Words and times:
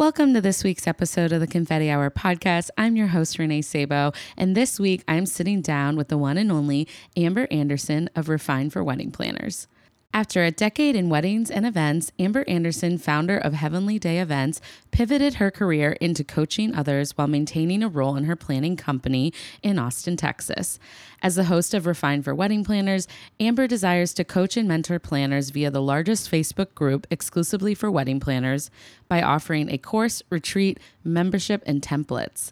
Welcome 0.00 0.32
to 0.32 0.40
this 0.40 0.64
week's 0.64 0.86
episode 0.86 1.30
of 1.30 1.40
the 1.40 1.46
Confetti 1.46 1.90
Hour 1.90 2.08
podcast. 2.08 2.70
I'm 2.78 2.96
your 2.96 3.08
host, 3.08 3.38
Renee 3.38 3.60
Sabo, 3.60 4.12
and 4.34 4.56
this 4.56 4.80
week 4.80 5.04
I'm 5.06 5.26
sitting 5.26 5.60
down 5.60 5.94
with 5.94 6.08
the 6.08 6.16
one 6.16 6.38
and 6.38 6.50
only 6.50 6.88
Amber 7.18 7.46
Anderson 7.50 8.08
of 8.16 8.30
Refine 8.30 8.70
for 8.70 8.82
Wedding 8.82 9.10
Planners. 9.10 9.68
After 10.12 10.42
a 10.42 10.50
decade 10.50 10.96
in 10.96 11.08
weddings 11.08 11.52
and 11.52 11.64
events, 11.64 12.10
Amber 12.18 12.44
Anderson, 12.48 12.98
founder 12.98 13.38
of 13.38 13.52
Heavenly 13.52 13.96
Day 13.96 14.18
Events, 14.18 14.60
pivoted 14.90 15.34
her 15.34 15.52
career 15.52 15.92
into 16.00 16.24
coaching 16.24 16.74
others 16.74 17.16
while 17.16 17.28
maintaining 17.28 17.84
a 17.84 17.88
role 17.88 18.16
in 18.16 18.24
her 18.24 18.34
planning 18.34 18.76
company 18.76 19.32
in 19.62 19.78
Austin, 19.78 20.16
Texas. 20.16 20.80
As 21.22 21.36
the 21.36 21.44
host 21.44 21.74
of 21.74 21.86
Refine 21.86 22.22
for 22.24 22.34
Wedding 22.34 22.64
Planners, 22.64 23.06
Amber 23.38 23.68
desires 23.68 24.12
to 24.14 24.24
coach 24.24 24.56
and 24.56 24.66
mentor 24.66 24.98
planners 24.98 25.50
via 25.50 25.70
the 25.70 25.80
largest 25.80 26.28
Facebook 26.28 26.74
group 26.74 27.06
exclusively 27.08 27.72
for 27.72 27.88
wedding 27.88 28.18
planners 28.18 28.68
by 29.06 29.22
offering 29.22 29.70
a 29.70 29.78
course, 29.78 30.24
retreat, 30.28 30.80
membership, 31.04 31.62
and 31.66 31.82
templates. 31.82 32.50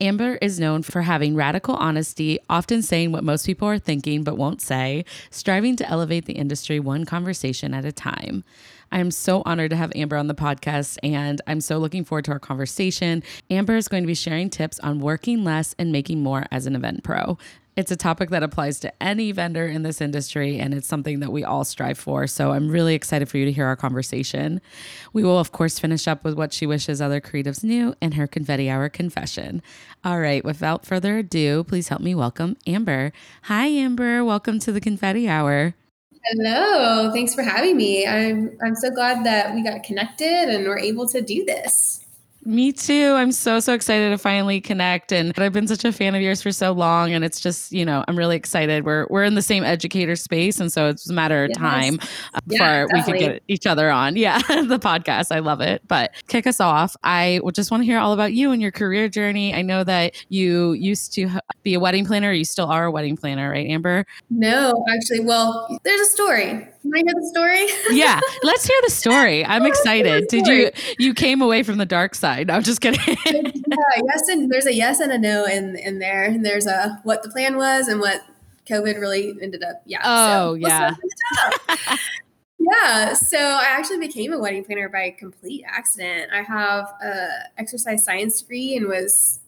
Amber 0.00 0.38
is 0.40 0.60
known 0.60 0.84
for 0.84 1.02
having 1.02 1.34
radical 1.34 1.74
honesty, 1.74 2.38
often 2.48 2.82
saying 2.82 3.10
what 3.10 3.24
most 3.24 3.44
people 3.44 3.66
are 3.66 3.80
thinking 3.80 4.22
but 4.22 4.36
won't 4.36 4.62
say, 4.62 5.04
striving 5.30 5.74
to 5.74 5.88
elevate 5.88 6.26
the 6.26 6.34
industry 6.34 6.78
one 6.78 7.04
conversation 7.04 7.74
at 7.74 7.84
a 7.84 7.90
time. 7.90 8.44
I 8.92 9.00
am 9.00 9.10
so 9.10 9.42
honored 9.44 9.70
to 9.70 9.76
have 9.76 9.92
Amber 9.96 10.16
on 10.16 10.28
the 10.28 10.36
podcast, 10.36 10.98
and 11.02 11.40
I'm 11.48 11.60
so 11.60 11.78
looking 11.78 12.04
forward 12.04 12.26
to 12.26 12.30
our 12.30 12.38
conversation. 12.38 13.24
Amber 13.50 13.76
is 13.76 13.88
going 13.88 14.04
to 14.04 14.06
be 14.06 14.14
sharing 14.14 14.50
tips 14.50 14.78
on 14.80 15.00
working 15.00 15.42
less 15.42 15.74
and 15.80 15.90
making 15.90 16.22
more 16.22 16.46
as 16.52 16.66
an 16.66 16.76
event 16.76 17.02
pro. 17.02 17.36
It's 17.78 17.92
a 17.92 17.96
topic 17.96 18.30
that 18.30 18.42
applies 18.42 18.80
to 18.80 18.92
any 19.00 19.30
vendor 19.30 19.64
in 19.64 19.84
this 19.84 20.00
industry, 20.00 20.58
and 20.58 20.74
it's 20.74 20.88
something 20.88 21.20
that 21.20 21.30
we 21.30 21.44
all 21.44 21.62
strive 21.62 21.96
for. 21.96 22.26
So 22.26 22.50
I'm 22.50 22.68
really 22.68 22.96
excited 22.96 23.28
for 23.28 23.38
you 23.38 23.44
to 23.44 23.52
hear 23.52 23.66
our 23.66 23.76
conversation. 23.76 24.60
We 25.12 25.22
will, 25.22 25.38
of 25.38 25.52
course, 25.52 25.78
finish 25.78 26.08
up 26.08 26.24
with 26.24 26.34
what 26.34 26.52
she 26.52 26.66
wishes 26.66 27.00
other 27.00 27.20
creatives 27.20 27.62
knew 27.62 27.94
and 28.02 28.14
her 28.14 28.26
confetti 28.26 28.68
hour 28.68 28.88
confession. 28.88 29.62
All 30.04 30.18
right, 30.18 30.44
without 30.44 30.86
further 30.86 31.18
ado, 31.18 31.62
please 31.62 31.86
help 31.86 32.00
me 32.00 32.16
welcome 32.16 32.56
Amber. 32.66 33.12
Hi, 33.42 33.66
Amber. 33.66 34.24
Welcome 34.24 34.58
to 34.58 34.72
the 34.72 34.80
confetti 34.80 35.28
hour. 35.28 35.76
Hello. 36.24 37.12
Thanks 37.12 37.32
for 37.32 37.42
having 37.42 37.76
me. 37.76 38.04
I'm 38.08 38.58
I'm 38.60 38.74
so 38.74 38.90
glad 38.90 39.24
that 39.24 39.54
we 39.54 39.62
got 39.62 39.84
connected 39.84 40.48
and 40.48 40.66
we're 40.66 40.80
able 40.80 41.08
to 41.10 41.22
do 41.22 41.44
this. 41.44 42.04
Me 42.44 42.72
too. 42.72 43.14
I'm 43.14 43.32
so, 43.32 43.60
so 43.60 43.74
excited 43.74 44.10
to 44.10 44.18
finally 44.18 44.60
connect. 44.60 45.12
And 45.12 45.32
I've 45.38 45.52
been 45.52 45.66
such 45.66 45.84
a 45.84 45.92
fan 45.92 46.14
of 46.14 46.22
yours 46.22 46.40
for 46.40 46.52
so 46.52 46.72
long. 46.72 47.12
And 47.12 47.24
it's 47.24 47.40
just, 47.40 47.72
you 47.72 47.84
know, 47.84 48.04
I'm 48.08 48.16
really 48.16 48.36
excited. 48.36 48.84
We're 48.84 49.06
we're 49.10 49.24
in 49.24 49.34
the 49.34 49.42
same 49.42 49.64
educator 49.64 50.16
space. 50.16 50.60
And 50.60 50.72
so 50.72 50.88
it's 50.88 51.10
a 51.10 51.12
matter 51.12 51.44
of 51.44 51.50
yes. 51.50 51.58
time 51.58 51.96
before 52.46 52.66
yeah, 52.66 52.86
we 52.92 53.02
can 53.02 53.18
get 53.18 53.42
each 53.48 53.66
other 53.66 53.90
on. 53.90 54.16
Yeah, 54.16 54.38
the 54.48 54.78
podcast. 54.78 55.34
I 55.34 55.40
love 55.40 55.60
it. 55.60 55.82
But 55.88 56.12
kick 56.28 56.46
us 56.46 56.60
off. 56.60 56.96
I 57.02 57.40
just 57.52 57.70
want 57.70 57.82
to 57.82 57.84
hear 57.84 57.98
all 57.98 58.12
about 58.12 58.32
you 58.32 58.52
and 58.52 58.62
your 58.62 58.72
career 58.72 59.08
journey. 59.08 59.52
I 59.52 59.62
know 59.62 59.84
that 59.84 60.14
you 60.28 60.72
used 60.72 61.12
to 61.14 61.28
be 61.62 61.74
a 61.74 61.80
wedding 61.80 62.06
planner. 62.06 62.32
You 62.32 62.44
still 62.44 62.70
are 62.70 62.86
a 62.86 62.90
wedding 62.90 63.16
planner, 63.16 63.50
right, 63.50 63.66
Amber? 63.66 64.06
No, 64.30 64.84
actually. 64.94 65.20
Well, 65.20 65.78
there's 65.82 66.00
a 66.00 66.10
story. 66.10 66.68
Can 66.88 66.94
I 66.94 67.04
hear 67.04 67.20
the 67.20 67.28
story? 67.28 67.98
yeah, 67.98 68.18
let's 68.42 68.66
hear 68.66 68.78
the 68.82 68.90
story. 68.90 69.44
I'm 69.46 69.66
excited. 69.66 70.28
Did 70.28 70.46
you 70.46 70.70
you 70.98 71.12
came 71.12 71.42
away 71.42 71.62
from 71.62 71.76
the 71.76 71.86
dark 71.86 72.14
side? 72.14 72.50
I'm 72.50 72.62
just 72.62 72.80
kidding. 72.80 73.00
yeah, 73.06 74.02
yes, 74.04 74.28
and 74.28 74.50
there's 74.50 74.66
a 74.66 74.72
yes 74.72 75.00
and 75.00 75.12
a 75.12 75.18
no 75.18 75.44
in 75.44 75.76
in 75.76 75.98
there. 75.98 76.24
And 76.24 76.44
there's 76.44 76.66
a 76.66 76.98
what 77.02 77.22
the 77.22 77.28
plan 77.28 77.56
was 77.56 77.88
and 77.88 78.00
what 78.00 78.22
COVID 78.66 78.98
really 79.00 79.34
ended 79.42 79.62
up. 79.62 79.82
Yeah. 79.84 80.00
Oh, 80.02 80.52
so, 80.52 80.54
yeah. 80.54 80.94
yeah. 82.58 83.12
So 83.12 83.38
I 83.38 83.66
actually 83.66 83.98
became 83.98 84.32
a 84.32 84.38
wedding 84.38 84.64
planner 84.64 84.88
by 84.88 85.10
complete 85.10 85.64
accident. 85.66 86.30
I 86.32 86.42
have 86.42 86.86
a 87.02 87.28
exercise 87.58 88.02
science 88.02 88.40
degree 88.40 88.76
and 88.76 88.86
was 88.86 89.40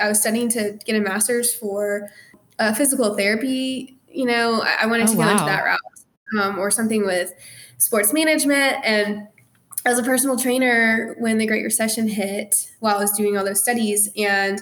I 0.00 0.08
was 0.08 0.20
studying 0.20 0.48
to 0.50 0.78
get 0.86 0.96
a 0.96 1.00
master's 1.00 1.54
for 1.54 2.08
uh, 2.58 2.72
physical 2.72 3.14
therapy. 3.14 3.98
You 4.08 4.24
know, 4.24 4.62
I, 4.62 4.78
I 4.82 4.86
wanted 4.86 5.08
oh, 5.08 5.10
to 5.10 5.16
go 5.16 5.20
wow. 5.20 5.32
into 5.32 5.44
that 5.44 5.62
route 5.62 5.80
um, 6.38 6.58
or 6.58 6.70
something 6.70 7.04
with 7.04 7.32
sports 7.78 8.12
management. 8.12 8.84
And 8.84 9.28
as 9.84 9.98
a 9.98 10.02
personal 10.02 10.38
trainer, 10.38 11.14
when 11.18 11.38
the 11.38 11.46
Great 11.46 11.64
Recession 11.64 12.08
hit, 12.08 12.70
while 12.80 12.96
I 12.96 13.00
was 13.00 13.12
doing 13.12 13.36
all 13.36 13.44
those 13.44 13.62
studies, 13.62 14.10
and 14.16 14.60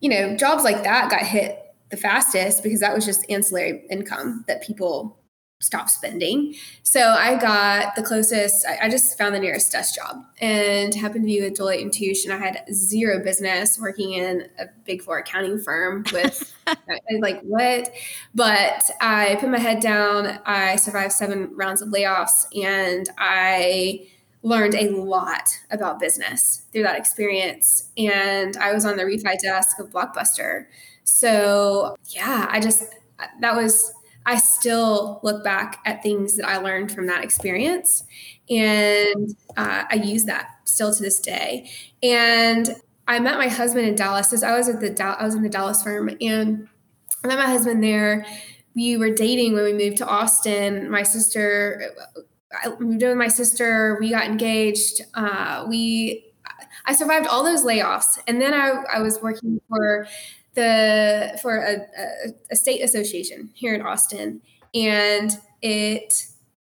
you 0.00 0.08
know, 0.08 0.36
jobs 0.36 0.64
like 0.64 0.82
that 0.84 1.10
got 1.10 1.22
hit 1.22 1.58
the 1.90 1.96
fastest 1.96 2.62
because 2.62 2.80
that 2.80 2.94
was 2.94 3.04
just 3.04 3.24
ancillary 3.28 3.84
income 3.90 4.44
that 4.46 4.62
people 4.62 5.19
stop 5.60 5.90
spending. 5.90 6.54
So 6.82 7.00
I 7.00 7.38
got 7.38 7.94
the 7.94 8.02
closest, 8.02 8.66
I, 8.66 8.86
I, 8.86 8.88
just 8.88 9.16
found 9.18 9.34
the 9.34 9.38
nearest 9.38 9.70
desk 9.70 9.94
job 9.94 10.24
and 10.40 10.94
happened 10.94 11.24
to 11.24 11.26
be 11.26 11.40
with 11.42 11.58
Deloitte 11.58 11.82
and 11.82 11.92
Touche. 11.92 12.24
And 12.24 12.32
I 12.32 12.38
had 12.38 12.64
zero 12.72 13.22
business 13.22 13.78
working 13.78 14.12
in 14.12 14.48
a 14.58 14.66
big 14.86 15.02
four 15.02 15.18
accounting 15.18 15.58
firm 15.58 16.04
with 16.12 16.54
like 17.20 17.42
what? 17.42 17.92
But 18.34 18.90
I 19.02 19.36
put 19.38 19.50
my 19.50 19.58
head 19.58 19.80
down. 19.80 20.40
I 20.46 20.76
survived 20.76 21.12
seven 21.12 21.54
rounds 21.54 21.82
of 21.82 21.90
layoffs 21.90 22.46
and 22.56 23.08
I 23.18 24.08
learned 24.42 24.74
a 24.74 24.88
lot 24.88 25.58
about 25.70 26.00
business 26.00 26.62
through 26.72 26.84
that 26.84 26.96
experience. 26.96 27.90
And 27.98 28.56
I 28.56 28.72
was 28.72 28.86
on 28.86 28.96
the 28.96 29.02
refi 29.02 29.38
desk 29.38 29.78
of 29.78 29.90
Blockbuster. 29.90 30.64
So 31.04 31.96
yeah, 32.06 32.46
I 32.50 32.60
just, 32.60 32.84
that 33.40 33.54
was 33.54 33.92
I 34.30 34.36
still 34.36 35.18
look 35.24 35.42
back 35.42 35.80
at 35.84 36.04
things 36.04 36.36
that 36.36 36.46
I 36.46 36.58
learned 36.58 36.92
from 36.92 37.08
that 37.08 37.24
experience, 37.24 38.04
and 38.48 39.34
uh, 39.56 39.84
I 39.90 39.96
use 39.96 40.24
that 40.26 40.50
still 40.62 40.94
to 40.94 41.02
this 41.02 41.18
day. 41.18 41.68
And 42.00 42.70
I 43.08 43.18
met 43.18 43.38
my 43.38 43.48
husband 43.48 43.88
in 43.88 43.96
Dallas. 43.96 44.32
I 44.44 44.56
was 44.56 44.68
at 44.68 44.78
the 44.78 45.04
I 45.04 45.24
was 45.24 45.34
in 45.34 45.42
the 45.42 45.48
Dallas 45.48 45.82
firm, 45.82 46.10
and 46.20 46.68
I 47.24 47.26
met 47.26 47.38
my 47.38 47.46
husband 47.46 47.82
there. 47.82 48.24
We 48.76 48.96
were 48.96 49.10
dating 49.10 49.54
when 49.54 49.64
we 49.64 49.72
moved 49.72 49.96
to 49.96 50.06
Austin. 50.06 50.88
My 50.88 51.02
sister, 51.02 51.92
I 52.52 52.68
moved 52.78 53.02
in 53.02 53.08
with 53.08 53.18
my 53.18 53.26
sister. 53.26 53.98
We 54.00 54.10
got 54.10 54.26
engaged. 54.26 55.00
Uh, 55.12 55.66
we 55.68 56.24
I 56.86 56.94
survived 56.94 57.26
all 57.26 57.42
those 57.42 57.64
layoffs, 57.64 58.16
and 58.28 58.40
then 58.40 58.54
I, 58.54 58.84
I 58.94 59.00
was 59.00 59.20
working 59.20 59.60
for 59.68 60.06
the 60.54 61.38
for 61.42 61.58
a, 61.58 61.76
a, 61.76 62.34
a 62.50 62.56
state 62.56 62.82
association 62.82 63.50
here 63.54 63.74
in 63.74 63.82
Austin, 63.82 64.40
and 64.74 65.38
it 65.62 66.26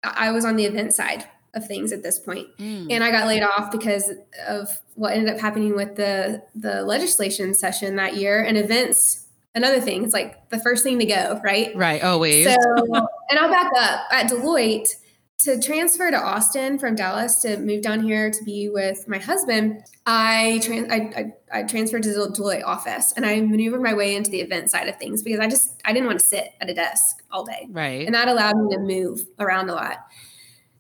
I 0.03 0.31
was 0.31 0.45
on 0.45 0.55
the 0.55 0.65
event 0.65 0.93
side 0.93 1.25
of 1.53 1.65
things 1.65 1.91
at 1.91 2.03
this 2.03 2.19
point. 2.19 2.47
Mm. 2.57 2.87
and 2.91 3.03
I 3.03 3.11
got 3.11 3.27
laid 3.27 3.41
off 3.41 3.71
because 3.71 4.11
of 4.47 4.81
what 4.95 5.13
ended 5.13 5.33
up 5.33 5.39
happening 5.39 5.75
with 5.75 5.95
the 5.95 6.43
the 6.53 6.83
legislation 6.83 7.53
session 7.53 7.95
that 7.95 8.15
year 8.15 8.43
and 8.43 8.57
events. 8.57 9.21
Another 9.53 9.79
thing, 9.79 10.03
it's 10.03 10.13
like 10.13 10.49
the 10.49 10.59
first 10.59 10.83
thing 10.83 10.99
to 10.99 11.05
go, 11.05 11.39
right? 11.41 11.73
Right, 11.77 12.03
always. 12.03 12.45
So, 12.45 12.55
and 13.29 13.39
I'll 13.39 13.49
back 13.49 13.71
up 13.77 14.01
at 14.11 14.29
Deloitte 14.29 14.89
to 15.37 15.61
transfer 15.61 16.09
to 16.09 16.17
Austin 16.17 16.79
from 16.79 16.95
Dallas 16.95 17.41
to 17.41 17.57
move 17.57 17.81
down 17.81 18.01
here 18.01 18.31
to 18.31 18.43
be 18.43 18.69
with 18.69 19.07
my 19.07 19.17
husband, 19.17 19.83
I, 20.05 20.61
trans- 20.63 20.89
I, 20.89 20.95
I, 20.95 21.59
I, 21.59 21.63
transferred 21.63 22.03
to 22.03 22.13
the 22.13 22.27
Deloitte 22.27 22.63
office 22.63 23.13
and 23.17 23.25
I 23.25 23.41
maneuvered 23.41 23.81
my 23.81 23.93
way 23.93 24.15
into 24.15 24.31
the 24.31 24.39
event 24.39 24.71
side 24.71 24.87
of 24.87 24.97
things 24.97 25.23
because 25.23 25.39
I 25.39 25.47
just 25.47 25.81
I 25.83 25.91
didn't 25.91 26.07
want 26.07 26.19
to 26.19 26.25
sit 26.25 26.53
at 26.61 26.69
a 26.69 26.73
desk 26.73 27.17
all 27.31 27.43
day. 27.43 27.67
Right. 27.69 28.05
And 28.05 28.15
that 28.15 28.29
allowed 28.29 28.55
me 28.55 28.75
to 28.75 28.81
move 28.81 29.25
around 29.37 29.69
a 29.69 29.73
lot. 29.73 29.97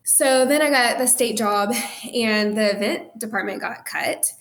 So 0.05 0.45
then 0.45 0.61
I 0.61 0.69
got 0.69 0.99
the 0.99 1.07
state 1.07 1.35
job 1.35 1.73
and 2.13 2.55
the 2.55 2.75
event 2.75 3.19
department 3.19 3.59
got 3.59 3.85
cut. 3.85 4.31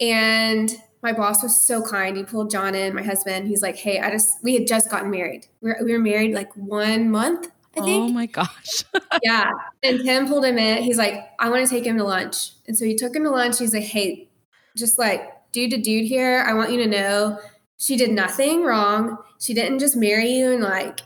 And 0.00 0.70
my 1.02 1.12
boss 1.12 1.42
was 1.42 1.60
so 1.60 1.82
kind. 1.82 2.16
He 2.16 2.22
pulled 2.22 2.50
John 2.50 2.74
in, 2.74 2.94
my 2.94 3.02
husband. 3.02 3.48
He's 3.48 3.62
like, 3.62 3.76
hey, 3.76 4.00
I 4.00 4.10
just, 4.10 4.32
we 4.42 4.54
had 4.54 4.66
just 4.66 4.90
gotten 4.90 5.10
married. 5.10 5.46
We 5.60 5.70
were, 5.70 5.78
we 5.84 5.92
were 5.92 5.98
married 5.98 6.34
like 6.34 6.52
one 6.54 7.10
month 7.10 7.48
I 7.78 7.82
oh 7.82 7.84
think. 7.84 8.10
Oh 8.10 8.12
my 8.12 8.26
gosh. 8.26 8.84
yeah. 9.22 9.50
And 9.82 10.00
Tim 10.00 10.28
pulled 10.28 10.44
him 10.44 10.58
in. 10.58 10.82
He's 10.82 10.98
like, 10.98 11.28
I 11.38 11.48
want 11.48 11.66
to 11.66 11.70
take 11.72 11.84
him 11.84 11.96
to 11.98 12.04
lunch. 12.04 12.50
And 12.66 12.76
so 12.76 12.84
he 12.84 12.94
took 12.94 13.14
him 13.14 13.24
to 13.24 13.30
lunch. 13.30 13.58
He's 13.58 13.74
like, 13.74 13.84
hey, 13.84 14.28
just 14.76 14.98
like 14.98 15.22
dude 15.52 15.70
to 15.70 15.78
dude 15.78 16.06
here, 16.06 16.44
I 16.46 16.54
want 16.54 16.72
you 16.72 16.78
to 16.78 16.86
know 16.86 17.38
she 17.78 17.96
did 17.96 18.10
nothing 18.10 18.64
wrong. 18.64 19.18
She 19.40 19.54
didn't 19.54 19.78
just 19.78 19.96
marry 19.96 20.30
you 20.30 20.52
and 20.52 20.62
like 20.62 21.00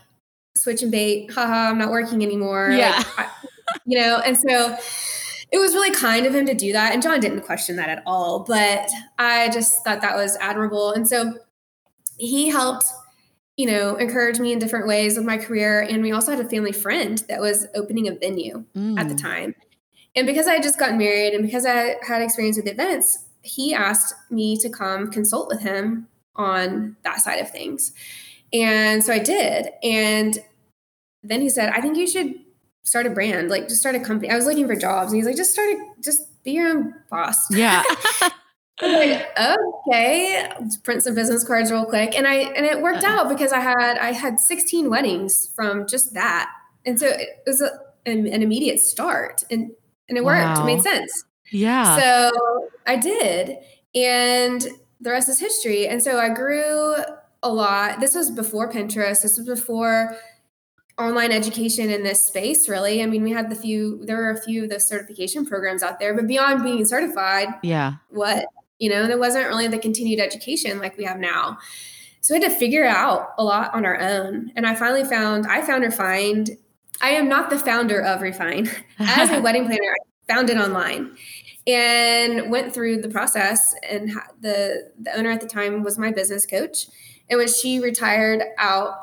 switch 0.55 0.81
and 0.81 0.91
bait. 0.91 1.31
Haha, 1.31 1.69
I'm 1.69 1.77
not 1.77 1.91
working 1.91 2.23
anymore. 2.23 2.71
Yeah. 2.71 2.97
Like, 2.97 3.19
I, 3.19 3.29
you 3.85 3.99
know, 3.99 4.21
and 4.25 4.37
so 4.37 4.75
it 5.51 5.59
was 5.59 5.73
really 5.73 5.91
kind 5.91 6.25
of 6.25 6.33
him 6.33 6.45
to 6.47 6.53
do 6.53 6.73
that. 6.73 6.93
And 6.93 7.01
John 7.01 7.19
didn't 7.19 7.41
question 7.41 7.75
that 7.75 7.89
at 7.89 8.01
all, 8.05 8.39
but 8.39 8.89
I 9.19 9.49
just 9.49 9.83
thought 9.83 10.01
that 10.01 10.15
was 10.15 10.35
admirable. 10.37 10.91
And 10.91 11.07
so 11.07 11.37
he 12.17 12.49
helped, 12.49 12.85
you 13.57 13.67
know, 13.67 13.95
encourage 13.95 14.39
me 14.39 14.51
in 14.51 14.59
different 14.59 14.87
ways 14.87 15.15
with 15.15 15.25
my 15.25 15.37
career. 15.37 15.81
And 15.81 16.01
we 16.01 16.11
also 16.11 16.31
had 16.31 16.43
a 16.43 16.49
family 16.49 16.71
friend 16.71 17.23
that 17.29 17.39
was 17.39 17.67
opening 17.75 18.07
a 18.07 18.15
venue 18.15 18.65
mm. 18.75 18.99
at 18.99 19.07
the 19.09 19.15
mm. 19.15 19.21
time. 19.21 19.55
And 20.15 20.27
because 20.27 20.47
I 20.47 20.53
had 20.53 20.63
just 20.63 20.79
gotten 20.79 20.97
married 20.97 21.33
and 21.33 21.43
because 21.43 21.65
I 21.65 21.95
had 22.07 22.21
experience 22.21 22.57
with 22.57 22.67
events, 22.67 23.25
he 23.41 23.73
asked 23.73 24.13
me 24.31 24.57
to 24.57 24.69
come 24.69 25.11
consult 25.11 25.47
with 25.47 25.61
him 25.61 26.07
on 26.35 26.95
that 27.03 27.19
side 27.19 27.39
of 27.39 27.49
things. 27.49 27.91
And 28.51 29.03
so 29.03 29.13
I 29.13 29.19
did. 29.19 29.69
And 29.83 30.39
then 31.23 31.41
he 31.41 31.49
said, 31.49 31.69
I 31.69 31.81
think 31.81 31.97
you 31.97 32.07
should 32.07 32.35
start 32.83 33.05
a 33.05 33.09
brand, 33.09 33.49
like 33.49 33.67
just 33.67 33.79
start 33.79 33.95
a 33.95 33.99
company. 33.99 34.31
I 34.31 34.35
was 34.35 34.45
looking 34.45 34.67
for 34.67 34.75
jobs. 34.75 35.11
And 35.11 35.17
he's 35.17 35.25
like, 35.25 35.35
just 35.35 35.51
start 35.51 35.69
a, 35.69 36.01
just 36.01 36.43
be 36.43 36.51
your 36.51 36.69
own 36.69 36.93
boss. 37.09 37.49
Yeah. 37.51 37.83
like, 38.81 39.27
okay, 39.37 40.51
Let's 40.59 40.77
print 40.77 41.03
some 41.03 41.15
business 41.15 41.43
cards 41.43 41.71
real 41.71 41.85
quick. 41.85 42.15
And 42.15 42.27
I, 42.27 42.35
and 42.35 42.65
it 42.65 42.81
worked 42.81 43.03
uh-huh. 43.03 43.21
out 43.21 43.29
because 43.29 43.51
I 43.51 43.59
had, 43.59 43.97
I 43.97 44.11
had 44.11 44.39
16 44.39 44.89
weddings 44.89 45.51
from 45.55 45.87
just 45.87 46.13
that. 46.13 46.49
And 46.85 46.99
so 46.99 47.07
it 47.07 47.43
was 47.45 47.61
a, 47.61 47.71
an, 48.05 48.27
an 48.27 48.41
immediate 48.41 48.79
start 48.79 49.43
and, 49.49 49.71
and 50.09 50.17
it 50.17 50.23
worked. 50.23 50.57
Wow. 50.57 50.63
It 50.63 50.65
made 50.65 50.81
sense. 50.81 51.25
Yeah. 51.51 51.99
So 51.99 52.69
I 52.87 52.95
did. 52.97 53.57
And 53.95 54.65
the 54.99 55.11
rest 55.11 55.29
is 55.29 55.39
history. 55.39 55.87
And 55.87 56.01
so 56.01 56.19
I 56.19 56.29
grew 56.29 56.95
a 57.43 57.49
lot. 57.49 57.99
This 57.99 58.15
was 58.15 58.31
before 58.31 58.71
Pinterest. 58.71 59.21
This 59.21 59.37
was 59.37 59.45
before 59.45 60.17
online 60.97 61.31
education 61.31 61.89
in 61.89 62.03
this 62.03 62.23
space, 62.23 62.69
really. 62.69 63.01
I 63.01 63.05
mean, 63.05 63.23
we 63.23 63.31
had 63.31 63.49
the 63.49 63.55
few, 63.55 64.03
there 64.05 64.17
were 64.17 64.31
a 64.31 64.41
few 64.41 64.63
of 64.63 64.69
the 64.69 64.79
certification 64.79 65.45
programs 65.45 65.83
out 65.83 65.99
there, 65.99 66.13
but 66.13 66.27
beyond 66.27 66.63
being 66.63 66.85
certified, 66.85 67.47
yeah. 67.63 67.95
What? 68.09 68.45
You 68.79 68.89
know, 68.89 69.07
there 69.07 69.17
wasn't 69.17 69.47
really 69.47 69.67
the 69.67 69.77
continued 69.77 70.19
education 70.19 70.79
like 70.79 70.97
we 70.97 71.03
have 71.05 71.19
now. 71.19 71.57
So 72.21 72.33
we 72.33 72.41
had 72.41 72.51
to 72.51 72.57
figure 72.57 72.85
out 72.85 73.33
a 73.37 73.43
lot 73.43 73.73
on 73.73 73.85
our 73.85 73.99
own. 73.99 74.51
And 74.55 74.65
I 74.65 74.75
finally 74.75 75.03
found, 75.03 75.45
I 75.45 75.61
found 75.61 75.83
Refined. 75.83 76.51
I 77.01 77.09
am 77.09 77.27
not 77.27 77.49
the 77.49 77.59
founder 77.59 78.01
of 78.01 78.21
Refine. 78.21 78.69
As 78.99 79.29
a 79.29 79.41
wedding 79.41 79.65
planner, 79.65 79.93
I 79.93 80.33
found 80.33 80.49
it 80.49 80.57
online 80.57 81.17
and 81.65 82.51
went 82.51 82.73
through 82.73 83.01
the 83.01 83.09
process 83.09 83.73
and 83.89 84.11
the 84.41 84.91
the 84.99 85.17
owner 85.17 85.31
at 85.31 85.39
the 85.39 85.47
time 85.47 85.83
was 85.83 85.97
my 85.97 86.11
business 86.11 86.45
coach 86.45 86.87
and 87.29 87.37
when 87.37 87.47
she 87.47 87.79
retired 87.79 88.43
out 88.57 88.95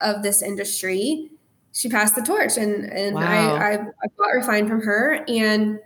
of 0.00 0.22
this 0.22 0.40
industry 0.40 1.30
she 1.72 1.88
passed 1.88 2.14
the 2.14 2.22
torch 2.22 2.56
and 2.56 2.84
and 2.84 3.16
wow. 3.16 3.56
I, 3.56 3.72
I, 3.72 3.74
I 3.74 4.06
got 4.16 4.28
refined 4.28 4.68
from 4.68 4.80
her 4.82 5.24
and 5.26 5.80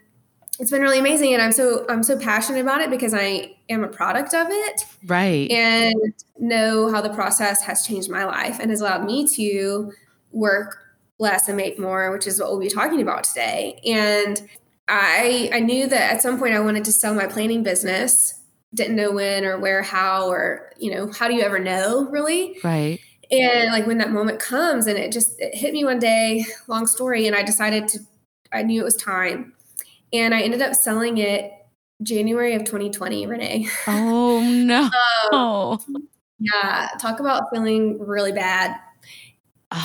it's 0.58 0.70
been 0.70 0.82
really 0.82 0.99
amazing 0.99 1.32
and 1.32 1.43
i'm 1.43 1.52
so 1.52 1.84
i'm 1.88 2.02
so 2.02 2.19
passionate 2.19 2.60
about 2.60 2.81
it 2.81 2.90
because 2.90 3.14
i 3.14 3.55
am 3.69 3.84
a 3.84 3.88
product 3.88 4.34
of 4.34 4.46
it 4.50 4.84
right 5.06 5.50
and 5.50 5.94
know 6.38 6.90
how 6.90 7.00
the 7.00 7.10
process 7.10 7.62
has 7.62 7.87
changed 7.87 8.10
my 8.10 8.25
life 8.25 8.58
and 8.60 8.70
has 8.70 8.81
allowed 8.81 9.05
me 9.05 9.26
to 9.26 9.93
work 10.32 10.78
less 11.19 11.49
and 11.49 11.56
make 11.56 11.78
more 11.78 12.12
which 12.12 12.26
is 12.26 12.40
what 12.40 12.50
we'll 12.50 12.60
be 12.60 12.69
talking 12.69 13.00
about 13.00 13.25
today 13.25 13.81
and 13.84 14.49
I 14.88 15.50
I 15.52 15.60
knew 15.60 15.87
that 15.87 16.12
at 16.12 16.22
some 16.22 16.38
point 16.38 16.55
I 16.55 16.61
wanted 16.61 16.84
to 16.87 16.93
sell 16.93 17.14
my 17.14 17.26
planning 17.26 17.62
business. 17.62 18.34
Didn't 18.75 18.96
know 18.96 19.12
when 19.12 19.44
or 19.44 19.58
where, 19.58 19.82
how, 19.82 20.28
or 20.28 20.72
you 20.78 20.94
know, 20.94 21.11
how 21.11 21.28
do 21.28 21.34
you 21.34 21.43
ever 21.43 21.58
know 21.58 22.08
really? 22.11 22.58
Right. 22.64 23.00
And 23.31 23.70
like 23.70 23.87
when 23.87 23.99
that 23.99 24.11
moment 24.11 24.40
comes, 24.40 24.87
and 24.87 24.99
it 24.99 25.12
just 25.12 25.38
it 25.38 25.54
hit 25.54 25.72
me 25.72 25.84
one 25.84 25.99
day. 25.99 26.46
Long 26.66 26.87
story, 26.87 27.26
and 27.26 27.37
I 27.37 27.43
decided 27.43 27.88
to. 27.88 28.00
I 28.50 28.62
knew 28.62 28.81
it 28.81 28.84
was 28.84 28.96
time, 28.96 29.52
and 30.12 30.34
I 30.34 30.40
ended 30.40 30.62
up 30.62 30.75
selling 30.75 31.19
it 31.19 31.52
January 32.02 32.55
of 32.55 32.64
2020. 32.64 33.26
Renee. 33.26 33.69
Oh 33.87 34.40
no. 34.40 34.90
um, 35.37 36.08
yeah, 36.38 36.88
talk 37.00 37.20
about 37.20 37.50
feeling 37.52 37.99
really 37.99 38.32
bad 38.32 38.78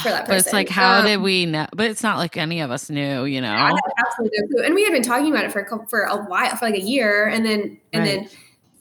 for 0.02 0.10
that 0.10 0.26
person. 0.26 0.28
But 0.28 0.38
it's 0.38 0.54
like, 0.54 0.70
how 0.70 1.00
um, 1.00 1.06
did 1.06 1.22
we 1.22 1.46
know? 1.46 1.68
But 1.76 1.90
it's 1.90 2.04
not 2.04 2.18
like 2.18 2.38
any 2.38 2.62
of 2.62 2.72
us 2.72 2.90
knew, 2.90 3.26
you 3.26 3.42
know. 3.42 3.52
Had 3.52 3.76
absolutely 4.06 4.38
no 4.42 4.48
clue. 4.48 4.66
And 4.66 4.76
we 4.76 4.84
had 4.84 4.94
been 4.94 5.04
talking 5.04 5.32
about 5.32 5.46
it 5.46 5.52
for 5.52 5.62
a, 5.62 5.88
for 5.88 6.04
a 6.04 6.18
while, 6.26 6.56
for 6.56 6.66
like 6.66 6.76
a 6.76 6.82
year, 6.82 7.28
and 7.28 7.46
then 7.46 7.80
and 7.92 8.04
right. 8.04 8.22
then 8.22 8.30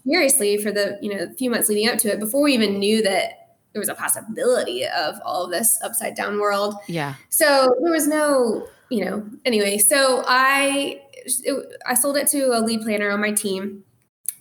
seriously 0.07 0.59
for 0.59 0.73
the 0.73 0.99
you 1.01 1.15
know 1.15 1.29
few 1.39 1.51
months 1.51 1.69
leading 1.69 1.89
up 1.89 1.99
to 1.99 2.13
it, 2.13 2.21
before 2.21 2.43
we 2.43 2.55
even 2.55 2.79
knew 2.79 3.03
that 3.03 3.57
there 3.73 3.81
was 3.81 3.89
a 3.89 3.95
possibility 3.95 4.85
of 4.87 5.19
all 5.25 5.45
of 5.45 5.51
this 5.51 5.79
upside 5.83 6.15
down 6.15 6.39
world. 6.39 6.75
Yeah. 6.89 7.15
So 7.31 7.75
there 7.83 7.93
was 7.93 8.07
no, 8.07 8.69
you 8.91 9.05
know. 9.05 9.27
Anyway, 9.45 9.79
so 9.79 10.23
I 10.27 11.02
it, 11.25 11.67
I 11.87 11.95
sold 11.95 12.17
it 12.17 12.29
to 12.29 12.57
a 12.57 12.61
lead 12.61 12.83
planner 12.83 13.11
on 13.11 13.21
my 13.21 13.33
team. 13.33 13.85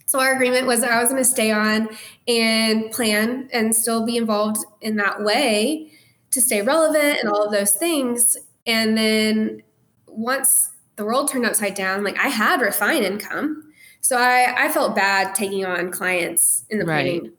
So 0.05 0.19
our 0.19 0.33
agreement 0.33 0.67
was 0.67 0.81
that 0.81 0.91
I 0.91 0.99
was 0.99 1.09
going 1.09 1.23
to 1.23 1.29
stay 1.29 1.51
on 1.51 1.87
and 2.27 2.91
plan 2.91 3.47
and 3.53 3.73
still 3.73 4.05
be 4.05 4.17
involved 4.17 4.63
in 4.81 4.97
that 4.97 5.21
way 5.23 5.91
to 6.31 6.41
stay 6.41 6.61
relevant 6.61 7.19
and 7.19 7.29
all 7.29 7.45
of 7.45 7.51
those 7.51 7.71
things. 7.71 8.35
And 8.65 8.97
then 8.97 9.63
once 10.07 10.71
the 10.97 11.05
world 11.05 11.29
turned 11.29 11.45
upside 11.45 11.75
down, 11.75 12.03
like 12.03 12.19
I 12.19 12.27
had 12.27 12.59
refined 12.59 13.05
income. 13.05 13.71
So 14.01 14.17
I, 14.17 14.65
I 14.65 14.69
felt 14.69 14.95
bad 14.95 15.33
taking 15.33 15.65
on 15.65 15.91
clients 15.91 16.65
in 16.69 16.79
the 16.79 16.85
right. 16.85 17.03
planning. 17.05 17.33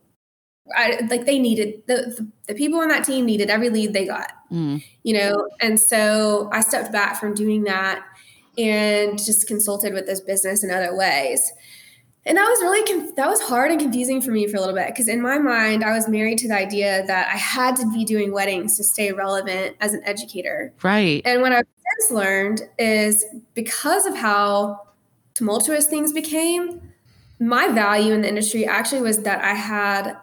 I, 0.75 1.06
like 1.11 1.27
they 1.27 1.39
needed 1.39 1.83
the, 1.87 2.15
the, 2.17 2.29
the 2.47 2.55
people 2.55 2.81
on 2.81 2.89
that 2.89 3.05
team 3.05 3.27
needed 3.27 3.50
every 3.50 3.69
lead 3.69 3.93
they 3.93 4.06
got, 4.06 4.33
mm. 4.50 4.83
you 5.03 5.12
know, 5.12 5.49
and 5.61 5.79
so 5.79 6.49
I 6.53 6.61
stepped 6.61 6.93
back 6.93 7.19
from 7.19 7.35
doing 7.35 7.65
that 7.65 8.05
and 8.58 9.19
just 9.19 9.46
consulted 9.46 9.93
with 9.94 10.06
this 10.06 10.20
business 10.20 10.62
in 10.62 10.70
other 10.70 10.94
ways. 10.94 11.52
And 12.25 12.37
that 12.37 12.44
was 12.44 12.60
really 12.62 13.10
that 13.16 13.28
was 13.28 13.40
hard 13.40 13.72
and 13.72 13.81
confusing 13.81 14.20
for 14.20 14.31
me 14.31 14.46
for 14.46 14.56
a 14.56 14.60
little 14.60 14.75
bit 14.75 14.87
because 14.87 15.08
in 15.08 15.20
my 15.20 15.38
mind 15.38 15.82
i 15.82 15.93
was 15.93 16.08
married 16.08 16.38
to 16.38 16.46
the 16.46 16.54
idea 16.54 17.04
that 17.08 17.26
i 17.26 17.37
had 17.37 17.75
to 17.76 17.90
be 17.90 18.04
doing 18.04 18.31
weddings 18.31 18.76
to 18.76 18.84
stay 18.84 19.10
relevant 19.12 19.76
as 19.81 19.93
an 19.93 20.02
educator. 20.04 20.72
Right. 20.84 21.20
And 21.25 21.43
what 21.43 21.50
i've 21.52 21.66
since 21.98 22.12
learned 22.12 22.62
is 22.79 23.24
because 23.55 24.06
of 24.06 24.15
how 24.15 24.81
tumultuous 25.34 25.88
things 25.88 26.12
became 26.12 26.81
my 27.41 27.67
value 27.69 28.15
in 28.15 28.22
the 28.22 28.29
industry 28.29 28.65
actually 28.67 29.00
was 29.00 29.22
that 29.22 29.43
i 29.43 29.55
had 29.55 30.17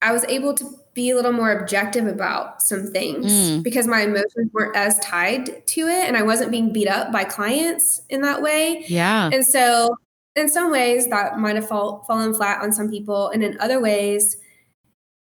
i 0.00 0.12
was 0.12 0.24
able 0.26 0.54
to 0.54 0.64
be 0.96 1.10
a 1.10 1.14
little 1.14 1.30
more 1.30 1.52
objective 1.52 2.06
about 2.06 2.60
some 2.62 2.86
things 2.86 3.30
mm. 3.30 3.62
because 3.62 3.86
my 3.86 4.00
emotions 4.00 4.50
weren't 4.52 4.74
as 4.74 4.98
tied 5.00 5.64
to 5.66 5.82
it 5.82 6.08
and 6.08 6.16
i 6.16 6.22
wasn't 6.22 6.50
being 6.50 6.72
beat 6.72 6.88
up 6.88 7.12
by 7.12 7.22
clients 7.22 8.02
in 8.08 8.22
that 8.22 8.42
way. 8.42 8.84
Yeah. 8.88 9.30
And 9.32 9.46
so 9.46 9.94
in 10.34 10.48
some 10.48 10.72
ways 10.72 11.08
that 11.08 11.38
might 11.38 11.54
have 11.54 11.68
fall, 11.68 12.04
fallen 12.08 12.34
flat 12.34 12.62
on 12.62 12.72
some 12.72 12.90
people. 12.90 13.28
And 13.28 13.44
in 13.44 13.60
other 13.60 13.80
ways 13.80 14.38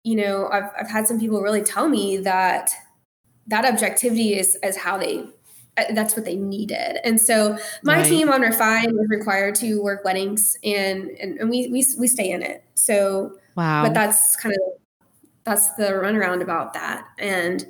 you 0.04 0.16
know 0.16 0.50
I've, 0.52 0.72
I've 0.80 0.90
had 0.90 1.08
some 1.08 1.20
people 1.20 1.42
really 1.42 1.62
tell 1.62 1.88
me 1.88 2.18
that 2.18 2.72
that 3.48 3.66
objectivity 3.66 4.38
is 4.38 4.58
is 4.64 4.78
how 4.78 4.98
they 4.98 5.24
uh, 5.78 5.84
that's 5.94 6.16
what 6.16 6.26
they 6.26 6.36
needed. 6.36 7.00
And 7.06 7.20
so 7.22 7.58
my 7.84 7.98
right. 7.98 8.06
team 8.06 8.30
on 8.30 8.42
refine 8.42 8.96
was 8.96 9.08
required 9.10 9.56
to 9.56 9.82
work 9.82 10.04
weddings 10.04 10.58
and, 10.64 11.10
and 11.22 11.40
and 11.40 11.50
we 11.50 11.68
we 11.68 11.86
we 12.00 12.08
stay 12.08 12.32
in 12.32 12.42
it. 12.42 12.64
So 12.76 13.38
wow. 13.56 13.84
but 13.84 13.94
that's 13.94 14.36
kind 14.38 14.56
of 14.56 14.62
that's 15.44 15.74
the 15.76 15.90
runaround 15.90 16.42
about 16.42 16.74
that 16.74 17.06
and 17.18 17.66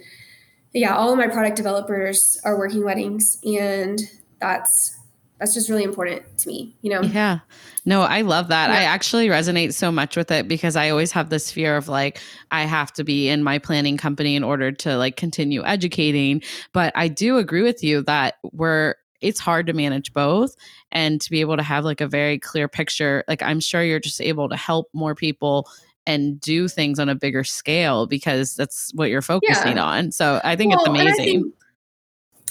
yeah 0.74 0.96
all 0.96 1.12
of 1.12 1.18
my 1.18 1.28
product 1.28 1.56
developers 1.56 2.40
are 2.44 2.58
working 2.58 2.84
weddings 2.84 3.38
and 3.44 4.02
that's 4.40 5.00
that's 5.40 5.54
just 5.54 5.70
really 5.70 5.84
important 5.84 6.24
to 6.40 6.48
me, 6.50 6.76
you 6.82 6.90
know? 6.90 7.02
Yeah. 7.02 7.40
No, 7.86 8.02
I 8.02 8.22
love 8.22 8.50
that. 8.50 8.70
Yeah. 8.70 8.80
I 8.80 8.82
actually 8.84 9.28
resonate 9.28 9.74
so 9.74 9.92
much 9.92 10.18
with 10.18 10.32
it 10.32 10.48
because 10.48 10.76
I 10.76 10.90
always 10.90 11.12
have 11.14 11.30
this 11.30 11.50
fear 11.50 11.78
of 11.78 11.88
like, 11.88 12.20
I 12.52 12.64
have 12.64 12.92
to 12.94 13.04
be 13.04 13.30
in 13.30 13.42
my 13.42 13.58
planning 13.58 13.98
company 13.98 14.36
in 14.36 14.44
order 14.44 14.72
to 14.74 14.98
like 14.98 15.16
continue 15.16 15.64
educating. 15.64 16.42
But 16.74 16.92
I 16.96 17.08
do 17.08 17.38
agree 17.38 17.62
with 17.62 17.84
you 17.84 18.02
that 18.04 18.36
we're, 18.52 18.96
it's 19.22 19.40
hard 19.40 19.66
to 19.68 19.74
manage 19.74 20.14
both 20.14 20.56
and 20.92 21.22
to 21.22 21.30
be 21.30 21.42
able 21.42 21.58
to 21.58 21.64
have 21.64 21.86
like 21.86 22.02
a 22.02 22.08
very 22.08 22.38
clear 22.38 22.68
picture. 22.68 23.24
Like, 23.28 23.42
I'm 23.42 23.62
sure 23.62 23.82
you're 23.82 24.00
just 24.00 24.22
able 24.22 24.50
to 24.50 24.58
help 24.58 24.88
more 24.94 25.16
people 25.16 25.70
and 26.10 26.42
do 26.42 26.68
things 26.68 27.00
on 27.00 27.08
a 27.08 27.14
bigger 27.14 27.44
scale 27.44 28.08
because 28.08 28.56
that's 28.56 28.92
what 28.96 29.12
you're 29.12 29.22
focusing 29.22 29.78
yeah. 29.78 29.84
on. 29.84 30.12
So 30.12 30.42
I 30.44 30.56
think 30.56 30.72
well, 30.72 30.80
it's 30.80 30.90
amazing. 30.90 31.54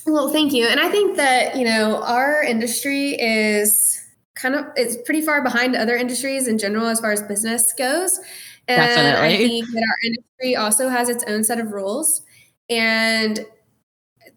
Well, 0.07 0.29
thank 0.29 0.53
you. 0.53 0.69
And 0.69 0.79
I 0.79 0.89
think 0.89 1.17
that, 1.17 1.57
you 1.57 1.65
know, 1.65 2.01
our 2.05 2.43
industry 2.43 3.21
is 3.21 4.01
kind 4.37 4.55
of 4.55 4.67
it's 4.77 4.97
pretty 5.05 5.21
far 5.23 5.43
behind 5.43 5.75
other 5.75 5.97
industries 5.97 6.47
in 6.47 6.57
general 6.57 6.87
as 6.87 7.01
far 7.01 7.11
as 7.11 7.21
business 7.23 7.73
goes. 7.73 8.21
And 8.69 8.81
Definitely. 8.81 9.35
I 9.35 9.37
think 9.37 9.67
that 9.67 9.83
our 9.83 9.97
industry 10.05 10.57
also 10.57 10.89
has 10.89 11.09
its 11.09 11.25
own 11.27 11.43
set 11.43 11.59
of 11.59 11.73
rules. 11.73 12.23
And 12.71 13.45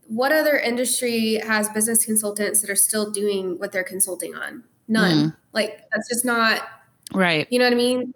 what 0.07 0.31
other 0.31 0.57
industry 0.57 1.35
has 1.35 1.69
business 1.69 2.03
consultants 2.05 2.61
that 2.61 2.71
are 2.71 2.75
still 2.75 3.11
doing 3.11 3.59
what 3.59 3.71
they're 3.71 3.83
consulting 3.83 4.33
on? 4.33 4.63
None. 4.87 5.27
Mm. 5.27 5.35
Like 5.53 5.83
that's 5.93 6.09
just 6.09 6.25
not 6.25 6.63
Right. 7.13 7.45
you 7.51 7.59
know 7.59 7.65
what 7.65 7.73
I 7.73 7.77
mean? 7.77 8.13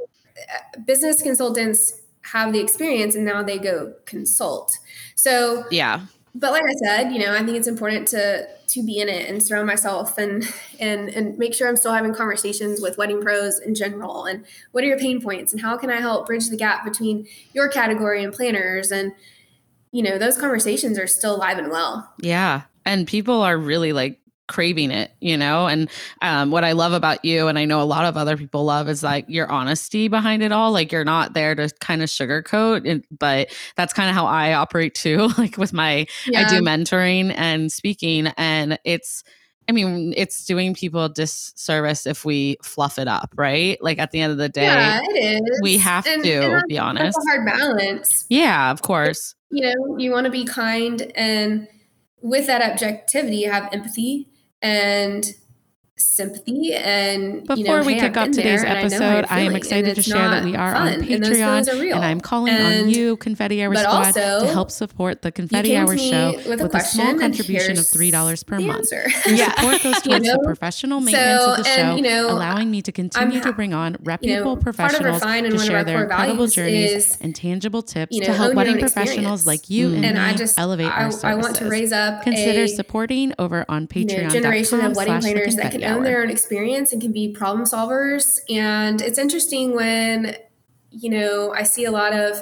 Business 0.86 1.22
consultants 1.22 2.02
have 2.32 2.52
the 2.54 2.60
experience 2.60 3.16
and 3.16 3.26
now 3.26 3.44
they 3.44 3.58
go 3.58 3.94
consult. 4.06 4.78
So, 5.16 5.66
Yeah. 5.72 6.02
but 6.34 6.52
like 6.52 6.64
I 6.64 6.74
said, 6.84 7.12
you 7.12 7.20
know, 7.20 7.34
I 7.34 7.44
think 7.44 7.58
it's 7.58 7.68
important 7.68 8.08
to 8.10 8.48
to 8.68 8.84
be 8.84 8.98
in 9.00 9.08
it 9.08 9.30
and 9.30 9.42
surround 9.44 9.68
myself 9.68 10.18
and 10.18 10.44
and 10.80 11.08
and 11.10 11.38
make 11.38 11.54
sure 11.54 11.68
I'm 11.68 11.78
still 11.78 11.94
having 11.94 12.14
conversations 12.14 12.82
with 12.82 12.98
wedding 12.98 13.22
pros 13.22 13.60
in 13.60 13.76
general 13.76 14.26
and 14.26 14.44
what 14.72 14.84
are 14.84 14.88
your 14.88 14.98
pain 14.98 15.22
points 15.22 15.54
and 15.54 15.62
how 15.62 15.78
can 15.78 15.90
I 15.92 16.02
help 16.02 16.26
bridge 16.26 16.50
the 16.50 16.58
gap 16.58 16.84
between 16.84 17.28
your 17.54 17.70
category 17.70 18.24
and 18.24 18.34
planners 18.34 18.92
and 18.92 19.14
you 19.92 20.04
know, 20.04 20.18
those 20.18 20.38
conversations 20.38 21.00
are 21.00 21.08
still 21.08 21.38
alive 21.38 21.58
and 21.58 21.70
well. 21.70 22.12
Yeah. 22.20 22.64
And 22.84 23.08
people 23.08 23.42
are 23.42 23.58
really 23.58 23.94
like 23.94 24.20
craving 24.48 24.92
it, 24.92 25.12
you 25.20 25.38
know? 25.38 25.68
And 25.68 25.90
um, 26.22 26.52
what 26.52 26.64
I 26.64 26.74
love 26.74 26.94
about 26.94 27.26
you, 27.26 27.48
and 27.48 27.58
I 27.58 27.66
know 27.66 27.82
a 27.82 27.84
lot 27.84 28.06
of 28.06 28.18
other 28.18 28.38
people 28.38 28.64
love, 28.66 28.88
is 28.90 29.04
like 29.04 29.26
your 29.28 29.50
honesty 29.52 30.08
behind 30.08 30.44
it 30.44 30.52
all. 30.52 30.72
Like 30.72 30.92
you're 30.92 31.04
not 31.06 31.34
there 31.34 31.56
to 31.56 31.70
kind 31.80 32.02
of 32.04 32.10
sugarcoat, 32.10 32.86
it, 32.86 33.06
but 33.18 33.50
that's 33.76 33.94
kind 33.94 34.10
of 34.10 34.16
how 34.16 34.26
I 34.26 34.54
operate 34.54 34.94
too. 34.96 35.30
like 35.38 35.58
with 35.58 35.74
my, 35.74 36.06
I 36.36 36.44
do 36.50 36.62
mentoring 36.62 37.34
and 37.36 37.72
speaking, 37.72 38.28
and 38.38 38.78
it's, 38.84 39.24
I 39.68 39.72
mean, 39.72 40.14
it's 40.16 40.46
doing 40.46 40.76
people 40.76 41.06
a 41.06 41.10
disservice 41.10 42.06
if 42.06 42.24
we 42.24 42.58
fluff 42.62 43.00
it 43.00 43.08
up, 43.08 43.34
right? 43.36 43.82
Like 43.82 43.98
at 43.98 44.12
the 44.12 44.20
end 44.22 44.32
of 44.32 44.38
the 44.38 44.48
day, 44.50 44.66
yeah, 44.66 45.00
it 45.04 45.42
is. 45.42 45.60
we 45.64 45.78
have 45.80 46.06
And- 46.06 46.24
to 46.24 46.32
and 46.34 46.64
be 46.68 46.78
honest. 46.78 47.18
That's 47.18 47.26
a 47.26 47.30
hard 47.30 47.46
balance. 47.48 48.26
Yeah, 48.30 48.70
of 48.70 48.84
course. 48.84 49.34
you 49.50 49.62
know, 49.64 49.98
you 49.98 50.12
want 50.12 50.26
to 50.26 50.32
be 50.32 50.46
kind 50.46 51.12
and 51.16 51.68
with 52.22 52.48
that 52.48 52.62
objectivity, 52.62 53.38
you 53.38 53.52
have 53.52 53.70
empathy 53.74 54.28
and 54.62 55.26
sympathy 55.98 56.74
and 56.74 57.48
Before 57.48 57.56
you 57.58 57.64
know, 57.64 57.84
we 57.84 57.94
hey, 57.94 58.02
kick 58.02 58.18
off 58.18 58.32
today's 58.32 58.64
I 58.64 58.68
episode, 58.68 59.26
I 59.30 59.40
am 59.42 59.56
excited 59.56 59.96
to 59.96 60.02
share 60.02 60.30
that 60.30 60.44
we 60.44 60.54
are 60.54 60.74
fun, 60.74 60.88
on 60.88 60.94
and 60.96 61.04
Patreon, 61.04 61.80
real. 61.80 61.96
and 61.96 62.06
I'm 62.06 62.20
calling 62.20 62.54
on 62.54 62.90
you, 62.90 63.16
Confetti 63.18 63.64
Hour 63.64 63.76
Squad, 63.76 64.12
to 64.14 64.48
help 64.52 64.72
support 64.72 65.22
the 65.22 65.32
Confetti 65.32 65.78
Hour 65.78 65.98
show 65.98 66.34
with 66.48 66.60
a 66.60 66.64
with 66.64 66.76
a 66.76 66.80
small 66.82 67.18
contribution 67.18 67.78
of 67.78 67.88
three 67.88 68.12
dollars 68.12 68.44
per 68.44 68.60
month. 68.60 68.92
Your 68.92 69.10
support 69.10 69.84
goes 69.84 69.96
You 69.96 70.02
towards 70.02 70.26
the 70.26 70.42
professional 70.44 71.00
maintenance 71.00 71.42
So, 71.44 71.52
of 71.52 71.64
the 71.64 71.70
and, 71.70 71.92
show, 71.92 71.96
you 71.96 72.02
know, 72.02 72.30
allowing 72.30 72.70
me 72.70 72.82
to 72.82 72.92
continue 72.92 73.40
to 73.40 73.54
bring 73.54 73.74
on 73.74 73.94
you 73.94 73.98
know, 73.98 74.04
reputable 74.04 74.58
professionals 74.58 75.22
to 75.22 75.58
share 75.60 75.86
their 75.86 76.04
incredible 76.04 76.48
journeys 76.48 76.92
is, 76.92 77.18
and 77.22 77.34
tangible 77.34 77.82
tips 77.82 78.18
know, 78.18 78.26
to 78.26 78.34
help 78.34 78.54
wedding 78.54 78.80
professionals 78.80 79.48
like 79.48 79.70
you 79.70 79.94
and, 79.94 80.04
and 80.04 80.16
me 80.16 80.22
I 80.22 80.34
just 80.34 80.60
elevate 80.60 80.88
our 80.88 81.10
services. 81.12 81.24
I 81.24 81.36
want 81.36 81.56
to 81.58 81.70
raise 81.70 81.94
up 81.94 82.24
Consider 82.24 82.68
supporting 82.68 83.34
over 83.40 83.64
on 83.70 83.84
know, 83.84 83.88
Patreon. 83.88 84.30
generation 84.32 84.82
of 84.82 84.96
wedding 84.96 85.20
planners 85.22 85.56
that 85.56 85.72
can 85.72 85.85
own 85.86 86.04
their 86.04 86.22
own 86.22 86.30
experience 86.30 86.94
and 86.94 87.02
can 87.02 87.12
be 87.12 87.32
problem 87.32 87.66
solvers. 87.66 88.40
And 88.50 89.02
it's 89.02 89.18
interesting 89.18 89.76
when, 89.76 90.36
you 90.92 91.10
know, 91.10 91.54
I 91.54 91.64
see 91.64 91.86
a 91.86 91.92
lot 91.92 92.14
of 92.14 92.42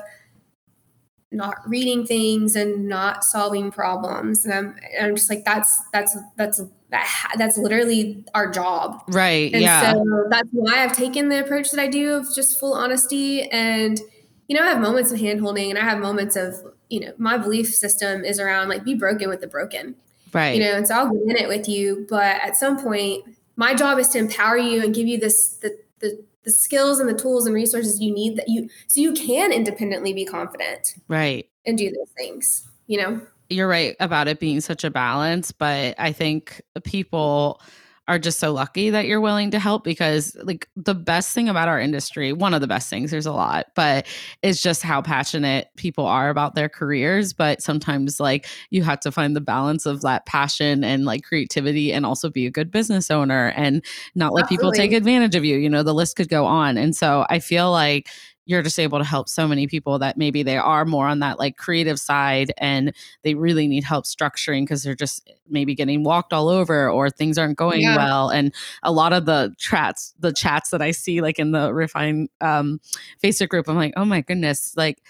not 1.31 1.57
reading 1.67 2.05
things 2.05 2.55
and 2.55 2.87
not 2.87 3.23
solving 3.23 3.71
problems. 3.71 4.45
And 4.45 4.53
I'm, 4.53 4.75
and 4.95 5.07
I'm 5.07 5.15
just 5.15 5.29
like, 5.29 5.43
that's, 5.43 5.81
that's, 5.91 6.15
that's, 6.37 6.61
that, 6.91 7.33
that's 7.37 7.57
literally 7.57 8.23
our 8.35 8.51
job. 8.51 9.03
Right. 9.07 9.51
And 9.51 9.63
yeah. 9.63 9.93
so 9.93 10.27
that's 10.29 10.47
why 10.51 10.83
I've 10.83 10.95
taken 10.95 11.29
the 11.29 11.43
approach 11.43 11.71
that 11.71 11.79
I 11.79 11.87
do 11.87 12.13
of 12.13 12.27
just 12.35 12.59
full 12.59 12.73
honesty. 12.73 13.49
And, 13.49 13.99
you 14.47 14.55
know, 14.55 14.63
I 14.63 14.67
have 14.67 14.79
moments 14.79 15.11
of 15.11 15.19
hand 15.19 15.41
holding 15.41 15.71
and 15.71 15.79
I 15.79 15.83
have 15.83 15.97
moments 15.97 16.35
of, 16.35 16.53
you 16.89 16.99
know, 16.99 17.13
my 17.17 17.37
belief 17.37 17.73
system 17.73 18.23
is 18.23 18.39
around 18.39 18.69
like 18.69 18.83
be 18.83 18.93
broken 18.93 19.27
with 19.27 19.41
the 19.41 19.47
broken 19.47 19.95
right. 20.33 20.55
you 20.55 20.61
know 20.63 20.73
and 20.73 20.87
so 20.87 20.95
i'll 20.95 21.11
get 21.11 21.21
in 21.21 21.37
it 21.37 21.47
with 21.47 21.67
you 21.67 22.05
but 22.09 22.41
at 22.41 22.55
some 22.55 22.81
point 22.81 23.23
my 23.55 23.73
job 23.73 23.99
is 23.99 24.07
to 24.09 24.17
empower 24.17 24.57
you 24.57 24.83
and 24.83 24.95
give 24.95 25.07
you 25.07 25.17
this 25.17 25.57
the 25.57 25.77
the, 25.99 26.23
the 26.43 26.51
skills 26.51 26.99
and 26.99 27.07
the 27.07 27.13
tools 27.13 27.45
and 27.45 27.55
resources 27.55 28.01
you 28.01 28.13
need 28.13 28.37
that 28.37 28.49
you 28.49 28.69
so 28.87 28.99
you 28.99 29.13
can 29.13 29.51
independently 29.51 30.13
be 30.13 30.25
confident 30.25 30.95
right. 31.07 31.49
and 31.65 31.77
do 31.77 31.91
those 31.91 32.09
things 32.17 32.67
you 32.87 32.97
know 32.97 33.21
you're 33.49 33.67
right 33.67 33.95
about 33.99 34.27
it 34.27 34.39
being 34.39 34.61
such 34.61 34.83
a 34.83 34.89
balance, 34.89 35.51
but 35.51 35.95
I 35.97 36.11
think 36.11 36.61
people 36.83 37.61
are 38.07 38.19
just 38.19 38.39
so 38.39 38.51
lucky 38.51 38.89
that 38.89 39.07
you're 39.07 39.21
willing 39.21 39.49
to 39.51 39.59
help 39.59 39.85
because 39.85 40.35
like 40.43 40.67
the 40.75 40.93
best 40.93 41.33
thing 41.33 41.47
about 41.47 41.69
our 41.69 41.79
industry, 41.79 42.33
one 42.33 42.53
of 42.53 42.59
the 42.59 42.67
best 42.67 42.89
things, 42.89 43.11
there's 43.11 43.25
a 43.25 43.31
lot, 43.31 43.67
but 43.75 44.05
it's 44.41 44.61
just 44.61 44.83
how 44.83 45.01
passionate 45.01 45.69
people 45.77 46.05
are 46.05 46.29
about 46.29 46.53
their 46.53 46.67
careers, 46.67 47.31
but 47.31 47.61
sometimes 47.61 48.19
like 48.19 48.45
you 48.71 48.83
have 48.83 48.99
to 48.99 49.11
find 49.11 49.37
the 49.37 49.41
balance 49.41 49.85
of 49.85 50.01
that 50.01 50.25
passion 50.25 50.83
and 50.83 51.05
like 51.05 51.23
creativity 51.23 51.93
and 51.93 52.05
also 52.05 52.29
be 52.29 52.45
a 52.45 52.51
good 52.51 52.71
business 52.71 53.09
owner 53.09 53.53
and 53.55 53.83
not 54.15 54.33
let 54.33 54.49
people 54.49 54.71
take 54.73 54.91
advantage 54.91 55.35
of 55.35 55.45
you, 55.45 55.57
you 55.57 55.69
know, 55.69 55.83
the 55.83 55.93
list 55.93 56.17
could 56.17 56.29
go 56.29 56.45
on. 56.45 56.77
And 56.77 56.93
so 56.93 57.25
I 57.29 57.39
feel 57.39 57.71
like 57.71 58.09
you're 58.45 58.61
just 58.61 58.79
able 58.79 58.97
to 58.99 59.05
help 59.05 59.29
so 59.29 59.47
many 59.47 59.67
people 59.67 59.99
that 59.99 60.17
maybe 60.17 60.43
they 60.43 60.57
are 60.57 60.85
more 60.85 61.07
on 61.07 61.19
that 61.19 61.39
like 61.39 61.57
creative 61.57 61.99
side 61.99 62.51
and 62.57 62.93
they 63.23 63.35
really 63.35 63.67
need 63.67 63.83
help 63.83 64.05
structuring 64.05 64.63
because 64.63 64.83
they're 64.83 64.95
just 64.95 65.29
maybe 65.49 65.73
getting 65.75 66.03
walked 66.03 66.33
all 66.33 66.49
over 66.49 66.89
or 66.89 67.09
things 67.09 67.37
aren't 67.37 67.57
going 67.57 67.81
Yeah. 67.81 67.95
well. 67.95 68.29
And 68.29 68.53
a 68.81 68.91
lot 68.91 69.13
of 69.13 69.25
the 69.25 69.53
chats 69.57 70.13
the 70.19 70.33
chats 70.33 70.69
that 70.71 70.81
i 70.81 70.91
see 70.91 71.21
like 71.21 71.39
in 71.39 71.51
the 71.51 71.73
refine 71.73 72.27
um 72.41 72.79
facebook 73.23 73.49
group 73.49 73.67
i'm 73.69 73.75
like 73.75 73.93
oh 73.97 74.05
my 74.05 74.21
goodness 74.21 74.73
like 74.75 75.01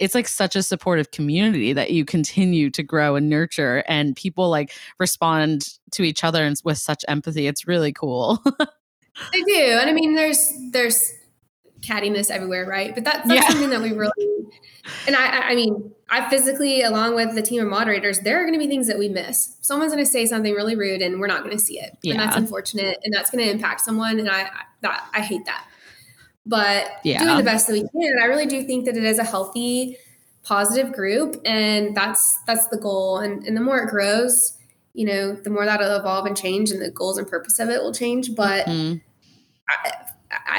it's 0.00 0.14
like 0.16 0.26
such 0.26 0.56
a 0.56 0.62
supportive 0.64 1.12
community 1.12 1.72
that 1.72 1.92
you 1.92 2.04
continue 2.04 2.70
to 2.70 2.82
grow 2.82 3.14
and 3.14 3.30
nurture 3.30 3.84
and 3.86 4.16
people 4.16 4.50
like 4.50 4.72
respond 4.98 5.68
to 5.92 6.02
each 6.02 6.24
other 6.24 6.44
and 6.44 6.60
with 6.64 6.76
such 6.78 7.04
empathy. 7.06 7.46
It's 7.46 7.68
really 7.68 7.92
cool. 7.92 8.42
They 9.32 9.40
do 9.42 9.54
and 9.80 9.88
i 9.88 9.94
mean 9.94 10.14
there's 10.14 10.52
there's 10.72 11.10
cattiness 11.86 12.30
everywhere 12.30 12.66
right 12.66 12.94
but 12.94 13.04
that, 13.04 13.22
that's 13.26 13.32
Yeah. 13.42 13.48
something 13.48 13.70
that 13.70 13.80
we 13.80 13.92
really 13.92 14.10
and 15.06 15.14
I, 15.16 15.50
I 15.50 15.54
mean 15.54 15.92
i 16.08 16.28
physically 16.30 16.82
along 16.82 17.14
with 17.14 17.34
the 17.34 17.42
team 17.42 17.62
of 17.62 17.68
moderators 17.68 18.20
there 18.20 18.38
are 18.40 18.42
going 18.44 18.54
to 18.54 18.58
be 18.58 18.66
things 18.68 18.86
that 18.88 18.98
we 18.98 19.08
miss 19.08 19.56
someone's 19.60 19.92
going 19.92 20.04
to 20.04 20.10
say 20.10 20.26
something 20.26 20.52
really 20.54 20.74
rude 20.76 21.02
and 21.02 21.20
we're 21.20 21.26
not 21.26 21.44
going 21.44 21.56
to 21.56 21.62
see 21.62 21.78
it 21.78 21.96
and 22.04 22.18
that's 22.18 22.36
unfortunate 22.36 22.98
and 23.04 23.12
that's 23.14 23.30
going 23.30 23.44
to 23.44 23.50
impact 23.50 23.80
someone 23.82 24.18
and 24.18 24.28
i 24.28 24.42
I- 24.42 24.50
that 24.82 25.08
i 25.14 25.20
hate 25.20 25.44
that 25.46 25.66
but 26.44 26.86
Yeah. 27.02 27.22
doing 27.24 27.36
the 27.38 27.42
best 27.42 27.66
that 27.66 27.72
we 27.74 27.80
can 27.80 27.90
and 27.94 28.20
i 28.22 28.26
really 28.26 28.46
do 28.46 28.62
think 28.64 28.84
that 28.86 28.96
it 28.96 29.04
is 29.04 29.18
a 29.18 29.24
healthy 29.24 29.96
positive 30.44 30.92
group 30.92 31.40
and 31.44 31.96
that's 31.96 32.38
that's 32.46 32.66
the 32.68 32.76
goal 32.78 33.18
and 33.18 33.44
and 33.44 33.56
the 33.56 33.60
more 33.60 33.78
it 33.78 33.88
grows 33.88 34.52
you 34.94 35.04
know 35.04 35.32
the 35.32 35.50
more 35.50 35.64
that'll 35.64 35.96
evolve 35.96 36.24
and 36.26 36.36
change 36.36 36.70
and 36.70 36.80
the 36.80 36.90
goals 36.90 37.18
and 37.18 37.26
purpose 37.28 37.58
of 37.58 37.68
it 37.68 37.82
will 37.82 37.92
change 37.92 38.34
but 38.34 38.64
Mm. 38.66 39.00
I 39.68 39.92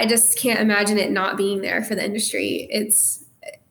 just 0.06 0.38
can't 0.38 0.60
imagine 0.60 0.98
it 0.98 1.12
not 1.12 1.38
being 1.38 1.62
there 1.62 1.84
for 1.84 1.96
the 1.96 2.04
industry. 2.04 2.68
It's 2.72 3.24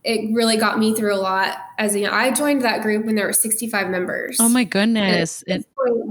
it 0.04 0.32
really 0.34 0.56
got 0.56 0.78
me 0.78 0.94
through 0.94 1.12
a 1.14 1.16
lot 1.18 1.58
as 1.78 1.94
you 1.96 2.04
know, 2.04 2.12
I 2.12 2.30
joined 2.30 2.62
that 2.62 2.80
group 2.82 3.04
when 3.04 3.16
there 3.16 3.26
were 3.26 3.32
65 3.32 3.88
members. 3.90 4.38
oh 4.40 4.48
my 4.48 4.64
goodness 4.64 5.42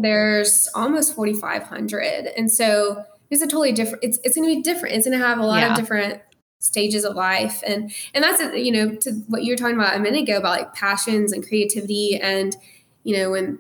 there's 0.01 0.67
almost 0.75 1.15
4,500, 1.15 2.27
and 2.37 2.51
so 2.51 3.03
it's 3.31 3.41
a 3.41 3.47
totally 3.47 3.71
different. 3.71 4.03
It's 4.03 4.19
it's 4.23 4.35
going 4.35 4.47
to 4.49 4.55
be 4.55 4.61
different. 4.61 4.95
It's 4.95 5.07
going 5.07 5.17
to 5.19 5.25
have 5.25 5.39
a 5.39 5.45
lot 5.45 5.59
Yeah. 5.61 5.71
of 5.71 5.77
different 5.77 6.21
stages 6.59 7.05
of 7.05 7.15
life, 7.15 7.63
and 7.65 7.91
and 8.13 8.23
that's 8.23 8.41
you 8.55 8.71
know 8.71 8.95
to 8.95 9.11
what 9.27 9.43
you 9.43 9.53
were 9.53 9.57
talking 9.57 9.75
about 9.75 9.95
a 9.95 9.99
minute 9.99 10.23
ago 10.23 10.37
about 10.37 10.57
like 10.59 10.73
passions 10.73 11.31
and 11.31 11.47
creativity, 11.47 12.19
and 12.21 12.55
you 13.03 13.15
know 13.17 13.31
when 13.31 13.59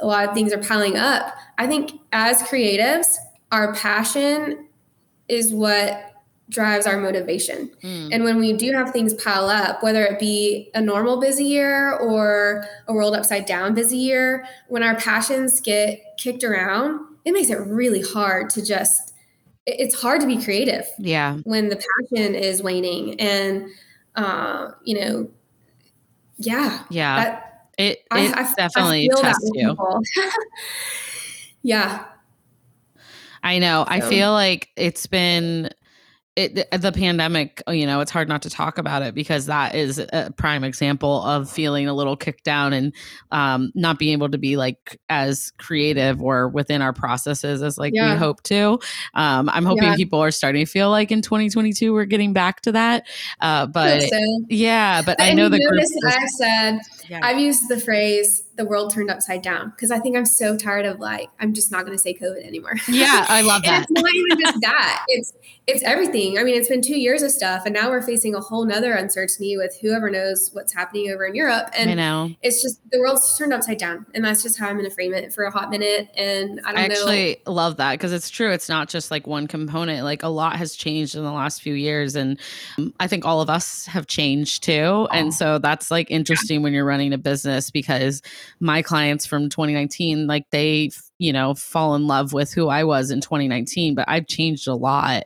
a 0.00 0.06
lot 0.06 0.28
of 0.28 0.34
things 0.34 0.52
are 0.52 0.62
piling 0.62 0.96
up. 0.96 1.34
I 1.58 1.66
think 1.66 1.92
as 2.12 2.42
creatives, 2.42 3.06
our 3.52 3.74
passion 3.74 4.67
is 5.28 5.52
what 5.52 6.08
drives 6.48 6.86
our 6.86 6.98
motivation. 6.98 7.70
Mm. 7.82 8.08
And 8.12 8.24
when 8.24 8.38
we 8.38 8.54
do 8.54 8.72
have 8.72 8.90
things 8.90 9.12
pile 9.14 9.48
up, 9.48 9.82
whether 9.82 10.04
it 10.04 10.18
be 10.18 10.70
a 10.74 10.80
normal 10.80 11.20
busy 11.20 11.44
year 11.44 11.92
or 11.98 12.64
a 12.86 12.92
world 12.94 13.14
upside 13.14 13.44
down 13.44 13.74
busy 13.74 13.98
year, 13.98 14.46
when 14.68 14.82
our 14.82 14.96
passions 14.96 15.60
get 15.60 16.00
kicked 16.16 16.42
around, 16.42 17.00
it 17.24 17.32
makes 17.32 17.50
it 17.50 17.58
really 17.58 18.02
hard 18.02 18.48
to 18.50 18.64
just, 18.64 19.14
it's 19.66 20.00
hard 20.00 20.22
to 20.22 20.26
be 20.26 20.42
creative 20.42 20.86
yeah 20.98 21.36
when 21.44 21.68
the 21.68 21.76
passion 21.76 22.34
is 22.34 22.62
waning. 22.62 23.20
And, 23.20 23.68
uh, 24.16 24.70
you 24.84 24.98
know, 24.98 25.30
yeah, 26.38 26.84
yeah 26.88 27.24
that, 27.24 27.68
it, 27.76 27.98
I, 28.10 28.20
it 28.20 28.34
I, 28.34 28.40
I 28.40 28.54
definitely 28.54 29.08
that 29.08 29.20
tests 29.20 29.50
you 29.52 29.76
yeah. 31.62 32.06
I 33.42 33.58
know. 33.58 33.84
I 33.86 34.00
feel 34.00 34.32
like 34.32 34.68
it's 34.76 35.06
been 35.06 35.70
it, 36.36 36.54
the- 36.70 36.78
the 36.78 36.92
pandemic, 36.92 37.60
you 37.68 37.84
know, 37.84 37.98
it's 38.00 38.12
hard 38.12 38.28
not 38.28 38.42
to 38.42 38.50
talk 38.50 38.78
about 38.78 39.02
it 39.02 39.12
because 39.12 39.46
that 39.46 39.74
is 39.74 39.98
a 39.98 40.32
prime 40.36 40.62
example 40.62 41.20
of 41.24 41.50
feeling 41.50 41.88
a 41.88 41.92
little 41.92 42.16
kicked 42.16 42.44
down 42.44 42.72
and 42.72 42.94
um, 43.32 43.72
not 43.74 43.98
being 43.98 44.12
able 44.12 44.28
to 44.28 44.38
be 44.38 44.56
like 44.56 45.00
as 45.08 45.50
creative 45.58 46.22
or 46.22 46.48
within 46.48 46.80
our 46.80 46.92
processes 46.92 47.60
as 47.60 47.76
like 47.76 47.92
Yeah. 47.92 48.12
we 48.12 48.18
hope 48.18 48.40
to. 48.44 48.78
Um, 49.14 49.48
I'm 49.48 49.64
hoping 49.64 49.82
Yeah. 49.82 49.96
people 49.96 50.20
are 50.20 50.30
starting 50.30 50.64
to 50.64 50.70
feel 50.70 50.90
like 50.90 51.10
in 51.10 51.22
2022 51.22 51.92
we're 51.92 52.04
getting 52.04 52.32
back 52.32 52.60
to 52.60 52.70
that. 52.72 53.08
Uh, 53.40 53.66
but 53.66 54.02
so. 54.02 54.44
yeah, 54.48 55.02
but 55.02 55.20
I 55.20 55.32
know 55.34 55.48
the 55.48 55.58
group. 55.58 55.72
notice 55.72 55.90
I've 56.06 56.28
said 56.28 56.78
yeah. 57.08 57.18
I've 57.20 57.40
used 57.40 57.68
the 57.68 57.80
phrase 57.80 58.44
the 58.58 58.64
world 58.64 58.92
turned 58.92 59.08
upside 59.10 59.40
down 59.40 59.70
because 59.70 59.90
I 59.90 60.00
think 60.00 60.16
I'm 60.16 60.26
so 60.26 60.56
tired 60.56 60.84
of 60.84 60.98
like 60.98 61.30
I'm 61.40 61.54
just 61.54 61.72
not 61.72 61.86
going 61.86 61.96
to 61.96 62.02
say 62.02 62.12
COVID 62.12 62.44
anymore. 62.44 62.74
Yeah, 62.88 63.24
I 63.28 63.40
love 63.40 63.62
that. 63.64 63.86
it's 63.88 63.90
not 63.90 64.14
even 64.14 64.40
just 64.40 64.60
that; 64.60 65.04
it's 65.08 65.32
it's 65.68 65.82
everything. 65.82 66.38
I 66.38 66.44
mean, 66.44 66.56
it's 66.56 66.70
been 66.70 66.80
two 66.80 66.98
years 66.98 67.22
of 67.22 67.30
stuff, 67.30 67.64
and 67.66 67.74
now 67.74 67.90
we're 67.90 68.00
facing 68.00 68.34
a 68.34 68.40
whole 68.40 68.64
nother 68.64 68.94
uncertainty 68.94 69.58
with 69.58 69.76
whoever 69.82 70.08
knows 70.08 70.48
what's 70.54 70.72
happening 70.72 71.10
over 71.10 71.26
in 71.26 71.34
Europe. 71.34 71.68
And 71.76 71.90
I 71.90 71.94
know 71.94 72.30
it's 72.42 72.62
just 72.62 72.80
the 72.90 72.98
world's 72.98 73.36
turned 73.36 73.52
upside 73.52 73.76
down, 73.76 74.06
and 74.14 74.24
that's 74.24 74.42
just 74.42 74.58
how 74.58 74.68
I'm 74.68 74.78
going 74.78 74.88
to 74.88 74.94
frame 74.94 75.12
it 75.12 75.30
for 75.30 75.44
a 75.44 75.50
hot 75.50 75.68
minute. 75.68 76.08
And 76.16 76.58
I 76.64 76.72
don't 76.72 76.78
I 76.78 76.84
actually 76.84 77.42
love 77.46 77.76
that 77.76 77.92
because 77.92 78.14
it's 78.14 78.30
true. 78.30 78.50
It's 78.50 78.70
not 78.70 78.88
just 78.88 79.10
like 79.10 79.26
one 79.26 79.46
component. 79.46 80.04
Like 80.04 80.22
a 80.22 80.28
lot 80.28 80.56
has 80.56 80.74
changed 80.74 81.14
in 81.14 81.22
the 81.22 81.32
last 81.32 81.60
few 81.60 81.74
years, 81.74 82.16
and 82.16 82.40
um, 82.78 82.94
I 82.98 83.06
think 83.06 83.26
all 83.26 83.42
of 83.42 83.50
us 83.50 83.84
have 83.84 84.06
changed 84.06 84.62
too. 84.62 85.06
And 85.12 85.34
so 85.34 85.58
that's 85.58 85.90
like 85.90 86.10
interesting 86.10 86.62
when 86.62 86.72
you're 86.72 86.86
running 86.86 87.12
a 87.12 87.18
business 87.18 87.70
because 87.70 88.22
my 88.58 88.80
clients 88.80 89.26
from 89.26 89.50
2019, 89.50 90.26
like 90.26 90.48
they, 90.50 90.90
you 91.18 91.32
know, 91.32 91.54
fall 91.54 91.94
in 91.94 92.06
love 92.06 92.32
with 92.32 92.52
who 92.52 92.68
I 92.68 92.84
was 92.84 93.10
in 93.10 93.20
2019, 93.20 93.94
but 93.94 94.04
I've 94.08 94.26
changed 94.26 94.68
a 94.68 94.74
lot. 94.74 95.24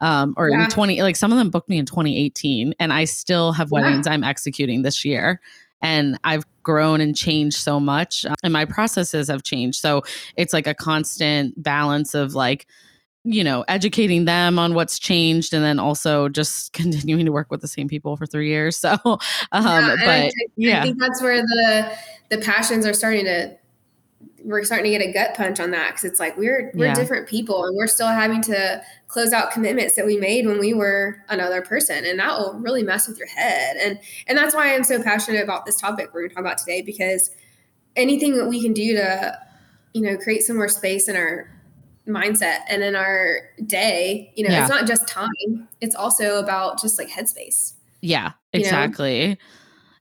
Um, 0.00 0.34
or 0.36 0.48
Yeah. 0.48 0.64
in 0.64 0.70
20, 0.70 1.02
like 1.02 1.16
some 1.16 1.32
of 1.32 1.38
them 1.38 1.50
booked 1.50 1.68
me 1.68 1.78
in 1.78 1.86
2018, 1.86 2.74
and 2.78 2.92
I 2.92 3.04
still 3.04 3.52
have 3.52 3.70
Yeah. 3.72 3.80
weddings 3.82 4.06
I'm 4.06 4.24
executing 4.24 4.82
this 4.82 5.04
year. 5.04 5.40
And 5.84 6.16
I've 6.22 6.44
grown 6.62 7.00
and 7.00 7.16
changed 7.16 7.56
so 7.56 7.80
much, 7.80 8.24
uh, 8.24 8.34
and 8.44 8.52
my 8.52 8.64
processes 8.64 9.26
have 9.26 9.42
changed. 9.42 9.80
So 9.80 10.02
it's 10.36 10.52
like 10.52 10.68
a 10.68 10.74
constant 10.74 11.60
balance 11.60 12.14
of 12.14 12.34
like, 12.36 12.66
you 13.24 13.42
know, 13.42 13.64
educating 13.66 14.24
them 14.24 14.60
on 14.60 14.74
what's 14.74 14.96
changed, 14.98 15.52
and 15.52 15.64
then 15.64 15.80
also 15.80 16.28
just 16.28 16.72
continuing 16.72 17.24
to 17.26 17.32
work 17.32 17.50
with 17.50 17.62
the 17.62 17.68
same 17.68 17.88
people 17.88 18.16
for 18.16 18.26
three 18.26 18.48
years. 18.48 18.76
So, 18.76 18.92
um, 19.04 19.18
Yeah, 19.52 19.60
I 19.62 19.96
but 19.96 20.06
think- 20.06 20.34
I 20.34 20.46
yeah, 20.56 20.82
think 20.84 20.98
that's 21.00 21.20
where 21.20 21.42
the 21.42 21.92
the 22.30 22.38
passions 22.38 22.86
are 22.86 22.94
starting 22.94 23.24
to 23.24 23.56
we're 24.44 24.64
starting 24.64 24.90
to 24.92 24.98
get 24.98 25.08
a 25.08 25.12
gut 25.12 25.34
punch 25.36 25.60
on 25.60 25.70
that 25.70 25.90
because 25.90 26.04
it's 26.04 26.18
like 26.20 26.36
we're 26.36 26.70
we're 26.74 26.86
Yeah. 26.86 26.94
different 26.94 27.28
people 27.28 27.64
and 27.64 27.76
we're 27.76 27.86
still 27.86 28.08
having 28.08 28.42
to 28.42 28.82
close 29.08 29.32
out 29.32 29.52
commitments 29.52 29.94
that 29.94 30.04
we 30.06 30.16
made 30.16 30.46
when 30.46 30.58
we 30.58 30.74
were 30.74 31.22
another 31.28 31.62
person 31.62 32.04
and 32.04 32.18
that 32.18 32.38
will 32.38 32.54
really 32.54 32.82
mess 32.82 33.06
with 33.06 33.18
your 33.18 33.28
head 33.28 33.76
and 33.76 33.98
and 34.26 34.36
that's 34.36 34.54
why 34.54 34.74
I'm 34.74 34.84
so 34.84 35.02
passionate 35.02 35.42
about 35.42 35.64
this 35.66 35.80
topic 35.80 36.10
we're 36.12 36.22
going 36.22 36.30
to 36.30 36.34
talk 36.34 36.44
about 36.44 36.58
today 36.58 36.82
because 36.82 37.30
anything 37.96 38.36
that 38.36 38.46
we 38.46 38.60
can 38.60 38.72
do 38.72 38.94
to 38.96 39.38
you 39.92 40.02
know 40.02 40.16
create 40.16 40.42
some 40.42 40.56
more 40.56 40.68
space 40.68 41.08
in 41.08 41.16
our 41.16 41.48
mindset 42.08 42.60
and 42.68 42.82
in 42.82 42.96
our 42.96 43.42
day 43.66 44.32
you 44.34 44.42
know 44.44 44.52
Yeah. 44.52 44.62
it's 44.62 44.70
not 44.70 44.86
just 44.86 45.06
time 45.06 45.68
it's 45.80 45.94
also 45.94 46.38
about 46.38 46.80
just 46.80 46.98
like 46.98 47.08
headspace 47.08 47.74
yeah, 48.04 48.32
you 48.64 48.64
know? 48.64 48.70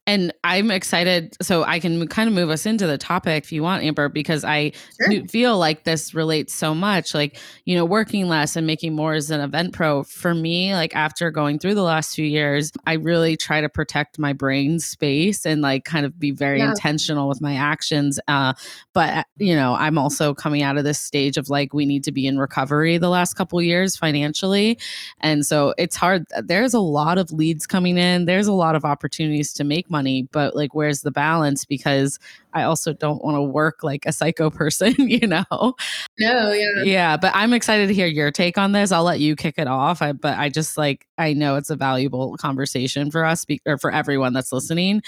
And 0.08 0.34
I'm 0.44 0.72
excited. 0.72 1.38
So 1.44 1.64
I 1.64 1.80
can 1.80 2.08
kind 2.08 2.28
of 2.28 2.34
move 2.34 2.50
us 2.50 2.66
into 2.66 2.88
the 2.88 2.98
topic 2.98 3.44
if 3.44 3.52
you 3.52 3.62
want, 3.62 3.84
Amber, 3.84 4.10
because 4.10 4.44
I 4.44 4.72
Sure. 5.00 5.24
feel 5.28 5.60
like 5.60 5.84
this 5.84 6.16
relates 6.16 6.56
so 6.56 6.74
much. 6.74 7.14
Like, 7.14 7.38
you 7.66 7.76
know, 7.76 7.86
working 7.86 8.28
less 8.28 8.56
and 8.56 8.66
making 8.66 8.96
more 8.96 9.14
as 9.14 9.30
an 9.30 9.42
event 9.42 9.74
pro. 9.74 10.02
For 10.04 10.34
me, 10.34 10.74
like 10.74 10.96
after 10.96 11.30
going 11.30 11.60
through 11.60 11.76
the 11.76 11.84
last 11.84 12.16
few 12.16 12.26
years, 12.26 12.72
I 12.88 12.94
really 12.94 13.38
try 13.38 13.62
to 13.62 13.70
protect 13.70 14.18
my 14.18 14.34
brain 14.34 14.80
space 14.80 15.46
and 15.46 15.62
like 15.62 15.86
kind 15.86 16.04
of 16.06 16.20
be 16.20 16.32
very 16.32 16.60
Yeah. 16.60 16.72
intentional 16.72 17.30
with 17.30 17.40
my 17.40 17.56
actions. 17.56 18.20
Uh, 18.28 18.54
but 18.94 19.28
you 19.38 19.54
know, 19.56 19.76
I'm 19.76 20.00
also 20.00 20.34
coming 20.34 20.64
out 20.64 20.78
of 20.78 20.84
this 20.84 21.00
stage 21.00 21.38
of 21.38 21.48
like 21.48 21.76
we 21.76 21.86
need 21.86 22.04
to 22.06 22.12
be 22.12 22.26
in 22.26 22.40
recovery 22.40 22.98
the 22.98 23.10
last 23.10 23.36
couple 23.36 23.62
years 23.62 23.96
financially. 23.96 24.80
And 25.20 25.46
so 25.46 25.76
it's 25.78 25.96
hard. 25.96 26.26
There's 26.44 26.74
a 26.74 26.80
lot 26.80 27.20
of 27.20 27.32
leads 27.32 27.68
coming 27.68 28.00
in. 28.00 28.26
There's 28.26 28.48
a 28.48 28.54
lot 28.54 28.76
of 28.76 28.84
opportunities 28.84 29.54
to 29.54 29.64
make 29.64 29.90
money, 29.92 30.28
but 30.32 30.56
like, 30.56 30.74
where's 30.74 31.02
the 31.02 31.12
balance? 31.12 31.66
Because 31.66 32.18
I 32.54 32.64
also 32.64 32.94
don't 32.94 33.24
want 33.24 33.36
to 33.36 33.42
work 33.42 33.84
like 33.84 34.06
a 34.06 34.12
psycho 34.12 34.50
person, 34.50 34.96
you 34.98 35.28
know? 35.28 35.76
no 36.20 36.52
yeah 36.52 36.84
Yeah. 36.84 37.18
But 37.18 37.32
I'm 37.36 37.54
excited 37.54 37.88
to 37.88 37.94
hear 37.94 38.08
your 38.08 38.32
take 38.32 38.58
on 38.58 38.72
this. 38.72 38.92
I'll 38.92 39.04
let 39.04 39.20
you 39.20 39.36
kick 39.36 39.56
it 39.58 39.68
off. 39.68 40.02
I, 40.02 40.14
but 40.14 40.38
I 40.38 40.50
just 40.50 40.78
like, 40.78 41.06
I 41.18 41.34
know 41.34 41.56
it's 41.56 41.70
a 41.70 41.76
valuable 41.76 42.36
conversation 42.38 43.12
for 43.12 43.24
us 43.24 43.46
be, 43.46 43.62
or 43.66 43.78
for 43.78 43.92
everyone 43.92 44.34
that's 44.34 44.52
listening 44.52 45.04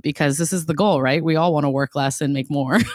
because 0.00 0.38
this 0.38 0.52
is 0.52 0.66
the 0.66 0.74
goal, 0.74 1.02
right? 1.02 1.24
We 1.24 1.36
all 1.36 1.52
want 1.52 1.64
to 1.64 1.70
work 1.70 1.94
less 1.94 2.20
and 2.20 2.32
make 2.32 2.50
more. 2.50 2.78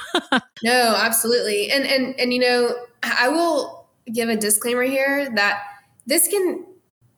No, 0.63 0.93
absolutely. 0.95 1.71
And 1.71 1.85
and 1.85 2.19
and 2.19 2.33
you 2.33 2.39
know, 2.39 2.75
I 3.03 3.29
will 3.29 3.89
give 4.13 4.29
a 4.29 4.35
disclaimer 4.35 4.83
here 4.83 5.29
that 5.35 5.63
this 6.05 6.27
can 6.27 6.65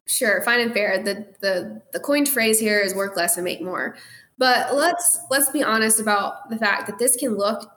sure, 0.05 0.41
fine 0.43 0.59
and 0.59 0.73
fair. 0.73 1.01
The 1.01 1.25
the 1.39 1.81
the 1.91 1.99
coined 1.99 2.29
phrase 2.29 2.59
here 2.59 2.79
is 2.79 2.95
work 2.95 3.15
less 3.15 3.37
and 3.37 3.43
make 3.43 3.61
more. 3.61 3.95
But 4.37 4.75
let's 4.75 5.19
let's 5.29 5.49
be 5.49 5.63
honest 5.63 5.99
about 5.99 6.49
the 6.49 6.57
fact 6.57 6.87
that 6.87 6.99
this 6.99 7.15
can 7.15 7.37
look 7.37 7.69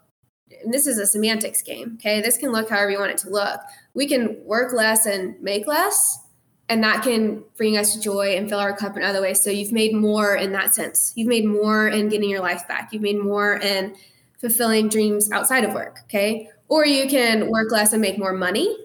this 0.65 0.87
is 0.87 0.99
a 0.99 1.07
semantics 1.07 1.61
game, 1.61 1.99
okay? 1.99 2.21
This 2.21 2.39
can 2.39 2.53
look 2.53 2.71
however 2.71 2.91
you 2.91 2.99
want 3.01 3.11
it 3.11 3.19
to 3.19 3.31
look. 3.31 3.61
We 3.95 4.07
can 4.07 4.39
work 4.45 4.73
less 4.73 5.05
and 5.05 5.41
make 5.43 5.67
less, 5.67 6.21
and 6.69 6.83
that 6.85 7.03
can 7.03 7.43
bring 7.57 7.77
us 7.77 7.97
joy 7.97 8.37
and 8.37 8.49
fill 8.49 8.61
our 8.61 8.77
cup 8.77 8.97
in 8.97 9.03
other 9.03 9.21
ways. 9.21 9.43
So 9.43 9.51
you've 9.51 9.73
made 9.73 9.93
more 9.93 10.37
in 10.37 10.53
that 10.53 10.73
sense. 10.75 11.12
You've 11.17 11.29
made 11.29 11.45
more 11.45 11.89
in 11.89 12.09
getting 12.09 12.31
your 12.31 12.41
life 12.41 12.67
back. 12.69 12.93
You've 12.93 13.03
made 13.03 13.19
more 13.19 13.57
in 13.57 13.97
fulfilling 14.41 14.89
dreams 14.89 15.31
outside 15.31 15.65
of 15.65 15.73
work 15.73 16.01
okay 16.05 16.49
or 16.69 16.87
you 16.87 17.09
can 17.09 17.51
work 17.51 17.71
less 17.71 17.93
and 17.93 18.03
make 18.03 18.19
more 18.19 18.33
money 18.33 18.77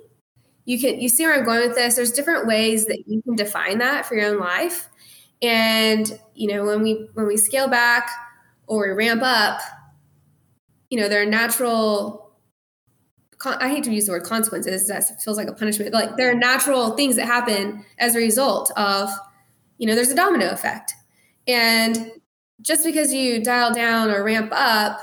you 0.65 0.80
can 0.80 1.00
you 1.00 1.10
see 1.10 1.26
where 1.26 1.38
i'm 1.38 1.45
going 1.45 1.67
with 1.67 1.76
this? 1.76 1.95
There's 1.95 2.12
different 2.12 2.47
ways 2.47 2.86
that 2.86 3.04
you 3.08 3.21
can 3.21 3.36
define 3.36 3.80
that 3.80 4.06
for 4.06 4.15
your 4.15 4.32
own 4.32 4.39
life. 4.39 4.89
And 5.41 6.19
you 6.36 6.47
know 6.47 6.65
when 6.65 6.82
we 6.82 7.08
when 7.13 7.28
we 7.28 7.38
scale 7.38 7.67
back 7.67 8.10
or 8.67 8.88
we 8.88 8.93
ramp 8.93 9.21
up 9.24 9.60
you 10.89 11.00
know 11.00 11.10
there 11.10 11.21
are 11.21 11.26
natural 11.26 12.32
i 13.45 13.67
hate 13.69 13.84
to 13.84 13.91
use 13.91 14.06
the 14.06 14.12
word 14.12 14.24
consequences 14.24 14.88
that 14.88 15.04
feels 15.24 15.36
like 15.36 15.47
a 15.47 15.54
punishment 15.54 15.91
but 15.91 16.06
like 16.06 16.17
there 16.17 16.30
are 16.30 16.36
natural 16.36 16.91
things 16.91 17.15
that 17.15 17.26
happen 17.26 17.84
as 17.97 18.15
a 18.15 18.19
result 18.19 18.71
of 18.78 19.10
you 19.82 19.88
know 19.88 19.95
there's 19.95 20.12
a 20.12 20.15
domino 20.15 20.50
effect. 20.52 20.93
And 21.47 22.12
just 22.62 22.86
because 22.86 23.12
you 23.12 23.43
dial 23.43 23.74
down 23.74 24.12
or 24.12 24.24
ramp 24.24 24.52
up 24.54 25.00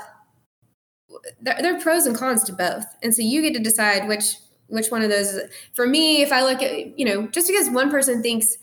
there, 1.41 1.57
there 1.61 1.75
are 1.75 1.81
pros 1.81 2.05
and 2.05 2.15
cons 2.15 2.45
to 2.45 2.53
both. 2.53 2.85
And 3.03 3.13
so 3.13 3.21
you 3.21 3.41
get 3.41 3.53
to 3.55 3.59
decide 3.59 4.07
which 4.07 4.35
which 4.69 4.89
one 4.89 5.01
of 5.01 5.09
those 5.09 5.33
is 5.33 5.51
for 5.73 5.85
me 5.85 6.21
if 6.21 6.31
i 6.31 6.41
look 6.41 6.61
at 6.61 6.97
you 6.97 7.05
know 7.05 7.27
just 7.27 7.47
because 7.47 7.69
one 7.69 7.89
person 7.89 8.21
thinks 8.21 8.57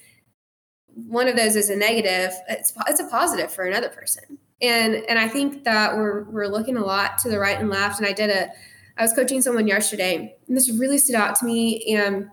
one 0.95 1.29
of 1.29 1.37
those 1.37 1.57
is 1.57 1.69
a 1.69 1.77
negative 1.77 2.33
it's, 2.49 2.73
it's 2.89 3.01
a 3.01 3.07
positive 3.09 3.53
for 3.53 3.65
another 3.65 3.89
person 3.89 4.39
and 4.63 4.95
and 5.09 5.19
i 5.19 5.29
think 5.29 5.65
that 5.65 5.97
we're 5.97 6.25
we're 6.25 6.47
looking 6.47 6.77
a 6.77 6.85
lot 6.85 7.19
to 7.19 7.29
the 7.29 7.39
right 7.39 7.61
and 7.61 7.69
left 7.69 7.99
and 7.99 8.07
i 8.07 8.13
did 8.13 8.31
a 8.31 8.49
i 8.97 9.03
was 9.03 9.13
coaching 9.13 9.43
someone 9.43 9.67
yesterday 9.67 10.35
and 10.49 10.57
this 10.57 10.71
really 10.71 10.99
stood 10.99 11.17
out 11.17 11.35
to 11.37 11.45
me 11.45 11.95
and 11.95 12.29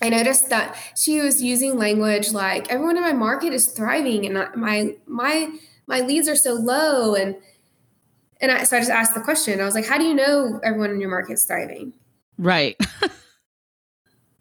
I 0.00 0.08
noticed 0.08 0.48
that 0.48 0.76
she 0.96 1.20
was 1.20 1.40
using 1.40 1.78
language 1.78 2.32
like 2.32 2.68
everyone 2.72 2.96
in 2.96 3.04
my 3.04 3.12
market 3.12 3.52
is 3.52 3.68
thriving 3.68 4.26
and 4.26 4.48
my 4.56 4.96
my 5.06 5.48
my 5.86 6.00
leads 6.00 6.28
are 6.28 6.34
so 6.34 6.54
low 6.54 7.14
and 7.14 7.36
and 8.40 8.50
I, 8.50 8.64
so 8.64 8.76
I 8.76 8.80
just 8.80 8.90
asked 8.90 9.14
the 9.14 9.20
question. 9.20 9.60
I 9.60 9.64
was 9.64 9.76
like, 9.76 9.86
"How 9.86 9.98
do 9.98 10.04
you 10.04 10.14
know 10.14 10.58
everyone 10.64 10.90
in 10.90 11.00
your 11.00 11.10
market 11.10 11.34
is 11.34 11.44
thriving?" 11.44 11.92
Right. 12.42 12.76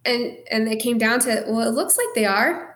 And 0.06 0.38
and 0.50 0.68
it 0.68 0.82
came 0.82 0.98
down 0.98 1.20
to, 1.22 1.46
"Well, 1.48 1.68
it 1.68 1.74
looks 1.74 1.98
like 1.98 2.08
they 2.16 2.26
are." 2.26 2.76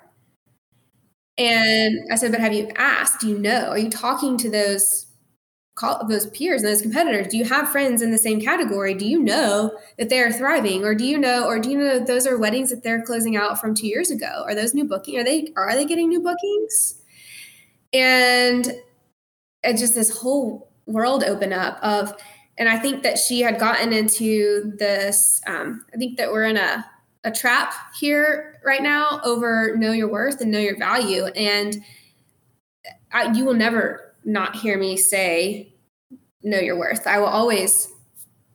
And 1.38 1.99
I 2.11 2.15
said, 2.15 2.31
"But 2.31 2.39
have 2.39 2.53
you 2.53 2.69
asked? 2.75 3.21
Do 3.21 3.29
you 3.29 3.39
know? 3.39 3.69
Are 3.69 3.77
you 3.77 3.89
talking 3.89 4.38
to 4.38 4.49
those 4.49 5.07
call 5.75 6.05
those 6.07 6.27
peers 6.27 6.61
and 6.61 6.71
those 6.71 6.81
competitors? 6.81 7.27
Do 7.27 7.38
you 7.38 7.45
have 7.45 7.69
friends 7.69 8.01
in 8.01 8.11
the 8.11 8.17
same 8.17 8.39
category? 8.39 8.93
Do 8.93 9.07
you 9.07 9.21
know 9.21 9.77
that 9.97 10.09
they're 10.09 10.31
thriving, 10.31 10.85
or 10.85 10.95
do 10.95 11.03
you 11.05 11.17
know, 11.17 11.45
or 11.45 11.59
do 11.59 11.71
you 11.71 11.77
know 11.77 11.99
those 11.99 12.27
are 12.27 12.38
weddings 12.38 12.69
that 12.69 12.83
they're 12.83 13.01
closing 13.01 13.35
out 13.35 13.59
from 13.59 13.73
two 13.73 13.88
years 13.88 14.11
ago? 14.11 14.43
Are 14.45 14.55
those 14.55 14.73
new 14.73 14.85
booking? 14.85 15.17
Are 15.19 15.23
they 15.23 15.51
are 15.57 15.73
they 15.75 15.85
getting 15.85 16.09
new 16.09 16.21
bookings?" 16.21 17.01
And 17.93 18.67
it 19.63 19.77
just 19.77 19.95
this 19.95 20.15
whole 20.15 20.71
world 20.85 21.23
open 21.23 21.51
up 21.51 21.79
of 21.81 22.13
and 22.57 22.69
i 22.69 22.77
think 22.77 23.03
that 23.03 23.17
she 23.17 23.41
had 23.41 23.59
gotten 23.59 23.93
into 23.93 24.73
this 24.77 25.41
um, 25.47 25.85
i 25.93 25.97
think 25.97 26.17
that 26.17 26.31
we're 26.31 26.45
in 26.45 26.57
a, 26.57 26.85
a 27.25 27.31
trap 27.31 27.73
here 27.99 28.59
right 28.63 28.83
now 28.83 29.19
over 29.23 29.75
know 29.77 29.91
your 29.91 30.09
worth 30.09 30.39
and 30.41 30.51
know 30.51 30.59
your 30.59 30.77
value. 30.77 31.25
And 31.25 31.83
I, 33.11 33.31
you 33.31 33.43
will 33.45 33.53
never 33.55 34.15
not 34.23 34.55
hear 34.55 34.77
me 34.77 34.95
say 34.95 35.73
know 36.43 36.59
your 36.59 36.77
worth. 36.77 37.07
I 37.07 37.19
will 37.19 37.27
always 37.27 37.91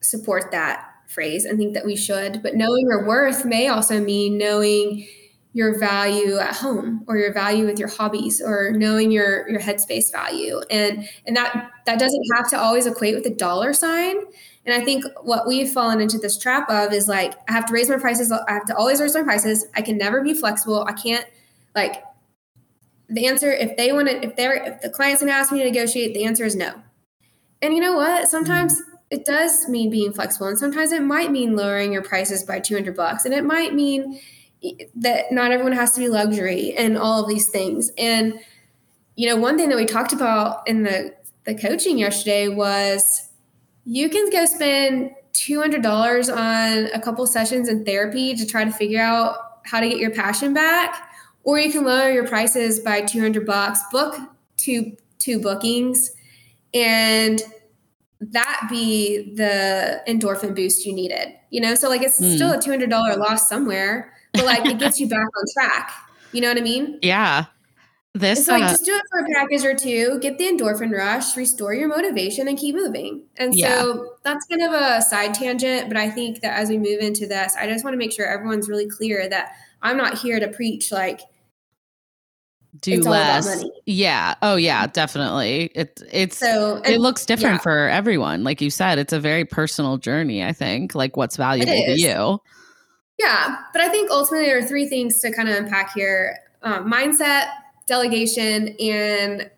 support 0.02 0.52
that 0.52 0.86
phrase 1.08 1.44
and 1.44 1.58
think 1.58 1.74
that 1.74 1.84
we 1.84 1.96
should. 1.96 2.42
But 2.42 2.54
knowing 2.54 2.86
your 2.88 3.06
worth 3.06 3.44
may 3.44 3.68
also 3.68 4.00
mean 4.00 4.38
knowing 4.38 5.06
your 5.52 5.78
value 5.78 6.38
at 6.38 6.54
home 6.54 7.04
or 7.08 7.16
your 7.16 7.32
value 7.32 7.66
with 7.66 7.78
your 7.78 7.88
hobbies 7.88 8.40
or 8.40 8.70
knowing 8.72 9.10
your 9.10 9.48
your 9.48 9.60
headspace 9.60 10.12
value. 10.12 10.60
And 10.70 11.08
and 11.26 11.36
that 11.36 11.70
that 11.86 11.98
doesn't 11.98 12.24
have 12.36 12.48
to 12.50 12.58
always 12.58 12.86
equate 12.86 13.16
with 13.16 13.26
a 13.26 13.34
dollar 13.34 13.72
sign. 13.72 14.16
And 14.64 14.80
i 14.80 14.84
think 14.84 15.04
what 15.22 15.48
we've 15.48 15.70
fallen 15.70 16.00
into 16.00 16.18
this 16.18 16.38
trap 16.38 16.70
of 16.70 16.92
is 16.92 17.08
like 17.08 17.34
i 17.48 17.52
have 17.52 17.66
to 17.66 17.72
raise 17.72 17.88
my 17.88 17.96
prices 17.96 18.30
i 18.30 18.52
have 18.52 18.66
to 18.66 18.76
always 18.76 19.00
raise 19.00 19.14
my 19.14 19.22
prices. 19.22 19.66
I 19.74 19.82
can 19.82 19.98
never 19.98 20.22
be 20.22 20.34
flexible. 20.34 20.84
I 20.86 20.92
can't 20.92 21.26
like 21.74 22.04
the 23.08 23.26
answer 23.26 23.50
if 23.50 23.76
they 23.76 23.92
want 23.92 24.08
to 24.08 24.24
if 24.24 24.36
they're 24.36 24.54
if 24.54 24.80
the 24.82 24.90
client's 24.90 25.20
going 25.20 25.32
to 25.32 25.36
ask 25.36 25.50
me 25.50 25.58
to 25.58 25.64
negotiate 25.64 26.14
the 26.14 26.24
answer 26.24 26.44
is 26.44 26.54
no. 26.54 26.74
And 27.60 27.74
you 27.74 27.80
know 27.80 27.96
what? 27.96 28.28
Sometimes 28.28 28.80
mm-hmm. 28.80 28.96
it 29.10 29.24
does 29.24 29.68
mean 29.68 29.90
being 29.90 30.12
flexible 30.12 30.46
and 30.46 30.58
sometimes 30.58 30.92
it 30.92 31.02
might 31.02 31.32
mean 31.32 31.56
lowering 31.56 31.92
your 31.92 32.02
prices 32.02 32.44
by 32.44 32.60
200 32.60 32.94
bucks 32.94 33.24
and 33.24 33.34
it 33.34 33.44
might 33.44 33.74
mean 33.74 34.20
that 34.96 35.32
not 35.32 35.52
everyone 35.52 35.72
has 35.72 35.92
to 35.92 36.00
be 36.00 36.08
luxury 36.08 36.74
and 36.76 36.98
all 36.98 37.22
of 37.22 37.28
these 37.28 37.48
things. 37.48 37.90
And 37.96 38.38
you 39.16 39.28
know, 39.28 39.36
one 39.36 39.58
thing 39.58 39.68
that 39.68 39.76
we 39.76 39.86
talked 39.86 40.12
about 40.12 40.66
in 40.68 40.82
the 40.82 41.14
the 41.44 41.54
coaching 41.54 41.98
yesterday 41.98 42.48
was 42.48 43.28
you 43.84 44.08
can 44.08 44.30
go 44.30 44.44
spend 44.44 45.10
$200 45.32 46.36
on 46.36 46.86
a 46.92 47.00
couple 47.00 47.26
sessions 47.26 47.68
in 47.68 47.84
therapy 47.84 48.34
to 48.34 48.46
try 48.46 48.64
to 48.64 48.70
figure 48.70 49.00
out 49.00 49.36
how 49.64 49.80
to 49.80 49.88
get 49.88 49.98
your 49.98 50.10
passion 50.10 50.52
back 50.52 51.10
or 51.44 51.58
you 51.58 51.72
can 51.72 51.84
lower 51.84 52.10
your 52.10 52.26
prices 52.26 52.80
by 52.80 53.00
200 53.00 53.46
bucks 53.46 53.80
book 53.90 54.16
two 54.56 54.96
two 55.18 55.40
bookings 55.40 56.12
and 56.74 57.42
that 58.20 58.66
be 58.70 59.34
the 59.34 60.02
endorphin 60.08 60.54
boost 60.54 60.84
you 60.84 60.92
needed 60.92 61.34
you 61.50 61.60
know 61.60 61.74
so 61.74 61.88
like 61.88 62.02
it's 62.02 62.20
mm. 62.20 62.34
still 62.34 62.52
a 62.52 62.58
$200 62.58 63.16
loss 63.18 63.48
somewhere 63.48 64.14
but 64.32 64.44
like 64.44 64.66
it 64.66 64.78
gets 64.78 65.00
you 65.00 65.08
back 65.08 65.20
on 65.20 65.44
track 65.54 65.92
you 66.32 66.40
know 66.40 66.48
what 66.48 66.58
i 66.58 66.62
mean 66.62 66.98
yeah 67.02 67.46
this 68.14 68.46
so 68.46 68.52
like 68.54 68.64
uh, 68.64 68.68
just 68.70 68.84
do 68.84 68.92
it 68.92 69.02
for 69.08 69.20
a 69.20 69.28
package 69.34 69.64
or 69.64 69.72
two, 69.72 70.18
get 70.20 70.36
the 70.36 70.44
endorphin 70.44 70.92
rush, 70.92 71.36
restore 71.36 71.74
your 71.74 71.86
motivation, 71.86 72.48
and 72.48 72.58
keep 72.58 72.74
moving. 72.74 73.22
And 73.36 73.54
yeah. 73.54 73.80
so 73.80 74.16
that's 74.24 74.44
kind 74.46 74.62
of 74.62 74.72
a 74.72 75.00
side 75.00 75.32
tangent, 75.32 75.86
but 75.86 75.96
I 75.96 76.10
think 76.10 76.40
that 76.40 76.58
as 76.58 76.68
we 76.68 76.76
move 76.76 76.98
into 77.00 77.28
this, 77.28 77.54
I 77.56 77.68
just 77.68 77.84
want 77.84 77.94
to 77.94 77.98
make 77.98 78.12
sure 78.12 78.26
everyone's 78.26 78.68
really 78.68 78.88
clear 78.88 79.28
that 79.28 79.52
I'm 79.80 79.96
not 79.96 80.18
here 80.18 80.40
to 80.40 80.48
preach 80.48 80.90
like 80.90 81.20
do 82.80 83.00
less. 83.00 83.64
Yeah. 83.86 84.34
Oh 84.42 84.56
yeah, 84.56 84.88
definitely. 84.88 85.70
It 85.76 86.02
it's 86.10 86.36
so 86.36 86.76
and, 86.78 86.94
it 86.94 87.00
looks 87.00 87.24
different 87.24 87.56
yeah. 87.56 87.62
for 87.62 87.88
everyone. 87.88 88.42
Like 88.42 88.60
you 88.60 88.70
said, 88.70 88.98
it's 88.98 89.12
a 89.12 89.20
very 89.20 89.44
personal 89.44 89.98
journey, 89.98 90.42
I 90.44 90.52
think. 90.52 90.96
Like 90.96 91.16
what's 91.16 91.36
valuable 91.36 91.72
to 91.72 92.00
you. 92.00 92.40
Yeah. 93.20 93.56
But 93.72 93.82
I 93.82 93.88
think 93.88 94.10
ultimately 94.10 94.46
there 94.46 94.58
are 94.58 94.62
three 94.62 94.88
things 94.88 95.20
to 95.20 95.32
kind 95.32 95.48
of 95.48 95.56
unpack 95.56 95.92
here. 95.94 96.38
Um, 96.62 96.90
mindset, 96.90 97.48
delegation 97.90 98.68
and 98.78 99.50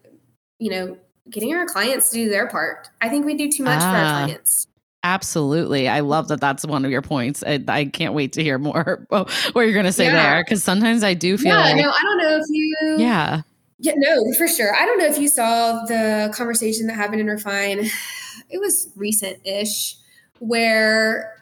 you 0.58 0.70
know 0.70 0.96
getting 1.28 1.54
our 1.54 1.66
clients 1.66 2.08
to 2.08 2.16
do 2.16 2.30
their 2.30 2.48
part 2.48 2.88
i 3.02 3.08
think 3.08 3.26
we 3.26 3.34
do 3.34 3.52
too 3.52 3.62
much 3.62 3.80
ah, 3.82 3.92
for 3.92 3.98
our 3.98 4.04
ah, 4.04 4.24
clients 4.24 4.66
absolutely 5.04 5.86
i 5.86 6.00
love 6.00 6.28
that 6.28 6.40
that's 6.40 6.64
one 6.64 6.86
of 6.86 6.90
your 6.90 7.02
points 7.02 7.44
i, 7.46 7.62
I 7.68 7.84
can't 7.84 8.14
wait 8.14 8.32
to 8.32 8.42
hear 8.42 8.58
more 8.58 9.04
what 9.10 9.28
you're 9.54 9.74
going 9.74 9.84
to 9.84 9.92
say 9.92 10.06
yeah. 10.06 10.12
there 10.34 10.44
because 10.44 10.64
sometimes 10.64 11.04
i 11.04 11.12
do 11.12 11.36
feel 11.36 11.54
yeah 11.54 11.60
like, 11.60 11.76
no 11.76 11.90
i 11.90 12.00
don't 12.02 12.18
know 12.18 12.38
if 12.38 12.46
you 12.48 12.96
yeah 12.98 13.42
yeah 13.80 13.92
no 13.96 14.24
for 14.38 14.48
sure 14.48 14.74
i 14.76 14.86
don't 14.86 14.98
know 14.98 15.06
if 15.06 15.18
you 15.18 15.28
saw 15.28 15.84
the 15.84 16.32
conversation 16.34 16.86
that 16.86 16.94
happened 16.94 17.20
in 17.20 17.26
refine 17.26 17.80
it 18.48 18.60
was 18.60 18.88
recent-ish 18.96 19.96
where 20.38 21.34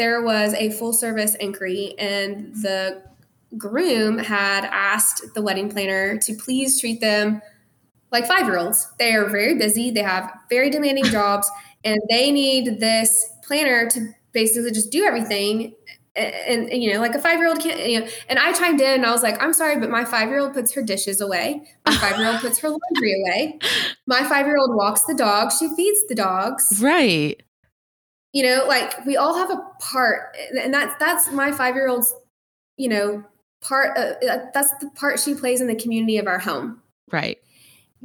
there 0.00 0.22
was 0.22 0.54
a 0.54 0.70
full 0.70 0.94
service 0.94 1.34
inquiry 1.34 1.94
and 1.98 2.54
the 2.62 3.02
groom 3.58 4.16
had 4.16 4.64
asked 4.64 5.22
the 5.34 5.42
wedding 5.42 5.68
planner 5.68 6.16
to 6.16 6.34
please 6.36 6.80
treat 6.80 7.02
them 7.02 7.42
like 8.10 8.26
five 8.26 8.46
year 8.46 8.56
olds. 8.56 8.90
They 8.98 9.12
are 9.12 9.28
very 9.28 9.58
busy, 9.58 9.90
they 9.90 10.02
have 10.02 10.32
very 10.48 10.70
demanding 10.70 11.04
jobs, 11.18 11.50
and 11.84 12.00
they 12.08 12.32
need 12.32 12.80
this 12.80 13.30
planner 13.46 13.90
to 13.90 14.08
basically 14.32 14.70
just 14.70 14.90
do 14.90 15.04
everything. 15.04 15.74
And, 16.16 16.70
and, 16.70 16.82
you 16.82 16.94
know, 16.94 17.00
like 17.00 17.14
a 17.14 17.20
five 17.20 17.38
year 17.38 17.48
old 17.48 17.60
can't, 17.60 17.86
you 17.86 18.00
know, 18.00 18.06
and 18.30 18.38
I 18.38 18.54
chimed 18.54 18.80
in 18.80 18.94
and 18.94 19.06
I 19.06 19.12
was 19.12 19.22
like, 19.22 19.40
I'm 19.42 19.52
sorry, 19.52 19.78
but 19.78 19.90
my 19.90 20.06
five 20.06 20.30
year 20.30 20.38
old 20.38 20.54
puts 20.54 20.72
her 20.72 20.82
dishes 20.82 21.20
away. 21.20 21.62
My 21.84 21.94
five 21.94 22.18
year 22.18 22.28
old 22.28 22.40
puts 22.40 22.58
her 22.60 22.70
laundry 22.70 23.22
away. 23.22 23.58
My 24.06 24.24
five 24.24 24.46
year 24.46 24.56
old 24.56 24.74
walks 24.74 25.04
the 25.04 25.14
dog. 25.14 25.52
She 25.52 25.68
feeds 25.76 26.00
the 26.08 26.14
dogs. 26.16 26.80
Right. 26.82 27.40
You 28.32 28.44
know, 28.44 28.64
like 28.68 29.04
we 29.06 29.16
all 29.16 29.34
have 29.34 29.50
a 29.50 29.60
part. 29.80 30.36
And 30.60 30.72
that's, 30.72 30.94
that's 31.00 31.32
my 31.32 31.50
five 31.52 31.74
year 31.74 31.88
old's, 31.88 32.14
you 32.76 32.88
know, 32.88 33.24
part 33.60 33.96
uh, 33.98 34.14
that's 34.54 34.70
the 34.80 34.90
part 34.94 35.20
she 35.20 35.34
plays 35.34 35.60
in 35.60 35.66
the 35.66 35.74
community 35.74 36.18
of 36.18 36.26
our 36.26 36.38
home. 36.38 36.80
Right. 37.10 37.38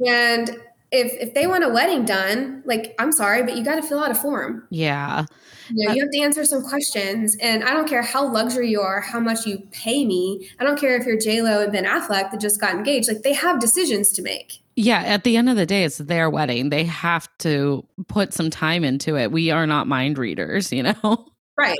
And 0.04 0.50
if 0.92 1.12
if 1.20 1.34
they 1.34 1.46
want 1.46 1.64
a 1.64 1.68
wedding 1.68 2.04
done 2.04 2.62
like 2.64 2.94
i'm 3.00 3.10
sorry 3.10 3.42
but 3.42 3.56
you 3.56 3.64
got 3.64 3.74
to 3.74 3.82
fill 3.82 4.02
out 4.02 4.10
a 4.10 4.14
form. 4.14 4.66
Yeah. 4.70 5.26
You, 5.68 5.88
know, 5.88 5.94
you 5.94 6.02
have 6.02 6.10
to 6.12 6.20
answer 6.20 6.44
some 6.44 6.62
questions 6.62 7.36
and 7.40 7.64
i 7.64 7.72
don't 7.72 7.88
care 7.88 8.02
how 8.02 8.30
luxury 8.30 8.70
you 8.70 8.80
are 8.80 9.00
how 9.00 9.18
much 9.18 9.46
you 9.46 9.66
pay 9.72 10.04
me 10.04 10.48
i 10.60 10.64
don't 10.64 10.78
care 10.78 10.96
if 10.96 11.04
you're 11.04 11.18
j-lo 11.18 11.64
and 11.64 11.72
ben 11.72 11.84
affleck 11.84 12.30
that 12.30 12.40
just 12.40 12.60
got 12.60 12.74
engaged 12.74 13.08
like 13.08 13.22
they 13.22 13.32
have 13.32 13.58
decisions 13.58 14.10
to 14.12 14.22
make 14.22 14.60
yeah 14.76 15.00
at 15.00 15.24
the 15.24 15.36
end 15.36 15.48
of 15.48 15.56
the 15.56 15.66
day 15.66 15.84
it's 15.84 15.98
their 15.98 16.30
wedding 16.30 16.68
they 16.70 16.84
have 16.84 17.28
to 17.38 17.84
put 18.08 18.32
some 18.32 18.50
time 18.50 18.84
into 18.84 19.16
it 19.16 19.32
we 19.32 19.50
are 19.50 19.66
not 19.66 19.86
mind 19.86 20.18
readers 20.18 20.72
you 20.72 20.82
know 20.82 21.26
right 21.58 21.78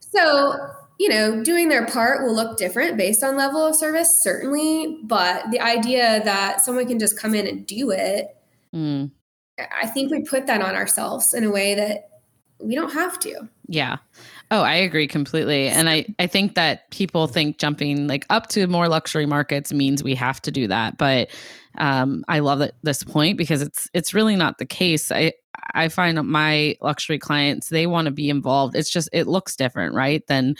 so 0.00 0.54
you 1.02 1.08
know, 1.08 1.42
doing 1.42 1.68
their 1.68 1.84
part 1.84 2.22
will 2.22 2.32
look 2.32 2.56
different 2.56 2.96
based 2.96 3.24
on 3.24 3.36
level 3.36 3.66
of 3.66 3.74
service, 3.74 4.22
certainly. 4.22 5.00
But 5.02 5.50
the 5.50 5.60
idea 5.60 6.22
that 6.24 6.60
someone 6.60 6.86
can 6.86 7.00
just 7.00 7.18
come 7.18 7.34
in 7.34 7.44
and 7.44 7.66
do 7.66 7.90
it, 7.90 8.28
mm. 8.72 9.10
I 9.58 9.88
think 9.88 10.12
we 10.12 10.22
put 10.22 10.46
that 10.46 10.62
on 10.62 10.76
ourselves 10.76 11.34
in 11.34 11.42
a 11.42 11.50
way 11.50 11.74
that 11.74 12.08
we 12.60 12.76
don't 12.76 12.92
have 12.92 13.18
to. 13.18 13.48
Yeah. 13.66 13.96
Oh, 14.52 14.62
I 14.62 14.74
agree 14.74 15.08
completely. 15.08 15.66
And 15.66 15.90
I, 15.90 16.06
I 16.20 16.28
think 16.28 16.54
that 16.54 16.88
people 16.90 17.26
think 17.26 17.58
jumping 17.58 18.06
like 18.06 18.24
up 18.30 18.46
to 18.50 18.68
more 18.68 18.86
luxury 18.86 19.26
markets 19.26 19.72
means 19.72 20.04
we 20.04 20.14
have 20.14 20.40
to 20.42 20.52
do 20.52 20.68
that. 20.68 20.98
But 20.98 21.30
um, 21.78 22.24
I 22.28 22.40
love 22.40 22.58
that 22.60 22.74
this 22.82 23.02
point 23.02 23.38
because 23.38 23.62
it's 23.62 23.88
it's 23.94 24.14
really 24.14 24.36
not 24.36 24.58
the 24.58 24.66
case. 24.66 25.10
I 25.10 25.32
I 25.74 25.88
find 25.88 26.22
my 26.28 26.76
luxury 26.80 27.18
clients, 27.18 27.68
they 27.68 27.86
want 27.86 28.06
to 28.06 28.10
be 28.10 28.30
involved. 28.30 28.74
It's 28.74 28.90
just 28.90 29.08
it 29.12 29.26
looks 29.26 29.56
different, 29.56 29.94
right? 29.94 30.26
Than 30.26 30.56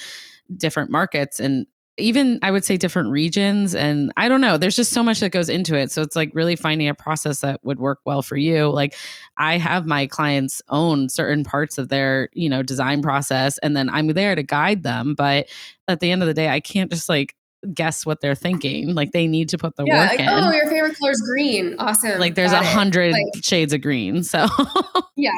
different 0.57 0.91
markets 0.91 1.41
and 1.41 1.67
even 1.99 2.39
I 2.43 2.51
would 2.51 2.65
say 2.65 2.77
different 2.77 3.11
regions. 3.11 3.75
And 3.75 4.13
I 4.17 4.29
don't 4.29 4.41
know, 4.41 4.57
there's 4.57 4.77
just 4.77 4.93
so 4.93 5.03
much 5.03 5.21
that 5.21 5.31
goes 5.31 5.49
into 5.51 5.77
it. 5.77 5.91
So 5.91 6.01
it's 6.01 6.17
like 6.17 6.31
really 6.35 6.57
finding 6.57 6.89
a 6.89 6.95
process 6.95 7.41
that 7.41 7.63
would 7.65 7.79
work 7.79 8.01
well 8.07 8.23
for 8.23 8.37
you. 8.37 8.71
Like 8.71 8.97
I 9.37 9.59
have 9.59 9.87
my 9.87 10.07
clients 10.07 10.63
own 10.71 11.11
certain 11.11 11.45
parts 11.45 11.77
of 11.77 11.89
their, 11.89 12.31
you 12.33 12.49
know, 12.49 12.63
design 12.63 13.03
process 13.03 13.59
and 13.59 13.77
then 13.77 13.91
I'm 13.91 14.09
there 14.09 14.35
to 14.35 14.43
guide 14.43 14.85
them. 14.85 15.15
But 15.15 15.49
at 15.87 16.01
the 16.01 16.11
end 16.11 16.23
of 16.23 16.29
the 16.29 16.35
day, 16.35 16.49
I 16.49 16.61
can't 16.61 16.91
just 16.91 17.11
like 17.11 17.35
guess 17.73 18.05
what 18.05 18.21
they're 18.21 18.35
thinking. 18.35 18.95
Like 18.95 19.13
they 19.13 19.27
need 19.27 19.49
to 19.51 19.59
put 19.59 19.77
the 19.77 19.85
yeah, 19.85 20.03
work 20.03 20.11
like, 20.11 20.21
in. 20.21 20.29
Oh, 20.29 20.51
your 20.51 20.69
favorite 20.69 20.99
color 20.99 21.13
is 21.13 21.21
green. 21.21 21.77
Awesome. 21.79 22.19
Like 22.19 22.35
there's 22.35 22.53
a 22.53 22.63
hundred 22.63 23.13
like, 23.13 23.45
shades 23.45 23.73
of 23.73 23.81
green. 23.81 24.23
So 24.23 24.47
yeah. 25.17 25.31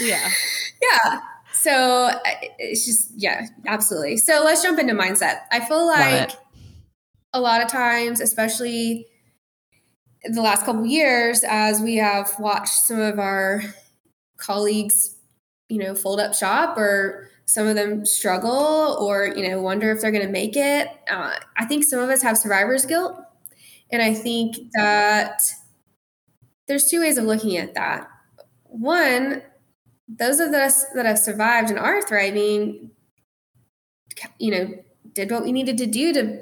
yeah. 0.00 0.30
Yeah. 0.82 1.20
So 1.52 2.10
it's 2.58 2.86
just, 2.86 3.12
yeah, 3.14 3.46
absolutely. 3.66 4.16
So 4.16 4.40
let's 4.42 4.62
jump 4.62 4.78
into 4.78 4.94
mindset. 4.94 5.40
I 5.52 5.60
feel 5.60 5.86
like 5.86 6.30
a 7.34 7.40
lot 7.40 7.62
of 7.62 7.68
times, 7.68 8.20
especially 8.22 9.06
the 10.24 10.40
last 10.40 10.64
couple 10.64 10.86
years, 10.86 11.44
as 11.46 11.80
we 11.80 11.96
have 11.96 12.30
watched 12.38 12.72
some 12.86 13.00
of 13.00 13.18
our 13.18 13.62
colleagues, 14.38 15.16
you 15.68 15.78
know, 15.78 15.94
fold 15.94 16.18
up 16.18 16.34
shop 16.34 16.78
or 16.78 17.29
some 17.50 17.66
of 17.66 17.74
them 17.74 18.06
struggle 18.06 18.96
or, 19.00 19.26
you 19.26 19.48
know, 19.48 19.60
wonder 19.60 19.90
if 19.90 20.00
they're 20.00 20.12
going 20.12 20.24
to 20.24 20.30
make 20.30 20.56
it. 20.56 20.88
Uh, 21.10 21.34
I 21.56 21.64
think 21.64 21.82
some 21.82 21.98
of 21.98 22.08
us 22.08 22.22
have 22.22 22.38
survivor's 22.38 22.86
guilt. 22.86 23.20
And 23.90 24.00
I 24.00 24.14
think 24.14 24.56
that 24.74 25.42
there's 26.68 26.88
two 26.88 27.00
ways 27.00 27.18
of 27.18 27.24
looking 27.24 27.56
at 27.56 27.74
that. 27.74 28.08
One, 28.66 29.42
those 30.08 30.38
of 30.38 30.52
us 30.52 30.84
that 30.94 31.06
have 31.06 31.18
survived 31.18 31.70
and 31.70 31.78
are 31.78 32.00
thriving, 32.02 32.92
you 34.38 34.50
know, 34.52 34.68
did 35.12 35.32
what 35.32 35.42
we 35.42 35.50
needed 35.50 35.76
to 35.78 35.86
do 35.86 36.12
to 36.12 36.40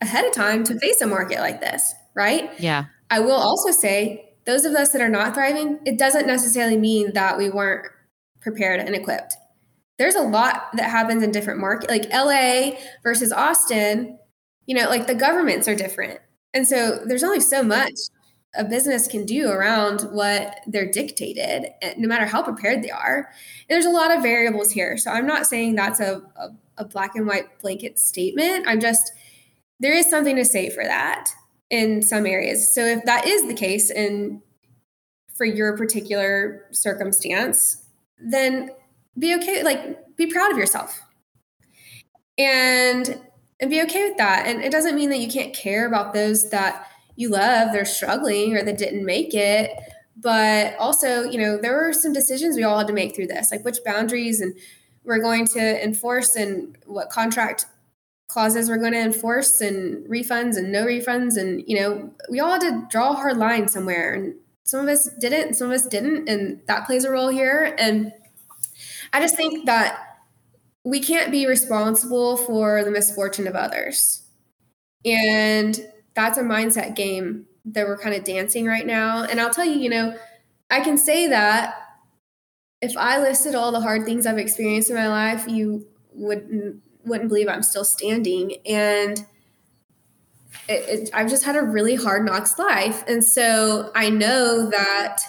ahead 0.00 0.24
of 0.24 0.32
time 0.32 0.62
to 0.64 0.78
face 0.78 1.00
a 1.00 1.08
market 1.08 1.40
like 1.40 1.60
this, 1.60 1.92
right? 2.14 2.52
Yeah. 2.60 2.84
I 3.10 3.18
will 3.18 3.32
also 3.32 3.72
say, 3.72 4.30
those 4.46 4.64
of 4.64 4.74
us 4.74 4.90
that 4.90 5.02
are 5.02 5.08
not 5.08 5.34
thriving, 5.34 5.80
it 5.84 5.98
doesn't 5.98 6.28
necessarily 6.28 6.76
mean 6.76 7.14
that 7.14 7.36
we 7.36 7.50
weren't 7.50 7.88
prepared 8.40 8.78
and 8.78 8.94
equipped. 8.94 9.34
There's 9.98 10.14
a 10.14 10.22
lot 10.22 10.70
that 10.74 10.90
happens 10.90 11.22
in 11.22 11.30
different 11.30 11.60
markets, 11.60 11.90
like 11.90 12.10
LA 12.12 12.78
versus 13.02 13.32
Austin, 13.32 14.18
you 14.66 14.74
know, 14.74 14.88
like 14.88 15.06
the 15.06 15.14
governments 15.14 15.68
are 15.68 15.74
different. 15.74 16.20
And 16.52 16.66
so 16.66 17.00
there's 17.04 17.24
only 17.24 17.40
so 17.40 17.62
much 17.62 17.94
a 18.56 18.64
business 18.64 19.08
can 19.08 19.26
do 19.26 19.50
around 19.50 20.02
what 20.12 20.60
they're 20.66 20.90
dictated, 20.90 21.70
eh, 21.82 21.94
no 21.98 22.08
matter 22.08 22.26
how 22.26 22.42
prepared 22.42 22.82
they 22.82 22.90
are. 22.90 23.28
And 23.68 23.74
there's 23.74 23.86
a 23.86 23.90
lot 23.90 24.14
of 24.14 24.22
variables 24.22 24.70
here. 24.70 24.96
So 24.96 25.10
I'm 25.10 25.26
not 25.26 25.46
saying 25.46 25.74
that's 25.74 26.00
a, 26.00 26.22
a, 26.36 26.50
a 26.78 26.84
black 26.84 27.16
and 27.16 27.26
white 27.26 27.60
blanket 27.60 27.98
statement. 27.98 28.66
I'm 28.68 28.80
just, 28.80 29.12
there 29.80 29.94
is 29.94 30.08
something 30.08 30.36
to 30.36 30.44
say 30.44 30.70
for 30.70 30.84
that 30.84 31.30
in 31.70 32.02
some 32.02 32.26
areas. 32.26 32.72
So 32.72 32.84
if 32.84 33.04
that 33.04 33.26
is 33.26 33.46
the 33.48 33.54
case 33.54 33.90
and 33.90 34.40
for 35.34 35.44
your 35.44 35.76
particular 35.76 36.66
circumstance, 36.70 37.84
then 38.18 38.70
be 39.18 39.34
okay, 39.36 39.62
like 39.62 40.16
be 40.16 40.26
proud 40.26 40.52
of 40.52 40.58
yourself. 40.58 41.00
And 42.36 43.20
and 43.60 43.70
be 43.70 43.82
okay 43.82 44.08
with 44.08 44.18
that. 44.18 44.46
And 44.46 44.62
it 44.62 44.72
doesn't 44.72 44.94
mean 44.94 45.10
that 45.10 45.20
you 45.20 45.28
can't 45.28 45.54
care 45.54 45.86
about 45.86 46.12
those 46.12 46.50
that 46.50 46.86
you 47.16 47.28
love 47.28 47.72
they're 47.72 47.84
struggling 47.84 48.56
or 48.56 48.62
that 48.62 48.78
didn't 48.78 49.04
make 49.04 49.34
it. 49.34 49.70
But 50.16 50.76
also, 50.78 51.22
you 51.22 51.38
know, 51.38 51.56
there 51.56 51.74
were 51.74 51.92
some 51.92 52.12
decisions 52.12 52.56
we 52.56 52.64
all 52.64 52.78
had 52.78 52.86
to 52.86 52.92
make 52.92 53.14
through 53.14 53.28
this, 53.28 53.50
like 53.50 53.64
which 53.64 53.78
boundaries 53.84 54.40
and 54.40 54.54
we're 55.04 55.20
going 55.20 55.46
to 55.48 55.84
enforce 55.84 56.34
and 56.34 56.76
what 56.86 57.10
contract 57.10 57.66
clauses 58.28 58.68
we're 58.68 58.78
going 58.78 58.92
to 58.92 59.00
enforce 59.00 59.60
and 59.60 60.08
refunds 60.08 60.56
and 60.56 60.72
no 60.72 60.84
refunds. 60.84 61.36
And 61.36 61.62
you 61.66 61.78
know 61.78 62.10
we 62.30 62.40
all 62.40 62.52
had 62.52 62.62
to 62.62 62.86
draw 62.90 63.12
a 63.12 63.16
hard 63.16 63.36
line 63.36 63.68
somewhere. 63.68 64.14
And 64.14 64.34
some 64.64 64.80
of 64.80 64.88
us 64.88 65.08
didn't 65.20 65.46
and 65.46 65.56
some 65.56 65.68
of 65.68 65.74
us 65.74 65.86
didn't. 65.86 66.28
And 66.28 66.60
that 66.66 66.86
plays 66.86 67.04
a 67.04 67.10
role 67.10 67.28
here. 67.28 67.74
And 67.78 68.12
i 69.14 69.20
just 69.20 69.36
think 69.36 69.64
that 69.64 70.14
we 70.84 71.00
can't 71.00 71.30
be 71.30 71.46
responsible 71.46 72.36
for 72.36 72.84
the 72.84 72.90
misfortune 72.90 73.46
of 73.46 73.54
others. 73.54 74.22
And 75.04 75.80
that's 76.14 76.36
a 76.36 76.42
mindset 76.42 76.94
game 76.94 77.46
that 77.64 77.86
we're 77.86 77.98
kind 77.98 78.14
of 78.14 78.24
dancing 78.24 78.66
right 78.66 78.86
now. 78.86 79.24
And 79.24 79.40
i'll 79.40 79.52
tell 79.52 79.64
you 79.64 79.78
you 79.78 79.88
know 79.88 80.14
i 80.70 80.80
can 80.80 80.98
say 80.98 81.28
that 81.28 81.74
if 82.82 82.96
i 82.96 83.18
listed 83.18 83.54
all 83.54 83.72
the 83.72 83.80
hard 83.80 84.04
things 84.04 84.26
i've 84.26 84.38
experienced 84.38 84.90
in 84.90 84.96
my 84.96 85.08
life 85.08 85.46
you 85.48 85.86
wouldn't 86.12 86.82
wouldn't 87.04 87.28
believe 87.28 87.48
i'm 87.48 87.62
still 87.62 87.84
standing. 87.84 88.56
And 88.66 89.24
it, 90.68 90.88
it, 90.88 91.10
I've 91.12 91.28
just 91.28 91.44
had 91.44 91.56
a 91.56 91.62
really 91.62 91.94
hard 91.94 92.24
knocks 92.24 92.58
life. 92.58 93.04
And 93.08 93.24
so 93.24 93.90
I 93.94 94.10
know 94.10 94.70
that 94.70 95.22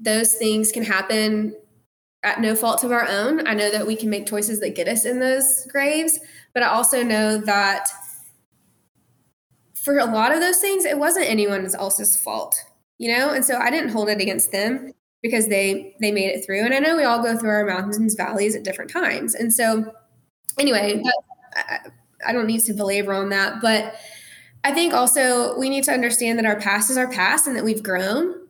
those 0.00 0.34
things 0.34 0.72
can 0.72 0.84
happen 0.84 1.54
at 2.22 2.40
no 2.40 2.54
fault 2.54 2.84
of 2.84 2.92
our 2.92 3.06
own. 3.08 3.46
I 3.46 3.54
know 3.54 3.70
that 3.70 3.86
we 3.86 3.96
can 3.96 4.10
make 4.10 4.26
choices 4.26 4.60
that 4.60 4.74
get 4.74 4.88
us 4.88 5.04
in 5.04 5.20
those 5.20 5.66
graves, 5.66 6.18
but 6.54 6.62
I 6.62 6.68
also 6.68 7.02
know 7.02 7.38
that 7.38 7.88
for 9.74 9.98
a 9.98 10.04
lot 10.04 10.32
of 10.32 10.40
those 10.40 10.58
things, 10.58 10.84
it 10.84 10.98
wasn't 10.98 11.28
anyone 11.28 11.68
else's 11.74 12.16
fault, 12.16 12.54
you 12.98 13.16
know? 13.16 13.32
And 13.32 13.44
so 13.44 13.58
I 13.58 13.70
didn't 13.70 13.90
hold 13.90 14.08
it 14.08 14.20
against 14.20 14.52
them 14.52 14.92
because 15.22 15.48
they 15.48 15.96
they 16.00 16.12
made 16.12 16.28
it 16.28 16.44
through. 16.44 16.60
And 16.60 16.74
I 16.74 16.78
know 16.78 16.96
we 16.96 17.04
all 17.04 17.22
go 17.22 17.36
through 17.36 17.50
our 17.50 17.66
mountains, 17.66 18.14
valleys 18.14 18.54
at 18.54 18.62
different 18.62 18.90
times. 18.90 19.34
And 19.34 19.52
so 19.52 19.92
anyway, 20.58 21.02
that, 21.02 21.92
I 22.26 22.32
don't 22.32 22.46
need 22.46 22.62
to 22.64 22.74
belabor 22.74 23.12
on 23.12 23.30
that, 23.30 23.60
but 23.60 23.96
I 24.64 24.72
think 24.72 24.94
also 24.94 25.58
we 25.58 25.68
need 25.68 25.82
to 25.84 25.92
understand 25.92 26.38
that 26.38 26.46
our 26.46 26.60
past 26.60 26.88
is 26.90 26.96
our 26.96 27.10
past 27.10 27.48
and 27.48 27.56
that 27.56 27.64
we've 27.64 27.82
grown. 27.82 28.46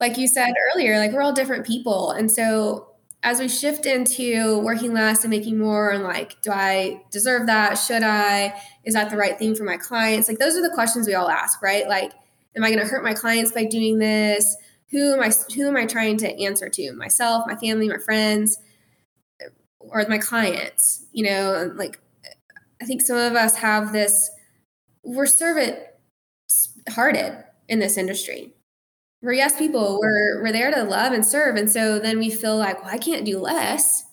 Like 0.00 0.16
you 0.16 0.26
said 0.26 0.54
earlier, 0.74 0.98
like 0.98 1.12
we're 1.12 1.22
all 1.22 1.34
different 1.34 1.66
people. 1.66 2.12
And 2.12 2.30
so 2.30 2.93
as 3.24 3.40
we 3.40 3.48
shift 3.48 3.86
into 3.86 4.58
working 4.60 4.92
less 4.92 5.24
and 5.24 5.30
making 5.30 5.58
more 5.58 5.90
and 5.90 6.04
like, 6.04 6.40
do 6.42 6.52
I 6.52 7.02
deserve 7.10 7.46
that? 7.46 7.74
Should 7.78 8.02
I? 8.02 8.54
Is 8.84 8.92
that 8.94 9.10
the 9.10 9.16
right 9.16 9.38
thing 9.38 9.54
for 9.54 9.64
my 9.64 9.78
clients? 9.78 10.28
Like 10.28 10.38
those 10.38 10.56
are 10.56 10.62
the 10.62 10.74
questions 10.74 11.06
we 11.06 11.14
all 11.14 11.30
ask, 11.30 11.62
right? 11.62 11.88
Like, 11.88 12.12
am 12.54 12.62
I 12.62 12.68
going 12.68 12.80
to 12.80 12.86
hurt 12.86 13.02
my 13.02 13.14
clients 13.14 13.50
by 13.50 13.64
doing 13.64 13.98
this? 13.98 14.56
Who 14.90 15.14
am 15.14 15.20
I 15.20 15.32
who 15.54 15.66
am 15.66 15.76
I 15.76 15.86
trying 15.86 16.18
to 16.18 16.42
answer 16.44 16.68
to? 16.68 16.92
Myself, 16.92 17.44
my 17.46 17.56
family, 17.56 17.88
my 17.88 17.98
friends, 17.98 18.58
or 19.80 20.04
my 20.08 20.18
clients? 20.18 21.06
You 21.12 21.24
know, 21.24 21.72
like 21.74 21.98
I 22.80 22.84
think 22.84 23.00
some 23.00 23.16
of 23.16 23.34
us 23.34 23.56
have 23.56 23.92
this, 23.92 24.30
we're 25.02 25.26
servant 25.26 25.78
hearted 26.90 27.42
in 27.68 27.78
this 27.78 27.96
industry. 27.96 28.53
We're 29.24 29.32
yes 29.32 29.56
people, 29.56 29.98
we're, 30.00 30.42
we're 30.42 30.52
there 30.52 30.70
to 30.70 30.84
love 30.84 31.12
and 31.12 31.24
serve. 31.24 31.56
And 31.56 31.70
so 31.70 31.98
then 31.98 32.18
we 32.18 32.30
feel 32.30 32.56
like, 32.56 32.82
well, 32.82 32.94
I 32.94 32.98
can't 32.98 33.24
do 33.24 33.38
less. 33.38 34.04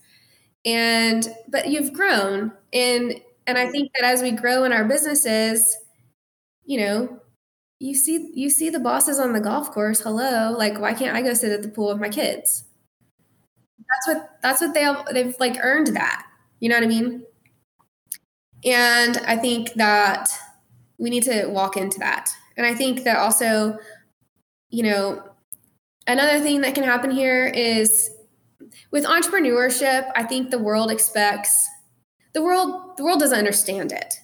And, 0.65 1.27
but 1.49 1.69
you've 1.69 1.93
grown. 1.93 2.53
And, 2.71 3.19
and 3.45 3.57
I 3.57 3.69
think 3.69 3.91
that 3.95 4.05
as 4.05 4.21
we 4.21 4.31
grow 4.31 4.63
in 4.63 4.71
our 4.71 4.85
businesses, 4.85 5.77
you 6.65 6.79
know, 6.79 7.19
you 7.79 7.95
see 7.95 8.31
you 8.35 8.51
see 8.51 8.69
the 8.69 8.79
bosses 8.79 9.17
on 9.17 9.33
the 9.33 9.39
golf 9.39 9.71
course 9.71 10.01
hello 10.01 10.51
like 10.55 10.79
why 10.79 10.93
can't 10.93 11.17
i 11.17 11.21
go 11.23 11.33
sit 11.33 11.51
at 11.51 11.63
the 11.63 11.67
pool 11.67 11.87
with 11.87 11.99
my 11.99 12.09
kids 12.09 12.65
that's 13.79 14.07
what 14.07 14.29
that's 14.43 14.61
what 14.61 14.75
they 14.75 14.83
have, 14.83 15.03
they've 15.11 15.35
like 15.39 15.57
earned 15.63 15.87
that 15.87 16.23
you 16.59 16.69
know 16.69 16.75
what 16.75 16.83
i 16.83 16.87
mean 16.87 17.23
and 18.63 19.17
I 19.25 19.37
think 19.37 19.73
that 19.73 20.29
we 20.97 21.09
need 21.09 21.23
to 21.23 21.47
walk 21.47 21.77
into 21.77 21.99
that. 21.99 22.29
And 22.57 22.65
I 22.65 22.75
think 22.75 23.03
that 23.03 23.17
also, 23.17 23.77
you 24.71 24.83
know, 24.83 25.23
another 26.07 26.39
thing 26.39 26.61
that 26.61 26.73
can 26.73 26.83
happen 26.83 27.11
here 27.11 27.45
is 27.45 28.09
with 28.89 29.05
entrepreneurship, 29.05 30.11
I 30.15 30.23
think 30.23 30.49
the 30.49 30.59
world 30.59 30.89
expects 30.89 31.67
the 32.33 32.41
world 32.41 32.97
the 32.97 33.03
world 33.03 33.19
doesn't 33.19 33.37
understand 33.37 33.91
it. 33.91 34.15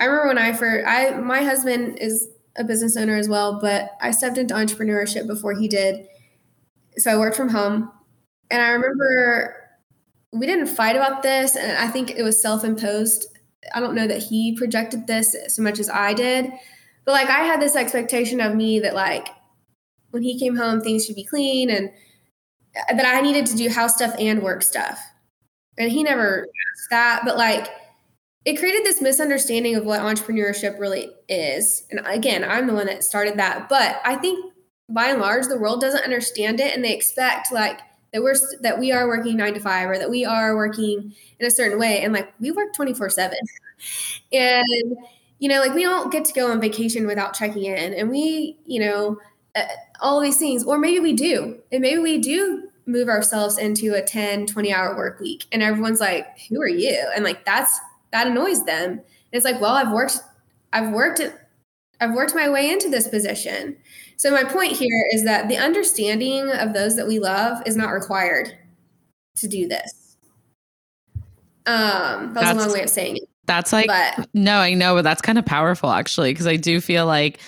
I 0.00 0.06
remember 0.06 0.28
when 0.28 0.38
I 0.38 0.52
first 0.52 0.86
I 0.86 1.10
my 1.18 1.42
husband 1.42 1.98
is 1.98 2.28
a 2.56 2.64
business 2.64 2.96
owner 2.96 3.16
as 3.16 3.28
well, 3.28 3.60
but 3.60 3.90
I 4.00 4.10
stepped 4.10 4.38
into 4.38 4.54
entrepreneurship 4.54 5.26
before 5.26 5.54
he 5.54 5.68
did. 5.68 6.06
So 6.98 7.10
I 7.10 7.16
worked 7.16 7.36
from 7.36 7.50
home. 7.50 7.90
And 8.50 8.60
I 8.60 8.70
remember 8.70 9.56
we 10.32 10.46
didn't 10.46 10.66
fight 10.66 10.96
about 10.96 11.22
this 11.22 11.56
and 11.56 11.72
I 11.72 11.88
think 11.88 12.10
it 12.10 12.22
was 12.22 12.40
self-imposed 12.40 13.26
I 13.74 13.80
don't 13.80 13.94
know 13.94 14.08
that 14.08 14.22
he 14.24 14.56
projected 14.56 15.06
this 15.06 15.36
so 15.48 15.62
much 15.62 15.78
as 15.78 15.88
I 15.88 16.14
did, 16.14 16.50
but 17.04 17.12
like 17.12 17.28
I 17.28 17.44
had 17.44 17.60
this 17.60 17.76
expectation 17.76 18.40
of 18.40 18.56
me 18.56 18.80
that 18.80 18.94
like 18.94 19.28
when 20.12 20.22
he 20.22 20.38
came 20.38 20.56
home, 20.56 20.80
things 20.80 21.04
should 21.04 21.16
be 21.16 21.24
clean 21.24 21.68
and 21.68 21.90
uh, 22.76 22.94
that 22.94 23.04
I 23.04 23.20
needed 23.20 23.46
to 23.46 23.56
do 23.56 23.68
house 23.68 23.96
stuff 23.96 24.14
and 24.18 24.42
work 24.42 24.62
stuff. 24.62 24.98
And 25.78 25.90
he 25.90 26.02
never 26.02 26.42
asked 26.42 26.90
that, 26.90 27.22
but 27.24 27.36
like 27.36 27.68
it 28.44 28.58
created 28.58 28.84
this 28.84 29.00
misunderstanding 29.00 29.76
of 29.76 29.84
what 29.84 30.00
entrepreneurship 30.00 30.78
really 30.78 31.10
is. 31.28 31.84
And 31.90 32.00
again, 32.06 32.44
I'm 32.44 32.66
the 32.66 32.74
one 32.74 32.86
that 32.86 33.04
started 33.04 33.36
that, 33.38 33.68
but 33.68 34.00
I 34.04 34.16
think 34.16 34.52
by 34.88 35.06
and 35.06 35.20
large 35.20 35.46
the 35.46 35.58
world 35.58 35.80
doesn't 35.80 36.04
understand 36.04 36.60
it 36.60 36.74
and 36.74 36.84
they 36.84 36.94
expect 36.94 37.52
like 37.52 37.80
that 38.12 38.22
we're 38.22 38.34
that 38.60 38.78
we 38.78 38.92
are 38.92 39.06
working 39.06 39.36
nine 39.36 39.54
to 39.54 39.60
five 39.60 39.88
or 39.88 39.96
that 39.96 40.10
we 40.10 40.24
are 40.24 40.54
working 40.54 41.14
in 41.38 41.46
a 41.46 41.50
certain 41.50 41.78
way 41.78 42.02
and 42.02 42.12
like 42.12 42.32
we 42.40 42.50
work 42.50 42.74
24 42.74 43.08
7 43.08 43.38
and 44.32 44.96
you 45.38 45.48
know 45.48 45.60
like 45.60 45.74
we 45.74 45.82
don't 45.82 46.12
get 46.12 46.24
to 46.24 46.32
go 46.34 46.50
on 46.50 46.60
vacation 46.60 47.06
without 47.06 47.32
checking 47.32 47.64
in 47.64 47.94
and 47.94 48.10
we 48.10 48.58
you 48.66 48.80
know 48.80 49.18
all 50.00 50.20
these 50.20 50.38
things 50.38 50.64
or 50.64 50.78
maybe 50.78 51.00
we 51.00 51.12
do 51.12 51.58
and 51.70 51.82
maybe 51.82 52.00
we 52.00 52.18
do 52.18 52.68
move 52.86 53.08
ourselves 53.08 53.58
into 53.58 53.94
a 53.94 54.02
10 54.02 54.46
20 54.46 54.72
hour 54.72 54.96
work 54.96 55.20
week 55.20 55.44
and 55.52 55.62
everyone's 55.62 56.00
like 56.00 56.26
who 56.48 56.60
are 56.60 56.68
you 56.68 57.06
and 57.14 57.24
like 57.24 57.44
that's 57.44 57.78
that 58.12 58.26
annoys 58.26 58.64
them 58.64 58.92
and 58.92 59.02
it's 59.30 59.44
like 59.44 59.60
well 59.60 59.74
i've 59.74 59.92
worked 59.92 60.18
i've 60.72 60.90
worked 60.92 61.20
it 61.20 61.34
i've 62.00 62.14
worked 62.14 62.34
my 62.34 62.48
way 62.48 62.70
into 62.70 62.88
this 62.88 63.06
position 63.08 63.76
so 64.22 64.30
my 64.30 64.44
point 64.44 64.72
here 64.72 65.04
is 65.10 65.24
that 65.24 65.48
the 65.48 65.56
understanding 65.56 66.48
of 66.48 66.74
those 66.74 66.94
that 66.94 67.08
we 67.08 67.18
love 67.18 67.60
is 67.66 67.76
not 67.76 67.90
required 67.90 68.56
to 69.38 69.48
do 69.48 69.66
this. 69.66 70.16
Um, 71.66 72.32
that 72.32 72.34
was 72.34 72.34
that's, 72.34 72.52
a 72.52 72.54
long 72.54 72.72
way 72.72 72.82
of 72.84 72.88
saying 72.88 73.16
it. 73.16 73.24
That's 73.46 73.72
like 73.72 73.88
but, 73.88 74.28
no, 74.32 74.58
I 74.58 74.74
know, 74.74 74.94
but 74.94 75.02
that's 75.02 75.22
kind 75.22 75.38
of 75.38 75.44
powerful 75.44 75.90
actually, 75.90 76.30
because 76.30 76.46
I 76.46 76.54
do 76.54 76.80
feel 76.80 77.04
like 77.04 77.40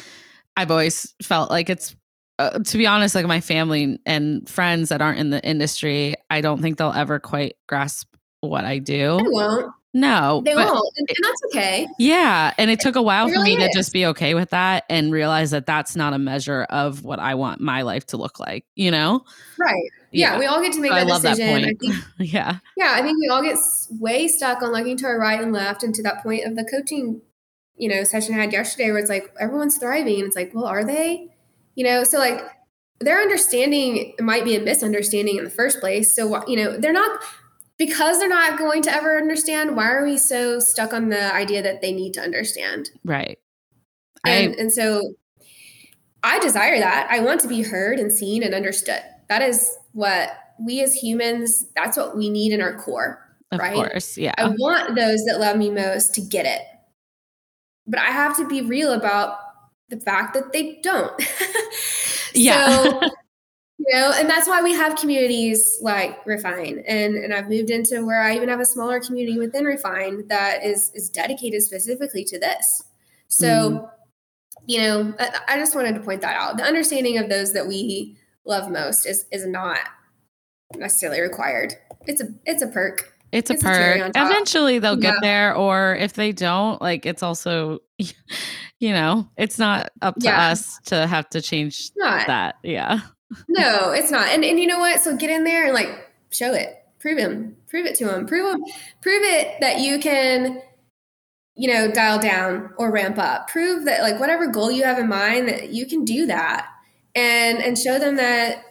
I've 0.56 0.70
always 0.70 1.14
felt 1.22 1.50
like 1.50 1.70
it's 1.70 1.94
uh, 2.38 2.58
to 2.58 2.78
be 2.78 2.86
honest, 2.86 3.14
like 3.14 3.26
my 3.26 3.40
family 3.40 3.98
and 4.06 4.48
friends 4.48 4.88
that 4.88 5.00
aren't 5.00 5.18
in 5.18 5.30
the 5.30 5.44
industry, 5.44 6.16
I 6.30 6.40
don't 6.40 6.60
think 6.60 6.78
they'll 6.78 6.92
ever 6.92 7.20
quite 7.20 7.56
grasp 7.68 8.08
what 8.40 8.64
I 8.64 8.78
do. 8.78 9.18
They 9.22 9.28
won't. 9.28 9.72
No, 9.96 10.42
they 10.44 10.56
won't, 10.56 10.92
and, 10.96 11.08
and, 11.08 11.16
that's 11.22 11.40
okay. 11.46 11.86
Yeah, 12.00 12.52
and 12.58 12.68
it 12.68 12.80
took 12.80 12.96
a 12.96 13.02
while 13.02 13.28
for 13.28 13.40
me 13.40 13.56
is. 13.56 13.62
to 13.62 13.70
just 13.72 13.92
be 13.92 14.06
okay 14.06 14.34
with 14.34 14.50
that 14.50 14.82
and 14.90 15.12
realize 15.12 15.52
that 15.52 15.66
that's 15.66 15.94
not 15.94 16.12
a 16.12 16.18
measure 16.18 16.64
of 16.64 17.04
what 17.04 17.20
I 17.20 17.36
want 17.36 17.60
my 17.60 17.82
life 17.82 18.04
to 18.06 18.16
look 18.16 18.40
like. 18.40 18.64
You 18.74 18.90
know, 18.90 19.24
right? 19.56 19.90
Yeah, 20.10 20.32
yeah 20.32 20.38
we 20.40 20.46
all 20.46 20.60
get 20.60 20.72
to 20.72 20.80
make 20.80 20.90
so 20.90 20.96
that 20.96 21.08
I 21.08 21.30
decision. 21.30 21.46
That 21.46 21.68
I 21.68 21.74
think, 21.74 21.94
yeah, 22.32 22.58
yeah, 22.76 22.92
I 22.96 23.02
think 23.02 23.20
we 23.20 23.28
all 23.28 23.40
get 23.40 23.56
way 24.00 24.26
stuck 24.26 24.62
on 24.62 24.72
looking 24.72 24.96
to 24.96 25.06
our 25.06 25.16
right 25.16 25.40
and 25.40 25.52
left, 25.52 25.84
and 25.84 25.94
to 25.94 26.02
that 26.02 26.24
point 26.24 26.44
of 26.44 26.56
the 26.56 26.64
coaching, 26.64 27.22
you 27.76 27.88
know, 27.88 28.04
session 28.04 28.34
I 28.34 28.42
had 28.42 28.52
yesterday, 28.52 28.90
where 28.90 28.98
it's 28.98 29.10
like 29.10 29.34
everyone's 29.38 29.78
thriving, 29.78 30.16
and 30.16 30.24
it's 30.24 30.36
like, 30.36 30.52
well, 30.54 30.66
are 30.66 30.84
they? 30.84 31.28
You 31.74 31.84
know, 31.84 32.04
so 32.04 32.18
like 32.18 32.40
their 33.00 33.20
understanding 33.20 34.14
might 34.20 34.44
be 34.44 34.56
a 34.56 34.60
misunderstanding 34.60 35.36
in 35.36 35.44
the 35.44 35.50
first 35.50 35.80
place. 35.80 36.14
So 36.14 36.46
you 36.46 36.56
know, 36.56 36.76
they're 36.76 36.92
not 36.92 37.20
because 37.76 38.18
they're 38.18 38.28
not 38.28 38.58
going 38.58 38.82
to 38.82 38.92
ever 38.92 39.18
understand, 39.18 39.76
why 39.76 39.90
are 39.90 40.04
we 40.04 40.16
so 40.16 40.60
stuck 40.60 40.92
on 40.92 41.08
the 41.08 41.34
idea 41.34 41.62
that 41.62 41.80
they 41.80 41.92
need 41.92 42.14
to 42.14 42.20
understand? 42.20 42.90
Right. 43.04 43.38
And, 44.24 44.54
I, 44.54 44.60
and 44.60 44.72
so 44.72 45.14
I 46.22 46.38
desire 46.38 46.78
that. 46.78 47.08
I 47.10 47.20
want 47.20 47.40
to 47.40 47.48
be 47.48 47.62
heard 47.62 47.98
and 47.98 48.12
seen 48.12 48.42
and 48.42 48.54
understood. 48.54 49.02
That 49.28 49.42
is 49.42 49.76
what 49.92 50.30
we 50.60 50.82
as 50.82 50.94
humans, 50.94 51.66
that's 51.74 51.96
what 51.96 52.16
we 52.16 52.30
need 52.30 52.52
in 52.52 52.62
our 52.62 52.78
core. 52.78 53.20
Of 53.50 53.58
right? 53.58 53.74
course. 53.74 54.16
Yeah. 54.16 54.34
I 54.38 54.48
want 54.48 54.94
those 54.94 55.24
that 55.26 55.38
love 55.40 55.56
me 55.56 55.70
most 55.70 56.14
to 56.14 56.20
get 56.20 56.46
it. 56.46 56.62
But 57.86 58.00
I 58.00 58.10
have 58.10 58.36
to 58.38 58.46
be 58.46 58.62
real 58.62 58.92
about 58.92 59.38
the 59.88 59.98
fact 59.98 60.34
that 60.34 60.52
they 60.52 60.80
don't. 60.82 61.12
yeah. 62.34 62.66
So 62.66 63.00
you 63.78 63.92
know 63.92 64.12
and 64.16 64.30
that's 64.30 64.46
why 64.46 64.62
we 64.62 64.72
have 64.72 64.96
communities 64.96 65.78
like 65.82 66.24
refine 66.24 66.84
and 66.86 67.16
and 67.16 67.34
i've 67.34 67.48
moved 67.48 67.70
into 67.70 68.06
where 68.06 68.22
i 68.22 68.32
even 68.32 68.48
have 68.48 68.60
a 68.60 68.64
smaller 68.64 69.00
community 69.00 69.36
within 69.36 69.64
refine 69.64 70.24
that 70.28 70.64
is 70.64 70.92
is 70.94 71.10
dedicated 71.10 71.60
specifically 71.60 72.24
to 72.24 72.38
this 72.38 72.84
so 73.28 73.70
mm. 73.70 73.90
you 74.66 74.80
know, 74.80 75.14
I, 75.18 75.40
I 75.48 75.58
just 75.58 75.74
wanted 75.74 75.94
to 75.94 76.00
point 76.00 76.20
that 76.22 76.36
out. 76.36 76.56
The 76.56 76.64
understanding 76.64 77.18
of 77.18 77.28
those 77.28 77.52
that 77.52 77.66
we 77.66 78.16
love 78.44 78.70
most 78.70 79.06
is 79.06 79.26
is 79.32 79.46
not 79.46 79.80
necessarily 80.76 81.20
required. 81.20 81.74
It's 82.06 82.20
a 82.20 82.28
it's 82.46 82.62
a 82.62 82.68
perk. 82.68 83.12
It's 83.34 83.50
a 83.50 83.54
It's 83.54 83.62
perk. 83.62 84.12
Eventually 84.14 84.78
they'll 84.78 84.94
get 84.96 85.14
Yeah. 85.14 85.20
there, 85.22 85.56
or 85.56 85.96
if 85.96 86.12
they 86.12 86.30
don't, 86.32 86.80
like 86.80 87.04
it's 87.04 87.22
also, 87.22 87.80
you 87.98 88.92
know, 88.92 89.28
it's 89.36 89.58
not 89.58 89.90
up 90.02 90.14
to 90.20 90.26
Yeah. 90.26 90.50
us 90.50 90.78
to 90.86 91.06
have 91.06 91.28
to 91.30 91.42
change 91.42 91.90
not. 91.96 92.26
that. 92.28 92.54
Yeah. 92.62 93.00
No, 93.48 93.90
it's 93.90 94.10
not. 94.12 94.28
And 94.28 94.44
and 94.44 94.60
you 94.60 94.66
know 94.68 94.78
what? 94.78 95.00
So 95.00 95.16
get 95.16 95.30
in 95.30 95.42
there 95.44 95.64
and 95.64 95.74
like 95.74 95.88
show 96.30 96.52
it. 96.54 96.76
Prove 97.00 97.18
him. 97.18 97.56
Prove 97.68 97.86
it 97.86 97.96
to 97.96 98.14
him. 98.14 98.26
Prove 98.26 98.54
him. 98.54 98.62
Prove 99.02 99.22
it 99.24 99.60
that 99.60 99.80
you 99.80 99.98
can, 99.98 100.62
you 101.56 101.72
know, 101.72 101.90
dial 101.90 102.18
down 102.20 102.70
or 102.78 102.90
ramp 102.92 103.18
up. 103.18 103.48
Prove 103.48 103.84
that 103.86 104.02
like 104.02 104.20
whatever 104.20 104.46
goal 104.46 104.70
you 104.70 104.84
have 104.84 104.98
in 104.98 105.08
mind 105.08 105.48
that 105.48 105.70
you 105.70 105.86
can 105.86 106.04
do 106.04 106.26
that. 106.26 106.68
And 107.16 107.60
and 107.62 107.76
show 107.76 107.98
them 107.98 108.16
that, 108.16 108.62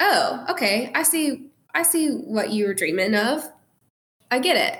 oh, 0.00 0.44
okay, 0.50 0.92
I 0.94 1.02
see 1.04 1.48
I 1.74 1.82
see 1.82 2.10
what 2.10 2.50
you 2.50 2.66
were 2.66 2.74
dreaming 2.74 3.14
of. 3.14 3.50
I 4.30 4.38
get 4.38 4.56
it. 4.56 4.78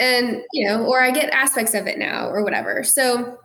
And, 0.00 0.42
you 0.52 0.66
know, 0.66 0.84
or 0.84 1.00
I 1.00 1.10
get 1.10 1.30
aspects 1.30 1.74
of 1.74 1.86
it 1.86 1.98
now 1.98 2.28
or 2.28 2.42
whatever. 2.42 2.82
So 2.82 3.38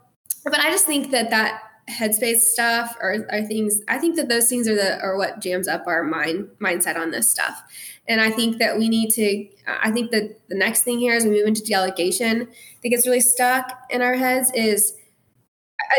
but 0.43 0.60
I 0.60 0.71
just 0.71 0.86
think 0.86 1.12
that 1.12 1.29
that 1.29 1.62
headspace 1.89 2.39
stuff 2.39 2.95
are, 3.01 3.25
are 3.32 3.41
things 3.43 3.82
I 3.88 3.97
think 3.97 4.15
that 4.17 4.29
those 4.29 4.47
things 4.47 4.67
are 4.67 4.75
the 4.75 4.99
are 5.01 5.17
what 5.17 5.39
jams 5.39 5.67
up 5.67 5.88
our 5.88 6.03
mind 6.03 6.47
mindset 6.62 6.95
on 6.95 7.12
this 7.12 7.29
stuff. 7.29 7.63
And 8.08 8.21
I 8.21 8.29
think 8.29 8.58
that 8.60 8.77
we 8.77 8.89
need 8.89 9.10
to 9.12 9.47
I 9.67 9.91
think 9.91 10.12
that 10.12 10.39
the 10.49 10.58
next 10.58 10.84
thing 10.84 10.99
here 10.99 11.15
as 11.15 11.23
we 11.23 11.32
move 11.32 11.47
into 11.47 11.63
delegation 11.63 12.47
that 12.84 12.89
gets 12.89 13.08
really 13.08 13.21
stuck 13.21 13.71
in 13.89 14.01
our 14.01 14.15
heads 14.15 14.51
is 14.53 14.93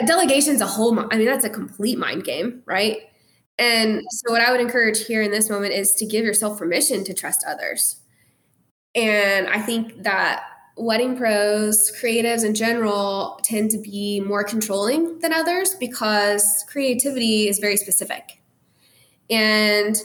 uh, 0.01 0.07
delegation's 0.07 0.61
a 0.61 0.67
whole 0.67 0.99
I 1.13 1.17
mean 1.17 1.27
that's 1.27 1.45
a 1.45 1.51
complete 1.51 1.99
mind 1.99 2.25
game, 2.25 2.63
right? 2.67 2.99
And 3.59 4.01
so 4.11 4.33
what 4.33 4.41
I 4.41 4.53
would 4.53 4.61
encourage 4.61 5.05
here 5.07 5.21
in 5.21 5.31
this 5.31 5.51
moment 5.51 5.75
is 5.75 5.93
to 5.97 6.07
give 6.07 6.25
yourself 6.25 6.59
permission 6.59 7.05
to 7.05 7.13
trust 7.13 7.45
others. 7.47 8.00
And 8.95 9.49
I 9.49 9.61
think 9.61 10.03
that 10.03 10.45
wedding 10.77 11.17
pros, 11.17 11.93
creatives 12.01 12.45
in 12.45 12.55
general, 12.55 13.39
tend 13.43 13.71
to 13.71 13.79
be 13.79 14.21
more 14.21 14.43
controlling 14.43 15.19
than 15.21 15.33
others 15.33 15.75
because 15.75 16.65
creativity 16.69 17.49
is 17.49 17.59
very 17.59 17.77
specific. 17.77 18.41
And 19.29 19.97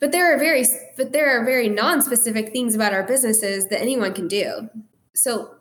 but 0.00 0.12
there 0.12 0.34
are 0.34 0.38
very 0.38 0.64
but 0.96 1.12
there 1.12 1.30
are 1.30 1.44
very 1.44 1.68
non-specific 1.68 2.52
things 2.52 2.74
about 2.74 2.92
our 2.92 3.02
businesses 3.02 3.68
that 3.68 3.80
anyone 3.80 4.14
can 4.14 4.28
do. 4.28 4.68
So 5.14 5.54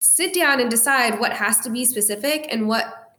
sit 0.00 0.34
down 0.34 0.60
and 0.60 0.70
decide 0.70 1.20
what 1.20 1.32
has 1.32 1.60
to 1.60 1.70
be 1.70 1.84
specific 1.84 2.46
and 2.50 2.68
what 2.68 3.16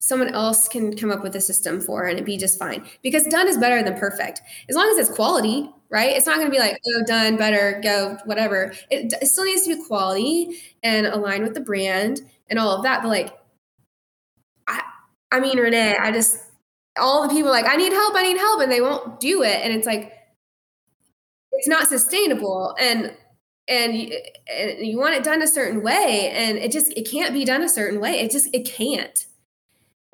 someone 0.00 0.34
else 0.34 0.68
can 0.68 0.94
come 0.96 1.10
up 1.10 1.22
with 1.22 1.34
a 1.34 1.40
system 1.40 1.80
for 1.80 2.04
and 2.04 2.14
it'd 2.14 2.26
be 2.26 2.36
just 2.36 2.58
fine. 2.58 2.84
Because 3.02 3.24
done 3.24 3.48
is 3.48 3.56
better 3.56 3.82
than 3.82 3.98
perfect. 3.98 4.42
As 4.68 4.76
long 4.76 4.88
as 4.90 4.98
it's 4.98 5.16
quality, 5.16 5.70
right? 5.94 6.16
It's 6.16 6.26
not 6.26 6.38
going 6.38 6.48
to 6.48 6.50
be 6.50 6.58
like, 6.58 6.76
oh, 6.88 7.04
done, 7.06 7.36
better, 7.36 7.80
go, 7.80 8.18
whatever. 8.24 8.72
It, 8.90 9.12
it 9.22 9.28
still 9.28 9.44
needs 9.44 9.62
to 9.62 9.76
be 9.76 9.84
quality 9.86 10.60
and 10.82 11.06
align 11.06 11.44
with 11.44 11.54
the 11.54 11.60
brand 11.60 12.22
and 12.50 12.58
all 12.58 12.76
of 12.76 12.82
that. 12.82 13.00
But 13.00 13.10
like, 13.10 13.38
I, 14.66 14.82
I 15.30 15.38
mean, 15.38 15.56
Renee, 15.56 15.96
I 15.96 16.10
just, 16.10 16.40
all 16.98 17.22
the 17.22 17.32
people 17.32 17.52
like, 17.52 17.66
I 17.68 17.76
need 17.76 17.92
help, 17.92 18.16
I 18.16 18.24
need 18.24 18.38
help, 18.38 18.60
and 18.60 18.72
they 18.72 18.80
won't 18.80 19.20
do 19.20 19.44
it. 19.44 19.60
And 19.62 19.72
it's 19.72 19.86
like, 19.86 20.12
it's 21.52 21.68
not 21.68 21.86
sustainable. 21.86 22.74
And, 22.80 23.14
and 23.68 23.96
you, 23.96 24.18
and 24.52 24.84
you 24.84 24.98
want 24.98 25.14
it 25.14 25.22
done 25.22 25.42
a 25.42 25.46
certain 25.46 25.80
way 25.80 26.32
and 26.34 26.58
it 26.58 26.72
just, 26.72 26.92
it 26.98 27.08
can't 27.08 27.32
be 27.32 27.44
done 27.44 27.62
a 27.62 27.68
certain 27.68 28.00
way. 28.00 28.18
It 28.18 28.32
just, 28.32 28.52
it 28.52 28.66
can't. 28.66 29.26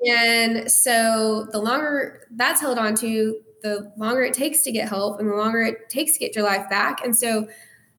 And 0.07 0.71
so 0.71 1.47
the 1.51 1.59
longer 1.59 2.27
that's 2.29 2.61
held 2.61 2.77
on 2.77 2.93
to, 2.97 3.41
the 3.61 3.91
longer 3.97 4.23
it 4.23 4.33
takes 4.33 4.63
to 4.63 4.71
get 4.71 4.89
help 4.89 5.19
and 5.19 5.29
the 5.29 5.35
longer 5.35 5.61
it 5.61 5.89
takes 5.89 6.13
to 6.13 6.19
get 6.19 6.35
your 6.35 6.43
life 6.43 6.69
back. 6.69 7.03
And 7.03 7.15
so, 7.15 7.47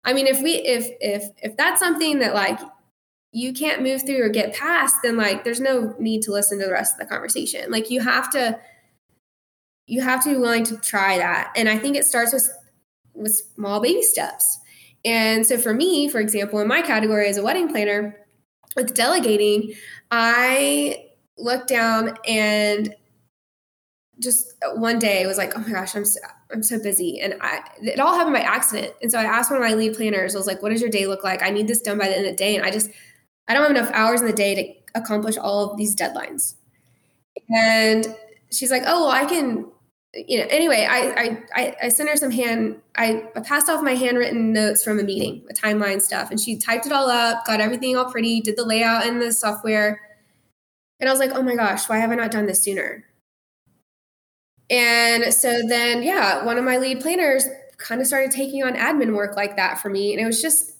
I 0.04 0.12
mean, 0.12 0.26
if 0.26 0.42
we, 0.42 0.52
if, 0.52 0.88
if, 1.00 1.30
if 1.42 1.56
that's 1.56 1.80
something 1.80 2.18
that 2.18 2.34
like 2.34 2.58
you 3.32 3.52
can't 3.52 3.82
move 3.82 4.02
through 4.02 4.22
or 4.22 4.28
get 4.28 4.54
past, 4.54 4.96
then 5.02 5.16
like 5.16 5.44
there's 5.44 5.60
no 5.60 5.94
need 5.98 6.22
to 6.22 6.32
listen 6.32 6.58
to 6.58 6.66
the 6.66 6.72
rest 6.72 6.94
of 6.94 7.00
the 7.00 7.06
conversation. 7.06 7.70
Like 7.70 7.90
you 7.90 8.00
have 8.00 8.30
to, 8.32 8.58
you 9.86 10.02
have 10.02 10.22
to 10.24 10.30
be 10.30 10.36
willing 10.36 10.64
to 10.64 10.76
try 10.78 11.18
that. 11.18 11.52
And 11.56 11.68
I 11.68 11.78
think 11.78 11.96
it 11.96 12.04
starts 12.04 12.32
with, 12.32 12.50
with 13.14 13.34
small 13.54 13.80
baby 13.80 14.02
steps. 14.02 14.58
And 15.04 15.46
so 15.46 15.58
for 15.58 15.74
me, 15.74 16.08
for 16.08 16.20
example, 16.20 16.60
in 16.60 16.68
my 16.68 16.82
category 16.82 17.28
as 17.28 17.36
a 17.36 17.42
wedding 17.42 17.68
planner 17.68 18.16
with 18.76 18.94
delegating, 18.94 19.74
I 20.10 21.08
looked 21.38 21.68
down 21.68 22.16
and 22.26 22.94
just 24.22 24.54
uh, 24.64 24.74
one 24.74 24.98
day 24.98 25.26
was 25.26 25.38
like, 25.38 25.52
oh 25.56 25.60
my 25.60 25.70
gosh, 25.70 25.94
I'm 25.94 26.04
so, 26.04 26.20
I'm 26.52 26.62
so 26.62 26.80
busy, 26.82 27.20
and 27.20 27.34
I 27.40 27.60
it 27.82 28.00
all 28.00 28.14
happened 28.14 28.34
by 28.34 28.40
accident. 28.40 28.94
And 29.02 29.10
so 29.10 29.18
I 29.18 29.24
asked 29.24 29.50
one 29.50 29.62
of 29.62 29.68
my 29.68 29.74
lead 29.74 29.96
planners, 29.96 30.34
I 30.34 30.38
was 30.38 30.46
like, 30.46 30.62
what 30.62 30.70
does 30.70 30.80
your 30.80 30.90
day 30.90 31.06
look 31.06 31.24
like? 31.24 31.42
I 31.42 31.50
need 31.50 31.68
this 31.68 31.82
done 31.82 31.98
by 31.98 32.08
the 32.08 32.16
end 32.16 32.26
of 32.26 32.32
the 32.32 32.36
day, 32.36 32.56
and 32.56 32.64
I 32.64 32.70
just 32.70 32.90
I 33.48 33.54
don't 33.54 33.62
have 33.62 33.70
enough 33.70 33.90
hours 33.92 34.20
in 34.20 34.26
the 34.26 34.32
day 34.32 34.54
to 34.54 35.00
accomplish 35.00 35.36
all 35.36 35.70
of 35.70 35.76
these 35.76 35.96
deadlines. 35.96 36.54
And 37.54 38.06
she's 38.50 38.70
like, 38.70 38.82
oh 38.86 39.06
well, 39.06 39.10
I 39.10 39.24
can. 39.26 39.66
You 40.14 40.40
know, 40.40 40.46
anyway, 40.50 40.86
I 40.88 41.42
I 41.54 41.76
I 41.84 41.88
sent 41.88 42.10
her 42.10 42.16
some 42.16 42.30
hand. 42.30 42.76
I, 42.96 43.24
I 43.34 43.40
passed 43.40 43.70
off 43.70 43.82
my 43.82 43.94
handwritten 43.94 44.52
notes 44.52 44.84
from 44.84 44.98
a 45.00 45.02
meeting, 45.02 45.42
a 45.48 45.54
timeline 45.54 46.02
stuff, 46.02 46.30
and 46.30 46.38
she 46.38 46.58
typed 46.58 46.84
it 46.84 46.92
all 46.92 47.08
up, 47.08 47.46
got 47.46 47.60
everything 47.62 47.96
all 47.96 48.12
pretty, 48.12 48.42
did 48.42 48.58
the 48.58 48.64
layout 48.64 49.06
in 49.06 49.20
the 49.20 49.32
software, 49.32 50.02
and 51.00 51.08
I 51.08 51.12
was 51.12 51.18
like, 51.18 51.32
oh 51.32 51.42
my 51.42 51.56
gosh, 51.56 51.88
why 51.88 51.96
have 51.96 52.10
I 52.10 52.14
not 52.14 52.30
done 52.30 52.46
this 52.46 52.62
sooner? 52.62 53.04
And 54.72 55.34
so 55.34 55.60
then, 55.68 56.02
yeah, 56.02 56.44
one 56.44 56.58
of 56.58 56.64
my 56.64 56.78
lead 56.78 57.02
planners 57.02 57.46
kind 57.76 58.00
of 58.00 58.06
started 58.06 58.30
taking 58.32 58.64
on 58.64 58.74
admin 58.74 59.14
work 59.14 59.36
like 59.36 59.56
that 59.56 59.80
for 59.80 59.90
me. 59.90 60.12
And 60.14 60.22
it 60.22 60.26
was 60.26 60.40
just 60.40 60.72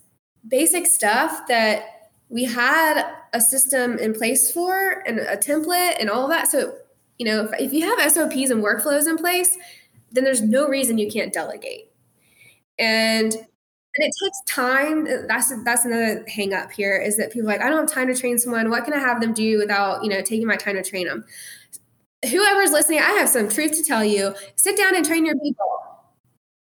basic 0.48 0.86
stuff 0.86 1.46
that 1.48 2.10
we 2.30 2.44
had 2.44 3.04
a 3.34 3.40
system 3.40 3.98
in 3.98 4.14
place 4.14 4.50
for 4.50 5.04
and 5.06 5.18
a 5.18 5.36
template 5.36 5.96
and 6.00 6.08
all 6.08 6.26
that. 6.28 6.48
So, 6.48 6.74
you 7.18 7.26
know, 7.26 7.44
if, 7.44 7.60
if 7.60 7.72
you 7.74 7.82
have 7.82 8.12
SOPs 8.12 8.50
and 8.50 8.64
workflows 8.64 9.06
in 9.06 9.18
place, 9.18 9.58
then 10.10 10.24
there's 10.24 10.42
no 10.42 10.66
reason 10.68 10.96
you 10.98 11.10
can't 11.10 11.32
delegate. 11.32 11.92
And 12.78 13.36
and 13.94 14.06
it 14.08 14.12
takes 14.24 14.38
time. 14.48 15.06
Uh, 15.06 15.26
that's 15.28 15.52
that's 15.64 15.84
another 15.84 16.24
hang 16.26 16.54
up 16.54 16.72
here 16.72 16.96
is 16.96 17.18
that 17.18 17.32
people 17.32 17.48
like, 17.48 17.60
I 17.60 17.68
don't 17.68 17.80
have 17.80 17.90
time 17.92 18.08
to 18.08 18.18
train 18.18 18.38
someone. 18.38 18.70
What 18.70 18.84
can 18.84 18.94
I 18.94 18.98
have 18.98 19.20
them 19.20 19.34
do 19.34 19.58
without, 19.58 20.02
you 20.02 20.08
know, 20.08 20.22
taking 20.22 20.46
my 20.46 20.56
time 20.56 20.76
to 20.76 20.82
train 20.82 21.06
them? 21.06 21.24
Whoever's 22.30 22.70
listening, 22.70 23.00
I 23.00 23.10
have 23.12 23.28
some 23.28 23.48
truth 23.48 23.72
to 23.76 23.82
tell 23.82 24.04
you. 24.04 24.34
Sit 24.56 24.76
down 24.76 24.94
and 24.96 25.04
train 25.04 25.24
your 25.26 25.34
people. 25.38 25.66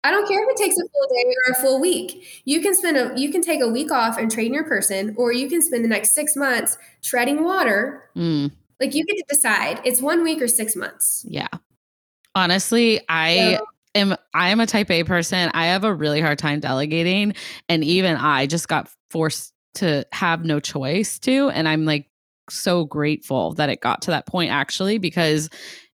I 0.04 0.12
don't 0.12 0.28
care 0.28 0.44
if 0.44 0.50
it 0.50 0.58
takes 0.64 0.76
a 0.76 0.82
full 0.82 1.08
day 1.10 1.24
or 1.48 1.52
a 1.54 1.56
full 1.56 1.82
week. 1.82 2.42
You 2.46 2.62
can 2.62 2.76
spend 2.76 2.96
a 2.98 3.14
you 3.20 3.32
can 3.32 3.42
take 3.42 3.62
a 3.62 3.68
week 3.68 3.92
off 3.92 4.18
and 4.18 4.30
train 4.32 4.54
your 4.54 4.64
person, 4.64 5.16
or 5.18 5.32
you 5.32 5.50
can 5.50 5.62
spend 5.62 5.84
the 5.84 5.90
next 5.90 6.12
six 6.12 6.36
months 6.36 6.78
treading 7.02 7.44
water. 7.44 8.10
Mm, 8.16 8.52
Like 8.80 8.94
you 8.94 9.04
get 9.06 9.16
to 9.18 9.24
decide. 9.30 9.82
It's 9.84 10.02
one 10.02 10.24
week 10.24 10.42
or 10.42 10.48
six 10.48 10.76
months. 10.76 11.26
yeah. 11.28 11.48
Honestly, 12.36 13.02
I 13.10 13.56
So- 13.58 13.66
am 13.96 14.16
I 14.34 14.50
am 14.50 14.60
a 14.60 14.66
type 14.68 14.92
A 14.92 15.04
person. 15.04 15.50
I 15.54 15.68
have 15.68 15.84
a 15.84 15.94
really 15.94 16.22
hard 16.22 16.38
time 16.38 16.60
delegating 16.60 17.34
and 17.70 17.84
even 17.84 18.16
I 18.16 18.46
just 18.46 18.68
got 18.68 18.90
forced 19.10 19.54
to 19.76 20.06
have 20.12 20.46
no 20.46 20.60
choice 20.60 21.18
to 21.20 21.50
and 21.50 21.68
I'm 21.68 21.86
like 21.86 22.08
so 22.50 22.86
grateful 22.86 23.54
that 23.56 23.70
it 23.70 23.82
got 23.82 24.02
to 24.04 24.12
that 24.12 24.26
point 24.28 24.52
actually 24.52 24.98
because 24.98 25.50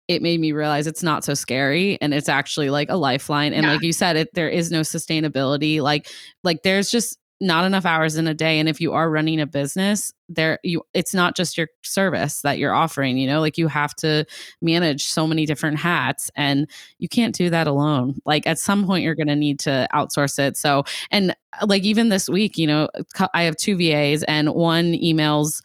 it 0.07 0.21
made 0.21 0.39
me 0.41 0.51
realize 0.51 0.87
it's 0.87 1.03
not 1.03 1.23
so 1.23 1.33
scary 1.33 1.97
and 2.01 2.13
it's 2.13 2.27
actually 2.29 2.69
like 2.69 2.89
a 2.89 2.97
lifeline 2.97 3.53
and 3.53 3.63
Yeah. 3.65 3.73
like 3.73 3.81
you 3.83 3.93
said 3.93 4.15
it 4.17 4.33
there 4.33 4.49
is 4.49 4.71
no 4.71 4.81
sustainability 4.81 5.81
like 5.81 6.07
like 6.43 6.63
there's 6.63 6.91
just 6.91 7.17
not 7.43 7.65
enough 7.65 7.85
hours 7.87 8.17
in 8.17 8.27
a 8.27 8.35
day 8.35 8.59
and 8.59 8.69
if 8.69 8.79
you 8.79 8.93
are 8.93 9.09
running 9.09 9.41
a 9.41 9.47
business 9.47 10.13
there 10.29 10.59
you 10.63 10.83
it's 10.93 11.13
not 11.13 11.35
just 11.35 11.57
your 11.57 11.67
service 11.81 12.41
that 12.41 12.59
you're 12.59 12.73
offering 12.73 13.17
you 13.17 13.25
know 13.25 13.39
like 13.39 13.57
you 13.57 13.67
have 13.67 13.95
to 13.95 14.23
manage 14.61 15.05
so 15.05 15.25
many 15.25 15.45
different 15.47 15.77
hats 15.79 16.29
and 16.35 16.69
you 16.99 17.09
can't 17.09 17.33
do 17.33 17.49
that 17.49 17.65
alone 17.65 18.13
like 18.25 18.45
at 18.45 18.59
some 18.59 18.85
point 18.85 19.03
you're 19.03 19.15
going 19.15 19.25
to 19.27 19.35
need 19.35 19.57
to 19.59 19.87
outsource 19.91 20.37
it 20.37 20.55
so 20.55 20.83
and 21.09 21.31
uh, 21.59 21.65
like 21.65 21.81
even 21.81 22.09
this 22.09 22.29
week 22.29 22.59
you 22.59 22.67
know 22.67 22.87
i 23.33 23.41
have 23.41 23.55
two 23.57 23.75
vas 23.75 24.21
and 24.27 24.53
one 24.53 24.93
emails 24.93 25.61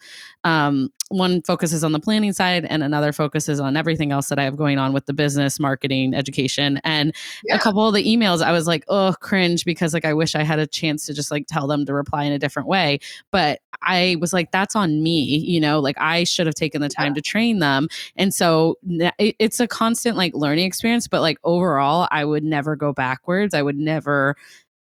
um, 0.47 0.89
one 1.09 1.41
focuses 1.41 1.83
on 1.83 1.91
the 1.91 1.99
planning 1.99 2.31
side 2.31 2.65
and 2.65 2.81
another 2.81 3.11
focuses 3.11 3.59
on 3.59 3.75
everything 3.75 4.11
else 4.11 4.29
that 4.29 4.39
i 4.39 4.43
have 4.43 4.55
going 4.55 4.77
on 4.77 4.93
with 4.93 5.05
the 5.05 5.13
business 5.13 5.59
marketing 5.59 6.13
education. 6.13 6.79
And 6.83 7.13
Yeah. 7.43 7.55
a 7.55 7.59
couple 7.59 7.85
of 7.87 7.93
the 7.93 8.03
emails 8.05 8.41
i 8.41 8.51
was 8.51 8.65
like 8.67 8.83
oh 8.87 9.13
cringe 9.19 9.65
because 9.65 9.93
like 9.93 10.05
i 10.05 10.13
wish 10.13 10.35
i 10.35 10.43
had 10.43 10.59
a 10.59 10.67
chance 10.67 11.05
to 11.05 11.13
just 11.13 11.31
like 11.31 11.45
tell 11.47 11.67
them 11.67 11.85
to 11.85 11.93
reply 11.93 12.23
in 12.23 12.31
a 12.31 12.39
different 12.39 12.67
way. 12.69 12.99
But 13.31 13.59
i 13.81 14.15
was 14.21 14.31
like 14.33 14.51
that's 14.51 14.75
on 14.75 15.03
me 15.03 15.17
you 15.53 15.59
know? 15.59 15.79
Like 15.79 15.97
i 15.99 16.23
should 16.23 16.45
have 16.47 16.55
taken 16.55 16.81
the 16.81 16.89
time 16.89 17.13
to 17.15 17.21
train 17.21 17.59
them. 17.59 17.87
And 18.15 18.33
so 18.33 18.77
it's 18.83 19.59
a 19.59 19.67
constant 19.67 20.15
like 20.17 20.33
learning 20.33 20.65
experience 20.65 21.07
but 21.07 21.21
like 21.21 21.39
overall 21.43 22.07
i 22.11 22.23
would 22.23 22.43
never 22.43 22.75
go 22.75 22.93
backwards. 22.93 23.53
I 23.53 23.61
would 23.61 23.77
never 23.77 24.35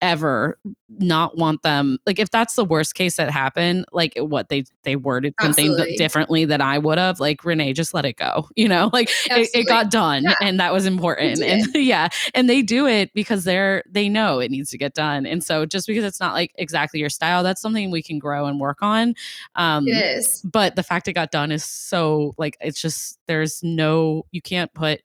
ever 0.03 0.59
not 0.99 1.39
want 1.39 1.63
them 1.63 1.97
like 2.07 2.19
if 2.19 2.29
that's 2.31 2.55
the 2.57 2.65
worst 2.65 2.95
case 2.95 3.17
that 3.17 3.31
happened 3.31 3.87
like 3.93 4.13
what 4.19 4.49
they 4.51 4.65
they 4.83 4.97
worded 4.97 5.33
something 5.41 5.71
Absolutely. 5.71 5.97
differently 5.97 6.45
than 6.45 6.61
i 6.61 6.77
would 6.77 6.99
have 6.99 7.21
like 7.21 7.45
renee 7.45 7.73
just 7.73 7.95
let 7.95 8.05
it 8.05 8.17
go 8.17 8.49
you 8.57 8.69
know 8.69 8.91
like 8.93 9.09
it, 9.31 9.49
it 9.55 9.67
got 9.69 9.91
done 9.91 10.25
Yeah. 10.25 10.35
and 10.43 10.59
that 10.61 10.73
was 10.73 10.85
important 10.87 11.41
and 11.41 11.67
yeah 11.75 12.09
and 12.35 12.51
they 12.51 12.63
do 12.63 12.87
it 12.87 13.15
because 13.15 13.45
they're 13.45 13.85
they 13.89 14.09
know 14.09 14.41
it 14.41 14.51
needs 14.51 14.71
to 14.71 14.77
get 14.79 14.93
done 14.93 15.25
and 15.25 15.43
so 15.43 15.65
just 15.65 15.87
because 15.87 16.05
it's 16.05 16.21
not 16.21 16.35
like 16.35 16.53
exactly 16.57 16.99
your 17.01 17.09
style 17.11 17.43
that's 17.45 17.61
something 17.63 17.91
we 17.91 18.03
can 18.03 18.19
grow 18.19 18.47
and 18.47 18.59
work 18.61 18.83
on 18.83 19.15
um 19.55 19.87
It 19.87 19.93
is. 20.19 20.43
but 20.45 20.75
the 20.77 20.83
fact 20.83 21.07
it 21.09 21.13
got 21.15 21.31
done 21.31 21.53
is 21.53 21.65
so 21.65 22.35
like 22.37 22.57
it's 22.61 22.81
just 22.83 23.19
there's 23.29 23.63
no 23.63 24.27
you 24.33 24.43
can't 24.43 24.75
put 24.75 25.01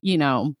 you 0.00 0.16
know 0.16 0.54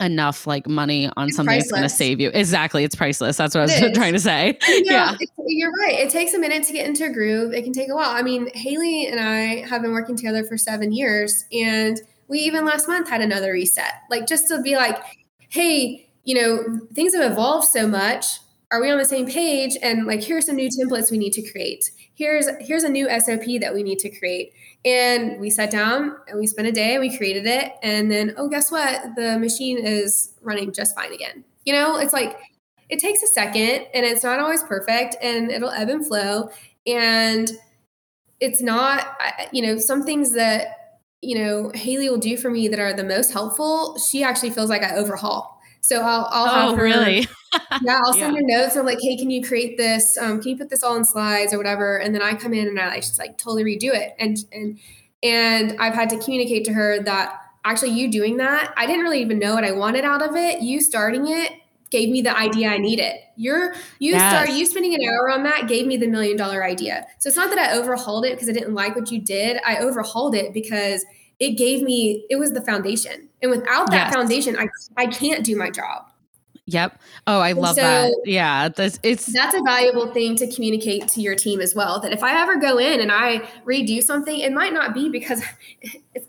enough 0.00 0.46
like 0.46 0.66
money 0.68 1.08
on 1.16 1.28
It's 1.28 1.36
something 1.36 1.56
that's 1.58 1.70
going 1.70 1.82
to 1.82 1.88
save 1.88 2.20
you 2.20 2.30
exactly 2.34 2.84
it's 2.84 2.94
priceless 2.94 3.36
that's 3.38 3.54
what 3.54 3.60
i 3.62 3.64
was 3.64 3.72
It 3.72 3.84
is. 3.92 3.96
trying 3.96 4.12
to 4.12 4.20
say 4.20 4.58
You 4.68 4.84
know, 4.84 4.92
yeah 4.92 5.16
you're 5.48 5.70
right. 5.72 5.94
It 5.94 6.10
takes 6.10 6.34
a 6.34 6.38
minute 6.38 6.64
to 6.64 6.72
get 6.72 6.86
into 6.86 7.04
a 7.04 7.08
groove. 7.10 7.52
It 7.54 7.62
can 7.62 7.72
take 7.72 7.88
a 7.88 7.94
while. 7.94 8.10
I 8.10 8.22
mean, 8.22 8.50
Haley 8.54 9.06
and 9.06 9.20
I 9.20 9.64
have 9.66 9.80
been 9.80 9.92
working 9.92 10.16
together 10.16 10.42
for 10.42 10.58
seven 10.58 10.92
years, 10.92 11.44
and 11.52 12.00
we 12.26 12.40
even 12.40 12.64
last 12.64 12.88
month 12.88 13.08
had 13.08 13.20
another 13.20 13.52
reset. 13.52 13.92
Like 14.10 14.26
just 14.26 14.48
to 14.48 14.60
be 14.60 14.74
like, 14.74 14.98
hey, 15.48 16.10
you 16.24 16.34
know, 16.34 16.80
things 16.94 17.14
have 17.14 17.30
evolved 17.30 17.68
so 17.68 17.86
much. 17.86 18.40
Are 18.72 18.80
we 18.80 18.90
on 18.90 18.98
the 18.98 19.04
same 19.04 19.26
page? 19.26 19.76
And 19.80 20.06
like, 20.06 20.22
here's 20.22 20.46
some 20.46 20.56
new 20.56 20.68
templates 20.68 21.10
we 21.10 21.18
need 21.18 21.32
to 21.34 21.50
create. 21.50 21.90
Here's 22.14 22.48
here's 22.60 22.82
a 22.82 22.88
new 22.88 23.08
SOP 23.20 23.44
that 23.60 23.72
we 23.74 23.82
need 23.82 23.98
to 24.00 24.10
create. 24.18 24.52
And 24.84 25.40
we 25.40 25.50
sat 25.50 25.70
down 25.70 26.16
and 26.28 26.38
we 26.38 26.46
spent 26.46 26.66
a 26.68 26.72
day 26.72 26.94
and 26.94 27.00
we 27.00 27.16
created 27.16 27.46
it. 27.46 27.72
And 27.82 28.10
then, 28.10 28.34
oh, 28.36 28.48
guess 28.48 28.70
what? 28.72 29.14
The 29.16 29.38
machine 29.38 29.78
is 29.78 30.34
running 30.42 30.72
just 30.72 30.94
fine 30.94 31.12
again. 31.12 31.44
You 31.64 31.74
know, 31.74 31.98
it's 31.98 32.12
like 32.12 32.38
it 32.88 32.98
takes 32.98 33.22
a 33.22 33.26
second 33.26 33.86
and 33.94 34.04
it's 34.06 34.22
not 34.22 34.38
always 34.38 34.62
perfect 34.62 35.16
and 35.22 35.50
it'll 35.50 35.70
ebb 35.70 35.88
and 35.88 36.06
flow 36.06 36.50
and 36.86 37.50
it's 38.40 38.62
not 38.62 39.16
you 39.52 39.62
know 39.62 39.78
some 39.78 40.02
things 40.04 40.32
that 40.32 40.98
you 41.22 41.36
know 41.38 41.70
haley 41.74 42.08
will 42.08 42.18
do 42.18 42.36
for 42.36 42.50
me 42.50 42.68
that 42.68 42.78
are 42.78 42.92
the 42.92 43.04
most 43.04 43.32
helpful 43.32 43.98
she 43.98 44.22
actually 44.22 44.50
feels 44.50 44.70
like 44.70 44.82
i 44.82 44.94
overhaul 44.94 45.55
so 45.86 46.00
i'll, 46.00 46.28
I'll 46.32 46.48
have 46.48 46.72
oh 46.72 46.76
her, 46.76 46.82
really? 46.82 47.28
Yeah 47.82 48.00
i'll 48.04 48.12
send 48.12 48.34
her 48.36 48.42
notes 48.42 48.76
i'm 48.76 48.84
like 48.84 48.98
hey 49.00 49.16
can 49.16 49.30
you 49.30 49.42
create 49.42 49.76
this? 49.76 50.18
Um, 50.18 50.40
can 50.40 50.50
you 50.50 50.56
put 50.56 50.68
this 50.68 50.82
all 50.82 50.96
in 50.96 51.04
slides 51.04 51.54
or 51.54 51.58
whatever? 51.58 51.98
And 51.98 52.12
then 52.12 52.22
i 52.22 52.34
come 52.34 52.52
in 52.52 52.66
and 52.66 52.78
i 52.78 52.88
like 52.88 53.02
just 53.02 53.18
like 53.20 53.38
totally 53.38 53.62
redo 53.64 53.94
it. 53.94 54.14
And 54.18 54.36
and 54.52 54.78
and 55.22 55.80
i've 55.80 55.94
had 55.94 56.10
to 56.10 56.18
communicate 56.18 56.64
to 56.64 56.72
her 56.72 57.00
that 57.04 57.40
actually 57.64 57.90
you 57.92 58.10
doing 58.10 58.36
that 58.36 58.72
i 58.76 58.86
didn't 58.86 59.02
really 59.02 59.20
even 59.20 59.38
know 59.38 59.54
what 59.54 59.64
i 59.64 59.70
wanted 59.70 60.04
out 60.04 60.22
of 60.22 60.34
it. 60.34 60.60
You 60.60 60.80
starting 60.80 61.28
it 61.28 61.52
gave 61.90 62.10
me 62.10 62.20
the 62.20 62.36
idea 62.36 62.68
i 62.68 62.78
needed. 62.78 63.14
You're 63.36 63.74
you 64.00 64.18
start 64.18 64.50
you 64.50 64.66
spending 64.66 64.94
an 64.94 65.08
hour 65.08 65.30
on 65.30 65.44
that 65.44 65.68
gave 65.68 65.86
me 65.86 65.96
the 65.96 66.08
million 66.08 66.36
dollar 66.36 66.64
idea. 66.64 67.06
So 67.20 67.28
it's 67.28 67.36
not 67.36 67.48
that 67.50 67.58
i 67.60 67.76
overhauled 67.76 68.26
it 68.26 68.32
because 68.32 68.48
i 68.48 68.52
didn't 68.52 68.74
like 68.74 68.96
what 68.96 69.12
you 69.12 69.20
did. 69.20 69.58
I 69.64 69.78
overhauled 69.78 70.34
it 70.34 70.52
because 70.52 71.04
it 71.38 71.52
gave 71.52 71.82
me 71.82 72.24
it 72.30 72.36
was 72.36 72.52
the 72.52 72.60
foundation. 72.62 73.28
And 73.42 73.50
without 73.50 73.90
that 73.90 74.06
Yes. 74.06 74.14
foundation 74.14 74.56
i 74.58 74.66
i 74.96 75.06
can't 75.06 75.44
do 75.44 75.56
my 75.56 75.70
job. 75.70 76.10
Yep. 76.68 77.00
Oh 77.28 77.38
i 77.40 77.50
And 77.50 77.58
love 77.60 77.76
that. 77.76 78.12
Yeah 78.24 78.68
that's 78.70 78.98
it's 79.04 79.26
that's 79.26 79.54
a 79.54 79.62
valuable 79.62 80.12
thing 80.12 80.34
to 80.36 80.52
communicate 80.52 81.06
to 81.08 81.20
your 81.20 81.36
team 81.36 81.60
as 81.60 81.74
well 81.76 82.00
that 82.00 82.12
if 82.12 82.22
i 82.24 82.40
ever 82.42 82.56
go 82.56 82.78
in 82.78 83.00
and 83.00 83.12
i 83.12 83.38
redo 83.64 84.02
something 84.02 84.38
it 84.40 84.52
might 84.52 84.72
not 84.72 84.92
be 84.92 85.08
because 85.08 85.42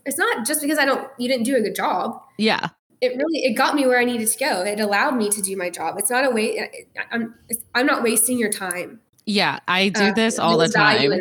it's 0.05 0.17
not 0.17 0.45
just 0.45 0.61
because 0.61 0.77
i 0.77 0.85
don't 0.85 1.09
you 1.17 1.27
didn't 1.27 1.45
do 1.45 1.55
a 1.55 1.61
good 1.61 1.75
job. 1.75 2.21
Yeah. 2.37 2.67
It 3.01 3.15
really 3.15 3.39
it 3.45 3.53
got 3.53 3.75
me 3.75 3.85
where 3.87 3.99
i 3.99 4.05
needed 4.05 4.27
to 4.27 4.37
go. 4.39 4.61
It 4.63 4.79
allowed 4.79 5.15
me 5.15 5.29
to 5.29 5.41
do 5.41 5.55
my 5.55 5.69
job. 5.69 5.97
It's 5.97 6.09
not 6.11 6.25
a 6.25 6.29
way 6.29 6.87
i'm 7.11 7.33
i'm 7.75 7.85
not 7.85 8.03
wasting 8.03 8.37
your 8.37 8.49
time. 8.51 8.99
Yeah 9.25 9.59
i 9.67 9.89
do 9.89 10.05
Uh, 10.05 10.13
this 10.13 10.37
all 10.39 10.57
the 10.57 10.67
time. 10.69 11.19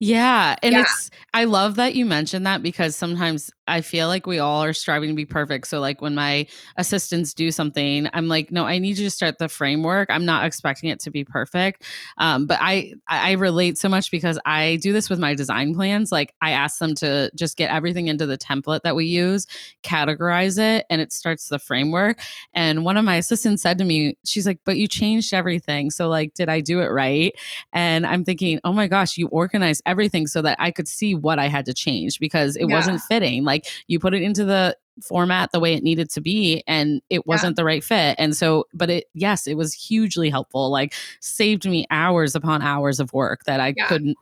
Yeah. 0.00 0.56
And 0.62 0.72
Yeah. 0.74 0.82
it's, 0.82 1.10
I 1.38 1.44
love 1.44 1.76
that 1.76 1.94
you 1.94 2.04
mentioned 2.04 2.46
that 2.46 2.64
because 2.64 2.96
sometimes 2.96 3.48
I 3.68 3.80
feel 3.80 4.08
like 4.08 4.26
we 4.26 4.40
all 4.40 4.64
are 4.64 4.72
striving 4.72 5.10
to 5.10 5.14
be 5.14 5.24
perfect. 5.24 5.68
So, 5.68 5.78
like, 5.78 6.02
when 6.02 6.16
my 6.16 6.48
assistants 6.76 7.32
do 7.32 7.52
something, 7.52 8.08
I'm 8.12 8.26
like, 8.26 8.50
no, 8.50 8.64
I 8.64 8.78
need 8.78 8.98
you 8.98 9.04
to 9.04 9.10
start 9.10 9.38
the 9.38 9.48
framework. 9.48 10.10
I'm 10.10 10.24
not 10.24 10.44
expecting 10.44 10.90
it 10.90 10.98
to 11.00 11.12
be 11.12 11.22
perfect. 11.22 11.84
Um, 12.16 12.46
but 12.46 12.58
I, 12.60 12.94
I 13.06 13.32
relate 13.32 13.78
so 13.78 13.88
much 13.88 14.10
because 14.10 14.36
I 14.46 14.80
do 14.82 14.92
this 14.92 15.08
with 15.08 15.20
my 15.20 15.34
design 15.34 15.74
plans. 15.74 16.10
Like, 16.10 16.34
I 16.40 16.50
ask 16.50 16.80
them 16.80 16.96
to 16.96 17.30
just 17.36 17.56
get 17.56 17.70
everything 17.70 18.08
into 18.08 18.26
the 18.26 18.38
template 18.38 18.82
that 18.82 18.96
we 18.96 19.04
use, 19.04 19.46
categorize 19.84 20.58
it, 20.58 20.86
and 20.90 21.00
it 21.00 21.12
starts 21.12 21.48
the 21.48 21.60
framework. 21.60 22.20
And 22.52 22.84
one 22.84 22.96
of 22.96 23.04
my 23.04 23.14
assistants 23.14 23.62
said 23.62 23.78
to 23.78 23.84
me, 23.84 24.18
she's 24.24 24.46
like, 24.46 24.58
but 24.64 24.76
you 24.76 24.88
changed 24.88 25.32
everything. 25.32 25.92
So, 25.92 26.08
like, 26.08 26.34
did 26.34 26.48
I 26.48 26.60
do 26.60 26.80
it 26.80 26.88
right? 26.88 27.32
And 27.72 28.06
I'm 28.06 28.24
thinking, 28.24 28.58
oh 28.64 28.72
my 28.72 28.88
gosh, 28.88 29.16
you 29.16 29.28
organized 29.28 29.82
everything 29.86 30.26
so 30.26 30.42
that 30.42 30.56
I 30.58 30.72
could 30.72 30.88
see 30.88 31.14
I 31.36 31.48
had 31.48 31.64
to 31.66 31.74
change 31.74 32.20
because 32.20 32.54
it 32.54 32.68
Yeah. 32.68 32.76
wasn't 32.76 33.00
fitting. 33.02 33.42
Like 33.42 33.66
you 33.88 33.98
put 33.98 34.14
it 34.14 34.22
into 34.22 34.44
the 34.44 34.76
format 35.04 35.52
the 35.52 35.60
way 35.60 35.74
it 35.74 35.82
needed 35.84 36.10
to 36.10 36.20
be 36.20 36.60
and 36.66 37.00
it 37.08 37.24
wasn't 37.24 37.54
the 37.54 37.64
right 37.64 37.84
fit. 37.84 38.16
And 38.18 38.36
so, 38.36 38.64
but 38.74 38.90
it, 38.90 39.04
yes, 39.14 39.46
it 39.46 39.54
was 39.56 39.72
hugely 39.72 40.28
helpful. 40.28 40.70
Like 40.72 40.92
saved 41.20 41.68
me 41.68 41.86
hours 41.90 42.34
upon 42.34 42.62
hours 42.62 42.98
of 42.98 43.12
work 43.12 43.44
that 43.44 43.60
I 43.60 43.74
Yeah. 43.76 43.86
couldn't 43.86 44.16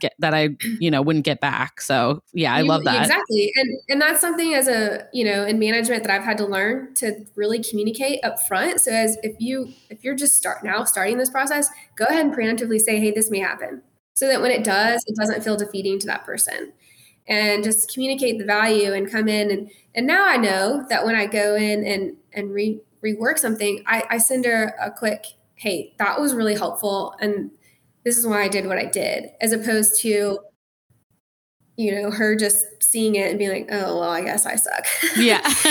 get, 0.00 0.14
that 0.20 0.32
I, 0.32 0.50
you 0.80 0.90
know, 0.90 1.02
wouldn't 1.02 1.26
get 1.26 1.40
back. 1.40 1.82
So 1.82 2.22
yeah, 2.32 2.54
I 2.54 2.60
You- 2.60 2.66
love 2.68 2.84
that. 2.84 3.02
exactly 3.02 3.52
and 3.56 3.78
and 3.90 4.00
that's 4.00 4.20
something 4.22 4.54
as 4.54 4.68
a 4.68 5.06
you 5.12 5.24
know 5.24 5.44
in 5.44 5.58
management 5.58 6.02
that 6.04 6.10
i've 6.12 6.24
had 6.24 6.36
to 6.38 6.44
learn 6.46 6.92
to 6.94 7.24
really 7.36 7.62
communicate 7.62 8.20
up 8.24 8.38
front 8.46 8.80
so 8.80 8.90
as 8.90 9.16
if 9.22 9.34
you 9.38 9.68
if 9.90 10.02
you're 10.04 10.14
just 10.14 10.36
start 10.36 10.62
now 10.64 10.84
starting 10.84 11.16
this 11.18 11.30
process 11.30 11.68
go 11.96 12.04
ahead 12.06 12.24
and 12.26 12.34
preemptively 12.34 12.78
say 12.78 12.98
hey 13.00 13.10
this 13.10 13.30
may 13.30 13.38
happen 13.38 13.82
so 14.14 14.26
that 14.26 14.40
when 14.40 14.50
it 14.50 14.64
does 14.64 15.04
it 15.06 15.16
doesn't 15.16 15.42
feel 15.42 15.56
defeating 15.56 15.98
to 16.00 16.06
that 16.06 16.24
person. 16.24 16.72
And 17.28 17.62
just 17.62 17.92
communicate 17.94 18.38
the 18.38 18.44
value 18.44 18.92
and 18.92 19.08
come 19.10 19.28
in. 19.28 19.50
And 19.50 19.70
and 19.94 20.06
now 20.06 20.26
i 20.26 20.36
know 20.36 20.84
that 20.88 21.04
when 21.04 21.14
i 21.14 21.26
go 21.26 21.54
in 21.54 21.84
and 21.84 22.16
and 22.32 22.52
re, 22.52 22.80
rework 23.04 23.38
something 23.38 23.82
I, 23.86 24.04
I 24.10 24.18
send 24.18 24.44
her 24.44 24.74
a 24.80 24.90
quick 24.90 25.26
hey 25.54 25.94
that 25.98 26.20
was 26.20 26.34
really 26.34 26.54
helpful 26.54 27.14
and 27.20 27.50
this 28.04 28.16
is 28.16 28.26
why 28.26 28.42
i 28.42 28.48
did 28.48 28.66
what 28.66 28.78
i 28.78 28.84
did 28.84 29.30
as 29.40 29.52
opposed 29.52 30.00
to 30.00 30.38
you 31.76 31.94
know 31.94 32.10
her 32.10 32.36
just 32.36 32.64
seeing 32.80 33.14
it 33.14 33.30
and 33.30 33.38
being 33.38 33.50
like 33.50 33.68
oh 33.70 33.98
well 33.98 34.10
i 34.10 34.22
guess 34.22 34.44
i 34.44 34.56
suck. 34.56 34.84
Yeah. 35.16 35.40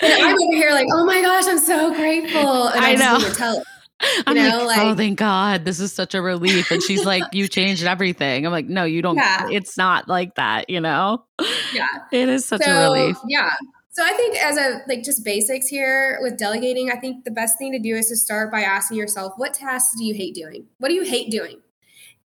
and 0.00 0.12
i'm 0.12 0.34
over 0.34 0.52
here 0.52 0.70
like 0.70 0.88
oh 0.92 1.04
my 1.04 1.20
gosh 1.20 1.44
i'm 1.46 1.58
so 1.58 1.92
grateful. 1.94 2.68
And 2.68 2.84
i, 2.84 2.92
I 2.92 2.94
know. 2.94 3.62
Need 4.04 4.16
to 4.16 4.24
tell 4.24 4.26
it 4.26 4.28
I'm 4.28 4.34
know, 4.36 4.60
oh, 4.62 4.66
like, 4.66 4.78
oh, 4.80 4.94
thank 4.94 5.18
God. 5.18 5.64
This 5.64 5.80
is 5.80 5.92
such 5.92 6.14
a 6.14 6.22
relief. 6.22 6.70
And 6.70 6.82
she's 6.82 7.04
like, 7.04 7.22
you 7.32 7.48
changed 7.48 7.84
everything. 7.84 8.46
I'm 8.46 8.52
like, 8.52 8.66
no, 8.66 8.84
you 8.84 9.02
don't. 9.02 9.16
Yeah. 9.16 9.48
It's 9.50 9.76
not 9.76 10.08
like 10.08 10.34
that, 10.36 10.70
you 10.70 10.80
know? 10.80 11.24
yeah 11.72 11.86
It 12.12 12.28
is 12.28 12.44
such 12.44 12.62
so 12.62 12.70
a 12.70 12.82
relief. 12.92 13.16
yeah 13.28 13.50
so 13.90 14.02
i 14.04 14.12
think 14.12 14.36
as 14.36 14.56
a 14.56 14.80
like 14.88 15.02
just 15.02 15.24
basics 15.24 15.66
here 15.66 16.18
with 16.22 16.36
delegating 16.36 16.90
i 16.90 16.96
think 16.96 17.24
the 17.24 17.30
best 17.30 17.58
thing 17.58 17.72
to 17.72 17.78
do 17.78 17.94
is 17.96 18.08
to 18.08 18.16
start 18.16 18.52
by 18.52 18.60
asking 18.60 18.96
yourself 18.96 19.32
what 19.36 19.54
tasks 19.54 19.94
do 19.98 20.04
you 20.04 20.14
hate 20.14 20.34
doing 20.34 20.66
what 20.78 20.88
do 20.88 20.94
you 20.94 21.02
hate 21.02 21.30
doing 21.30 21.60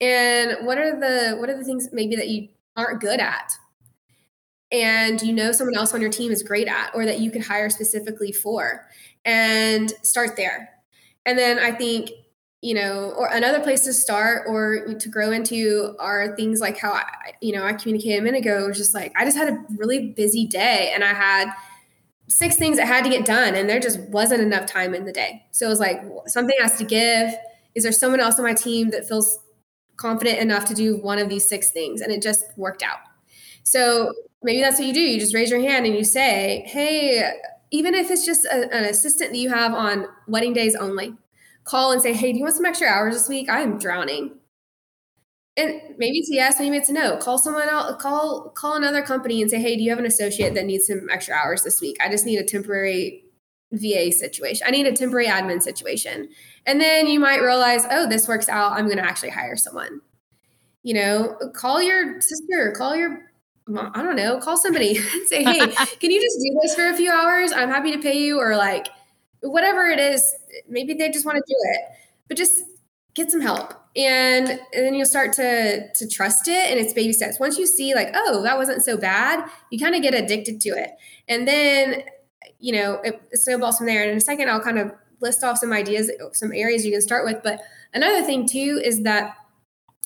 and 0.00 0.66
what 0.66 0.78
are 0.78 0.98
the 0.98 1.36
what 1.38 1.48
are 1.48 1.56
the 1.56 1.64
things 1.64 1.88
maybe 1.92 2.16
that 2.16 2.28
you 2.28 2.48
aren't 2.76 3.00
good 3.00 3.20
at 3.20 3.52
and 4.72 5.20
you 5.22 5.32
know 5.32 5.52
someone 5.52 5.76
else 5.76 5.92
on 5.94 6.00
your 6.00 6.10
team 6.10 6.30
is 6.30 6.42
great 6.42 6.68
at 6.68 6.90
or 6.94 7.04
that 7.04 7.20
you 7.20 7.30
could 7.30 7.42
hire 7.42 7.70
specifically 7.70 8.32
for 8.32 8.86
and 9.24 9.92
start 10.02 10.36
there 10.36 10.70
and 11.26 11.38
then 11.38 11.58
i 11.58 11.70
think 11.70 12.10
you 12.62 12.74
know 12.74 13.12
or 13.16 13.28
another 13.28 13.60
place 13.60 13.82
to 13.82 13.92
start 13.92 14.44
or 14.46 14.94
to 14.94 15.08
grow 15.08 15.30
into 15.30 15.94
are 15.98 16.34
things 16.36 16.60
like 16.60 16.78
how 16.78 16.92
i 16.92 17.04
you 17.40 17.52
know 17.52 17.64
i 17.64 17.72
communicated 17.72 18.18
a 18.18 18.22
minute 18.22 18.40
ago 18.40 18.64
it 18.64 18.68
was 18.68 18.76
just 18.76 18.94
like 18.94 19.12
i 19.16 19.24
just 19.24 19.36
had 19.36 19.48
a 19.48 19.64
really 19.76 20.12
busy 20.12 20.46
day 20.46 20.92
and 20.94 21.02
i 21.02 21.12
had 21.12 21.50
six 22.30 22.56
things 22.56 22.76
that 22.76 22.86
had 22.86 23.02
to 23.04 23.10
get 23.10 23.26
done 23.26 23.54
and 23.54 23.68
there 23.68 23.80
just 23.80 24.00
wasn't 24.08 24.40
enough 24.40 24.64
time 24.64 24.94
in 24.94 25.04
the 25.04 25.12
day. 25.12 25.44
So 25.50 25.66
it 25.66 25.68
was 25.68 25.80
like 25.80 26.00
something 26.26 26.56
has 26.60 26.78
to 26.78 26.84
give. 26.84 27.34
Is 27.74 27.82
there 27.82 27.92
someone 27.92 28.20
else 28.20 28.38
on 28.38 28.44
my 28.44 28.54
team 28.54 28.90
that 28.90 29.06
feels 29.06 29.38
confident 29.96 30.38
enough 30.38 30.64
to 30.66 30.74
do 30.74 30.96
one 30.96 31.18
of 31.18 31.28
these 31.28 31.48
six 31.48 31.70
things? 31.70 32.00
And 32.00 32.12
it 32.12 32.22
just 32.22 32.44
worked 32.56 32.82
out. 32.82 32.98
So 33.64 34.12
maybe 34.42 34.60
that's 34.60 34.78
what 34.78 34.86
you 34.86 34.94
do. 34.94 35.00
You 35.00 35.18
just 35.18 35.34
raise 35.34 35.50
your 35.50 35.60
hand 35.60 35.86
and 35.86 35.94
you 35.94 36.04
say 36.04 36.64
hey 36.66 37.32
even 37.70 37.94
if 37.94 38.10
it's 38.10 38.26
just 38.26 38.44
a, 38.44 38.74
an 38.74 38.84
assistant 38.84 39.32
that 39.32 39.38
you 39.38 39.50
have 39.50 39.72
on 39.72 40.06
wedding 40.26 40.52
days 40.52 40.74
only 40.74 41.14
call 41.64 41.92
and 41.92 42.02
say 42.02 42.12
hey 42.12 42.32
do 42.32 42.38
you 42.38 42.44
want 42.44 42.56
some 42.56 42.66
extra 42.66 42.88
hours 42.88 43.14
this 43.14 43.28
week? 43.28 43.48
I 43.48 43.60
am 43.60 43.78
drowning. 43.78 44.32
And 45.56 45.80
maybe 45.98 46.18
it's 46.18 46.30
yes 46.30 46.58
maybe 46.58 46.76
it's 46.76 46.90
no. 46.90 47.16
Call 47.18 47.38
someone 47.38 47.68
else 47.68 48.00
call 48.00 48.50
call 48.50 48.76
another 48.76 49.02
company 49.02 49.40
and 49.40 49.50
say 49.50 49.60
hey 49.60 49.76
do 49.76 49.82
you 49.82 49.90
have 49.90 49.98
an 49.98 50.06
associate 50.06 50.54
that 50.54 50.66
needs 50.66 50.86
some 50.86 51.08
extra 51.10 51.34
hours 51.34 51.62
this 51.62 51.80
week? 51.80 51.96
I 52.00 52.08
just 52.08 52.26
need 52.26 52.38
a 52.38 52.44
temporary 52.44 53.24
va 53.72 54.10
situation 54.10 54.66
i 54.66 54.70
need 54.72 54.84
a 54.84 54.92
temporary 54.92 55.28
admin 55.28 55.62
situation. 55.62 56.28
And 56.66 56.80
then 56.80 57.06
you 57.06 57.20
might 57.20 57.40
realize 57.40 57.84
oh 57.90 58.08
this 58.08 58.26
works 58.26 58.48
out. 58.48 58.72
I'm 58.72 58.86
going 58.86 58.98
to 58.98 59.04
actually 59.04 59.30
hire 59.30 59.56
someone. 59.56 60.00
You 60.82 60.94
know 60.94 61.36
call 61.54 61.82
your 61.82 62.20
sister 62.20 62.72
call 62.76 62.96
your 62.96 63.29
i 63.78 64.02
don't 64.02 64.16
know 64.16 64.38
call 64.38 64.56
somebody 64.56 64.96
and 65.12 65.28
say 65.28 65.42
hey 65.42 65.58
can 65.58 66.10
you 66.10 66.20
just 66.20 66.38
do 66.42 66.58
this 66.62 66.74
for 66.74 66.88
a 66.88 66.96
few 66.96 67.10
hours 67.10 67.52
i'm 67.52 67.68
happy 67.68 67.92
to 67.92 67.98
pay 67.98 68.18
you 68.18 68.38
or 68.38 68.56
like 68.56 68.88
whatever 69.42 69.86
it 69.86 69.98
is 69.98 70.34
maybe 70.68 70.94
they 70.94 71.10
just 71.10 71.26
want 71.26 71.36
to 71.36 71.44
do 71.46 71.56
it, 71.74 71.80
but 72.28 72.36
just 72.36 72.62
get 73.14 73.30
some 73.30 73.40
help. 73.40 73.74
And, 73.96 74.48
and 74.48 74.86
then 74.86 74.94
you'll 74.94 75.06
start 75.06 75.32
to 75.34 75.92
to 75.92 76.08
trust 76.08 76.46
it 76.46 76.70
and 76.70 76.78
it's 76.78 76.92
baby 76.92 77.12
steps. 77.12 77.40
Once 77.40 77.58
you 77.58 77.66
see 77.66 77.94
like, 77.94 78.10
oh, 78.14 78.42
that 78.42 78.56
wasn't 78.56 78.82
so 78.82 78.96
bad, 78.96 79.48
you 79.70 79.78
kind 79.78 79.94
of 79.94 80.02
get 80.02 80.14
addicted 80.14 80.60
to 80.62 80.68
it. 80.70 80.92
And 81.28 81.46
then, 81.46 82.04
you 82.60 82.72
know, 82.72 83.00
it, 83.02 83.20
snowballs 83.34 83.78
from 83.78 83.86
there. 83.86 84.02
And 84.02 84.12
in 84.12 84.16
a 84.16 84.20
second, 84.20 84.48
I'll 84.48 84.60
kind 84.60 84.78
of 84.78 84.92
list 85.20 85.42
off 85.42 85.58
some 85.58 85.72
ideas, 85.72 86.10
some 86.32 86.52
areas 86.52 86.86
you 86.86 86.92
can 86.92 87.02
start 87.02 87.24
with. 87.24 87.42
But 87.42 87.60
another 87.92 88.22
thing 88.22 88.48
too 88.48 88.80
is 88.82 89.02
that 89.02 89.34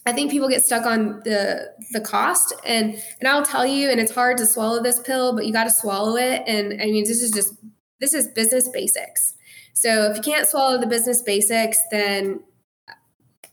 I 0.07 0.13
think 0.13 0.31
people 0.31 0.49
get 0.49 0.65
stuck 0.65 0.85
on 0.85 1.21
the 1.25 1.73
the 1.93 2.01
cost 2.01 2.53
and 2.65 3.03
and 3.21 3.29
I'll 3.29 3.45
tell 3.45 3.67
you 3.67 3.91
and 3.91 3.99
it's 3.99 4.13
hard 4.13 4.37
to 4.39 4.47
swallow 4.47 4.83
this 4.83 5.01
pill 5.01 5.35
but 5.35 5.47
you 5.47 5.53
got 5.53 5.65
to 5.65 5.71
swallow 5.71 6.17
it 6.17 6.43
and 6.47 6.81
I 6.81 6.87
mean 6.87 7.05
this 7.05 7.23
is 7.23 7.31
just 7.31 7.55
this 8.01 8.13
is 8.13 8.29
business 8.29 8.69
basics. 8.69 9.35
So 9.73 10.11
if 10.11 10.17
you 10.17 10.23
can't 10.23 10.49
swallow 10.49 10.79
the 10.79 10.87
business 10.87 11.23
basics 11.23 11.79
then 11.91 12.41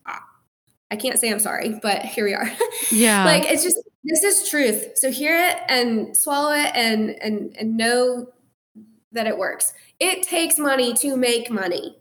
uh, 0.06 0.18
I 0.90 0.98
can't 0.98 1.20
say 1.20 1.32
I'm 1.32 1.40
sorry, 1.40 1.80
but 1.82 2.02
here 2.04 2.26
we 2.26 2.34
are. 2.34 2.52
Yeah. 2.92 3.24
like 3.24 3.44
it's 3.46 3.64
just 3.64 3.80
this 4.04 4.24
is 4.24 4.50
truth. 4.50 4.92
So 4.96 5.10
hear 5.10 5.38
it 5.38 5.58
and 5.70 6.16
swallow 6.18 6.52
it 6.52 6.72
and 6.76 7.12
and 7.22 7.56
and 7.58 7.78
know 7.78 8.28
that 9.14 9.26
it 9.26 9.38
works. 9.38 9.74
It 10.02 10.24
takes 10.24 10.58
money 10.58 10.94
to 10.96 11.16
make 11.16 11.50
money. 11.50 11.98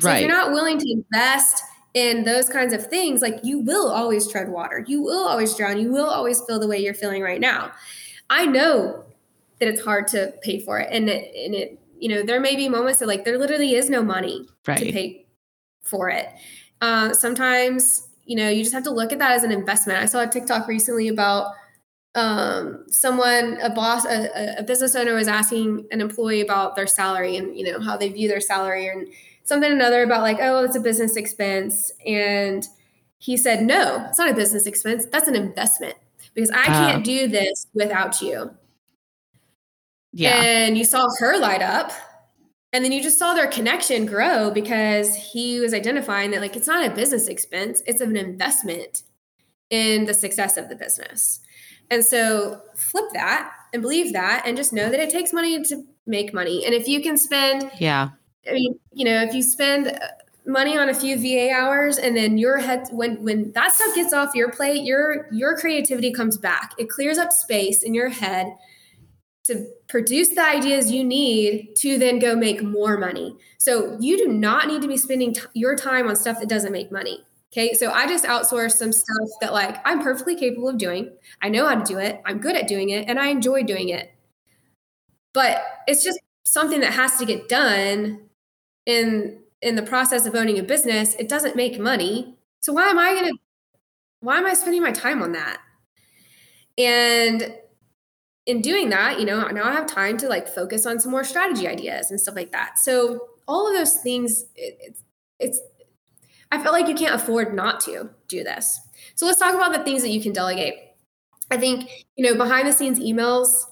So 0.00 0.08
right. 0.08 0.16
if 0.16 0.20
you're 0.22 0.30
not 0.30 0.52
willing 0.52 0.78
to 0.78 0.90
invest 0.90 1.62
in 1.94 2.24
those 2.24 2.48
kinds 2.48 2.72
of 2.72 2.86
things, 2.86 3.20
like 3.20 3.40
you 3.42 3.58
will 3.58 3.90
always 3.90 4.30
tread 4.30 4.48
water. 4.48 4.84
You 4.86 5.02
will 5.02 5.28
always 5.28 5.54
drown. 5.54 5.78
You 5.78 5.92
will 5.92 6.08
always 6.08 6.40
feel 6.40 6.58
the 6.58 6.66
way 6.66 6.78
you're 6.78 6.94
feeling 6.94 7.22
right 7.22 7.40
now. 7.40 7.72
I 8.30 8.46
know 8.46 9.04
that 9.58 9.68
it's 9.68 9.82
hard 9.82 10.08
to 10.08 10.32
pay 10.42 10.58
for 10.58 10.78
it. 10.78 10.88
And 10.90 11.08
it, 11.08 11.34
and 11.34 11.54
it, 11.54 11.78
you 11.98 12.08
know, 12.08 12.22
there 12.22 12.40
may 12.40 12.56
be 12.56 12.68
moments 12.68 13.00
that 13.00 13.08
like 13.08 13.24
there 13.24 13.38
literally 13.38 13.74
is 13.74 13.90
no 13.90 14.02
money 14.02 14.48
right. 14.66 14.78
to 14.78 14.90
pay 14.90 15.26
for 15.82 16.08
it. 16.08 16.28
Uh, 16.80 17.12
sometimes, 17.12 18.08
you 18.24 18.36
know, 18.36 18.48
you 18.48 18.62
just 18.62 18.74
have 18.74 18.84
to 18.84 18.90
look 18.90 19.12
at 19.12 19.18
that 19.18 19.32
as 19.32 19.44
an 19.44 19.52
investment. 19.52 20.00
I 20.00 20.06
saw 20.06 20.22
a 20.22 20.26
TikTok 20.26 20.66
recently 20.66 21.08
about 21.08 21.52
um, 22.14 22.86
someone, 22.88 23.58
a 23.60 23.70
boss, 23.70 24.06
a, 24.06 24.58
a 24.58 24.62
business 24.62 24.94
owner 24.94 25.14
was 25.14 25.28
asking 25.28 25.86
an 25.90 26.00
employee 26.00 26.40
about 26.40 26.74
their 26.74 26.86
salary 26.86 27.36
and, 27.36 27.56
you 27.56 27.70
know, 27.70 27.80
how 27.80 27.96
they 27.96 28.08
view 28.08 28.28
their 28.28 28.40
salary 28.40 28.88
and, 28.88 29.08
something 29.44 29.70
another 29.70 30.02
about 30.02 30.22
like, 30.22 30.38
oh, 30.40 30.64
it's 30.64 30.76
a 30.76 30.80
business 30.80 31.16
expense. 31.16 31.90
And 32.06 32.66
he 33.18 33.36
said, 33.36 33.62
no, 33.62 34.06
it's 34.08 34.18
not 34.18 34.30
a 34.30 34.34
business 34.34 34.66
expense. 34.66 35.06
That's 35.10 35.28
an 35.28 35.36
investment 35.36 35.94
because 36.34 36.50
I 36.50 36.64
can't 36.64 36.98
uh, 36.98 37.04
do 37.04 37.28
this 37.28 37.66
without 37.74 38.20
you. 38.20 38.50
Yeah. 40.12 40.42
And 40.42 40.76
you 40.76 40.84
saw 40.84 41.06
her 41.18 41.38
light 41.38 41.62
up. 41.62 41.92
And 42.74 42.82
then 42.82 42.92
you 42.92 43.02
just 43.02 43.18
saw 43.18 43.34
their 43.34 43.48
connection 43.48 44.06
grow 44.06 44.50
because 44.50 45.14
he 45.14 45.60
was 45.60 45.74
identifying 45.74 46.30
that 46.30 46.40
like 46.40 46.56
it's 46.56 46.66
not 46.66 46.86
a 46.86 46.94
business 46.94 47.28
expense, 47.28 47.82
it's 47.86 48.00
an 48.00 48.16
investment 48.16 49.02
in 49.68 50.06
the 50.06 50.14
success 50.14 50.56
of 50.56 50.70
the 50.70 50.76
business. 50.76 51.40
And 51.90 52.02
so 52.02 52.62
flip 52.74 53.04
that 53.12 53.52
and 53.74 53.82
believe 53.82 54.14
that 54.14 54.44
and 54.46 54.56
just 54.56 54.72
know 54.72 54.88
that 54.88 55.00
it 55.00 55.10
takes 55.10 55.34
money 55.34 55.62
to 55.64 55.84
make 56.06 56.32
money. 56.32 56.64
And 56.64 56.74
if 56.74 56.88
you 56.88 57.02
can 57.02 57.18
spend 57.18 57.70
yeah 57.78 58.10
I 58.48 58.52
mean, 58.52 58.78
you 58.92 59.04
know, 59.04 59.22
if 59.22 59.34
you 59.34 59.42
spend 59.42 59.88
uh, 59.88 59.98
money 60.46 60.76
on 60.76 60.88
a 60.88 60.94
few 60.94 61.16
VA 61.16 61.52
hours 61.52 61.98
and 61.98 62.16
then 62.16 62.38
your 62.38 62.58
head 62.58 62.88
when 62.90 63.22
when 63.22 63.52
that 63.52 63.72
stuff 63.72 63.94
gets 63.94 64.12
off 64.12 64.34
your 64.34 64.50
plate, 64.50 64.84
your 64.84 65.28
your 65.32 65.56
creativity 65.56 66.12
comes 66.12 66.36
back. 66.36 66.74
It 66.78 66.88
clears 66.88 67.18
up 67.18 67.32
space 67.32 67.82
in 67.82 67.94
your 67.94 68.08
head 68.08 68.54
to 69.44 69.66
produce 69.88 70.28
the 70.30 70.44
ideas 70.44 70.90
you 70.92 71.02
need 71.02 71.74
to 71.76 71.98
then 71.98 72.18
go 72.18 72.36
make 72.36 72.62
more 72.62 72.96
money. 72.96 73.36
So 73.58 73.96
you 74.00 74.16
do 74.16 74.28
not 74.28 74.68
need 74.68 74.82
to 74.82 74.88
be 74.88 74.96
spending 74.96 75.34
t- 75.34 75.40
your 75.54 75.74
time 75.74 76.08
on 76.08 76.14
stuff 76.14 76.38
that 76.40 76.48
doesn't 76.48 76.70
make 76.72 76.92
money. 76.92 77.24
Okay, 77.52 77.74
so 77.74 77.90
I 77.90 78.06
just 78.06 78.24
outsource 78.24 78.72
some 78.72 78.92
stuff 78.92 79.28
that 79.40 79.52
like 79.52 79.76
I'm 79.84 80.00
perfectly 80.00 80.36
capable 80.36 80.68
of 80.68 80.78
doing. 80.78 81.12
I 81.42 81.48
know 81.48 81.66
how 81.66 81.74
to 81.74 81.84
do 81.84 81.98
it. 81.98 82.22
I'm 82.24 82.38
good 82.38 82.56
at 82.56 82.66
doing 82.68 82.90
it 82.90 83.08
and 83.08 83.18
I 83.18 83.28
enjoy 83.28 83.62
doing 83.64 83.88
it. 83.90 84.10
But 85.34 85.62
it's 85.86 86.04
just 86.04 86.18
something 86.44 86.80
that 86.80 86.92
has 86.92 87.16
to 87.16 87.26
get 87.26 87.48
done 87.48 88.20
in 88.86 89.38
in 89.60 89.76
the 89.76 89.82
process 89.82 90.26
of 90.26 90.34
owning 90.34 90.58
a 90.58 90.62
business, 90.62 91.14
it 91.14 91.28
doesn't 91.28 91.54
make 91.54 91.78
money. 91.78 92.36
So 92.60 92.72
why 92.72 92.88
am 92.88 92.98
I 92.98 93.12
going 93.12 93.32
to 93.32 93.38
why 94.20 94.38
am 94.38 94.46
I 94.46 94.54
spending 94.54 94.82
my 94.82 94.92
time 94.92 95.22
on 95.22 95.32
that? 95.32 95.60
And 96.78 97.54
in 98.46 98.60
doing 98.60 98.88
that, 98.90 99.20
you 99.20 99.26
know, 99.26 99.46
now 99.48 99.64
I 99.64 99.72
have 99.72 99.86
time 99.86 100.16
to 100.18 100.28
like 100.28 100.48
focus 100.48 100.86
on 100.86 101.00
some 101.00 101.10
more 101.12 101.24
strategy 101.24 101.68
ideas 101.68 102.10
and 102.10 102.20
stuff 102.20 102.36
like 102.36 102.52
that. 102.52 102.78
So 102.78 103.28
all 103.46 103.68
of 103.68 103.76
those 103.76 103.96
things, 103.96 104.44
it, 104.56 104.78
it's, 104.80 105.02
it's, 105.38 105.60
I 106.50 106.62
feel 106.62 106.72
like 106.72 106.88
you 106.88 106.94
can't 106.94 107.14
afford 107.14 107.54
not 107.54 107.80
to 107.82 108.10
do 108.28 108.44
this. 108.44 108.80
So 109.14 109.26
let's 109.26 109.38
talk 109.38 109.54
about 109.54 109.72
the 109.72 109.84
things 109.84 110.02
that 110.02 110.10
you 110.10 110.22
can 110.22 110.32
delegate. 110.32 110.74
I 111.50 111.56
think, 111.56 111.88
you 112.16 112.24
know, 112.24 112.36
behind 112.36 112.66
the 112.66 112.72
scenes 112.72 112.98
emails, 112.98 113.64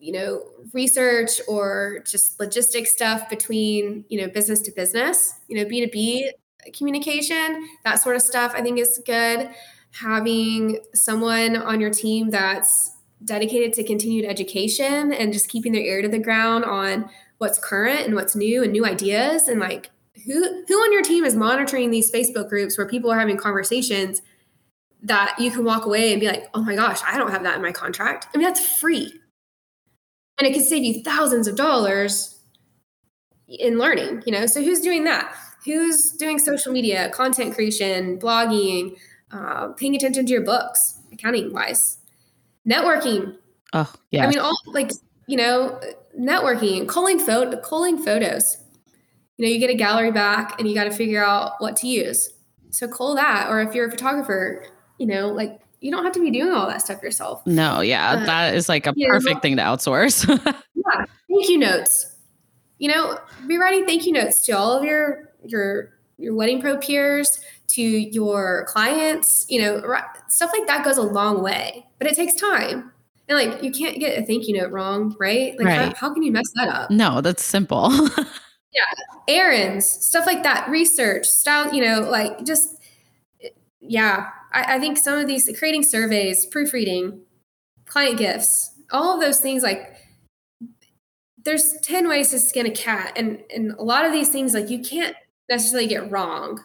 you 0.00 0.12
know 0.12 0.42
research 0.72 1.40
or 1.48 2.02
just 2.06 2.38
logistic 2.38 2.86
stuff 2.86 3.28
between 3.28 4.04
you 4.08 4.20
know 4.20 4.28
business 4.28 4.60
to 4.60 4.72
business 4.72 5.34
you 5.48 5.56
know 5.56 5.64
b2b 5.68 6.30
communication 6.74 7.68
that 7.84 7.96
sort 7.96 8.16
of 8.16 8.22
stuff 8.22 8.52
i 8.54 8.62
think 8.62 8.78
is 8.78 9.00
good. 9.04 9.50
Having 9.92 10.80
someone 10.94 11.56
on 11.56 11.80
your 11.80 11.90
team 11.90 12.30
that's 12.30 12.94
dedicated 13.24 13.72
to 13.72 13.84
continued 13.84 14.24
education 14.26 15.12
and 15.12 15.32
just 15.32 15.48
keeping 15.48 15.72
their 15.72 15.82
ear 15.82 16.02
to 16.02 16.08
the 16.08 16.18
ground 16.18 16.64
on 16.64 17.08
what's 17.38 17.58
current 17.58 18.00
and 18.00 18.14
what's 18.14 18.36
new 18.36 18.62
and 18.62 18.72
new 18.72 18.84
ideas 18.84 19.48
and 19.48 19.60
like 19.60 19.90
who 20.26 20.64
who 20.66 20.74
on 20.74 20.92
your 20.92 21.02
team 21.02 21.24
is 21.24 21.34
monitoring 21.34 21.90
these 21.90 22.12
facebook 22.12 22.48
groups 22.48 22.76
where 22.76 22.86
people 22.86 23.10
are 23.10 23.18
having 23.18 23.36
conversations 23.36 24.22
that 25.02 25.34
you 25.38 25.50
can 25.50 25.64
walk 25.64 25.86
away 25.86 26.12
and 26.12 26.20
be 26.20 26.26
like 26.26 26.48
oh 26.54 26.62
my 26.62 26.74
gosh 26.74 27.00
i 27.06 27.16
don't 27.16 27.30
have 27.30 27.42
that 27.42 27.56
in 27.56 27.62
my 27.62 27.72
contract. 27.72 28.28
I 28.32 28.38
mean 28.38 28.46
that's 28.46 28.64
free 28.78 29.12
and 30.38 30.46
it 30.46 30.54
could 30.54 30.64
save 30.64 30.84
you 30.84 31.02
thousands 31.02 31.46
of 31.46 31.56
dollars 31.56 32.40
in 33.48 33.78
learning 33.78 34.22
you 34.26 34.32
know? 34.32 34.46
So 34.46 34.62
who's 34.62 34.80
doing 34.80 35.04
that? 35.04 35.34
Who's 35.64 36.12
doing 36.12 36.38
social 36.38 36.72
media 36.72 37.10
content 37.10 37.54
creation 37.54 38.18
blogging 38.18 38.96
uh, 39.30 39.68
paying 39.68 39.94
attention 39.94 40.26
to 40.26 40.32
your 40.32 40.42
books 40.42 41.00
accounting 41.12 41.52
wise 41.52 41.98
networking. 42.68 43.36
Oh 43.72 43.92
yeah. 44.10 44.24
I 44.24 44.28
mean 44.28 44.38
all 44.38 44.58
like 44.66 44.92
you 45.26 45.36
know 45.36 45.80
networking 46.18 46.88
culling 46.88 47.18
photo 47.18 47.60
culling 47.60 47.98
photos. 47.98 48.56
You 49.36 49.46
know 49.46 49.52
you 49.52 49.58
get 49.58 49.70
a 49.70 49.74
gallery 49.74 50.12
back 50.12 50.58
and 50.58 50.68
you 50.68 50.74
got 50.74 50.84
to 50.84 50.90
figure 50.90 51.24
out 51.24 51.52
what 51.58 51.76
to 51.78 51.88
use. 51.88 52.30
So 52.70 52.88
cull 52.88 53.14
that 53.16 53.48
or 53.50 53.60
if 53.60 53.74
you're 53.74 53.88
a 53.88 53.90
photographer 53.90 54.64
you 54.98 55.06
know 55.06 55.28
like 55.28 55.60
you 55.80 55.90
don't 55.90 56.04
have 56.04 56.12
to 56.14 56.20
be 56.20 56.30
doing 56.30 56.52
all 56.52 56.66
that 56.66 56.82
stuff 56.82 57.02
yourself. 57.02 57.46
No, 57.46 57.80
yeah, 57.80 58.12
uh, 58.12 58.26
that 58.26 58.54
is 58.54 58.68
like 58.68 58.86
a 58.86 58.92
perfect 58.92 59.34
know, 59.36 59.40
thing 59.40 59.56
to 59.56 59.62
outsource. 59.62 60.26
yeah, 60.74 61.04
thank 61.28 61.48
you 61.48 61.58
notes. 61.58 62.16
You 62.78 62.88
know, 62.88 63.18
be 63.46 63.56
writing 63.56 63.86
thank 63.86 64.06
you 64.06 64.12
notes 64.12 64.44
to 64.46 64.52
all 64.52 64.72
of 64.72 64.84
your 64.84 65.32
your 65.44 65.94
your 66.16 66.34
wedding 66.34 66.60
pro 66.60 66.78
peers, 66.78 67.40
to 67.68 67.82
your 67.82 68.66
clients. 68.68 69.46
You 69.48 69.62
know, 69.62 70.00
stuff 70.28 70.50
like 70.52 70.66
that 70.66 70.84
goes 70.84 70.96
a 70.96 71.02
long 71.02 71.42
way, 71.42 71.86
but 71.98 72.06
it 72.06 72.14
takes 72.14 72.34
time. 72.34 72.92
And 73.28 73.38
like, 73.38 73.62
you 73.62 73.70
can't 73.70 74.00
get 74.00 74.18
a 74.18 74.24
thank 74.24 74.48
you 74.48 74.58
note 74.58 74.72
wrong, 74.72 75.14
right? 75.20 75.56
Like, 75.58 75.66
right. 75.66 75.88
How, 75.94 76.08
how 76.08 76.14
can 76.14 76.22
you 76.22 76.32
mess 76.32 76.50
that 76.54 76.68
up? 76.68 76.90
No, 76.90 77.20
that's 77.20 77.44
simple. 77.44 77.92
yeah, 78.72 78.84
errands, 79.28 79.86
stuff 79.86 80.26
like 80.26 80.42
that, 80.44 80.68
research, 80.70 81.26
style. 81.26 81.72
You 81.74 81.84
know, 81.84 82.00
like 82.08 82.44
just 82.44 82.78
yeah, 83.80 84.28
I, 84.52 84.76
I 84.76 84.78
think 84.78 84.98
some 84.98 85.18
of 85.18 85.26
these 85.26 85.50
creating 85.58 85.82
surveys, 85.82 86.46
proofreading, 86.46 87.22
client 87.86 88.18
gifts, 88.18 88.72
all 88.90 89.14
of 89.14 89.20
those 89.20 89.40
things 89.40 89.62
like 89.62 89.96
there's 91.44 91.78
10 91.80 92.08
ways 92.08 92.30
to 92.30 92.38
skin 92.38 92.66
a 92.66 92.70
cat 92.70 93.12
and 93.16 93.42
and 93.54 93.72
a 93.72 93.82
lot 93.82 94.04
of 94.04 94.12
these 94.12 94.28
things 94.28 94.54
like 94.54 94.68
you 94.68 94.80
can't 94.80 95.16
necessarily 95.48 95.86
get 95.86 96.10
wrong 96.10 96.62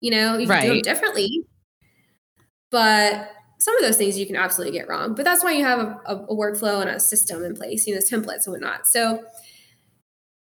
you 0.00 0.10
know 0.10 0.36
you 0.36 0.46
can 0.46 0.56
right. 0.56 0.62
do 0.62 0.68
them 0.68 0.80
differently 0.80 1.44
but 2.70 3.30
some 3.58 3.76
of 3.76 3.82
those 3.82 3.96
things 3.96 4.18
you 4.18 4.26
can 4.26 4.36
absolutely 4.36 4.76
get 4.76 4.88
wrong 4.88 5.14
but 5.14 5.24
that's 5.24 5.44
why 5.44 5.52
you 5.52 5.64
have 5.64 5.78
a, 5.78 6.00
a, 6.06 6.16
a 6.16 6.34
workflow 6.34 6.80
and 6.80 6.90
a 6.90 7.00
system 7.00 7.44
in 7.44 7.54
place 7.54 7.86
you 7.86 7.94
know 7.94 8.00
templates 8.00 8.46
and 8.46 8.52
whatnot 8.52 8.86
so 8.86 9.22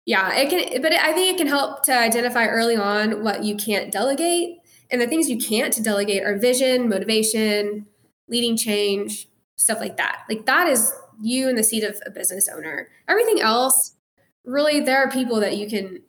yeah 0.04 0.36
it 0.36 0.50
can 0.50 0.82
but 0.82 0.92
i 0.92 1.12
think 1.12 1.34
it 1.34 1.38
can 1.38 1.46
help 1.46 1.82
to 1.82 1.96
identify 1.96 2.46
early 2.46 2.76
on 2.76 3.22
what 3.24 3.44
you 3.44 3.56
can't 3.56 3.90
delegate 3.90 4.59
and 4.90 5.00
the 5.00 5.06
things 5.06 5.28
you 5.28 5.38
can't 5.38 5.72
to 5.74 5.82
delegate 5.82 6.22
are 6.22 6.36
vision, 6.38 6.88
motivation, 6.88 7.86
leading 8.28 8.56
change, 8.56 9.28
stuff 9.56 9.80
like 9.80 9.96
that. 9.96 10.24
Like 10.28 10.46
that 10.46 10.68
is 10.68 10.92
you 11.20 11.48
in 11.48 11.56
the 11.56 11.64
seat 11.64 11.84
of 11.84 12.00
a 12.06 12.10
business 12.10 12.48
owner. 12.48 12.88
Everything 13.08 13.40
else, 13.40 13.96
really, 14.44 14.80
there 14.80 14.98
are 14.98 15.10
people 15.10 15.40
that 15.40 15.56
you 15.56 15.68
can. 15.68 16.02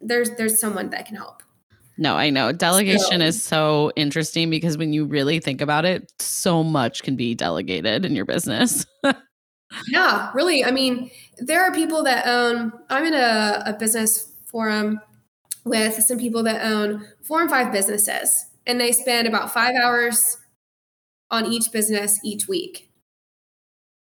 There's 0.00 0.30
there's 0.36 0.58
someone 0.58 0.90
that 0.90 1.06
can 1.06 1.16
help. 1.16 1.42
No, 1.98 2.14
I 2.14 2.28
know. 2.28 2.52
Delegation 2.52 3.20
so, 3.20 3.24
is 3.24 3.42
so 3.42 3.92
interesting 3.96 4.50
because 4.50 4.76
when 4.76 4.92
you 4.92 5.06
really 5.06 5.40
think 5.40 5.60
about 5.62 5.86
it, 5.86 6.12
so 6.20 6.62
much 6.62 7.02
can 7.02 7.16
be 7.16 7.34
delegated 7.34 8.04
in 8.04 8.14
your 8.14 8.26
business. 8.26 8.84
yeah, 9.88 10.30
really. 10.34 10.62
I 10.62 10.72
mean, 10.72 11.10
there 11.38 11.64
are 11.64 11.72
people 11.72 12.02
that 12.04 12.26
own, 12.26 12.72
I'm 12.90 13.06
in 13.06 13.14
a, 13.14 13.62
a 13.66 13.72
business 13.78 14.30
forum 14.44 15.00
with 15.64 15.94
some 16.02 16.18
people 16.18 16.42
that 16.42 16.62
own 16.62 17.06
four 17.26 17.40
and 17.40 17.50
five 17.50 17.72
businesses, 17.72 18.46
and 18.66 18.80
they 18.80 18.92
spend 18.92 19.26
about 19.26 19.52
five 19.52 19.74
hours 19.74 20.38
on 21.30 21.46
each 21.46 21.72
business 21.72 22.20
each 22.24 22.46
week. 22.48 22.90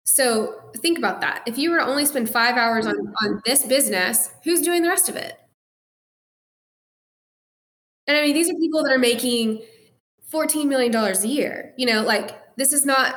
So 0.04 0.54
think 0.76 0.98
about 0.98 1.20
that. 1.20 1.42
If 1.46 1.58
you 1.58 1.70
were 1.70 1.78
to 1.78 1.86
only 1.86 2.06
spend 2.06 2.30
five 2.30 2.56
hours 2.56 2.86
on, 2.86 2.94
on 3.24 3.42
this 3.44 3.64
business, 3.64 4.30
who's 4.44 4.60
doing 4.62 4.82
the 4.82 4.88
rest 4.88 5.08
of 5.08 5.16
it? 5.16 5.38
And 8.06 8.16
I 8.16 8.22
mean, 8.22 8.34
these 8.34 8.48
are 8.48 8.54
people 8.54 8.84
that 8.84 8.92
are 8.92 8.98
making 8.98 9.62
$14 10.32 10.66
million 10.66 10.94
a 10.94 11.26
year. 11.26 11.74
You 11.76 11.86
know, 11.86 12.02
like 12.02 12.56
this 12.56 12.72
is 12.72 12.86
not 12.86 13.16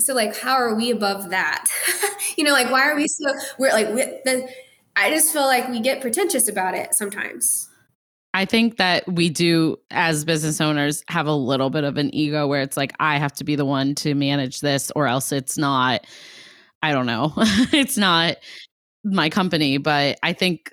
so 0.00 0.14
like 0.14 0.36
how 0.36 0.54
are 0.54 0.74
we 0.74 0.90
above 0.90 1.30
that? 1.30 1.66
you 2.36 2.44
know, 2.44 2.52
like 2.52 2.70
why 2.70 2.90
are 2.90 2.96
we 2.96 3.06
so 3.06 3.32
we're 3.58 3.70
like 3.70 3.88
we, 3.88 4.02
the, 4.24 4.48
I 4.96 5.10
just 5.10 5.32
feel 5.32 5.46
like 5.46 5.68
we 5.68 5.80
get 5.80 6.00
pretentious 6.00 6.48
about 6.48 6.74
it 6.74 6.94
sometimes. 6.94 7.68
I 8.34 8.44
think 8.44 8.78
that 8.78 9.06
we 9.06 9.30
do, 9.30 9.76
as 9.92 10.24
business 10.24 10.60
owners, 10.60 11.04
have 11.08 11.28
a 11.28 11.32
little 11.32 11.70
bit 11.70 11.84
of 11.84 11.96
an 11.96 12.12
ego 12.12 12.48
where 12.48 12.62
it's 12.62 12.76
like, 12.76 12.92
I 12.98 13.16
have 13.16 13.32
to 13.34 13.44
be 13.44 13.54
the 13.54 13.64
one 13.64 13.94
to 13.96 14.14
manage 14.16 14.60
this, 14.60 14.90
or 14.96 15.06
else 15.06 15.30
it's 15.30 15.56
not, 15.56 16.04
I 16.82 16.92
don't 16.92 17.06
know, 17.06 17.32
it's 17.72 17.96
not 17.96 18.36
my 19.04 19.30
company. 19.30 19.78
But 19.78 20.18
I 20.24 20.32
think 20.32 20.72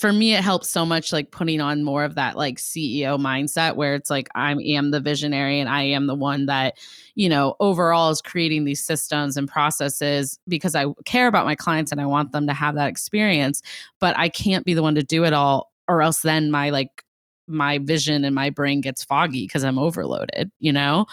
for 0.00 0.12
me, 0.12 0.34
it 0.34 0.42
helps 0.42 0.68
so 0.68 0.84
much 0.84 1.12
like 1.12 1.30
putting 1.30 1.60
on 1.60 1.84
more 1.84 2.02
of 2.02 2.16
that 2.16 2.36
like 2.36 2.58
CEO 2.58 3.20
mindset 3.20 3.76
where 3.76 3.94
it's 3.94 4.10
like, 4.10 4.28
I 4.34 4.52
am 4.52 4.90
the 4.90 5.00
visionary 5.00 5.60
and 5.60 5.68
I 5.68 5.82
am 5.82 6.08
the 6.08 6.14
one 6.16 6.46
that, 6.46 6.76
you 7.14 7.28
know, 7.28 7.54
overall 7.60 8.10
is 8.10 8.20
creating 8.20 8.64
these 8.64 8.84
systems 8.84 9.36
and 9.36 9.48
processes 9.48 10.40
because 10.48 10.74
I 10.74 10.86
care 11.04 11.28
about 11.28 11.46
my 11.46 11.54
clients 11.54 11.92
and 11.92 12.00
I 12.00 12.06
want 12.06 12.32
them 12.32 12.48
to 12.48 12.52
have 12.52 12.74
that 12.74 12.88
experience. 12.88 13.62
But 14.00 14.18
I 14.18 14.28
can't 14.28 14.64
be 14.64 14.74
the 14.74 14.82
one 14.82 14.96
to 14.96 15.02
do 15.04 15.24
it 15.24 15.32
all 15.32 15.73
or 15.88 16.02
else 16.02 16.20
then 16.20 16.50
my 16.50 16.70
like 16.70 17.04
my 17.46 17.78
vision 17.78 18.24
and 18.24 18.34
my 18.34 18.50
brain 18.50 18.80
gets 18.80 19.04
foggy 19.04 19.46
because 19.46 19.64
I'm 19.64 19.78
overloaded, 19.78 20.50
you 20.60 20.72
know? 20.72 21.06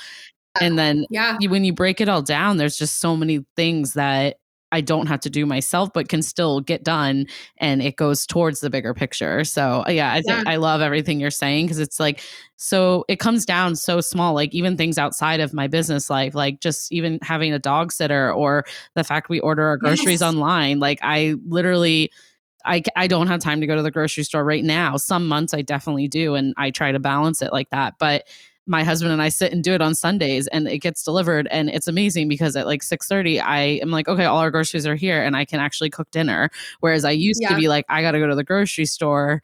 And 0.59 0.73
oh, 0.73 0.77
then 0.77 1.05
yeah. 1.09 1.37
You, 1.39 1.49
when 1.49 1.63
you 1.63 1.73
break 1.73 2.01
it 2.01 2.09
all 2.09 2.21
down, 2.21 2.57
there's 2.57 2.77
just 2.77 2.99
so 2.99 3.15
many 3.15 3.45
things 3.55 3.93
that 3.93 4.37
I 4.73 4.79
don't 4.79 5.07
have 5.07 5.19
to 5.21 5.29
do 5.29 5.45
myself, 5.45 5.89
but 5.93 6.07
can 6.07 6.21
still 6.21 6.61
get 6.61 6.83
done 6.83 7.25
and 7.57 7.81
it 7.81 7.97
goes 7.97 8.25
towards 8.25 8.61
the 8.61 8.69
bigger 8.69 8.93
picture. 8.93 9.43
So, 9.43 9.83
yeah, 9.89 10.13
I 10.13 10.21
think 10.21 10.45
yeah. 10.45 10.51
I 10.51 10.55
love 10.55 10.79
everything 10.79 11.19
you're 11.19 11.29
saying 11.29 11.65
because 11.65 11.79
it's 11.79 11.99
like, 11.99 12.21
so 12.55 13.03
it 13.09 13.19
comes 13.19 13.45
down 13.45 13.75
so 13.75 13.99
small, 13.99 14.33
like 14.33 14.53
even 14.53 14.77
things 14.77 14.97
outside 14.97 15.41
of 15.41 15.53
my 15.53 15.67
business 15.67 16.09
life, 16.09 16.33
like 16.33 16.61
just 16.61 16.89
even 16.93 17.19
having 17.21 17.51
a 17.51 17.59
dog 17.59 17.91
sitter 17.91 18.31
or 18.31 18.63
the 18.95 19.03
fact 19.03 19.27
we 19.27 19.41
order 19.41 19.63
our 19.63 19.75
groceries 19.75 20.21
yes. 20.21 20.33
online. 20.33 20.79
Like, 20.79 20.99
I 21.01 21.35
literally, 21.45 22.09
I, 22.65 22.83
I 22.95 23.07
don't 23.07 23.27
have 23.27 23.39
time 23.39 23.61
to 23.61 23.67
go 23.67 23.75
to 23.75 23.81
the 23.81 23.91
grocery 23.91 24.23
store 24.23 24.43
right 24.43 24.63
now. 24.63 24.97
Some 24.97 25.27
months 25.27 25.53
I 25.53 25.61
definitely 25.61 26.07
do, 26.07 26.35
and 26.35 26.53
I 26.57 26.71
try 26.71 26.91
to 26.91 26.99
balance 26.99 27.41
it 27.41 27.51
like 27.51 27.69
that. 27.69 27.95
But 27.99 28.27
my 28.67 28.83
husband 28.83 29.11
and 29.11 29.21
I 29.21 29.29
sit 29.29 29.51
and 29.51 29.63
do 29.63 29.73
it 29.73 29.81
on 29.81 29.95
Sundays, 29.95 30.47
and 30.47 30.67
it 30.67 30.79
gets 30.79 31.03
delivered, 31.03 31.47
and 31.51 31.69
it's 31.69 31.87
amazing 31.87 32.27
because 32.27 32.55
at 32.55 32.65
like 32.65 32.83
six 32.83 33.07
thirty, 33.07 33.39
I 33.39 33.59
am 33.81 33.91
like, 33.91 34.07
okay, 34.07 34.25
all 34.25 34.39
our 34.39 34.51
groceries 34.51 34.85
are 34.85 34.95
here, 34.95 35.21
and 35.21 35.35
I 35.35 35.45
can 35.45 35.59
actually 35.59 35.89
cook 35.89 36.09
dinner. 36.11 36.49
Whereas 36.79 37.05
I 37.05 37.11
used 37.11 37.41
yeah. 37.41 37.49
to 37.49 37.55
be 37.55 37.67
like, 37.67 37.85
I 37.89 38.01
got 38.01 38.11
to 38.11 38.19
go 38.19 38.27
to 38.27 38.35
the 38.35 38.43
grocery 38.43 38.85
store 38.85 39.41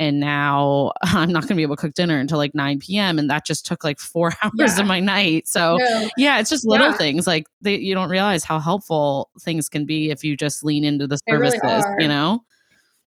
and 0.00 0.18
now 0.18 0.92
I'm 1.02 1.30
not 1.30 1.42
going 1.42 1.50
to 1.50 1.54
be 1.54 1.62
able 1.62 1.76
to 1.76 1.82
cook 1.82 1.94
dinner 1.94 2.18
until 2.18 2.38
like 2.38 2.54
9 2.54 2.80
p.m. 2.80 3.20
and 3.20 3.30
that 3.30 3.46
just 3.46 3.66
took 3.66 3.84
like 3.84 4.00
four 4.00 4.32
hours 4.42 4.52
yeah. 4.56 4.80
of 4.80 4.86
my 4.86 4.98
night. 4.98 5.46
So 5.46 5.76
no. 5.76 6.08
yeah, 6.16 6.40
it's 6.40 6.50
just 6.50 6.66
little 6.66 6.88
yeah. 6.88 6.96
things 6.96 7.28
like 7.28 7.46
they, 7.60 7.76
you 7.76 7.94
don't 7.94 8.10
realize 8.10 8.42
how 8.42 8.58
helpful 8.58 9.30
things 9.40 9.68
can 9.68 9.84
be 9.84 10.10
if 10.10 10.24
you 10.24 10.36
just 10.36 10.64
lean 10.64 10.82
into 10.82 11.06
the 11.06 11.18
services, 11.28 11.62
really 11.62 12.02
you 12.02 12.08
know? 12.08 12.42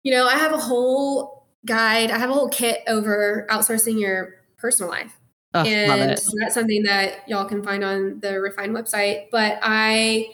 You 0.03 0.11
know, 0.11 0.27
I 0.27 0.35
have 0.35 0.53
a 0.53 0.57
whole 0.57 1.47
guide, 1.65 2.11
I 2.11 2.17
have 2.17 2.29
a 2.29 2.33
whole 2.33 2.49
kit 2.49 2.81
over 2.87 3.47
outsourcing 3.49 3.99
your 3.99 4.35
personal 4.57 4.91
life. 4.91 5.17
Oh, 5.53 5.63
and 5.63 6.09
that's 6.09 6.53
something 6.53 6.83
that 6.83 7.27
y'all 7.27 7.45
can 7.45 7.63
find 7.63 7.83
on 7.83 8.19
the 8.21 8.41
Refine 8.41 8.71
website. 8.71 9.27
But 9.31 9.59
I, 9.61 10.29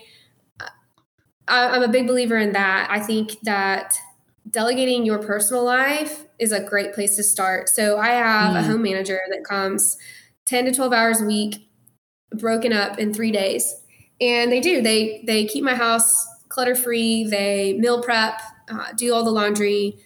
I'm 1.47 1.83
a 1.83 1.89
big 1.89 2.07
believer 2.07 2.37
in 2.37 2.53
that. 2.53 2.87
I 2.89 2.99
think 2.99 3.37
that 3.43 3.97
delegating 4.49 5.05
your 5.05 5.19
personal 5.19 5.63
life 5.63 6.25
is 6.39 6.51
a 6.51 6.63
great 6.63 6.93
place 6.93 7.15
to 7.17 7.23
start. 7.23 7.69
So 7.69 7.97
I 7.97 8.09
have 8.09 8.55
mm. 8.55 8.59
a 8.59 8.63
home 8.63 8.81
manager 8.81 9.19
that 9.29 9.43
comes 9.43 9.97
10 10.45 10.65
to 10.65 10.71
12 10.71 10.93
hours 10.93 11.21
a 11.21 11.25
week, 11.25 11.69
broken 12.31 12.71
up 12.71 12.97
in 12.97 13.13
three 13.13 13.31
days. 13.31 13.75
And 14.21 14.51
they 14.51 14.61
do, 14.61 14.81
they, 14.81 15.23
they 15.25 15.45
keep 15.45 15.63
my 15.63 15.75
house 15.75 16.25
clutter 16.49 16.75
free. 16.75 17.25
They 17.25 17.73
meal 17.73 18.01
prep 18.01 18.41
uh, 18.69 18.87
do 18.95 19.13
all 19.13 19.23
the 19.23 19.31
laundry, 19.31 19.97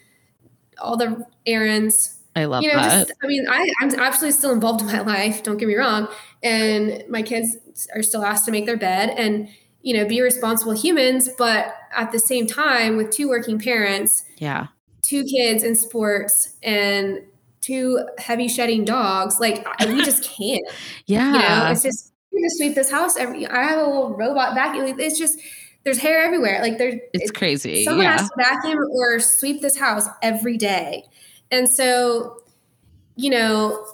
all 0.79 0.97
the 0.97 1.25
errands. 1.45 2.19
I 2.35 2.45
love 2.45 2.63
you 2.63 2.69
know, 2.69 2.79
that. 2.79 3.07
Just, 3.07 3.19
I 3.23 3.27
mean, 3.27 3.45
I, 3.47 3.71
I'm 3.81 3.93
absolutely 3.99 4.37
still 4.37 4.51
involved 4.51 4.81
in 4.81 4.87
my 4.87 5.01
life. 5.05 5.43
Don't 5.43 5.57
get 5.57 5.67
me 5.67 5.75
wrong. 5.75 6.07
And 6.41 7.03
my 7.09 7.21
kids 7.21 7.57
are 7.95 8.03
still 8.03 8.23
asked 8.23 8.45
to 8.45 8.51
make 8.51 8.65
their 8.65 8.77
bed 8.77 9.13
and, 9.17 9.49
you 9.81 9.95
know, 9.95 10.05
be 10.05 10.21
responsible 10.21 10.73
humans. 10.73 11.29
But 11.37 11.75
at 11.95 12.11
the 12.11 12.19
same 12.19 12.47
time, 12.47 12.97
with 12.97 13.11
two 13.11 13.29
working 13.29 13.59
parents, 13.59 14.23
yeah, 14.37 14.67
two 15.01 15.23
kids 15.25 15.63
in 15.63 15.75
sports 15.75 16.55
and 16.63 17.21
two 17.61 18.05
heavy 18.17 18.47
shedding 18.47 18.83
dogs, 18.83 19.39
like 19.39 19.65
we 19.85 20.03
just 20.03 20.23
can't. 20.37 20.63
yeah. 21.05 21.33
You 21.33 21.39
know, 21.39 21.71
it's 21.71 21.83
just, 21.83 22.13
we 22.31 22.41
just 22.41 22.57
sweep 22.57 22.75
this 22.75 22.91
house 22.91 23.15
every, 23.15 23.45
I 23.45 23.63
have 23.63 23.79
a 23.79 23.85
little 23.85 24.15
robot 24.17 24.55
vacuum. 24.55 24.99
It's 24.99 25.17
just, 25.17 25.39
there's 25.83 25.97
hair 25.97 26.23
everywhere. 26.23 26.61
Like 26.61 26.77
there's 26.77 26.95
it's, 27.13 27.31
crazy. 27.31 27.83
Someone 27.83 28.05
yeah. 28.05 28.17
has 28.17 28.29
to 28.29 28.35
vacuum 28.37 28.79
or 28.91 29.19
sweep 29.19 29.61
this 29.61 29.77
house 29.77 30.07
every 30.21 30.57
day. 30.57 31.05
And 31.51 31.69
so, 31.69 32.43
you 33.15 33.29
know, 33.29 33.85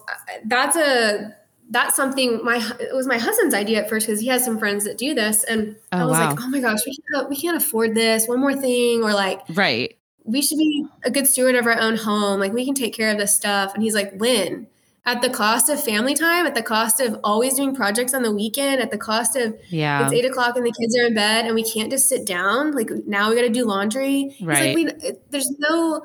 that's 0.46 0.76
a 0.76 1.36
that's 1.72 1.96
something 1.96 2.44
my 2.44 2.58
it 2.80 2.96
was 2.96 3.08
my 3.08 3.18
husband's 3.18 3.54
idea 3.54 3.84
at 3.84 3.90
first 3.90 4.08
because 4.08 4.20
he 4.20 4.28
has 4.28 4.44
some 4.44 4.58
friends 4.58 4.86
that 4.86 4.98
do 4.98 5.14
this 5.14 5.44
and 5.44 5.76
oh, 5.92 5.98
I 5.98 6.06
was 6.06 6.18
wow. 6.18 6.30
like, 6.30 6.40
"Oh 6.42 6.50
my 6.50 6.60
gosh, 6.60 6.80
we 6.86 6.98
can't 7.14 7.30
we 7.30 7.36
can't 7.36 7.58
afford 7.58 7.96
this. 7.96 8.28
One 8.28 8.40
more 8.40 8.56
thing 8.56 9.04
or 9.04 9.14
like 9.14 9.42
Right. 9.50 9.96
We 10.26 10.42
should 10.42 10.58
be 10.58 10.86
a 11.04 11.12
good 11.12 11.26
steward 11.26 11.56
of 11.56 11.66
our 11.66 11.80
own 11.80 11.96
home. 11.96 12.40
Like 12.40 12.54
we 12.54 12.66
can 12.66 12.76
take 12.76 12.94
care 12.94 13.12
of 13.12 13.18
this 13.18 13.36
stuff." 13.36 13.74
And 13.74 13.84
he's 13.84 13.96
like, 13.96 14.14
"When?" 14.16 14.68
At 15.06 15.22
the 15.22 15.30
cost 15.30 15.70
of 15.70 15.84
family 15.84 16.14
time, 16.14 16.46
at 16.46 16.56
the 16.56 16.62
cost 16.62 17.00
of 17.00 17.20
always 17.24 17.56
doing 17.56 17.76
projects 17.76 18.14
on 18.14 18.22
the 18.22 18.32
weekend, 18.32 18.82
at 18.82 18.92
the 18.92 18.98
cost 18.98 19.36
of 19.36 19.56
yeah, 19.70 20.04
it's 20.04 20.14
eight 20.14 20.26
o'clock 20.26 20.56
and 20.56 20.66
the 20.66 20.72
kids 20.72 20.98
are 20.98 21.06
in 21.06 21.14
bed 21.14 21.46
and 21.46 21.56
we 21.56 21.64
can't 21.64 21.90
just 21.90 22.08
sit 22.08 22.26
down. 22.26 22.74
Like 22.74 22.90
now 23.06 23.30
we 23.30 23.36
got 23.36 23.44
to 23.44 23.50
do 23.50 23.66
laundry. 23.66 24.36
Right. 24.42 24.76
Like 24.76 24.76
we, 24.76 25.12
there's 25.30 25.50
no 25.60 26.04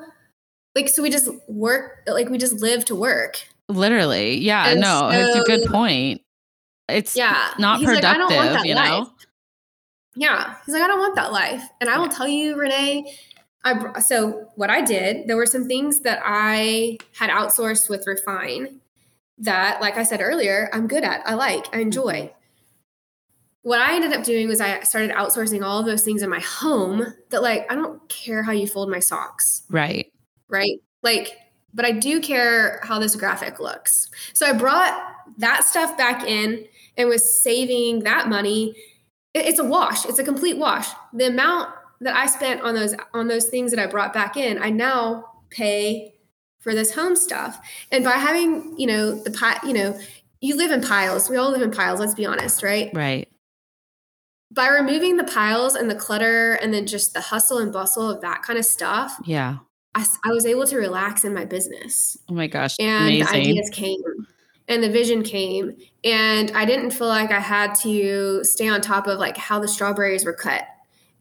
like 0.75 0.89
so 0.89 1.03
we 1.03 1.09
just 1.09 1.29
work 1.47 2.03
like 2.07 2.29
we 2.29 2.37
just 2.37 2.53
live 2.53 2.85
to 2.85 2.95
work. 2.95 3.43
Literally, 3.67 4.37
yeah. 4.37 4.69
And 4.69 4.81
no, 4.81 5.09
so, 5.11 5.17
it's 5.17 5.35
a 5.35 5.43
good 5.43 5.65
point. 5.69 6.21
It's 6.87 7.15
yeah, 7.15 7.49
not 7.57 7.79
He's 7.79 7.89
productive, 7.89 8.29
like, 8.29 8.65
you 8.65 8.75
know. 8.75 8.99
Life. 8.99 9.07
Yeah, 10.17 10.55
he's 10.65 10.73
like, 10.73 10.83
I 10.83 10.87
don't 10.87 10.99
want 10.99 11.15
that 11.15 11.31
life, 11.33 11.63
and 11.81 11.89
I 11.89 11.97
will 11.97 12.07
tell 12.07 12.27
you, 12.27 12.55
Renee. 12.55 13.11
I 13.63 13.99
so 13.99 14.49
what 14.55 14.69
I 14.69 14.81
did. 14.81 15.27
There 15.27 15.35
were 15.35 15.47
some 15.47 15.67
things 15.67 16.01
that 16.01 16.21
I 16.23 16.99
had 17.17 17.31
outsourced 17.31 17.89
with 17.89 18.05
Refine 18.05 18.79
that, 19.37 19.81
like 19.81 19.97
I 19.97 20.03
said 20.03 20.21
earlier, 20.21 20.69
I'm 20.73 20.87
good 20.87 21.03
at, 21.03 21.21
I 21.27 21.33
like, 21.33 21.73
I 21.75 21.79
enjoy. 21.79 22.33
What 23.63 23.81
I 23.81 23.95
ended 23.95 24.13
up 24.13 24.23
doing 24.23 24.47
was 24.47 24.61
I 24.61 24.81
started 24.81 25.11
outsourcing 25.11 25.63
all 25.63 25.79
of 25.79 25.85
those 25.85 26.03
things 26.03 26.21
in 26.21 26.29
my 26.29 26.39
home 26.39 27.13
that, 27.31 27.41
like, 27.41 27.69
I 27.71 27.75
don't 27.75 28.07
care 28.09 28.43
how 28.43 28.51
you 28.51 28.67
fold 28.67 28.89
my 28.89 28.99
socks. 28.99 29.63
Right. 29.69 30.11
Right. 30.47 30.79
Like, 31.01 31.37
but 31.73 31.83
I 31.83 31.91
do 31.91 32.21
care 32.21 32.79
how 32.83 32.99
this 32.99 33.15
graphic 33.15 33.59
looks. 33.59 34.09
So 34.33 34.45
I 34.45 34.53
brought 34.53 34.97
that 35.39 35.63
stuff 35.63 35.97
back 35.97 36.23
in 36.23 36.65
and 36.97 37.09
was 37.09 37.43
saving 37.43 38.03
that 38.03 38.29
money. 38.29 38.75
It's 39.33 39.59
a 39.59 39.65
wash. 39.65 40.05
It's 40.05 40.19
a 40.19 40.23
complete 40.23 40.57
wash. 40.57 40.87
The 41.11 41.27
amount 41.27 41.73
that 42.01 42.15
I 42.15 42.27
spent 42.27 42.61
on 42.61 42.75
those 42.75 42.95
on 43.13 43.27
those 43.27 43.45
things 43.45 43.71
that 43.71 43.79
I 43.79 43.87
brought 43.87 44.13
back 44.13 44.37
in, 44.37 44.61
I 44.61 44.69
now 44.69 45.25
pay 45.49 46.14
for 46.65 46.73
this 46.73 46.95
home 46.95 47.15
stuff. 47.15 47.59
And 47.91 48.03
by 48.03 48.13
having, 48.13 48.73
you 48.75 48.87
know, 48.87 49.11
the 49.13 49.29
pot, 49.29 49.63
you 49.63 49.71
know, 49.71 49.97
you 50.41 50.57
live 50.57 50.71
in 50.71 50.81
piles. 50.81 51.29
We 51.29 51.37
all 51.37 51.51
live 51.51 51.61
in 51.61 51.69
piles, 51.69 51.99
let's 51.99 52.15
be 52.15 52.25
honest, 52.25 52.63
right? 52.63 52.89
Right. 52.91 53.29
By 54.51 54.69
removing 54.69 55.17
the 55.17 55.25
piles 55.25 55.75
and 55.75 55.91
the 55.91 55.95
clutter 55.95 56.53
and 56.53 56.73
then 56.73 56.87
just 56.87 57.13
the 57.13 57.21
hustle 57.21 57.59
and 57.59 57.71
bustle 57.71 58.09
of 58.09 58.19
that 58.21 58.41
kind 58.41 58.57
of 58.57 58.65
stuff. 58.65 59.15
Yeah. 59.25 59.59
I, 59.93 60.07
I 60.25 60.29
was 60.31 60.47
able 60.47 60.65
to 60.65 60.77
relax 60.77 61.23
in 61.23 61.35
my 61.35 61.45
business. 61.45 62.17
Oh 62.29 62.33
my 62.33 62.47
gosh. 62.47 62.75
And 62.79 63.13
amazing. 63.13 63.25
the 63.31 63.39
ideas 63.39 63.69
came 63.71 64.01
and 64.67 64.83
the 64.83 64.89
vision 64.89 65.21
came. 65.21 65.75
And 66.03 66.49
I 66.55 66.65
didn't 66.65 66.91
feel 66.91 67.07
like 67.07 67.29
I 67.29 67.39
had 67.39 67.75
to 67.83 68.43
stay 68.43 68.67
on 68.67 68.81
top 68.81 69.05
of 69.05 69.19
like 69.19 69.37
how 69.37 69.59
the 69.59 69.67
strawberries 69.67 70.25
were 70.25 70.33
cut 70.33 70.63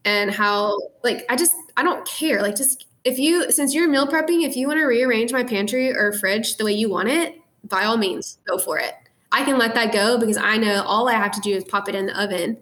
and 0.06 0.30
how 0.30 0.78
like 1.02 1.26
I 1.28 1.36
just 1.36 1.54
I 1.76 1.82
don't 1.82 2.06
care. 2.08 2.40
Like 2.40 2.56
just 2.56 2.86
if 3.04 3.18
you 3.18 3.50
since 3.52 3.74
you're 3.74 3.88
meal 3.88 4.06
prepping, 4.06 4.46
if 4.46 4.56
you 4.56 4.66
want 4.66 4.78
to 4.78 4.86
rearrange 4.86 5.32
my 5.32 5.44
pantry 5.44 5.94
or 5.94 6.12
fridge 6.12 6.56
the 6.56 6.64
way 6.64 6.72
you 6.72 6.90
want 6.90 7.08
it, 7.08 7.36
by 7.64 7.84
all 7.84 7.96
means, 7.96 8.38
go 8.48 8.58
for 8.58 8.78
it. 8.78 8.94
I 9.32 9.44
can 9.44 9.58
let 9.58 9.74
that 9.74 9.92
go 9.92 10.18
because 10.18 10.36
I 10.36 10.56
know 10.56 10.82
all 10.84 11.08
I 11.08 11.14
have 11.14 11.32
to 11.32 11.40
do 11.40 11.54
is 11.54 11.64
pop 11.64 11.88
it 11.88 11.94
in 11.94 12.06
the 12.06 12.20
oven. 12.20 12.56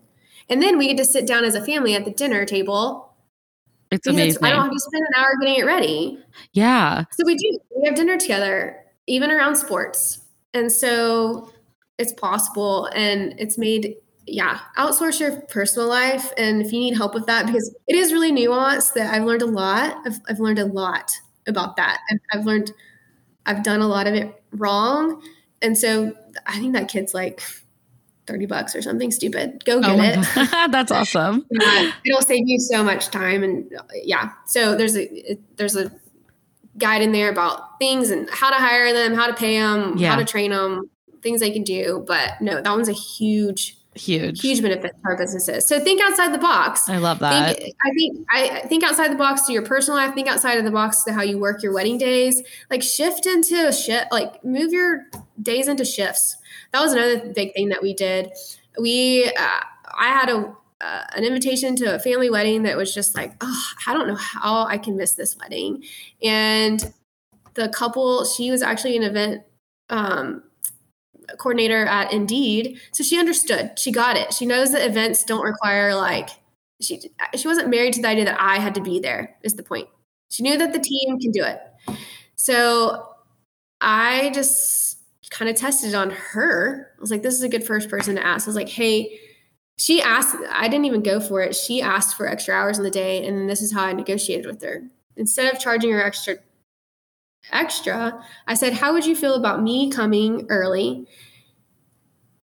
And 0.48 0.62
then 0.62 0.78
we 0.78 0.88
get 0.88 0.96
to 0.98 1.04
sit 1.04 1.26
down 1.26 1.44
as 1.44 1.54
a 1.54 1.64
family 1.64 1.94
at 1.94 2.04
the 2.04 2.10
dinner 2.10 2.44
table 2.44 3.14
It's 3.90 4.06
amazing. 4.06 4.42
I 4.42 4.50
don't 4.50 4.62
have 4.62 4.72
to 4.72 4.80
spend 4.80 5.04
an 5.06 5.22
hour 5.22 5.36
getting 5.40 5.60
it 5.60 5.66
ready. 5.66 6.18
yeah. 6.52 7.04
So 7.12 7.24
we 7.24 7.36
do. 7.36 7.58
We 7.76 7.86
have 7.86 7.94
dinner 7.94 8.16
together, 8.16 8.78
even 9.06 9.30
around 9.30 9.56
sports. 9.56 10.20
And 10.54 10.70
so 10.70 11.50
it's 11.98 12.12
possible 12.12 12.86
and 12.94 13.34
it's 13.38 13.58
made, 13.58 13.96
yeah, 14.26 14.60
outsource 14.78 15.20
your 15.20 15.40
personal 15.42 15.88
life. 15.88 16.32
And 16.38 16.62
if 16.62 16.72
you 16.72 16.78
need 16.80 16.94
help 16.96 17.14
with 17.14 17.26
that, 17.26 17.46
because 17.46 17.74
it 17.88 17.96
is 17.96 18.12
really 18.12 18.32
nuanced 18.32 18.94
that 18.94 19.12
I've 19.12 19.24
learned 19.24 19.42
a 19.42 19.46
lot. 19.46 19.96
I've, 20.06 20.20
I've 20.28 20.40
learned 20.40 20.58
a 20.58 20.66
lot 20.66 21.10
about 21.46 21.76
that. 21.76 21.98
I've, 22.10 22.18
I've 22.32 22.46
learned, 22.46 22.72
I've 23.46 23.62
done 23.62 23.80
a 23.80 23.88
lot 23.88 24.06
of 24.06 24.14
it 24.14 24.42
wrong. 24.52 25.22
And 25.60 25.76
so 25.76 26.12
I 26.46 26.58
think 26.58 26.72
that 26.74 26.88
kid's 26.88 27.14
like 27.14 27.42
30 28.28 28.46
bucks 28.46 28.76
or 28.76 28.82
something 28.82 29.10
stupid. 29.10 29.64
Go 29.64 29.78
oh 29.78 29.80
get 29.80 30.16
Oh 30.16 30.42
it. 30.42 30.50
That's 30.72 30.92
awesome. 30.92 31.44
Yeah, 31.50 31.90
it'll 32.06 32.22
save 32.22 32.46
you 32.46 32.60
so 32.60 32.84
much 32.84 33.08
time 33.08 33.42
and 33.42 33.70
yeah 34.04 34.30
so 34.46 34.76
there's 34.76 34.96
a 34.96 35.36
there's 35.56 35.76
a 35.76 35.90
guide 36.78 37.02
in 37.02 37.10
there 37.12 37.30
about 37.30 37.78
things 37.80 38.10
and 38.10 38.30
how 38.30 38.48
to 38.50 38.56
hire 38.56 38.92
them 38.92 39.14
how 39.14 39.26
to 39.26 39.34
pay 39.34 39.58
them 39.58 39.96
Yeah. 39.98 40.10
how 40.10 40.16
to 40.16 40.24
train 40.24 40.52
them 40.52 40.88
things 41.20 41.40
they 41.40 41.50
can 41.50 41.64
do 41.64 42.02
but 42.06 42.40
no 42.40 42.60
that 42.62 42.70
one's 42.70 42.88
a 42.88 42.92
huge 42.92 43.76
Huge. 43.94 44.40
huge 44.40 44.62
benefit 44.62 44.92
to 44.92 44.98
our 45.04 45.16
businesses 45.16 45.66
so 45.66 45.78
think 45.78 46.00
outside 46.00 46.32
the 46.32 46.38
box 46.38 46.88
I 46.88 46.98
love 46.98 47.18
that. 47.20 47.56
Think, 47.56 47.76
I 47.84 47.90
think 47.90 48.26
I 48.30 48.66
think 48.68 48.84
outside 48.84 49.10
the 49.10 49.16
box 49.16 49.46
to 49.46 49.52
your 49.52 49.62
personal 49.62 49.98
life. 49.98 50.14
Think 50.14 50.28
outside 50.28 50.58
of 50.58 50.64
the 50.64 50.70
box 50.70 51.02
to 51.04 51.12
how 51.12 51.22
you 51.22 51.38
work 51.38 51.62
your 51.62 51.72
wedding 51.72 51.98
days. 51.98 52.42
Like 52.70 52.82
shift 52.82 53.26
into 53.26 53.72
shift. 53.72 54.12
Like 54.12 54.44
move 54.44 54.72
your 54.72 55.06
days 55.40 55.68
into 55.68 55.84
shifts. 55.84 56.36
That 56.72 56.80
was 56.80 56.92
another 56.92 57.32
big 57.32 57.54
thing 57.54 57.68
that 57.68 57.82
we 57.82 57.94
did. 57.94 58.30
We 58.78 59.26
uh, 59.26 59.60
I 59.94 60.08
had 60.08 60.28
a 60.28 60.54
uh, 60.80 61.04
an 61.14 61.24
invitation 61.24 61.76
to 61.76 61.94
a 61.94 61.98
family 61.98 62.28
wedding 62.28 62.64
that 62.64 62.76
was 62.76 62.92
just 62.92 63.14
like, 63.14 63.34
oh, 63.40 63.64
I 63.86 63.94
don't 63.94 64.08
know 64.08 64.16
how 64.16 64.66
I 64.66 64.78
can 64.78 64.96
miss 64.96 65.12
this 65.12 65.36
wedding. 65.36 65.84
And 66.22 66.92
the 67.54 67.68
couple, 67.68 68.24
she 68.24 68.50
was 68.50 68.62
actually 68.62 68.96
an 68.96 69.04
event 69.04 69.42
um, 69.90 70.42
coordinator 71.38 71.84
at 71.86 72.12
Indeed, 72.12 72.80
so 72.92 73.02
she 73.02 73.18
understood. 73.18 73.78
She 73.78 73.92
got 73.92 74.16
it. 74.16 74.32
She 74.32 74.46
knows 74.46 74.72
that 74.72 74.86
events 74.86 75.24
don't 75.24 75.44
require 75.44 75.94
like 75.94 76.30
she 76.80 77.00
she 77.36 77.48
wasn't 77.48 77.68
married 77.68 77.94
to 77.94 78.02
the 78.02 78.08
idea 78.08 78.24
that 78.24 78.40
I 78.40 78.58
had 78.58 78.74
to 78.74 78.80
be 78.80 79.00
there. 79.00 79.36
Is 79.42 79.54
the 79.54 79.62
point? 79.62 79.88
She 80.28 80.42
knew 80.42 80.58
that 80.58 80.72
the 80.72 80.80
team 80.80 81.18
can 81.20 81.30
do 81.30 81.44
it. 81.44 81.60
So 82.36 83.08
I 83.80 84.30
just 84.34 84.98
kind 85.30 85.50
of 85.50 85.56
tested 85.56 85.94
on 85.94 86.10
her. 86.10 86.92
I 86.96 87.00
was 87.00 87.10
like, 87.10 87.22
this 87.22 87.34
is 87.34 87.42
a 87.42 87.48
good 87.48 87.64
first 87.64 87.88
person 87.88 88.16
to 88.16 88.24
ask. 88.24 88.46
I 88.46 88.50
was 88.50 88.56
like, 88.56 88.68
hey, 88.68 89.18
she 89.78 90.00
asked, 90.00 90.36
I 90.50 90.68
didn't 90.68 90.84
even 90.84 91.02
go 91.02 91.20
for 91.20 91.40
it. 91.40 91.56
She 91.56 91.82
asked 91.82 92.16
for 92.16 92.28
extra 92.28 92.54
hours 92.54 92.78
in 92.78 92.84
the 92.84 92.90
day, 92.90 93.26
and 93.26 93.48
this 93.48 93.62
is 93.62 93.72
how 93.72 93.84
I 93.84 93.92
negotiated 93.92 94.46
with 94.46 94.62
her. 94.62 94.82
Instead 95.16 95.52
of 95.52 95.60
charging 95.60 95.90
her 95.90 96.02
extra 96.02 96.36
extra, 97.50 98.22
I 98.46 98.54
said, 98.54 98.74
How 98.74 98.92
would 98.92 99.06
you 99.06 99.16
feel 99.16 99.34
about 99.34 99.62
me 99.62 99.90
coming 99.90 100.46
early 100.48 101.06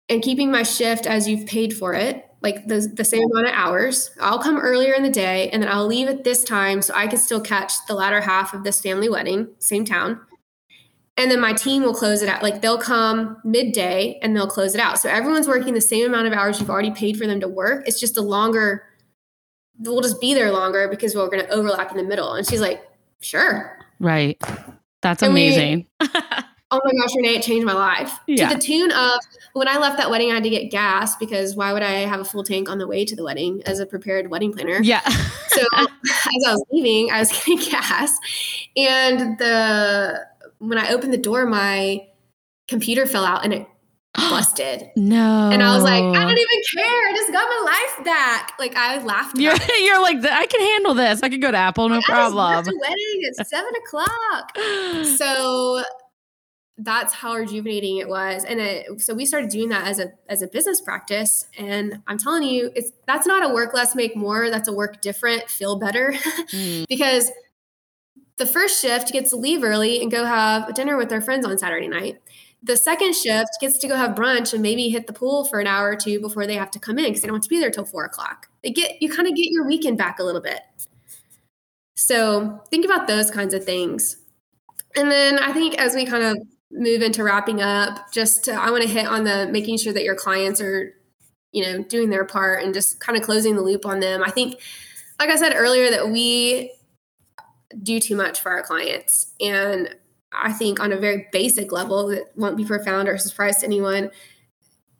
and 0.09 0.21
keeping 0.21 0.51
my 0.51 0.63
shift 0.63 1.07
as 1.07 1.27
you've 1.27 1.47
paid 1.47 1.75
for 1.75 1.93
it? 1.93 2.25
Like 2.41 2.67
the, 2.67 2.91
the 2.93 3.03
same 3.03 3.23
amount 3.31 3.47
of 3.47 3.53
hours. 3.53 4.11
I'll 4.21 4.39
come 4.39 4.57
earlier 4.57 4.93
in 4.93 5.01
the 5.01 5.09
day 5.09 5.49
and 5.49 5.63
then 5.63 5.69
I'll 5.69 5.87
leave 5.87 6.07
at 6.07 6.23
this 6.23 6.43
time 6.43 6.81
so 6.81 6.93
I 6.93 7.07
can 7.07 7.17
still 7.17 7.41
catch 7.41 7.73
the 7.87 7.95
latter 7.95 8.21
half 8.21 8.53
of 8.53 8.63
this 8.63 8.81
family 8.81 9.09
wedding, 9.09 9.47
same 9.57 9.83
town. 9.83 10.21
And 11.17 11.31
then 11.31 11.39
my 11.39 11.53
team 11.53 11.81
will 11.81 11.93
close 11.93 12.21
it 12.21 12.29
out. 12.29 12.43
Like 12.43 12.61
they'll 12.61 12.77
come 12.77 13.37
midday 13.43 14.19
and 14.21 14.35
they'll 14.35 14.47
close 14.47 14.75
it 14.75 14.81
out. 14.81 14.99
So 14.99 15.09
everyone's 15.09 15.47
working 15.47 15.73
the 15.73 15.81
same 15.81 16.05
amount 16.05 16.27
of 16.27 16.33
hours 16.33 16.59
you've 16.59 16.69
already 16.69 16.91
paid 16.91 17.17
for 17.17 17.25
them 17.25 17.39
to 17.39 17.47
work. 17.47 17.87
It's 17.87 17.99
just 17.99 18.17
a 18.17 18.21
longer, 18.21 18.83
we'll 19.79 20.01
just 20.01 20.21
be 20.21 20.33
there 20.33 20.51
longer 20.51 20.87
because 20.89 21.15
we're 21.15 21.29
going 21.29 21.43
to 21.43 21.49
overlap 21.49 21.89
in 21.91 21.97
the 21.97 22.03
middle. 22.03 22.33
And 22.33 22.45
she's 22.45 22.61
like, 22.61 22.85
Sure. 23.21 23.79
Right. 23.99 24.39
That's 25.05 25.21
And 25.21 25.33
we- 25.35 25.45
amazing. 25.47 25.87
Oh 26.71 26.81
my 26.83 26.91
gosh, 26.99 27.15
Renee, 27.15 27.35
it 27.35 27.43
changed 27.43 27.63
my 27.65 27.73
life. 27.73 28.11
Yeah. 28.27 28.49
To 28.49 28.55
the 28.55 28.61
tune 28.61 28.91
of 28.91 29.19
when 29.53 29.67
I 29.67 29.77
left 29.77 29.97
that 29.97 30.09
wedding, 30.09 30.31
I 30.31 30.33
had 30.33 30.43
to 30.43 30.49
get 30.49 30.71
gas 30.71 31.15
because 31.15 31.55
why 31.55 31.71
would 31.71 31.83
I 31.83 31.91
have 32.01 32.19
a 32.19 32.25
full 32.25 32.43
tank 32.43 32.69
on 32.69 32.79
the 32.79 32.87
way 32.87 33.05
to 33.05 33.15
the 33.15 33.23
wedding 33.23 33.61
as 33.67 33.79
a 33.79 33.85
prepared 33.85 34.31
wedding 34.31 34.51
planner? 34.51 34.79
yeah. 34.81 35.01
So 35.49 35.61
as 35.77 35.87
I 36.47 36.51
was 36.51 36.65
leaving, 36.71 37.11
I 37.11 37.19
was 37.19 37.31
getting 37.45 37.59
gas. 37.59 38.17
And 38.75 39.37
the 39.37 40.25
when 40.57 40.77
I 40.79 40.89
opened 40.91 41.13
the 41.13 41.17
door, 41.19 41.45
my 41.45 42.07
computer 42.67 43.05
fell 43.05 43.23
out 43.23 43.45
and 43.45 43.53
it 43.53 43.67
busted. 44.15 44.89
no. 44.95 45.49
And 45.51 45.61
I 45.63 45.75
was 45.75 45.83
like, 45.83 46.03
I 46.03 46.23
don't 46.23 46.37
even 46.37 46.61
care. 46.75 47.09
I 47.09 47.13
just 47.15 47.31
got 47.31 47.47
my 47.47 47.63
life 47.65 48.05
back. 48.05 48.53
Like 48.59 48.75
I 48.75 49.01
laughed. 49.03 49.37
You're, 49.37 49.55
you're 49.79 50.01
like, 50.01 50.17
I 50.23 50.45
can 50.45 50.61
handle 50.61 50.93
this. 50.93 51.21
I 51.23 51.29
can 51.29 51.39
go 51.39 51.51
to 51.51 51.57
Apple, 51.57 51.89
no 51.89 51.95
just 51.95 52.07
problem. 52.07 52.65
wedding 52.65 53.21
at 53.39 53.47
seven 53.47 53.71
o'clock. 53.85 54.57
so 55.17 55.83
that's 56.77 57.13
how 57.13 57.33
rejuvenating 57.35 57.97
it 57.97 58.07
was 58.09 58.43
and 58.43 58.59
it, 58.59 58.99
so 59.01 59.13
we 59.13 59.25
started 59.25 59.49
doing 59.49 59.69
that 59.69 59.87
as 59.87 59.97
a 59.97 60.11
as 60.27 60.41
a 60.41 60.47
business 60.47 60.81
practice 60.81 61.45
and 61.57 62.01
i'm 62.07 62.17
telling 62.17 62.43
you 62.43 62.69
it's 62.75 62.91
that's 63.07 63.25
not 63.25 63.49
a 63.49 63.53
work 63.53 63.73
less 63.73 63.95
make 63.95 64.13
more 64.13 64.49
that's 64.49 64.67
a 64.67 64.73
work 64.73 64.99
different 65.01 65.49
feel 65.49 65.77
better 65.77 66.13
Mm, 66.51 66.85
because 66.89 67.31
the 68.37 68.45
first 68.45 68.81
shift 68.81 69.13
gets 69.13 69.29
to 69.29 69.37
leave 69.37 69.63
early 69.63 70.01
and 70.01 70.11
go 70.11 70.25
have 70.25 70.73
dinner 70.73 70.97
with 70.97 71.07
their 71.07 71.21
friends 71.21 71.45
on 71.45 71.57
saturday 71.57 71.87
night 71.87 72.19
the 72.65 72.77
second 72.77 73.13
shift 73.15 73.49
gets 73.61 73.77
to 73.77 73.87
go 73.87 73.95
have 73.95 74.15
brunch 74.15 74.53
and 74.53 74.61
maybe 74.61 74.89
hit 74.89 75.07
the 75.07 75.13
pool 75.13 75.45
for 75.45 75.59
an 75.59 75.67
hour 75.67 75.91
or 75.91 75.95
two 75.95 76.19
before 76.19 76.47
they 76.47 76.55
have 76.55 76.71
to 76.71 76.79
come 76.79 76.97
in 76.97 77.05
because 77.05 77.21
they 77.21 77.27
don't 77.27 77.35
have 77.35 77.43
to 77.43 77.49
be 77.49 77.59
there 77.59 77.71
till 77.71 77.85
four 77.85 78.05
o'clock 78.05 78.47
they 78.63 78.71
get 78.71 79.01
you 79.01 79.09
kind 79.09 79.27
of 79.27 79.35
get 79.35 79.47
your 79.51 79.65
weekend 79.65 79.97
back 79.97 80.19
a 80.19 80.23
little 80.23 80.41
bit 80.41 80.61
so 81.95 82.61
think 82.69 82.85
about 82.85 83.07
those 83.07 83.31
kinds 83.31 83.53
of 83.53 83.63
things 83.63 84.17
and 84.95 85.11
then 85.11 85.39
I 85.39 85.51
think 85.51 85.77
as 85.77 85.93
we 85.93 86.05
kind 86.05 86.23
of 86.23 86.37
move 86.71 87.01
into 87.01 87.23
wrapping 87.23 87.61
up, 87.61 88.11
just 88.11 88.45
to, 88.45 88.53
I 88.53 88.71
want 88.71 88.83
to 88.83 88.89
hit 88.89 89.05
on 89.05 89.23
the 89.23 89.47
making 89.51 89.77
sure 89.77 89.93
that 89.93 90.03
your 90.03 90.15
clients 90.15 90.61
are, 90.61 90.93
you 91.51 91.63
know, 91.63 91.83
doing 91.83 92.09
their 92.09 92.25
part 92.25 92.63
and 92.63 92.73
just 92.73 92.99
kind 92.99 93.17
of 93.17 93.23
closing 93.23 93.55
the 93.55 93.61
loop 93.61 93.85
on 93.85 93.99
them. 93.99 94.23
I 94.23 94.31
think, 94.31 94.59
like 95.19 95.29
I 95.29 95.35
said 95.35 95.53
earlier, 95.55 95.89
that 95.91 96.09
we 96.09 96.73
do 97.81 97.99
too 97.99 98.15
much 98.15 98.41
for 98.41 98.51
our 98.51 98.63
clients. 98.63 99.33
And 99.39 99.95
I 100.41 100.51
think 100.51 100.79
on 100.79 100.91
a 100.91 100.97
very 100.97 101.27
basic 101.31 101.71
level 101.71 102.07
that 102.07 102.31
won't 102.35 102.57
be 102.57 102.65
profound 102.65 103.07
or 103.07 103.17
surprise 103.17 103.57
to 103.57 103.65
anyone, 103.65 104.11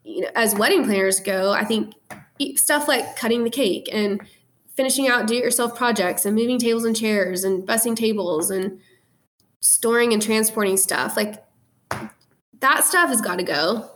you 0.03 0.21
know, 0.21 0.29
as 0.35 0.55
wedding 0.55 0.83
planners 0.83 1.19
go, 1.19 1.51
I 1.51 1.63
think 1.63 1.93
stuff 2.55 2.87
like 2.87 3.15
cutting 3.15 3.43
the 3.43 3.49
cake 3.49 3.89
and 3.91 4.21
finishing 4.75 5.07
out 5.07 5.27
do-it-yourself 5.27 5.75
projects 5.75 6.25
and 6.25 6.35
moving 6.35 6.59
tables 6.59 6.85
and 6.85 6.95
chairs 6.95 7.43
and 7.43 7.67
bussing 7.67 7.95
tables 7.95 8.49
and 8.49 8.79
storing 9.61 10.13
and 10.13 10.21
transporting 10.21 10.77
stuff 10.77 11.17
like 11.17 11.43
that 12.59 12.83
stuff 12.83 13.09
has 13.09 13.21
got 13.21 13.37
to 13.37 13.43
go 13.43 13.89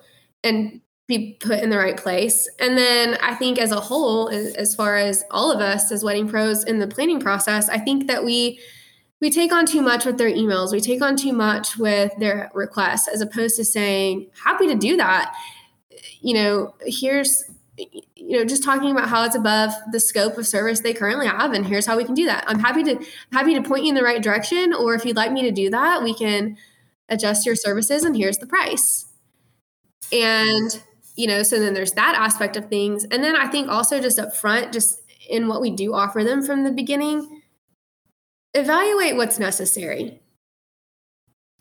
and 0.44 0.82
be 1.08 1.38
put 1.40 1.60
in 1.60 1.70
the 1.70 1.78
right 1.78 1.98
place. 1.98 2.50
And 2.60 2.78
then 2.78 3.18
i 3.22 3.36
think 3.36 3.60
as 3.60 3.72
a 3.72 3.80
whole 3.80 4.30
as 4.30 4.56
as 4.56 4.74
far 4.74 4.96
as 4.96 5.24
all 5.32 5.52
of 5.52 5.60
us 5.60 5.92
as 5.92 6.04
wedding 6.04 6.28
pros 6.28 6.64
in 6.64 6.80
the 6.80 6.88
planning 6.88 7.20
process 7.20 7.68
i 7.70 7.78
think 7.78 8.08
that 8.08 8.24
we 8.24 8.60
we 9.22 9.30
take 9.30 9.52
on 9.52 9.66
too 9.66 9.82
much 9.82 10.06
with 10.06 10.18
their 10.18 10.30
emails. 10.30 10.72
We 10.72 10.80
take 10.80 11.02
on 11.02 11.18
too 11.18 11.34
much 11.34 11.78
with 11.78 12.12
their 12.20 12.50
requests 12.54 13.08
as 13.08 13.22
opposed 13.22 13.56
to 13.58 13.66
saying 13.66 14.28
happy 14.44 14.68
to 14.68 14.76
do 14.76 14.98
that. 14.98 15.36
You 16.22 16.34
know 16.34 16.76
here's 16.82 17.44
you 17.78 18.38
know 18.38 18.46
just 18.46 18.64
talking 18.64 18.92
about 18.92 19.10
how 19.10 19.24
it's 19.24 19.36
above 19.36 19.72
the 19.92 20.00
scope 20.00 20.38
of 20.38 20.46
service 20.48 20.82
they 20.82 20.94
currently 20.94 21.28
have 21.28 21.54
and 21.54 21.66
here's 21.66 21.86
how 21.86 21.98
we 21.98 22.06
can 22.06 22.14
do 22.16 22.26
that. 22.26 22.46
I'm 22.48 22.60
happy 22.60 22.84
to 22.84 23.06
happy 23.32 23.54
to 23.56 23.62
point 23.62 23.84
you 23.84 23.90
in 23.90 23.96
the 23.96 24.04
right 24.04 24.22
direction 24.22 24.74
or 24.74 24.94
if 24.94 25.06
you'd 25.06 25.16
like 25.16 25.32
me 25.32 25.42
to 25.44 25.52
do 25.52 25.70
that 25.70 26.04
we 26.04 26.14
can 26.14 26.58
adjust 27.10 27.46
your 27.46 27.56
services 27.56 28.04
and 28.04 28.16
here's 28.16 28.38
the 28.38 28.48
price. 28.48 29.06
And 30.14 30.82
you 31.16 31.28
know 31.28 31.44
so 31.44 31.60
then 31.60 31.74
there's 31.74 31.94
that 31.94 32.16
aspect 32.16 32.56
of 32.56 32.70
things. 32.70 33.04
And 33.04 33.24
then 33.24 33.36
i 33.36 33.48
think 33.48 33.68
also 33.68 34.00
just 34.00 34.20
up 34.20 34.34
front 34.36 34.72
just 34.72 35.02
in 35.30 35.48
what 35.48 35.62
we 35.62 35.72
do 35.72 35.94
offer 35.94 36.24
them 36.24 36.42
from 36.42 36.64
the 36.64 36.72
beginning 36.72 37.39
evaluate 38.54 39.16
what's 39.16 39.40
necessary. 39.40 40.22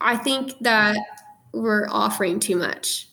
I 0.00 0.16
think 0.16 0.52
that 0.60 0.96
we're 1.52 1.88
offering 1.88 2.40
too 2.40 2.56
much 2.56 3.08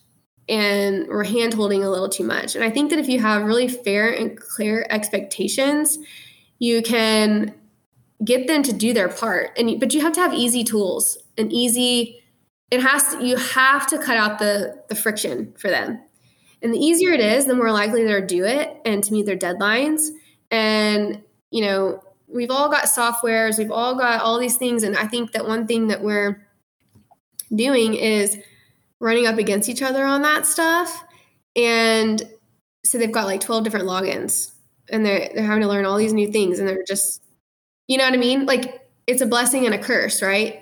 and 0.48 1.08
we're 1.08 1.24
hand 1.24 1.54
holding 1.54 1.84
a 1.84 1.90
little 1.90 2.10
too 2.10 2.24
much. 2.24 2.56
And 2.56 2.64
i 2.64 2.70
think 2.70 2.92
that 2.92 3.00
if 3.00 3.08
you 3.08 3.20
have 3.20 3.44
really 3.44 3.68
fair 3.68 4.10
and 4.10 4.40
clear 4.40 4.86
expectations 4.90 5.98
you 6.60 6.82
can 6.82 7.54
get 8.24 8.48
them 8.48 8.64
to 8.64 8.74
do 8.74 8.94
their 8.94 9.10
part. 9.10 9.52
And 9.58 9.80
but 9.80 9.94
you 9.94 10.02
have 10.02 10.14
to 10.14 10.22
have 10.22 10.34
easy 10.34 10.64
tools 10.64 11.18
and 11.38 11.52
easy 11.52 12.22
it 12.72 12.82
has 12.82 13.14
to 13.14 13.26
you 13.26 13.36
have 13.36 13.88
to 13.88 13.98
cut 13.98 14.18
out 14.18 14.40
the 14.40 14.82
the 14.90 14.96
friction 14.96 15.54
for 15.58 15.70
them. 15.70 16.00
And 16.62 16.74
the 16.74 16.80
easier 16.80 17.12
it 17.12 17.20
is 17.20 17.46
the 17.46 17.56
more 17.56 17.72
likely 17.72 18.04
they'll 18.04 18.26
do 18.26 18.46
it 18.46 18.78
and 18.86 19.04
to 19.04 19.14
meet 19.14 19.26
their 19.26 19.38
deadlines. 19.38 20.10
And 20.50 21.22
you 21.52 21.64
know 21.64 22.02
we've 22.28 22.52
all 22.52 22.70
got 22.70 22.86
softwares 22.86 23.58
we've 23.58 23.72
all 23.72 23.96
got 23.96 24.22
all 24.22 24.40
these 24.40 24.58
things 24.58 24.84
and 24.84 24.98
i 24.98 25.06
think 25.08 25.32
that 25.32 25.48
one 25.48 25.68
thing 25.68 25.88
that 25.88 26.02
we're 26.02 26.46
doing 27.56 27.94
is 27.94 28.38
running 29.00 29.28
up 29.28 29.38
against 29.38 29.70
each 29.70 29.82
other 29.82 30.06
on 30.06 30.22
that 30.22 30.46
stuff 30.46 31.04
and 31.56 32.24
so 32.84 32.98
they've 32.98 33.12
got 33.12 33.26
like 33.26 33.42
12 33.42 33.64
different 33.64 33.86
logins 33.86 34.52
and 34.90 35.06
they're 35.06 35.30
they're 35.34 35.46
having 35.46 35.62
to 35.62 35.68
learn 35.68 35.86
all 35.86 35.98
these 35.98 36.14
new 36.14 36.32
things 36.32 36.60
and 36.60 36.68
they're 36.68 36.84
just 36.88 37.22
You 37.88 37.98
know 37.98 38.06
what 38.06 38.14
I 38.14 38.18
mean? 38.18 38.46
Like 38.46 38.88
it's 39.08 39.22
a 39.22 39.26
blessing 39.28 39.66
and 39.66 39.76
a 39.76 39.80
curse, 39.80 40.22
right? 40.22 40.62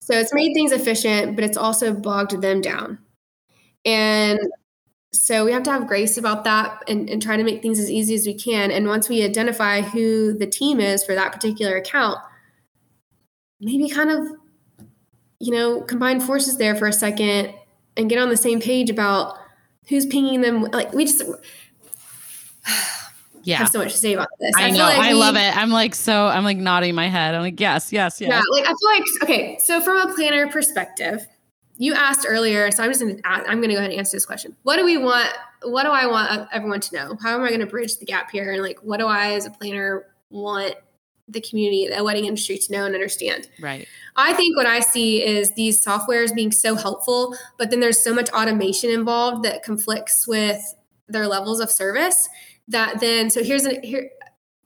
So 0.00 0.14
it's 0.14 0.34
made 0.34 0.54
things 0.54 0.72
efficient, 0.72 1.36
but 1.36 1.44
it's 1.44 1.56
also 1.58 1.94
bogged 1.94 2.40
them 2.42 2.60
down. 2.60 2.98
And 3.84 4.40
so 5.12 5.44
we 5.44 5.52
have 5.52 5.62
to 5.64 5.70
have 5.70 5.86
grace 5.86 6.16
about 6.16 6.44
that 6.44 6.82
and, 6.88 7.08
and 7.10 7.20
try 7.20 7.36
to 7.36 7.44
make 7.44 7.60
things 7.60 7.78
as 7.78 7.90
easy 7.90 8.14
as 8.14 8.26
we 8.26 8.34
can. 8.34 8.70
And 8.70 8.86
once 8.86 9.08
we 9.08 9.22
identify 9.22 9.82
who 9.82 10.32
the 10.32 10.46
team 10.46 10.80
is 10.80 11.04
for 11.04 11.14
that 11.14 11.32
particular 11.32 11.76
account, 11.76 12.18
maybe 13.60 13.88
kind 13.90 14.10
of, 14.10 14.26
you 15.38 15.52
know, 15.52 15.82
combine 15.82 16.18
forces 16.20 16.56
there 16.56 16.74
for 16.74 16.86
a 16.86 16.92
second 16.92 17.54
and 17.96 18.08
get 18.08 18.18
on 18.18 18.30
the 18.30 18.36
same 18.36 18.58
page 18.58 18.88
about 18.88 19.36
who's 19.88 20.06
pinging 20.06 20.40
them. 20.40 20.62
Like 20.62 20.94
we 20.94 21.04
just 21.04 21.22
yeah. 23.42 23.58
have 23.58 23.68
so 23.68 23.80
much 23.80 23.92
to 23.92 23.98
say 23.98 24.14
about 24.14 24.28
this. 24.40 24.52
I, 24.56 24.68
I 24.68 24.70
know. 24.70 24.78
Like 24.78 24.98
I 24.98 25.12
we, 25.12 25.18
love 25.18 25.36
it. 25.36 25.56
I'm 25.56 25.70
like 25.70 25.94
so 25.94 26.26
I'm 26.26 26.44
like 26.44 26.56
nodding 26.56 26.94
my 26.94 27.08
head. 27.08 27.34
I'm 27.34 27.42
like, 27.42 27.60
yes, 27.60 27.92
yes, 27.92 28.18
yes. 28.18 28.30
Yeah, 28.30 28.40
like 28.50 28.64
I 28.64 28.68
feel 28.68 28.88
like 28.94 29.04
okay, 29.24 29.58
so 29.62 29.82
from 29.82 30.08
a 30.08 30.14
planner 30.14 30.48
perspective, 30.48 31.26
you 31.82 31.94
asked 31.94 32.24
earlier, 32.28 32.70
so 32.70 32.84
I'm 32.84 32.90
just 32.90 33.00
gonna 33.00 33.16
I'm 33.24 33.60
gonna 33.60 33.72
go 33.72 33.80
ahead 33.80 33.90
and 33.90 33.98
answer 33.98 34.16
this 34.16 34.24
question. 34.24 34.56
What 34.62 34.76
do 34.76 34.84
we 34.84 34.98
want? 34.98 35.28
What 35.62 35.82
do 35.82 35.88
I 35.88 36.06
want 36.06 36.30
uh, 36.30 36.46
everyone 36.52 36.78
to 36.78 36.94
know? 36.94 37.18
How 37.20 37.34
am 37.34 37.42
I 37.42 37.50
gonna 37.50 37.66
bridge 37.66 37.96
the 37.96 38.04
gap 38.04 38.30
here? 38.30 38.52
And 38.52 38.62
like 38.62 38.78
what 38.84 38.98
do 38.98 39.08
I 39.08 39.32
as 39.32 39.46
a 39.46 39.50
planner 39.50 40.06
want 40.30 40.76
the 41.26 41.40
community, 41.40 41.88
the 41.92 42.04
wedding 42.04 42.26
industry 42.26 42.56
to 42.56 42.72
know 42.72 42.84
and 42.84 42.94
understand. 42.94 43.48
Right. 43.60 43.88
I 44.14 44.32
think 44.34 44.56
what 44.56 44.66
I 44.66 44.78
see 44.78 45.24
is 45.24 45.54
these 45.54 45.84
softwares 45.84 46.32
being 46.32 46.52
so 46.52 46.76
helpful, 46.76 47.36
but 47.58 47.70
then 47.70 47.80
there's 47.80 48.02
so 48.02 48.14
much 48.14 48.30
automation 48.30 48.90
involved 48.90 49.44
that 49.44 49.64
conflicts 49.64 50.26
with 50.28 50.60
their 51.08 51.26
levels 51.26 51.58
of 51.58 51.70
service 51.70 52.28
that 52.68 53.00
then 53.00 53.28
so 53.28 53.42
here's 53.42 53.66
a 53.66 53.80
here 53.80 54.08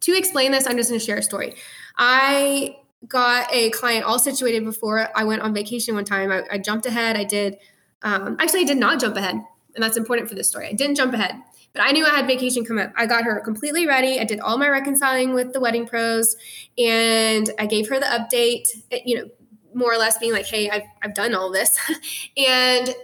to 0.00 0.16
explain 0.16 0.52
this, 0.52 0.66
I'm 0.66 0.76
just 0.76 0.90
gonna 0.90 1.00
share 1.00 1.16
a 1.16 1.22
story. 1.22 1.54
I 1.96 2.76
got 3.06 3.52
a 3.52 3.70
client 3.70 4.04
all 4.04 4.18
situated 4.18 4.64
before 4.64 5.08
I 5.14 5.24
went 5.24 5.42
on 5.42 5.54
vacation 5.54 5.94
one 5.94 6.04
time. 6.04 6.30
I, 6.32 6.42
I 6.50 6.58
jumped 6.58 6.86
ahead. 6.86 7.16
I 7.16 7.24
did 7.24 7.58
um, 8.02 8.36
actually 8.38 8.60
I 8.60 8.64
did 8.64 8.78
not 8.78 9.00
jump 9.00 9.16
ahead, 9.16 9.34
and 9.34 9.82
that's 9.82 9.96
important 9.96 10.28
for 10.28 10.34
this 10.34 10.48
story. 10.48 10.68
I 10.68 10.72
didn't 10.72 10.96
jump 10.96 11.12
ahead. 11.14 11.34
But 11.72 11.82
I 11.82 11.92
knew 11.92 12.06
I 12.06 12.10
had 12.10 12.26
vacation 12.26 12.64
come 12.64 12.78
up. 12.78 12.92
I 12.96 13.04
got 13.04 13.24
her 13.24 13.38
completely 13.40 13.86
ready. 13.86 14.18
I 14.18 14.24
did 14.24 14.40
all 14.40 14.56
my 14.56 14.68
reconciling 14.68 15.34
with 15.34 15.52
the 15.52 15.60
wedding 15.60 15.86
pros 15.86 16.34
and 16.78 17.50
I 17.58 17.66
gave 17.66 17.90
her 17.90 18.00
the 18.00 18.06
update, 18.06 18.64
eh, 18.90 19.00
you 19.04 19.18
know, 19.18 19.28
more 19.74 19.92
or 19.92 19.98
less 19.98 20.16
being 20.16 20.32
like, 20.32 20.46
hey, 20.46 20.70
I've, 20.70 20.84
I've 21.02 21.12
done 21.12 21.34
all 21.34 21.52
this. 21.52 21.78
and 22.38 22.94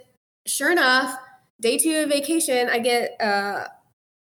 sure 0.47 0.73
enough, 0.73 1.15
day 1.61 1.77
two 1.77 1.95
of 1.99 2.09
vacation, 2.09 2.71
I 2.71 2.79
get 2.79 3.21
uh, 3.21 3.67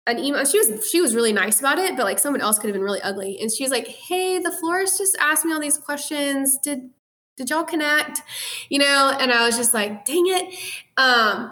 an 0.07 0.17
email. 0.19 0.43
She 0.45 0.57
was 0.57 0.89
she 0.89 1.01
was 1.01 1.13
really 1.13 1.33
nice 1.33 1.59
about 1.59 1.77
it, 1.77 1.95
but 1.95 2.05
like 2.05 2.17
someone 2.19 2.41
else 2.41 2.57
could 2.57 2.67
have 2.67 2.73
been 2.73 2.83
really 2.83 3.01
ugly. 3.01 3.37
And 3.39 3.51
she's 3.51 3.69
like, 3.69 3.87
"Hey, 3.87 4.39
the 4.39 4.51
florist 4.51 4.97
just 4.97 5.17
asked 5.19 5.45
me 5.45 5.53
all 5.53 5.59
these 5.59 5.77
questions. 5.77 6.57
Did 6.57 6.89
did 7.35 7.49
y'all 7.49 7.63
connect?" 7.63 8.21
You 8.69 8.79
know, 8.79 9.15
and 9.19 9.31
I 9.31 9.45
was 9.45 9.57
just 9.57 9.73
like, 9.73 10.05
"Dang 10.05 10.25
it," 10.27 10.57
um, 10.97 11.51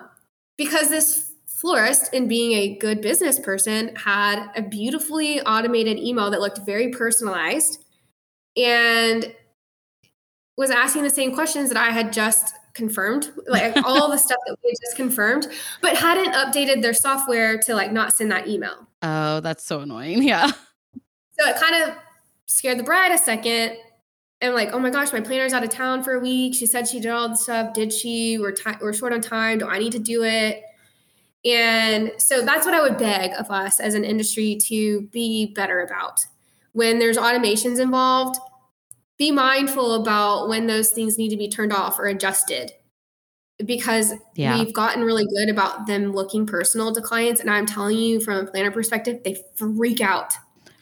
because 0.57 0.89
this 0.89 1.33
florist 1.47 2.13
in 2.13 2.27
being 2.27 2.53
a 2.53 2.75
good 2.77 3.01
business 3.01 3.39
person 3.39 3.95
had 3.95 4.49
a 4.55 4.61
beautifully 4.61 5.41
automated 5.41 5.97
email 5.97 6.29
that 6.31 6.41
looked 6.41 6.59
very 6.65 6.89
personalized 6.89 7.83
and 8.57 9.33
was 10.57 10.69
asking 10.69 11.03
the 11.03 11.09
same 11.09 11.33
questions 11.33 11.69
that 11.69 11.77
I 11.77 11.91
had 11.91 12.13
just 12.13 12.53
confirmed, 12.75 13.31
like 13.47 13.75
all 13.83 14.11
the 14.11 14.17
stuff 14.17 14.37
that 14.45 14.57
we 14.63 14.69
had 14.69 14.77
just 14.85 14.95
confirmed, 14.95 15.47
but 15.81 15.95
hadn't 15.97 16.33
updated 16.33 16.81
their 16.81 16.93
software 16.93 17.57
to 17.59 17.73
like 17.73 17.91
not 17.91 18.13
send 18.13 18.31
that 18.31 18.47
email. 18.47 18.87
Oh, 19.01 19.39
that's 19.39 19.65
so 19.65 19.79
annoying. 19.79 20.21
Yeah. 20.21 20.51
So 21.39 21.49
it 21.49 21.57
kind 21.57 21.83
of 21.83 21.95
scared 22.45 22.79
the 22.79 22.83
bride 22.83 23.11
a 23.11 23.17
second. 23.17 23.77
And 24.41 24.53
like, 24.53 24.73
oh 24.73 24.79
my 24.79 24.89
gosh, 24.89 25.13
my 25.13 25.21
planner's 25.21 25.53
out 25.53 25.63
of 25.63 25.69
town 25.69 26.03
for 26.03 26.13
a 26.13 26.19
week. 26.19 26.53
She 26.53 26.65
said 26.65 26.87
she 26.87 26.99
did 26.99 27.09
all 27.09 27.29
the 27.29 27.35
stuff. 27.35 27.73
Did 27.73 27.91
she? 27.91 28.37
We're, 28.37 28.51
ti- 28.51 28.77
we're 28.81 28.93
short 28.93 29.13
on 29.13 29.21
time. 29.21 29.59
Do 29.59 29.67
I 29.67 29.79
need 29.79 29.93
to 29.93 29.99
do 29.99 30.23
it? 30.23 30.61
And 31.45 32.11
so 32.17 32.41
that's 32.43 32.65
what 32.65 32.73
I 32.73 32.81
would 32.81 32.97
beg 32.97 33.31
of 33.33 33.49
us 33.51 33.79
as 33.79 33.93
an 33.93 34.03
industry 34.03 34.57
to 34.63 35.03
be 35.11 35.53
better 35.53 35.81
about. 35.81 36.19
When 36.73 36.99
there's 36.99 37.17
automations 37.17 37.79
involved, 37.79 38.39
be 39.17 39.31
mindful 39.31 39.93
about 39.95 40.49
when 40.49 40.67
those 40.67 40.91
things 40.91 41.17
need 41.17 41.29
to 41.29 41.37
be 41.37 41.47
turned 41.47 41.73
off 41.73 41.97
or 41.99 42.05
adjusted 42.05 42.71
because 43.63 44.13
yeah. 44.35 44.57
we've 44.57 44.73
gotten 44.73 45.03
really 45.03 45.25
good 45.25 45.49
about 45.49 45.87
them 45.87 46.11
looking 46.11 46.45
personal 46.45 46.93
to 46.93 47.01
clients. 47.01 47.39
And 47.39 47.49
I'm 47.49 47.65
telling 47.65 47.97
you, 47.97 48.19
from 48.19 48.45
a 48.45 48.49
planner 48.49 48.71
perspective, 48.71 49.21
they 49.23 49.41
freak 49.55 50.01
out. 50.01 50.33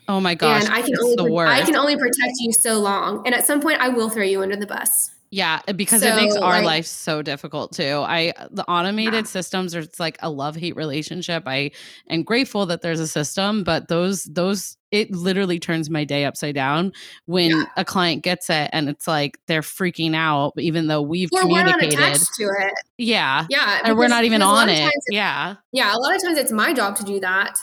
Oh 0.08 0.20
my 0.20 0.36
gosh. 0.36 0.66
And 0.66 0.74
I 0.74 0.82
can 0.82 0.96
only 1.00 1.46
I 1.46 1.62
can 1.62 1.76
only 1.76 1.96
protect 1.96 2.34
you 2.40 2.52
so 2.52 2.80
long. 2.80 3.24
And 3.26 3.34
at 3.34 3.46
some 3.46 3.62
point 3.62 3.80
I 3.80 3.90
will 3.90 4.10
throw 4.10 4.24
you 4.24 4.42
under 4.42 4.56
the 4.56 4.68
bus. 4.68 5.12
Yeah, 5.34 5.62
uh, 5.68 5.74
because 5.74 6.02
so, 6.02 6.08
it 6.08 6.16
makes 6.16 6.36
our 6.36 6.58
like, 6.58 6.64
life 6.64 6.86
so 6.86 7.24
difficult 7.24 7.72
too. 7.72 8.04
I 8.06 8.34
uh, 8.38 8.50
the 8.52 8.64
automated 8.70 9.14
yeah. 9.14 9.24
systems 9.24 9.76
are 9.76 9.80
it's 9.80 10.00
like 10.00 10.16
a 10.22 10.30
love 10.30 10.56
hate 10.56 10.76
relationship. 10.76 11.44
I 11.48 11.72
am 12.08 12.22
grateful 12.22 12.68
that 12.68 12.84
there's 12.84 13.00
a 13.00 13.08
system, 13.08 13.64
but 13.64 13.88
those 13.88 14.26
those 14.26 14.78
it 14.92 15.10
literally 15.10 15.58
turns 15.60 15.90
my 15.90 16.04
day 16.04 16.26
upside 16.26 16.54
down 16.54 16.94
when 17.26 17.50
yeah. 17.50 17.64
a 17.78 17.84
client 17.84 18.24
gets 18.24 18.48
it 18.52 18.70
and 18.74 18.88
it's 18.90 19.08
like 19.08 19.40
they're 19.48 19.62
freaking 19.62 20.16
out, 20.16 20.54
even 20.60 20.86
though 20.86 21.02
we've 21.02 21.30
or 21.34 21.42
communicated 21.42 21.98
to 22.38 22.44
it. 22.44 22.74
Yeah, 23.00 23.48
yeah, 23.50 23.82
and 23.86 23.98
we're 23.98 24.10
not 24.10 24.26
even 24.26 24.44
on 24.44 24.70
it. 24.70 24.94
Yeah, 25.10 25.56
yeah. 25.72 25.96
A 25.96 25.98
lot 25.98 26.16
of 26.16 26.22
times 26.22 26.38
it's 26.38 26.52
my 26.52 26.74
job 26.74 26.96
to 26.98 27.04
do 27.04 27.20
that 27.22 27.58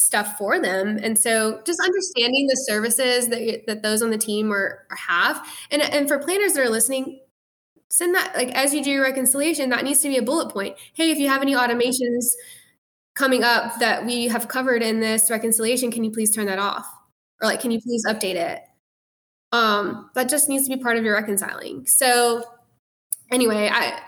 stuff 0.00 0.36
for 0.38 0.58
them. 0.58 0.98
And 1.02 1.18
so 1.18 1.60
just 1.66 1.80
understanding 1.80 2.46
the 2.46 2.56
services 2.56 3.28
that, 3.28 3.62
that 3.66 3.82
those 3.82 4.02
on 4.02 4.10
the 4.10 4.18
team 4.18 4.52
are, 4.52 4.86
have. 4.96 5.46
And, 5.70 5.82
and 5.82 6.08
for 6.08 6.18
planners 6.18 6.54
that 6.54 6.64
are 6.64 6.70
listening, 6.70 7.20
send 7.90 8.14
that, 8.14 8.34
like, 8.34 8.50
as 8.54 8.72
you 8.72 8.82
do 8.82 8.90
your 8.90 9.02
reconciliation, 9.02 9.70
that 9.70 9.84
needs 9.84 10.00
to 10.00 10.08
be 10.08 10.16
a 10.16 10.22
bullet 10.22 10.52
point. 10.52 10.76
Hey, 10.94 11.10
if 11.10 11.18
you 11.18 11.28
have 11.28 11.42
any 11.42 11.54
automations 11.54 12.32
coming 13.14 13.42
up 13.42 13.78
that 13.80 14.06
we 14.06 14.28
have 14.28 14.48
covered 14.48 14.82
in 14.82 15.00
this 15.00 15.30
reconciliation, 15.30 15.90
can 15.90 16.04
you 16.04 16.10
please 16.10 16.34
turn 16.34 16.46
that 16.46 16.58
off? 16.58 16.86
Or 17.42 17.48
like, 17.48 17.60
can 17.60 17.70
you 17.70 17.80
please 17.80 18.04
update 18.06 18.36
it? 18.36 18.60
Um, 19.52 20.10
that 20.14 20.28
just 20.28 20.48
needs 20.48 20.68
to 20.68 20.76
be 20.76 20.80
part 20.80 20.96
of 20.96 21.04
your 21.04 21.14
reconciling. 21.14 21.84
So 21.86 22.44
anyway, 23.30 23.68
I, 23.72 23.98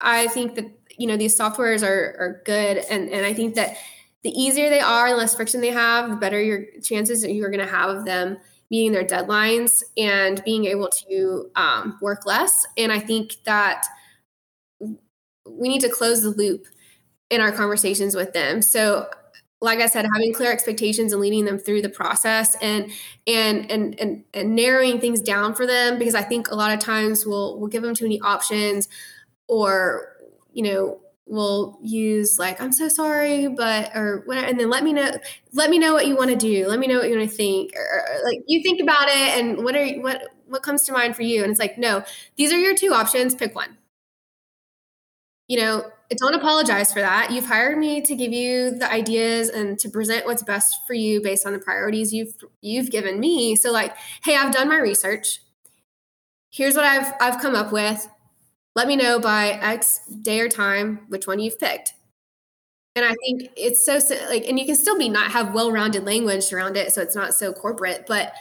I 0.00 0.26
think 0.28 0.54
that, 0.56 0.66
you 0.98 1.06
know, 1.06 1.16
these 1.16 1.38
softwares 1.38 1.82
are, 1.82 2.14
are 2.18 2.42
good. 2.44 2.76
And, 2.90 3.08
and 3.08 3.24
I 3.24 3.32
think 3.32 3.54
that 3.54 3.78
the 4.22 4.30
easier 4.30 4.70
they 4.70 4.80
are 4.80 5.08
and 5.08 5.16
less 5.16 5.34
friction 5.34 5.60
they 5.60 5.70
have, 5.70 6.10
the 6.10 6.16
better 6.16 6.40
your 6.40 6.64
chances 6.82 7.22
that 7.22 7.32
you're 7.32 7.50
going 7.50 7.64
to 7.64 7.72
have 7.72 7.90
of 7.90 8.04
them 8.04 8.38
meeting 8.70 8.92
their 8.92 9.04
deadlines 9.04 9.82
and 9.98 10.42
being 10.44 10.64
able 10.64 10.88
to 10.88 11.50
um, 11.56 11.98
work 12.00 12.24
less. 12.24 12.64
And 12.78 12.90
I 12.90 12.98
think 12.98 13.34
that 13.44 13.84
we 15.46 15.68
need 15.68 15.80
to 15.80 15.90
close 15.90 16.22
the 16.22 16.30
loop 16.30 16.66
in 17.28 17.40
our 17.40 17.52
conversations 17.52 18.14
with 18.14 18.32
them. 18.32 18.62
So 18.62 19.08
like 19.60 19.78
I 19.78 19.86
said, 19.86 20.06
having 20.12 20.32
clear 20.34 20.50
expectations 20.50 21.12
and 21.12 21.20
leading 21.20 21.44
them 21.44 21.58
through 21.58 21.82
the 21.82 21.88
process 21.88 22.56
and 22.60 22.90
and 23.26 23.70
and 23.70 23.98
and, 24.00 24.24
and 24.34 24.56
narrowing 24.56 24.98
things 25.00 25.20
down 25.20 25.54
for 25.54 25.66
them 25.66 25.98
because 25.98 26.16
I 26.16 26.22
think 26.22 26.50
a 26.50 26.54
lot 26.54 26.72
of 26.74 26.80
times 26.80 27.24
we'll 27.24 27.60
we'll 27.60 27.68
give 27.68 27.82
them 27.82 27.94
too 27.94 28.04
many 28.04 28.20
options 28.20 28.88
or 29.48 30.16
you 30.52 30.64
know 30.64 30.98
will 31.26 31.78
use 31.82 32.38
like 32.38 32.60
i'm 32.60 32.72
so 32.72 32.88
sorry 32.88 33.46
but 33.46 33.94
or 33.94 34.22
whatever 34.26 34.46
and 34.46 34.58
then 34.58 34.68
let 34.68 34.82
me 34.82 34.92
know 34.92 35.10
let 35.52 35.70
me 35.70 35.78
know 35.78 35.92
what 35.92 36.06
you 36.06 36.16
want 36.16 36.30
to 36.30 36.36
do 36.36 36.66
let 36.66 36.78
me 36.78 36.86
know 36.86 36.98
what 36.98 37.08
you 37.08 37.16
want 37.16 37.28
to 37.28 37.36
think 37.36 37.72
or, 37.76 37.82
or, 37.82 38.24
like 38.24 38.38
you 38.46 38.62
think 38.62 38.80
about 38.80 39.08
it 39.08 39.38
and 39.38 39.64
what 39.64 39.76
are 39.76 39.86
what 40.00 40.22
what 40.46 40.62
comes 40.62 40.82
to 40.82 40.92
mind 40.92 41.14
for 41.14 41.22
you 41.22 41.42
and 41.42 41.50
it's 41.50 41.60
like 41.60 41.78
no 41.78 42.02
these 42.36 42.52
are 42.52 42.58
your 42.58 42.74
two 42.74 42.92
options 42.92 43.34
pick 43.34 43.54
one. 43.54 43.78
You 45.48 45.58
know 45.58 45.90
don't 46.16 46.34
apologize 46.34 46.92
for 46.92 47.00
that 47.00 47.30
you've 47.30 47.46
hired 47.46 47.78
me 47.78 48.02
to 48.02 48.14
give 48.14 48.32
you 48.32 48.70
the 48.70 48.90
ideas 48.90 49.48
and 49.48 49.78
to 49.78 49.88
present 49.88 50.26
what's 50.26 50.42
best 50.42 50.76
for 50.86 50.94
you 50.94 51.22
based 51.22 51.46
on 51.46 51.52
the 51.52 51.58
priorities 51.58 52.12
you've 52.12 52.34
you've 52.60 52.90
given 52.90 53.18
me 53.18 53.56
so 53.56 53.70
like 53.70 53.94
hey 54.24 54.36
i've 54.36 54.52
done 54.52 54.68
my 54.68 54.78
research 54.78 55.40
here's 56.50 56.74
what 56.74 56.84
i've 56.84 57.12
i've 57.20 57.40
come 57.40 57.54
up 57.54 57.72
with 57.72 58.08
let 58.74 58.88
me 58.88 58.96
know 58.96 59.18
by 59.18 59.50
X 59.50 60.00
day 60.06 60.40
or 60.40 60.48
time 60.48 61.00
which 61.08 61.26
one 61.26 61.38
you've 61.38 61.58
picked. 61.58 61.94
And 62.94 63.04
I 63.04 63.14
think 63.24 63.50
it's 63.56 63.84
so 63.84 63.98
like, 64.28 64.46
and 64.46 64.58
you 64.58 64.66
can 64.66 64.76
still 64.76 64.98
be 64.98 65.08
not 65.08 65.32
have 65.32 65.54
well 65.54 65.72
rounded 65.72 66.04
language 66.04 66.52
around 66.52 66.76
it, 66.76 66.92
so 66.92 67.00
it's 67.00 67.16
not 67.16 67.34
so 67.34 67.52
corporate. 67.52 68.04
But 68.06 68.34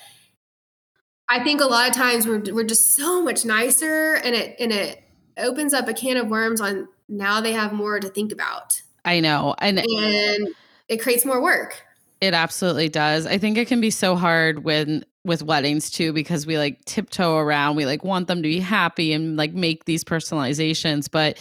I 1.29 1.41
think 1.41 1.61
a 1.61 1.65
lot 1.65 1.89
of 1.89 1.95
times 1.95 2.27
we're 2.27 2.43
we're 2.53 2.65
just 2.65 2.95
so 2.95 3.21
much 3.21 3.45
nicer, 3.45 4.15
and 4.15 4.35
it 4.35 4.57
and 4.59 4.73
it 4.73 5.01
opens 5.37 5.73
up 5.73 5.87
a 5.87 5.93
can 5.93 6.17
of 6.17 6.27
worms 6.27 6.59
on 6.59 6.89
now 7.07 7.39
they 7.39 7.53
have 7.53 7.71
more 7.71 7.99
to 7.99 8.09
think 8.09 8.33
about. 8.33 8.81
I 9.05 9.21
know, 9.21 9.55
and 9.59 9.79
and 9.79 10.49
it 10.89 11.01
creates 11.01 11.23
more 11.23 11.41
work. 11.41 11.81
It 12.19 12.33
absolutely 12.33 12.89
does. 12.89 13.25
I 13.25 13.37
think 13.37 13.57
it 13.57 13.67
can 13.69 13.79
be 13.79 13.89
so 13.89 14.15
hard 14.15 14.65
when 14.65 15.05
with 15.23 15.43
weddings 15.43 15.89
too 15.91 16.11
because 16.13 16.45
we 16.47 16.57
like 16.57 16.83
tiptoe 16.85 17.37
around 17.37 17.75
we 17.75 17.85
like 17.85 18.03
want 18.03 18.27
them 18.27 18.37
to 18.39 18.49
be 18.49 18.59
happy 18.59 19.13
and 19.13 19.37
like 19.37 19.53
make 19.53 19.85
these 19.85 20.03
personalizations 20.03 21.09
but 21.11 21.37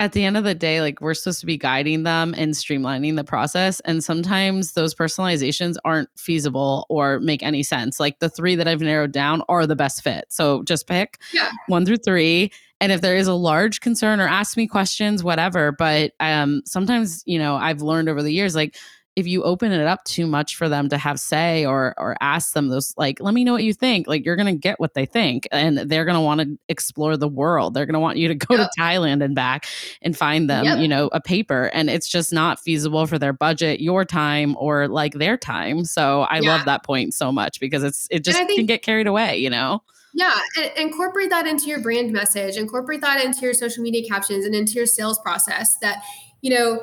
at 0.00 0.10
the 0.12 0.24
end 0.24 0.36
of 0.36 0.42
the 0.42 0.56
day, 0.56 0.80
like 0.80 1.00
we're 1.00 1.14
supposed 1.14 1.38
to 1.38 1.46
be 1.46 1.56
guiding 1.56 2.02
them 2.02 2.34
and 2.36 2.52
streamlining 2.52 3.14
the 3.14 3.22
process. 3.22 3.78
And 3.84 4.02
sometimes 4.02 4.72
those 4.72 4.92
personalizations 4.92 5.76
aren't 5.84 6.08
feasible 6.18 6.84
or 6.88 7.20
make 7.20 7.44
any 7.44 7.62
sense. 7.62 8.00
Like 8.00 8.18
the 8.18 8.28
three 8.28 8.56
that 8.56 8.66
I've 8.66 8.80
narrowed 8.80 9.12
down 9.12 9.42
are 9.48 9.68
the 9.68 9.76
best 9.76 10.02
fit. 10.02 10.24
So 10.30 10.64
just 10.64 10.88
pick 10.88 11.20
Yeah. 11.32 11.48
one 11.68 11.86
through 11.86 11.98
three. 11.98 12.50
And 12.80 12.90
if 12.90 13.02
there 13.02 13.16
is 13.16 13.28
a 13.28 13.34
large 13.34 13.80
concern 13.80 14.18
or 14.20 14.26
ask 14.26 14.56
me 14.56 14.66
questions, 14.66 15.22
whatever. 15.22 15.70
But 15.70 16.12
um, 16.18 16.62
sometimes, 16.66 17.22
you 17.24 17.38
know, 17.38 17.54
I've 17.54 17.80
learned 17.80 18.08
over 18.08 18.20
the 18.22 18.32
years, 18.32 18.56
like 18.56 18.76
if 19.16 19.26
you 19.28 19.42
open 19.44 19.70
it 19.70 19.86
up 19.86 20.02
too 20.04 20.26
much 20.26 20.56
for 20.56 20.68
them 20.68 20.88
to 20.88 20.98
have 20.98 21.20
say 21.20 21.64
or 21.64 21.94
or 21.98 22.16
ask 22.20 22.52
them 22.52 22.68
those 22.68 22.92
like 22.96 23.20
let 23.20 23.32
me 23.34 23.44
know 23.44 23.52
what 23.52 23.62
you 23.62 23.72
think 23.72 24.06
like 24.08 24.24
you're 24.24 24.36
going 24.36 24.52
to 24.52 24.58
get 24.58 24.80
what 24.80 24.94
they 24.94 25.06
think 25.06 25.46
and 25.52 25.78
they're 25.78 26.04
going 26.04 26.16
to 26.16 26.20
want 26.20 26.40
to 26.40 26.58
explore 26.68 27.16
the 27.16 27.28
world 27.28 27.74
they're 27.74 27.86
going 27.86 27.94
to 27.94 28.00
want 28.00 28.18
you 28.18 28.28
to 28.28 28.34
go 28.46 28.56
Yep. 28.56 28.70
to 28.74 28.80
Thailand 28.80 29.22
and 29.24 29.34
back 29.34 29.66
and 30.02 30.16
find 30.16 30.50
them 30.50 30.64
Yep. 30.64 30.78
you 30.80 30.88
know 30.88 31.08
a 31.12 31.20
paper 31.20 31.70
and 31.72 31.88
it's 31.88 32.08
just 32.08 32.32
not 32.32 32.58
feasible 32.60 33.06
for 33.06 33.18
their 33.18 33.32
budget 33.32 33.80
your 33.80 34.04
time 34.04 34.56
or 34.58 34.88
like 34.88 35.14
their 35.14 35.36
time 35.36 35.84
so 35.84 36.22
I 36.22 36.40
Yeah. 36.40 36.48
love 36.56 36.64
that 36.64 36.84
point 36.84 37.14
so 37.14 37.30
much 37.30 37.60
because 37.60 37.82
it's 37.84 38.08
it 38.10 38.24
just 38.24 38.36
think- 38.38 38.56
can 38.56 38.66
get 38.66 38.82
carried 38.82 39.06
away 39.06 39.36
you 39.38 39.50
know 39.50 39.82
Yeah, 40.16 40.34
and 40.56 40.70
incorporate 40.76 41.30
that 41.30 41.46
into 41.48 41.66
your 41.66 41.80
brand 41.80 42.12
message, 42.12 42.56
incorporate 42.56 43.00
that 43.00 43.24
into 43.24 43.40
your 43.40 43.52
social 43.54 43.82
media 43.82 44.08
captions 44.08 44.44
and 44.44 44.54
into 44.54 44.74
your 44.74 44.86
sales 44.86 45.18
process. 45.18 45.76
That, 45.82 46.02
you 46.40 46.54
know, 46.54 46.80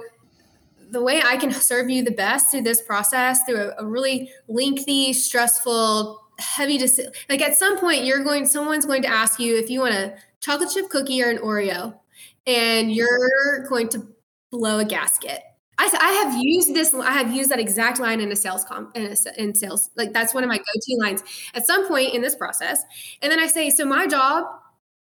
the 0.91 1.01
way 1.01 1.21
I 1.23 1.37
can 1.37 1.51
serve 1.51 1.89
you 1.89 2.03
the 2.03 2.11
best 2.11 2.51
through 2.51 2.61
this 2.63 2.81
process, 2.81 3.43
through 3.45 3.71
a, 3.71 3.83
a 3.83 3.85
really 3.85 4.29
lengthy, 4.47 5.13
stressful, 5.13 6.21
heavy 6.37 6.77
decision. 6.77 7.11
Like 7.29 7.41
at 7.41 7.57
some 7.57 7.79
point, 7.79 8.03
you're 8.03 8.23
going, 8.23 8.45
someone's 8.45 8.85
going 8.85 9.01
to 9.03 9.07
ask 9.07 9.39
you 9.39 9.57
if 9.57 9.69
you 9.69 9.79
want 9.79 9.95
a 9.95 10.15
chocolate 10.41 10.69
chip 10.73 10.89
cookie 10.89 11.23
or 11.23 11.29
an 11.29 11.37
Oreo, 11.37 11.97
and 12.45 12.91
you're 12.91 13.65
going 13.69 13.87
to 13.89 14.07
blow 14.51 14.79
a 14.79 14.85
gasket. 14.85 15.41
I, 15.77 15.89
I 15.99 16.11
have 16.23 16.37
used 16.39 16.75
this. 16.75 16.93
I 16.93 17.13
have 17.13 17.33
used 17.33 17.49
that 17.49 17.59
exact 17.59 17.99
line 17.99 18.19
in 18.19 18.31
a 18.31 18.35
sales 18.35 18.63
comp 18.63 18.95
in, 18.95 19.03
a, 19.03 19.41
in 19.41 19.55
sales. 19.55 19.89
Like 19.95 20.13
that's 20.13 20.33
one 20.33 20.43
of 20.43 20.49
my 20.49 20.57
go-to 20.57 20.97
lines 20.99 21.23
at 21.53 21.65
some 21.65 21.87
point 21.87 22.13
in 22.13 22.21
this 22.21 22.35
process. 22.35 22.83
And 23.21 23.31
then 23.31 23.39
I 23.39 23.47
say, 23.47 23.69
so 23.69 23.85
my 23.85 24.07
job 24.07 24.45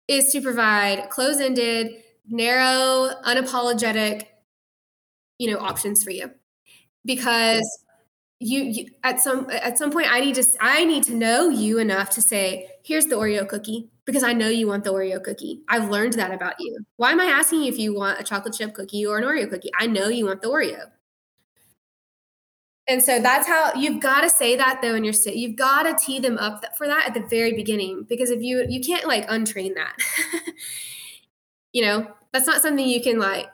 is 0.07 0.31
to 0.31 0.41
provide 0.41 1.09
close-ended, 1.09 2.03
narrow, 2.27 3.11
unapologetic, 3.25 4.27
you 5.39 5.51
know, 5.51 5.57
mm-hmm. 5.57 5.65
options 5.65 6.03
for 6.03 6.11
you. 6.11 6.31
Because 7.03 7.63
you, 8.39 8.63
you 8.63 8.85
at 9.03 9.19
some 9.21 9.49
at 9.49 9.77
some 9.77 9.91
point 9.91 10.07
I 10.11 10.19
need 10.19 10.35
to 10.35 10.45
I 10.59 10.83
need 10.85 11.03
to 11.05 11.15
know 11.15 11.49
you 11.49 11.79
enough 11.79 12.09
to 12.11 12.21
say, 12.21 12.67
here's 12.83 13.05
the 13.05 13.15
Oreo 13.15 13.47
cookie 13.47 13.89
because 14.05 14.23
I 14.23 14.33
know 14.33 14.49
you 14.49 14.67
want 14.67 14.83
the 14.83 14.93
Oreo 14.93 15.23
cookie. 15.23 15.61
I've 15.67 15.89
learned 15.89 16.13
that 16.13 16.31
about 16.31 16.55
you. 16.59 16.77
Why 16.97 17.11
am 17.11 17.21
I 17.21 17.25
asking 17.25 17.63
you 17.63 17.71
if 17.71 17.79
you 17.79 17.93
want 17.93 18.19
a 18.19 18.23
chocolate 18.23 18.55
chip 18.55 18.73
cookie 18.73 19.05
or 19.05 19.17
an 19.17 19.23
Oreo 19.23 19.49
cookie? 19.49 19.71
I 19.79 19.87
know 19.87 20.09
you 20.09 20.25
want 20.25 20.41
the 20.41 20.49
Oreo. 20.49 20.91
And 22.87 23.01
so 23.01 23.19
that's 23.19 23.47
how 23.47 23.73
you've 23.73 23.99
got 23.99 24.21
to 24.21 24.29
say 24.29 24.55
that 24.55 24.79
though 24.81 24.93
in 24.93 25.03
your 25.03 25.13
sit. 25.13 25.35
You've 25.35 25.55
got 25.55 25.83
to 25.83 26.05
tee 26.05 26.19
them 26.19 26.37
up 26.37 26.63
for 26.77 26.87
that 26.87 27.07
at 27.07 27.13
the 27.15 27.27
very 27.27 27.53
beginning 27.53 28.05
because 28.07 28.29
if 28.29 28.41
you 28.41 28.65
you 28.69 28.79
can't 28.79 29.07
like 29.07 29.27
untrain 29.27 29.73
that. 29.75 29.95
you 31.73 31.81
know, 31.81 32.07
that's 32.31 32.45
not 32.45 32.61
something 32.61 32.87
you 32.87 33.01
can 33.01 33.17
like 33.17 33.47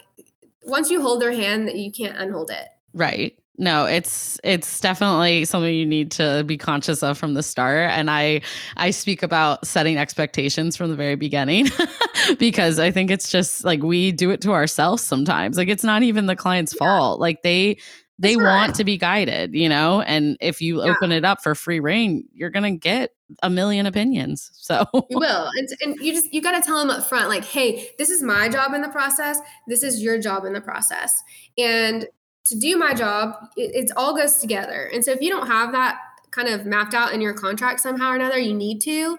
once 0.64 0.90
you 0.90 1.02
hold 1.02 1.22
their 1.22 1.32
hand 1.32 1.70
you 1.74 1.92
can't 1.92 2.18
unhold 2.18 2.50
it. 2.52 2.68
Right. 2.94 3.38
No, 3.58 3.86
it's 3.86 4.40
it's 4.44 4.80
definitely 4.80 5.46
something 5.46 5.74
you 5.74 5.86
need 5.86 6.10
to 6.14 6.44
be 6.48 6.58
conscious 6.58 7.04
of 7.04 7.18
from 7.18 7.36
the 7.36 7.44
start 7.44 7.92
and 7.92 8.10
I 8.10 8.42
I 8.78 8.90
speak 8.92 9.22
about 9.22 9.68
setting 9.68 9.98
expectations 9.98 10.76
from 10.76 10.90
the 10.90 10.96
very 10.96 11.16
beginning 11.16 11.68
because 12.40 12.80
I 12.80 12.90
think 12.92 13.12
it's 13.12 13.30
just 13.30 13.64
like 13.64 13.84
we 13.84 14.12
do 14.12 14.32
it 14.32 14.42
to 14.42 14.52
ourselves 14.54 15.04
sometimes. 15.04 15.58
Like 15.58 15.68
it's 15.68 15.84
not 15.84 16.02
even 16.02 16.26
the 16.26 16.36
client's 16.36 16.74
Yeah. 16.74 16.80
fault. 16.80 17.20
Like 17.20 17.44
they 17.44 17.78
they 18.18 18.36
want 18.36 18.76
to 18.76 18.84
be 18.84 18.98
guided, 18.98 19.54
you 19.56 19.68
know? 19.68 20.02
And 20.02 20.38
if 20.42 20.62
you 20.62 20.84
Yeah. 20.84 20.92
open 20.92 21.12
it 21.12 21.26
up 21.26 21.42
for 21.42 21.56
free 21.56 21.80
reign, 21.80 22.24
you're 22.34 22.52
going 22.52 22.72
to 22.72 22.78
get 22.80 23.12
a 23.44 23.50
million 23.50 23.86
opinions. 23.86 24.52
So 24.54 24.86
You 24.94 25.20
will. 25.20 25.50
And, 25.58 25.68
and 25.82 26.00
you 26.00 26.14
just, 26.14 26.34
you 26.34 26.42
got 26.42 26.52
to 26.52 26.62
tell 26.62 26.80
them 26.80 26.90
up 26.90 27.08
front, 27.08 27.30
like, 27.30 27.46
hey, 27.46 27.90
this 27.98 28.10
is 28.10 28.22
my 28.22 28.50
job 28.50 28.74
in 28.74 28.82
the 28.82 28.90
process. 28.90 29.40
This 29.68 29.84
is 29.84 30.02
your 30.02 30.20
job 30.20 30.46
in 30.46 30.54
the 30.54 30.62
process. 30.62 31.14
And 31.58 32.08
to 32.46 32.60
do 32.60 32.78
my 32.78 32.94
job, 32.94 33.36
it, 33.56 33.86
it 33.86 33.92
all 33.96 34.16
goes 34.16 34.40
together. 34.40 34.90
And 34.94 35.04
so 35.06 35.12
if 35.12 35.22
you 35.22 35.30
don't 35.30 35.48
have 35.48 35.72
that 35.74 36.00
kind 36.32 36.48
of 36.48 36.66
mapped 36.66 36.94
out 36.94 37.14
in 37.14 37.22
your 37.22 37.34
contract 37.34 37.82
somehow 37.82 38.12
or 38.12 38.16
another, 38.16 38.40
you 38.40 38.54
need 38.54 38.80
to. 38.82 39.18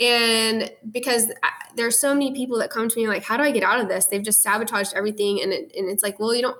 And 0.00 0.70
because 0.90 1.30
I- 1.42 1.50
there's 1.76 1.98
so 1.98 2.14
many 2.14 2.32
people 2.32 2.58
that 2.58 2.70
come 2.70 2.88
to 2.88 2.96
me 2.96 3.06
like, 3.08 3.24
how 3.24 3.36
do 3.36 3.42
I 3.42 3.50
get 3.50 3.62
out 3.62 3.80
of 3.80 3.88
this? 3.88 4.06
They've 4.06 4.22
just 4.22 4.42
sabotaged 4.42 4.94
everything. 4.94 5.42
And, 5.42 5.52
it, 5.52 5.72
and 5.76 5.90
it's 5.90 6.02
like, 6.02 6.18
well, 6.18 6.34
you 6.34 6.42
don't, 6.42 6.56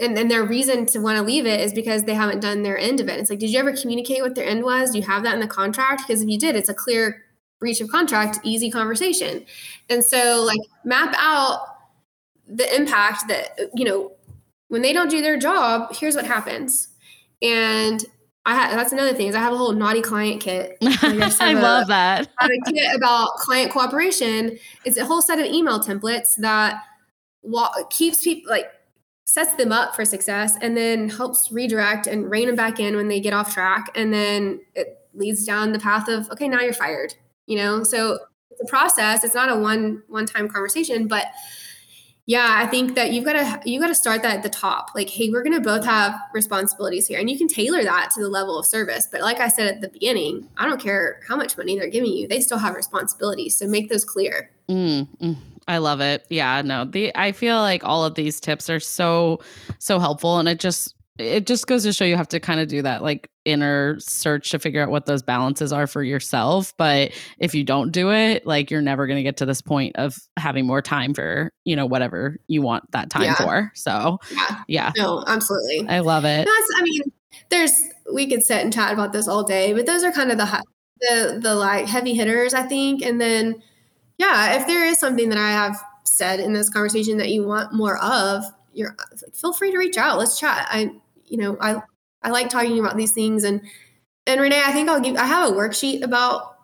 and, 0.00 0.18
and 0.18 0.30
their 0.30 0.44
reason 0.44 0.86
to 0.86 0.98
want 1.00 1.16
to 1.18 1.22
leave 1.22 1.46
it 1.46 1.60
is 1.60 1.72
because 1.72 2.04
they 2.04 2.14
haven't 2.14 2.40
done 2.40 2.62
their 2.62 2.78
end 2.78 3.00
of 3.00 3.08
it. 3.08 3.18
It's 3.20 3.30
like, 3.30 3.38
did 3.38 3.50
you 3.50 3.58
ever 3.58 3.72
communicate 3.72 4.22
what 4.22 4.34
their 4.34 4.46
end 4.46 4.62
was? 4.64 4.90
Do 4.90 4.98
you 4.98 5.04
have 5.04 5.22
that 5.24 5.34
in 5.34 5.40
the 5.40 5.46
contract? 5.46 6.02
Because 6.06 6.22
if 6.22 6.28
you 6.28 6.38
did, 6.38 6.56
it's 6.56 6.68
a 6.68 6.74
clear 6.74 7.22
breach 7.58 7.80
of 7.80 7.88
contract, 7.88 8.38
easy 8.44 8.70
conversation. 8.70 9.44
And 9.90 10.04
so, 10.04 10.42
like, 10.46 10.60
map 10.84 11.14
out 11.18 11.60
the 12.46 12.72
impact 12.74 13.28
that, 13.28 13.58
you 13.74 13.84
know, 13.84 14.12
when 14.68 14.82
they 14.82 14.92
don't 14.92 15.10
do 15.10 15.20
their 15.22 15.36
job, 15.38 15.94
here's 15.94 16.14
what 16.14 16.24
happens. 16.26 16.88
And 17.42 18.04
I 18.46 18.54
ha- 18.54 18.70
that's 18.76 18.92
another 18.92 19.12
thing 19.14 19.28
is 19.28 19.34
I 19.34 19.40
have 19.40 19.52
a 19.52 19.56
whole 19.56 19.72
naughty 19.72 20.02
client 20.02 20.40
kit. 20.40 20.78
Like, 20.82 21.40
I 21.40 21.50
I 21.50 21.52
love 21.54 21.88
that. 21.88 22.28
have 22.38 22.50
a 22.50 22.70
kit 22.72 22.96
about 22.96 23.30
client 23.36 23.72
cooperation. 23.72 24.58
It's 24.84 24.96
a 24.96 25.04
whole 25.04 25.22
set 25.22 25.38
of 25.38 25.46
email 25.46 25.80
templates 25.80 26.36
that 26.38 26.82
wa- 27.42 27.72
keeps 27.90 28.22
people 28.24 28.50
like 28.50 28.70
sets 29.28 29.54
them 29.54 29.72
up 29.72 29.94
for 29.94 30.04
success 30.04 30.56
and 30.60 30.76
then 30.76 31.08
helps 31.08 31.52
redirect 31.52 32.06
and 32.06 32.30
rein 32.30 32.46
them 32.46 32.56
back 32.56 32.80
in 32.80 32.96
when 32.96 33.08
they 33.08 33.20
get 33.20 33.32
off 33.32 33.52
track. 33.52 33.90
And 33.94 34.12
then 34.12 34.60
it 34.74 34.98
leads 35.14 35.44
down 35.44 35.72
the 35.72 35.78
path 35.78 36.08
of 36.08 36.30
okay 36.30 36.48
now 36.48 36.60
you're 36.60 36.72
fired 36.72 37.14
you 37.48 37.56
know? 37.56 37.82
So 37.82 38.18
it's 38.50 38.60
a 38.60 38.66
process. 38.66 39.24
It's 39.24 39.34
not 39.34 39.50
a 39.50 39.56
one 39.56 40.02
one 40.06 40.26
time 40.26 40.48
conversation 40.48 41.08
but 41.08 41.26
yeah 42.26 42.56
i 42.58 42.66
think 42.66 42.94
that 42.94 43.10
you've 43.10 43.24
got 43.24 43.32
to 43.32 43.70
you 43.70 43.80
got 43.80 43.86
to 43.86 43.94
start 43.94 44.22
that 44.22 44.36
at 44.36 44.42
the 44.42 44.50
top. 44.50 44.90
Like 44.94 45.08
hey 45.08 45.30
we're 45.30 45.42
going 45.42 45.54
to 45.54 45.60
both 45.60 45.84
have 45.84 46.14
responsibilities 46.34 47.06
here 47.06 47.18
and 47.18 47.30
you 47.30 47.38
can 47.38 47.48
tailor 47.48 47.82
that 47.82 48.10
to 48.14 48.20
the 48.20 48.28
level 48.28 48.58
of 48.58 48.66
service. 48.66 49.08
But 49.10 49.22
like 49.22 49.40
i 49.40 49.48
said 49.48 49.66
at 49.66 49.80
the 49.80 49.88
beginning 49.88 50.48
i 50.58 50.66
don't 50.66 50.80
care 50.80 51.20
how 51.26 51.36
much 51.36 51.56
money 51.56 51.78
they're 51.78 51.88
giving 51.88 52.12
you 52.12 52.28
they 52.28 52.40
still 52.40 52.58
have 52.58 52.74
responsibilities. 52.74 53.56
So 53.56 53.66
make 53.66 53.88
those 53.88 54.04
clear. 54.04 54.50
Mm, 54.68 55.08
mm, 55.18 55.36
I 55.68 55.78
love 55.78 56.00
it. 56.00 56.26
Yeah, 56.30 56.62
no. 56.62 56.84
The 56.84 57.12
I 57.14 57.32
feel 57.32 57.58
like 57.58 57.84
all 57.84 58.04
of 58.04 58.14
these 58.14 58.40
tips 58.40 58.68
are 58.70 58.80
so 58.80 59.40
so 59.78 59.98
helpful 59.98 60.38
and 60.38 60.48
it 60.48 60.58
just 60.58 60.94
it 61.18 61.46
just 61.46 61.66
goes 61.66 61.82
to 61.82 61.92
show 61.92 62.04
you 62.04 62.16
have 62.16 62.28
to 62.28 62.38
kind 62.40 62.60
of 62.60 62.68
do 62.68 62.80
that 62.82 63.02
like 63.02 63.28
inner 63.44 63.98
search 63.98 64.50
to 64.50 64.58
figure 64.58 64.80
out 64.82 64.88
what 64.88 65.06
those 65.06 65.20
balances 65.22 65.72
are 65.72 65.86
for 65.88 66.02
yourself, 66.04 66.72
but 66.76 67.10
if 67.38 67.54
you 67.56 67.64
don't 67.64 67.90
do 67.90 68.12
it, 68.12 68.46
like 68.46 68.70
you're 68.70 68.80
never 68.80 69.06
going 69.06 69.16
to 69.16 69.22
get 69.22 69.36
to 69.38 69.44
this 69.46 69.60
point 69.60 69.96
of 69.96 70.16
having 70.36 70.64
more 70.66 70.80
time 70.80 71.12
for, 71.14 71.52
you 71.64 71.74
know, 71.74 71.86
whatever 71.86 72.36
you 72.46 72.62
want 72.62 72.88
that 72.92 73.10
time 73.10 73.22
Yeah. 73.24 73.34
for. 73.34 73.72
So, 73.74 74.18
yeah 74.30 74.62
yeah. 74.68 74.92
no 74.96 75.24
absolutely 75.26 75.88
I 75.88 76.00
love 76.00 76.24
it. 76.24 76.46
That's, 76.46 76.68
I 76.78 76.82
mean, 76.82 77.00
there's 77.50 77.72
we 78.14 78.26
could 78.28 78.42
sit 78.44 78.62
and 78.62 78.72
chat 78.72 78.92
about 78.92 79.12
this 79.12 79.26
all 79.28 79.42
day, 79.42 79.72
but 79.72 79.86
those 79.86 80.04
are 80.04 80.12
kind 80.12 80.30
of 80.30 80.38
the 80.38 80.62
the 81.00 81.38
the 81.42 81.54
like 81.54 81.86
heavy 81.86 82.14
hitters, 82.14 82.54
I 82.54 82.62
think. 82.62 83.02
And 83.02 83.20
then, 83.20 83.62
yeah, 84.18 84.56
if 84.56 84.66
there 84.66 84.84
is 84.84 84.98
something 84.98 85.28
that 85.28 85.38
I 85.38 85.50
have 85.50 85.80
said 86.04 86.40
in 86.40 86.52
this 86.52 86.68
conversation 86.68 87.16
that 87.18 87.30
you 87.30 87.44
want 87.44 87.72
more 87.72 87.98
of, 87.98 88.44
you're 88.72 88.96
feel 89.32 89.52
free 89.52 89.70
to 89.70 89.78
reach 89.78 89.96
out. 89.96 90.18
Let's 90.18 90.38
chat. 90.38 90.68
I, 90.70 90.92
you 91.26 91.38
know, 91.38 91.56
I 91.60 91.80
I 92.22 92.30
like 92.30 92.50
talking 92.50 92.78
about 92.78 92.96
these 92.96 93.12
things, 93.12 93.44
and 93.44 93.60
and 94.26 94.40
Renee, 94.40 94.62
I 94.64 94.72
think 94.72 94.88
I'll 94.88 95.00
give. 95.00 95.16
I 95.16 95.24
have 95.24 95.50
a 95.50 95.52
worksheet 95.52 96.02
about 96.02 96.56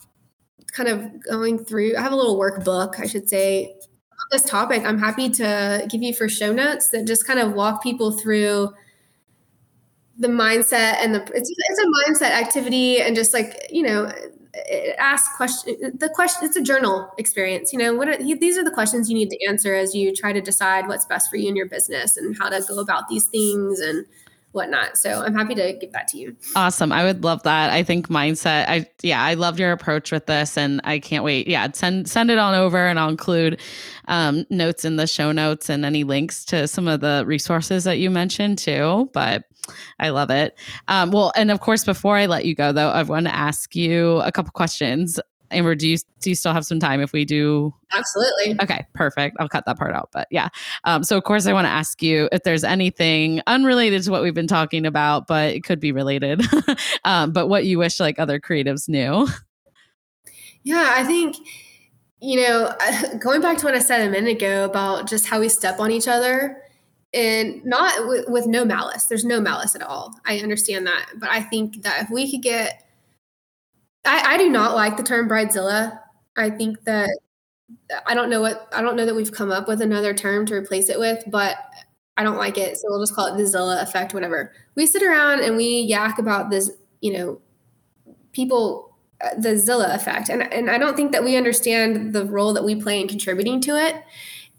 kind 0.73 0.89
of 0.89 1.25
going 1.25 1.65
through. 1.65 1.97
I 1.97 2.03
have 2.03 2.13
a 2.13 2.17
little 2.17 2.39
workbook, 2.39 3.01
I 3.01 3.07
should 3.07 3.29
say, 3.29 3.67
on 3.67 4.27
this 4.33 4.45
topic. 4.45 4.85
I'm 4.85 4.99
happy 4.99 5.31
to 5.31 5.87
give 5.89 6.03
you 6.03 6.13
for 6.13 6.29
show 6.29 6.53
notes 6.53 6.91
that 6.91 7.07
just 7.07 7.27
kind 7.27 7.39
of 7.39 7.53
walk 7.53 7.83
people 7.83 8.13
through 8.13 8.75
the 10.19 10.29
mindset 10.29 10.97
and 11.01 11.15
the 11.15 11.21
it's, 11.35 11.51
it's 11.51 11.81
a 11.81 11.87
mindset 12.11 12.31
activity 12.31 13.01
and 13.01 13.17
just 13.17 13.35
like 13.35 13.67
you 13.71 13.83
know 13.83 14.13
it 14.55 14.95
asks 14.99 15.35
question 15.37 15.77
the 15.99 16.09
question 16.09 16.47
it's 16.47 16.57
a 16.57 16.63
journal 16.63 17.13
experience 17.19 17.73
you 17.73 17.79
know 17.79 17.95
what 17.95 18.09
are, 18.09 18.17
these 18.17 18.57
are 18.57 18.65
the 18.65 18.71
questions 18.71 19.09
you 19.09 19.15
need 19.15 19.31
to 19.31 19.47
answer 19.47 19.75
as 19.75 19.95
you 19.95 20.15
try 20.15 20.33
to 20.33 20.41
decide 20.41 20.87
what's 20.89 21.05
best 21.07 21.31
for 21.31 21.37
you 21.37 21.49
in 21.49 21.57
your 21.57 21.69
business 21.69 22.17
and 22.17 22.37
how 22.39 22.49
to 22.49 22.63
go 22.69 22.79
about 22.79 23.09
these 23.09 23.27
things 23.27 23.81
and 23.81 24.07
whatnot 24.53 24.97
so 24.97 25.23
i'm 25.25 25.35
happy 25.35 25.55
to 25.55 25.73
give 25.81 25.91
that 25.93 26.07
to 26.07 26.17
you 26.17 26.37
Awesome. 26.55 26.93
I 26.93 27.03
would 27.03 27.25
love 27.25 27.43
that. 27.43 27.71
I 27.71 27.83
think 27.83 28.09
mindset. 28.09 28.69
I 28.69 28.89
yeah, 29.03 29.23
I 29.23 29.35
loved 29.35 29.59
your 29.59 29.73
approach 29.73 30.13
with 30.13 30.27
this 30.27 30.57
and 30.57 30.81
I 30.85 31.01
can't 31.01 31.25
wait. 31.25 31.49
Yeah, 31.49 31.67
send 31.73 32.09
send 32.09 32.31
it 32.31 32.39
on 32.39 32.55
over 32.55 32.87
and 32.87 32.99
I'll 33.01 33.09
include 33.09 33.61
um, 34.07 34.47
notes 34.51 34.85
in 34.85 34.95
the 34.97 35.09
show 35.09 35.33
notes 35.33 35.69
and 35.69 35.85
any 35.85 36.05
links 36.05 36.45
to 36.47 36.69
some 36.69 36.87
of 36.87 37.01
the 37.01 37.25
resources 37.27 37.83
that 37.85 37.99
you 37.99 38.11
mentioned 38.11 38.59
too. 38.59 39.11
But 39.13 39.45
I 39.99 40.11
love 40.11 40.31
it. 40.31 40.59
Um, 40.89 41.11
well, 41.11 41.33
and 41.37 41.51
of 41.51 41.61
course, 41.61 41.85
before 41.85 42.17
I 42.17 42.27
let 42.27 42.45
you 42.45 42.55
go 42.55 42.73
though, 42.73 42.91
I 42.91 43.03
want 43.03 43.27
to 43.27 43.35
ask 43.35 43.75
you 43.75 44.21
a 44.21 44.33
couple 44.33 44.51
questions. 44.53 45.21
Amber, 45.51 45.75
do 45.75 45.89
you 45.89 45.99
do 46.21 46.31
you 46.31 46.35
still 46.35 46.53
have 46.53 46.65
some 46.65 46.81
time 46.81 47.01
if 47.01 47.13
we 47.13 47.25
do? 47.25 47.73
Absolutely. 47.93 48.57
Okay, 48.61 48.85
perfect. 48.93 49.37
I'll 49.39 49.49
cut 49.49 49.67
that 49.67 49.79
part 49.79 49.95
out. 49.95 50.09
But 50.13 50.27
yeah, 50.31 50.49
um, 50.85 51.05
so 51.05 51.17
of 51.17 51.25
course 51.25 51.47
I 51.47 51.53
want 51.53 51.67
to 51.67 51.71
ask 51.71 52.03
you 52.03 52.29
if 52.33 52.43
there's 52.43 52.65
anything 52.65 53.41
unrelated 53.47 54.03
to 54.05 54.11
what 54.11 54.23
we've 54.23 54.35
been 54.35 54.47
talking 54.47 54.85
about, 54.87 55.27
but 55.27 55.55
it 55.55 55.63
could 55.63 55.81
be 55.81 55.93
related. 55.93 56.43
um, 57.05 57.33
but 57.33 57.49
what 57.49 57.67
you 57.67 57.79
wish 57.79 58.01
like 58.01 58.19
other 58.19 58.41
creatives 58.41 58.89
knew. 58.89 59.29
Yeah, 60.65 60.95
I 60.97 61.05
think 61.05 61.37
you 62.21 62.41
know, 62.41 62.75
going 63.19 63.43
back 63.43 63.59
to 63.59 63.67
what 63.67 63.75
I 63.75 63.81
said 63.81 64.07
a 64.07 64.11
minute 64.11 64.39
ago 64.39 64.65
about 64.65 65.09
just 65.09 65.27
how 65.27 65.41
we 65.41 65.49
step 65.49 65.79
on 65.79 65.91
each 65.91 66.09
other 66.09 66.64
and 67.15 67.65
not 67.65 68.09
with, 68.09 68.29
with, 68.29 68.47
no 68.47 68.65
malice. 68.65 69.05
There's 69.05 69.25
no 69.25 69.41
malice 69.41 69.75
at 69.75 69.83
all. 69.83 70.15
I 70.27 70.39
understand 70.41 70.87
that. 70.87 71.07
But 71.17 71.31
I 71.31 71.41
think 71.41 71.83
that 71.83 72.03
if 72.03 72.11
we 72.11 72.31
could 72.31 72.43
get, 72.43 72.87
I, 74.05 74.35
I 74.35 74.37
do 74.37 74.51
not 74.51 74.75
like 74.75 74.97
the 74.97 75.03
term 75.03 75.29
bridezilla. 75.29 75.99
I 76.37 76.51
think 76.51 76.83
that 76.85 77.11
I 78.07 78.15
don't 78.15 78.31
know 78.31 78.41
what, 78.41 78.69
I 78.75 78.83
don't 78.83 78.97
know 78.97 79.07
that 79.07 79.15
we've 79.15 79.33
come 79.33 79.53
up 79.53 79.69
with 79.69 79.81
another 79.81 80.13
term 80.13 80.45
to 80.47 80.55
replace 80.55 80.89
it 80.89 80.99
with, 80.99 81.23
but 81.29 81.57
I 82.17 82.25
don't 82.25 82.37
like 82.37 82.59
it. 82.59 82.77
So 82.77 82.89
we'll 82.89 83.01
just 83.01 83.15
call 83.15 83.33
it 83.33 83.37
the 83.37 83.47
Zilla 83.47 83.81
effect, 83.81 84.13
whatever. 84.13 84.53
We 84.75 84.87
sit 84.87 85.03
around 85.03 85.41
and 85.41 85.57
we 85.57 85.81
yak 85.81 86.19
about 86.19 86.51
this, 86.51 86.71
you 87.01 87.13
know, 87.13 87.41
people, 88.33 88.97
uh, 89.21 89.31
the 89.39 89.57
Zilla 89.57 89.95
effect. 89.95 90.29
And, 90.29 90.43
and 90.53 90.69
I 90.69 90.79
don't 90.79 90.97
think 90.97 91.13
that 91.13 91.23
we 91.23 91.37
understand 91.37 92.13
the 92.13 92.25
role 92.25 92.53
that 92.53 92.65
we 92.65 92.75
play 92.75 93.01
in 93.01 93.07
contributing 93.07 93.61
to 93.63 93.77
it. 93.77 94.03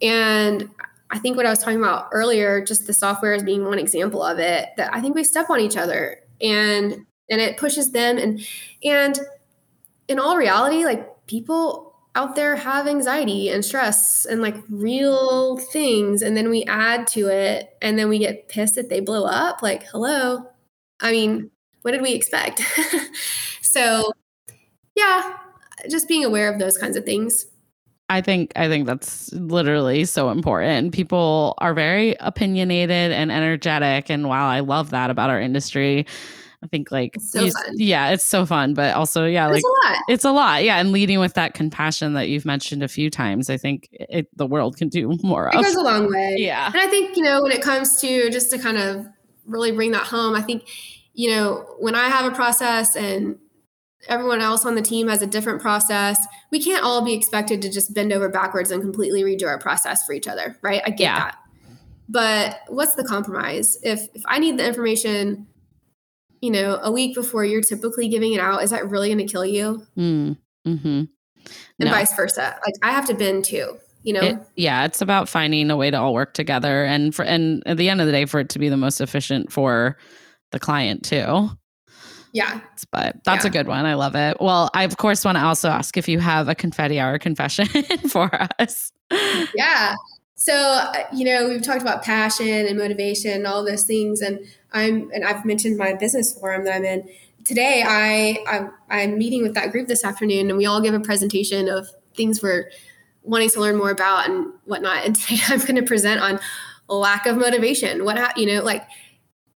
And 0.01 0.69
I 1.15 1.19
think 1.19 1.37
what 1.37 1.45
I 1.45 1.49
was 1.49 1.59
talking 1.59 1.79
about 1.79 2.09
earlier, 2.11 2.61
just 2.61 2.87
the 2.87 2.93
software 2.93 3.33
as 3.33 3.41
being 3.41 3.63
one 3.63 3.79
example 3.79 4.21
of 4.21 4.37
it, 4.37 4.67
that 4.75 4.93
I 4.93 4.99
think 4.99 5.15
we 5.15 5.23
step 5.23 5.49
on 5.49 5.61
each 5.61 5.77
other 5.77 6.17
and 6.41 7.05
and 7.31 7.41
it 7.41 7.55
pushes 7.55 7.93
them 7.93 8.17
and 8.17 8.45
and 8.83 9.17
in 10.09 10.19
all 10.19 10.35
reality, 10.35 10.83
like 10.83 11.25
people 11.25 11.95
out 12.15 12.35
there 12.35 12.57
have 12.57 12.85
anxiety 12.85 13.49
and 13.49 13.63
stress 13.63 14.25
and 14.25 14.41
like 14.41 14.57
real 14.69 15.55
things 15.57 16.21
and 16.21 16.35
then 16.35 16.49
we 16.49 16.65
add 16.65 17.07
to 17.07 17.27
it 17.29 17.77
and 17.81 17.97
then 17.97 18.09
we 18.09 18.19
get 18.19 18.49
pissed 18.49 18.75
that 18.75 18.89
they 18.89 18.99
blow 18.99 19.23
up 19.23 19.61
like 19.61 19.83
hello? 19.83 20.45
I 20.99 21.13
mean 21.13 21.49
what 21.83 21.91
did 21.91 22.01
we 22.01 22.13
expect? 22.13 22.61
So 23.61 24.13
yeah 24.95 25.37
just 25.89 26.07
being 26.07 26.23
aware 26.23 26.51
of 26.51 26.59
those 26.59 26.77
kinds 26.77 26.95
of 26.95 27.03
things 27.03 27.47
I 28.09 28.21
think 28.21 28.51
I 28.55 28.67
think 28.67 28.85
that's 28.85 29.33
literally 29.33 30.05
so 30.05 30.29
important. 30.29 30.93
People 30.93 31.55
are 31.57 31.73
very 31.73 32.15
opinionated 32.19 33.11
and 33.11 33.31
energetic, 33.31 34.09
and 34.09 34.27
while 34.27 34.45
I 34.45 34.59
love 34.59 34.91
that 34.91 35.09
about 35.09 35.31
our 35.31 35.41
industry, 35.41 36.05
I 36.65 36.67
think 36.67 36.91
like 36.91 37.15
it's 37.15 37.31
so 37.31 37.45
you, 37.45 37.51
yeah, 37.73 38.09
it's 38.09 38.25
so 38.25 38.45
fun, 38.45 38.75
but 38.75 38.93
also 38.95 39.25
yeah, 39.25 39.49
it's 39.51 39.63
like 39.63 39.97
it's 40.07 40.23
a 40.23 40.31
lot, 40.31 40.63
yeah. 40.63 40.77
And 40.77 40.91
leading 40.91 41.19
with 41.19 41.33
that 41.33 41.55
compassion 41.55 42.13
that 42.13 42.29
you've 42.29 42.45
mentioned 42.45 42.83
a 42.83 42.87
few 42.87 43.09
times, 43.09 43.49
I 43.49 43.57
think 43.57 43.87
it, 43.91 44.27
the 44.37 44.45
world 44.45 44.77
can 44.77 44.89
do 44.89 45.17
more. 45.23 45.47
It 45.47 45.55
of. 45.55 45.63
goes 45.63 45.75
a 45.75 45.81
long 45.81 46.11
way, 46.11 46.35
yeah. 46.37 46.67
And 46.67 46.77
I 46.77 46.87
think 46.87 47.17
you 47.17 47.23
know 47.23 47.41
when 47.41 47.51
it 47.51 47.61
comes 47.61 47.99
to 48.01 48.29
just 48.29 48.51
to 48.51 48.59
kind 48.59 48.77
of 48.77 49.07
really 49.45 49.71
bring 49.71 49.91
that 49.91 50.03
home, 50.03 50.35
I 50.35 50.41
think 50.41 50.67
you 51.13 51.31
know 51.31 51.65
when 51.79 51.95
I 51.95 52.09
have 52.09 52.31
a 52.31 52.35
process 52.35 52.95
and 52.95 53.39
everyone 54.07 54.41
else 54.41 54.65
on 54.65 54.75
the 54.75 54.81
team 54.81 55.07
has 55.07 55.21
a 55.21 55.27
different 55.27 55.61
process. 55.61 56.25
We 56.51 56.61
can't 56.61 56.83
all 56.83 57.03
be 57.03 57.13
expected 57.13 57.61
to 57.61 57.71
just 57.71 57.93
bend 57.93 58.13
over 58.13 58.29
backwards 58.29 58.71
and 58.71 58.81
completely 58.81 59.23
redo 59.23 59.47
our 59.47 59.59
process 59.59 60.05
for 60.05 60.13
each 60.13 60.27
other, 60.27 60.57
right? 60.61 60.81
I 60.85 60.89
get 60.89 60.99
yeah. 60.99 61.19
that. 61.19 61.37
But 62.07 62.61
what's 62.67 62.95
the 62.95 63.03
compromise? 63.03 63.77
If 63.81 64.07
if 64.13 64.23
I 64.27 64.39
need 64.39 64.57
the 64.59 64.67
information, 64.67 65.47
you 66.41 66.51
know, 66.51 66.79
a 66.81 66.91
week 66.91 67.15
before 67.15 67.43
you're 67.43 67.61
typically 67.61 68.07
giving 68.07 68.33
it 68.33 68.39
out, 68.39 68.63
is 68.63 68.69
that 68.69 68.89
really 68.89 69.07
going 69.07 69.25
to 69.25 69.31
kill 69.31 69.45
you? 69.45 69.85
Mm, 69.97 70.37
mm-hmm. 70.67 70.87
And 70.87 71.09
no. 71.79 71.89
vice 71.89 72.15
versa. 72.15 72.55
Like 72.65 72.75
I 72.83 72.91
have 72.91 73.07
to 73.07 73.13
bend 73.13 73.45
too. 73.45 73.77
You 74.03 74.13
know? 74.13 74.21
It, 74.21 74.37
yeah, 74.55 74.85
it's 74.85 75.01
about 75.01 75.27
finding 75.27 75.71
a 75.71 75.75
way 75.75 75.89
to 75.89 75.97
all 75.97 76.13
work 76.13 76.35
together, 76.35 76.85
and 76.85 77.13
for 77.13 77.25
and 77.25 77.63
at 77.65 77.77
the 77.77 77.89
end 77.89 78.01
of 78.01 78.05
the 78.05 78.11
day, 78.11 78.25
for 78.25 78.39
it 78.39 78.49
to 78.49 78.59
be 78.59 78.69
the 78.69 78.77
most 78.77 79.01
efficient 79.01 79.51
for 79.51 79.97
the 80.51 80.59
client 80.59 81.03
too. 81.03 81.49
Yeah. 82.35 82.59
But 82.91 83.23
that's 83.23 83.45
yeah. 83.45 83.49
a 83.49 83.51
good 83.51 83.65
one. 83.65 83.85
I 83.85 83.93
love 83.93 84.13
it. 84.13 84.35
Well, 84.41 84.69
I, 84.73 84.83
of 84.83 84.97
course, 84.97 85.23
want 85.23 85.37
to 85.37 85.43
also 85.43 85.69
ask 85.69 85.95
if 85.95 86.09
you 86.09 86.19
have 86.19 86.49
a 86.49 86.53
confetti 86.53 86.99
hour 86.99 87.17
confession 87.17 87.65
for 88.09 88.29
us. 88.59 88.91
Yeah. 89.55 89.95
So, 90.35 90.53
uh, 90.53 91.05
you 91.13 91.23
know, 91.23 91.47
we've 91.47 91.61
talked 91.61 91.81
about 91.81 92.03
passion 92.03 92.67
and 92.67 92.77
motivation 92.77 93.31
and 93.31 93.47
all 93.47 93.63
those 93.63 93.85
things. 93.85 94.19
And 94.19 94.45
I'm, 94.73 95.09
and 95.13 95.23
I've 95.23 95.45
mentioned 95.45 95.77
my 95.77 95.93
business 95.93 96.33
forum 96.33 96.65
that 96.65 96.75
I'm 96.75 96.83
in. 96.83 97.09
Today, 97.45 97.85
I, 97.87 98.43
I'm, 98.49 98.71
I'm 98.89 99.17
meeting 99.17 99.41
with 99.41 99.53
that 99.53 99.71
group 99.71 99.87
this 99.87 100.03
afternoon, 100.03 100.49
and 100.49 100.57
we 100.57 100.65
all 100.65 100.81
give 100.81 100.93
a 100.93 100.99
presentation 100.99 101.69
of 101.69 101.87
things 102.15 102.43
we're 102.43 102.69
wanting 103.23 103.49
to 103.51 103.61
learn 103.61 103.77
more 103.77 103.91
about 103.91 104.27
and 104.27 104.51
whatnot. 104.65 105.05
And 105.05 105.15
today 105.15 105.39
I'm 105.47 105.59
going 105.59 105.77
to 105.77 105.83
present 105.83 106.19
on 106.19 106.41
lack 106.89 107.27
of 107.27 107.37
motivation. 107.37 108.03
What, 108.03 108.37
you 108.37 108.45
know, 108.45 108.61
like, 108.61 108.85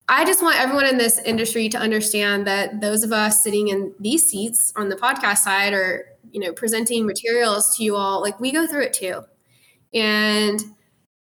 I 0.10 0.26
just 0.26 0.42
want 0.42 0.60
everyone 0.60 0.88
in 0.88 0.98
this 0.98 1.20
industry 1.20 1.70
to 1.70 1.78
understand 1.78 2.48
that 2.48 2.82
those 2.82 3.04
of 3.04 3.12
us 3.12 3.44
sitting 3.44 3.68
in 3.68 3.94
these 4.00 4.28
seats 4.28 4.74
on 4.76 4.90
the 4.90 4.96
podcast 4.96 5.38
side 5.38 5.72
or, 5.72 6.08
you 6.32 6.40
know, 6.40 6.52
presenting 6.52 7.06
materials 7.06 7.78
to 7.78 7.84
you 7.84 7.96
all, 7.96 8.20
like 8.20 8.40
we 8.40 8.52
go 8.52 8.66
through 8.66 8.86
it 8.86 8.94
too. 8.94 9.22
And 9.94 10.60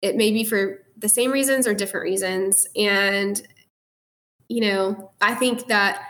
it 0.02 0.14
may 0.14 0.30
be 0.30 0.44
for 0.44 0.84
the 0.96 1.08
same 1.08 1.32
reasons 1.32 1.66
or 1.66 1.74
different 1.74 2.04
reasons. 2.04 2.68
And, 2.76 3.42
you 4.48 4.60
know, 4.60 5.10
I 5.20 5.34
think 5.34 5.66
that 5.66 6.00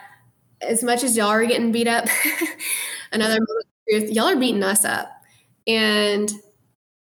as 0.61 0.85
much 0.85 1.03
as 1.03 1.16
y'all 1.16 1.29
are 1.29 1.47
getting 1.47 1.72
beat 1.72 1.89
up, 1.89 2.05
another 3.12 3.39
truth, 3.89 4.11
y'all 4.11 4.29
are 4.29 4.37
beating 4.37 4.62
us 4.62 4.85
up. 4.85 5.11
And 5.66 6.31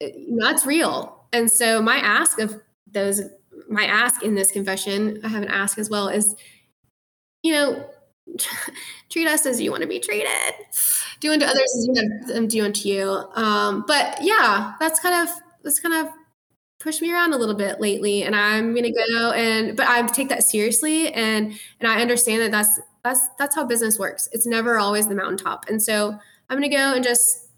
eh, 0.02 0.10
that's 0.40 0.66
real. 0.66 1.28
And 1.32 1.52
so 1.52 1.80
my 1.80 1.98
ask 1.98 2.40
of 2.40 2.60
those 2.92 3.22
my 3.70 3.86
ask 3.86 4.24
in 4.24 4.36
this 4.36 4.52
confession, 4.52 5.20
I 5.24 5.28
have 5.28 5.44
an 5.44 5.50
ask 5.50 5.78
as 5.78 5.90
well, 5.90 6.08
is, 6.08 6.36
you 7.44 7.54
know, 7.54 7.90
treat 9.10 9.28
us 9.28 9.46
as 9.46 9.62
you 9.62 9.72
want 9.72 9.82
to 9.82 9.88
be 9.88 10.00
treated. 10.00 10.28
Do 11.20 11.32
unto 11.32 11.46
others 11.46 11.76
as 11.78 11.88
you 11.88 11.94
have 11.96 12.28
them 12.28 12.48
do 12.48 12.66
unto 12.66 12.88
you. 12.88 13.10
Um, 13.36 13.84
but 13.88 14.20
yeah, 14.22 14.74
that's 14.80 15.00
kind 15.00 15.28
of 15.28 15.36
that's 15.64 15.80
kind 15.80 15.94
of 15.94 16.14
pushed 16.80 17.02
me 17.02 17.12
around 17.12 17.34
a 17.34 17.38
little 17.38 17.56
bit 17.56 17.80
lately, 17.82 18.24
and 18.24 18.36
I'm 18.36 18.74
gonna 18.74 18.92
go 18.92 19.32
and 19.32 19.76
but 19.76 19.88
I 19.88 20.06
take 20.08 20.30
that 20.30 20.44
seriously, 20.44 21.14
and 21.14 21.54
and 21.80 21.92
I 21.92 22.02
understand 22.02 22.42
that 22.42 22.52
that's 22.52 22.80
that's 23.04 23.28
that's 23.38 23.56
how 23.56 23.66
business 23.66 24.00
works. 24.00 24.30
It's 24.32 24.46
never 24.46 24.78
always 24.78 25.08
the 25.08 25.16
mountaintop, 25.16 25.68
and 25.70 25.82
so 25.82 26.18
I'm 26.50 26.58
gonna 26.58 26.70
go 26.70 26.94
and 26.94 27.04
just 27.04 27.50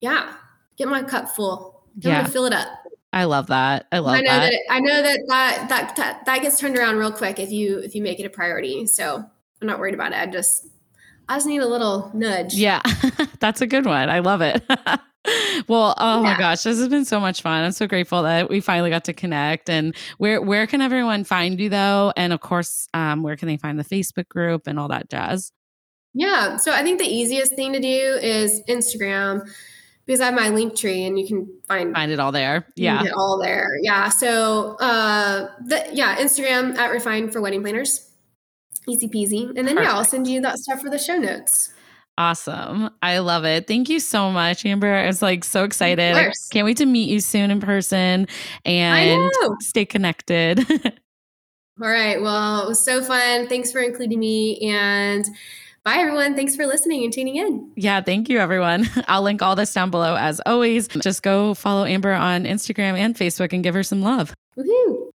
yeah, 0.00 0.34
get 0.76 0.88
my 0.88 1.02
cup 1.02 1.28
full. 1.28 1.84
I'm 1.96 2.10
yeah. 2.10 2.26
fill 2.26 2.46
it 2.46 2.52
up. 2.52 2.68
I 3.12 3.24
love 3.24 3.48
that. 3.48 3.86
I 3.92 3.98
love 3.98 4.14
I 4.14 4.20
know 4.20 4.30
that. 4.30 4.50
that 4.50 4.60
I 4.70 4.80
know 4.80 5.02
that, 5.02 5.20
that 5.28 5.68
that 5.68 5.96
that 5.96 6.24
that 6.24 6.42
gets 6.42 6.58
turned 6.58 6.78
around 6.78 6.96
real 6.96 7.12
quick 7.12 7.38
if 7.38 7.50
you 7.50 7.78
if 7.78 7.94
you 7.94 8.02
make 8.02 8.18
it 8.18 8.24
a 8.24 8.30
priority. 8.30 8.86
So 8.86 9.16
I'm 9.16 9.66
not 9.66 9.78
worried 9.78 9.94
about 9.94 10.12
it. 10.12 10.18
I 10.18 10.26
just 10.26 10.68
I 11.28 11.36
just 11.36 11.46
need 11.46 11.60
a 11.60 11.68
little 11.68 12.10
nudge. 12.14 12.54
Yeah. 12.54 12.80
That's 13.40 13.60
a 13.60 13.66
good 13.66 13.84
one. 13.84 14.08
I 14.08 14.20
love 14.20 14.40
it. 14.40 14.62
well, 15.68 15.94
oh 15.98 16.22
yeah. 16.22 16.32
my 16.32 16.38
gosh, 16.38 16.62
this 16.62 16.78
has 16.78 16.88
been 16.88 17.04
so 17.04 17.20
much 17.20 17.42
fun. 17.42 17.64
I'm 17.64 17.72
so 17.72 17.86
grateful 17.86 18.22
that 18.22 18.48
we 18.48 18.60
finally 18.60 18.90
got 18.90 19.04
to 19.04 19.12
connect. 19.12 19.68
And 19.68 19.94
where 20.18 20.40
where 20.40 20.66
can 20.66 20.80
everyone 20.80 21.24
find 21.24 21.60
you 21.60 21.68
though? 21.68 22.12
And 22.16 22.32
of 22.32 22.40
course, 22.40 22.88
um, 22.94 23.22
where 23.22 23.36
can 23.36 23.46
they 23.46 23.58
find 23.58 23.78
the 23.78 23.84
Facebook 23.84 24.28
group 24.28 24.66
and 24.66 24.78
all 24.78 24.88
that 24.88 25.10
jazz? 25.10 25.52
Yeah. 26.14 26.56
So 26.56 26.72
I 26.72 26.82
think 26.82 26.98
the 26.98 27.06
easiest 27.06 27.54
thing 27.54 27.72
to 27.72 27.80
do 27.80 27.88
is 28.22 28.62
Instagram 28.68 29.48
because 30.12 30.20
I 30.20 30.26
have 30.26 30.34
my 30.34 30.50
Linktree 30.50 31.06
and 31.06 31.18
you 31.18 31.26
can 31.26 31.50
find 31.66 31.94
find 31.94 32.12
it 32.12 32.20
all 32.20 32.32
there. 32.32 32.66
Yeah. 32.76 33.02
all 33.16 33.40
there. 33.42 33.78
Yeah. 33.80 34.10
So 34.10 34.76
uh 34.76 35.48
the 35.64 35.88
yeah, 35.90 36.16
Instagram 36.16 36.76
at 36.76 36.90
refine 36.90 37.30
for 37.30 37.40
wedding 37.40 37.62
planners. 37.62 38.10
Easy 38.86 39.08
peasy. 39.08 39.46
And 39.48 39.56
then 39.56 39.76
Perfect. 39.76 39.84
yeah, 39.84 39.92
I'll 39.94 40.04
send 40.04 40.26
you 40.26 40.42
that 40.42 40.58
stuff 40.58 40.82
for 40.82 40.90
the 40.90 40.98
show 40.98 41.16
notes. 41.16 41.72
Awesome. 42.18 42.90
I 43.00 43.20
love 43.20 43.46
it. 43.46 43.66
Thank 43.66 43.88
you 43.88 44.00
so 44.00 44.30
much, 44.30 44.66
Amber. 44.66 44.92
I 44.92 45.06
was 45.06 45.22
like 45.22 45.44
so 45.44 45.64
excited. 45.64 46.14
I 46.14 46.30
can't 46.50 46.66
wait 46.66 46.76
to 46.76 46.86
meet 46.86 47.08
you 47.08 47.20
soon 47.20 47.50
in 47.50 47.58
person 47.58 48.28
and 48.66 49.32
stay 49.60 49.86
connected. 49.86 50.58
all 51.80 51.88
right. 51.88 52.20
Well, 52.20 52.64
it 52.64 52.68
was 52.68 52.84
so 52.84 53.02
fun. 53.02 53.48
Thanks 53.48 53.72
for 53.72 53.80
including 53.80 54.20
me 54.20 54.58
and 54.60 55.24
Bye, 55.84 55.96
everyone. 55.96 56.36
Thanks 56.36 56.54
for 56.54 56.64
listening 56.64 57.02
and 57.02 57.12
tuning 57.12 57.34
in. 57.36 57.72
Yeah, 57.74 58.00
thank 58.02 58.28
you, 58.28 58.38
everyone. 58.38 58.88
I'll 59.08 59.22
link 59.22 59.42
all 59.42 59.56
this 59.56 59.72
down 59.72 59.90
below 59.90 60.14
as 60.16 60.40
always. 60.46 60.86
Just 60.86 61.24
go 61.24 61.54
follow 61.54 61.84
Amber 61.84 62.12
on 62.12 62.44
Instagram 62.44 62.96
and 62.96 63.16
Facebook 63.16 63.52
and 63.52 63.64
give 63.64 63.74
her 63.74 63.82
some 63.82 64.00
love. 64.00 64.32
Woohoo! 64.56 65.11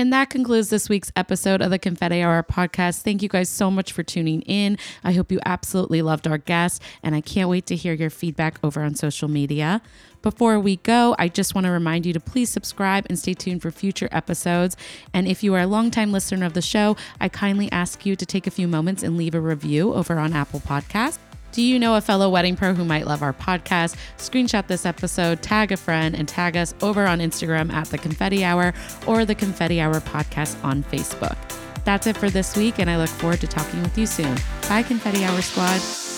And 0.00 0.14
that 0.14 0.30
concludes 0.30 0.70
this 0.70 0.88
week's 0.88 1.12
episode 1.14 1.60
of 1.60 1.70
the 1.70 1.78
Confetti 1.78 2.22
Hour 2.22 2.42
podcast. 2.42 3.02
Thank 3.02 3.22
you 3.22 3.28
guys 3.28 3.50
so 3.50 3.70
much 3.70 3.92
for 3.92 4.02
tuning 4.02 4.40
in. 4.42 4.78
I 5.04 5.12
hope 5.12 5.30
you 5.30 5.40
absolutely 5.44 6.00
loved 6.00 6.26
our 6.26 6.38
guest, 6.38 6.80
and 7.02 7.14
I 7.14 7.20
can't 7.20 7.50
wait 7.50 7.66
to 7.66 7.76
hear 7.76 7.92
your 7.92 8.08
feedback 8.08 8.58
over 8.62 8.82
on 8.82 8.94
social 8.94 9.28
media. 9.28 9.82
Before 10.22 10.58
we 10.58 10.76
go, 10.76 11.14
I 11.18 11.28
just 11.28 11.54
want 11.54 11.66
to 11.66 11.70
remind 11.70 12.06
you 12.06 12.14
to 12.14 12.20
please 12.20 12.48
subscribe 12.48 13.04
and 13.10 13.18
stay 13.18 13.34
tuned 13.34 13.60
for 13.60 13.70
future 13.70 14.08
episodes. 14.10 14.74
And 15.12 15.28
if 15.28 15.42
you 15.42 15.52
are 15.52 15.60
a 15.60 15.66
longtime 15.66 16.12
listener 16.12 16.46
of 16.46 16.54
the 16.54 16.62
show, 16.62 16.96
I 17.20 17.28
kindly 17.28 17.70
ask 17.70 18.06
you 18.06 18.16
to 18.16 18.24
take 18.24 18.46
a 18.46 18.50
few 18.50 18.68
moments 18.68 19.02
and 19.02 19.18
leave 19.18 19.34
a 19.34 19.40
review 19.40 19.92
over 19.92 20.18
on 20.18 20.32
Apple 20.32 20.60
Podcasts. 20.60 21.18
Do 21.52 21.62
you 21.62 21.78
know 21.78 21.96
a 21.96 22.00
fellow 22.00 22.30
wedding 22.30 22.56
pro 22.56 22.74
who 22.74 22.84
might 22.84 23.06
love 23.06 23.22
our 23.22 23.32
podcast? 23.32 23.96
Screenshot 24.18 24.66
this 24.68 24.86
episode, 24.86 25.42
tag 25.42 25.72
a 25.72 25.76
friend, 25.76 26.14
and 26.14 26.28
tag 26.28 26.56
us 26.56 26.74
over 26.80 27.06
on 27.06 27.18
Instagram 27.18 27.72
at 27.72 27.88
The 27.88 27.98
Confetti 27.98 28.44
Hour 28.44 28.72
or 29.06 29.24
The 29.24 29.34
Confetti 29.34 29.80
Hour 29.80 30.00
Podcast 30.00 30.62
on 30.64 30.84
Facebook. 30.84 31.36
That's 31.84 32.06
it 32.06 32.16
for 32.16 32.30
this 32.30 32.56
week, 32.56 32.78
and 32.78 32.88
I 32.88 32.98
look 32.98 33.08
forward 33.08 33.40
to 33.40 33.46
talking 33.46 33.82
with 33.82 33.96
you 33.98 34.06
soon. 34.06 34.36
Bye, 34.68 34.82
Confetti 34.82 35.24
Hour 35.24 35.42
Squad. 35.42 36.09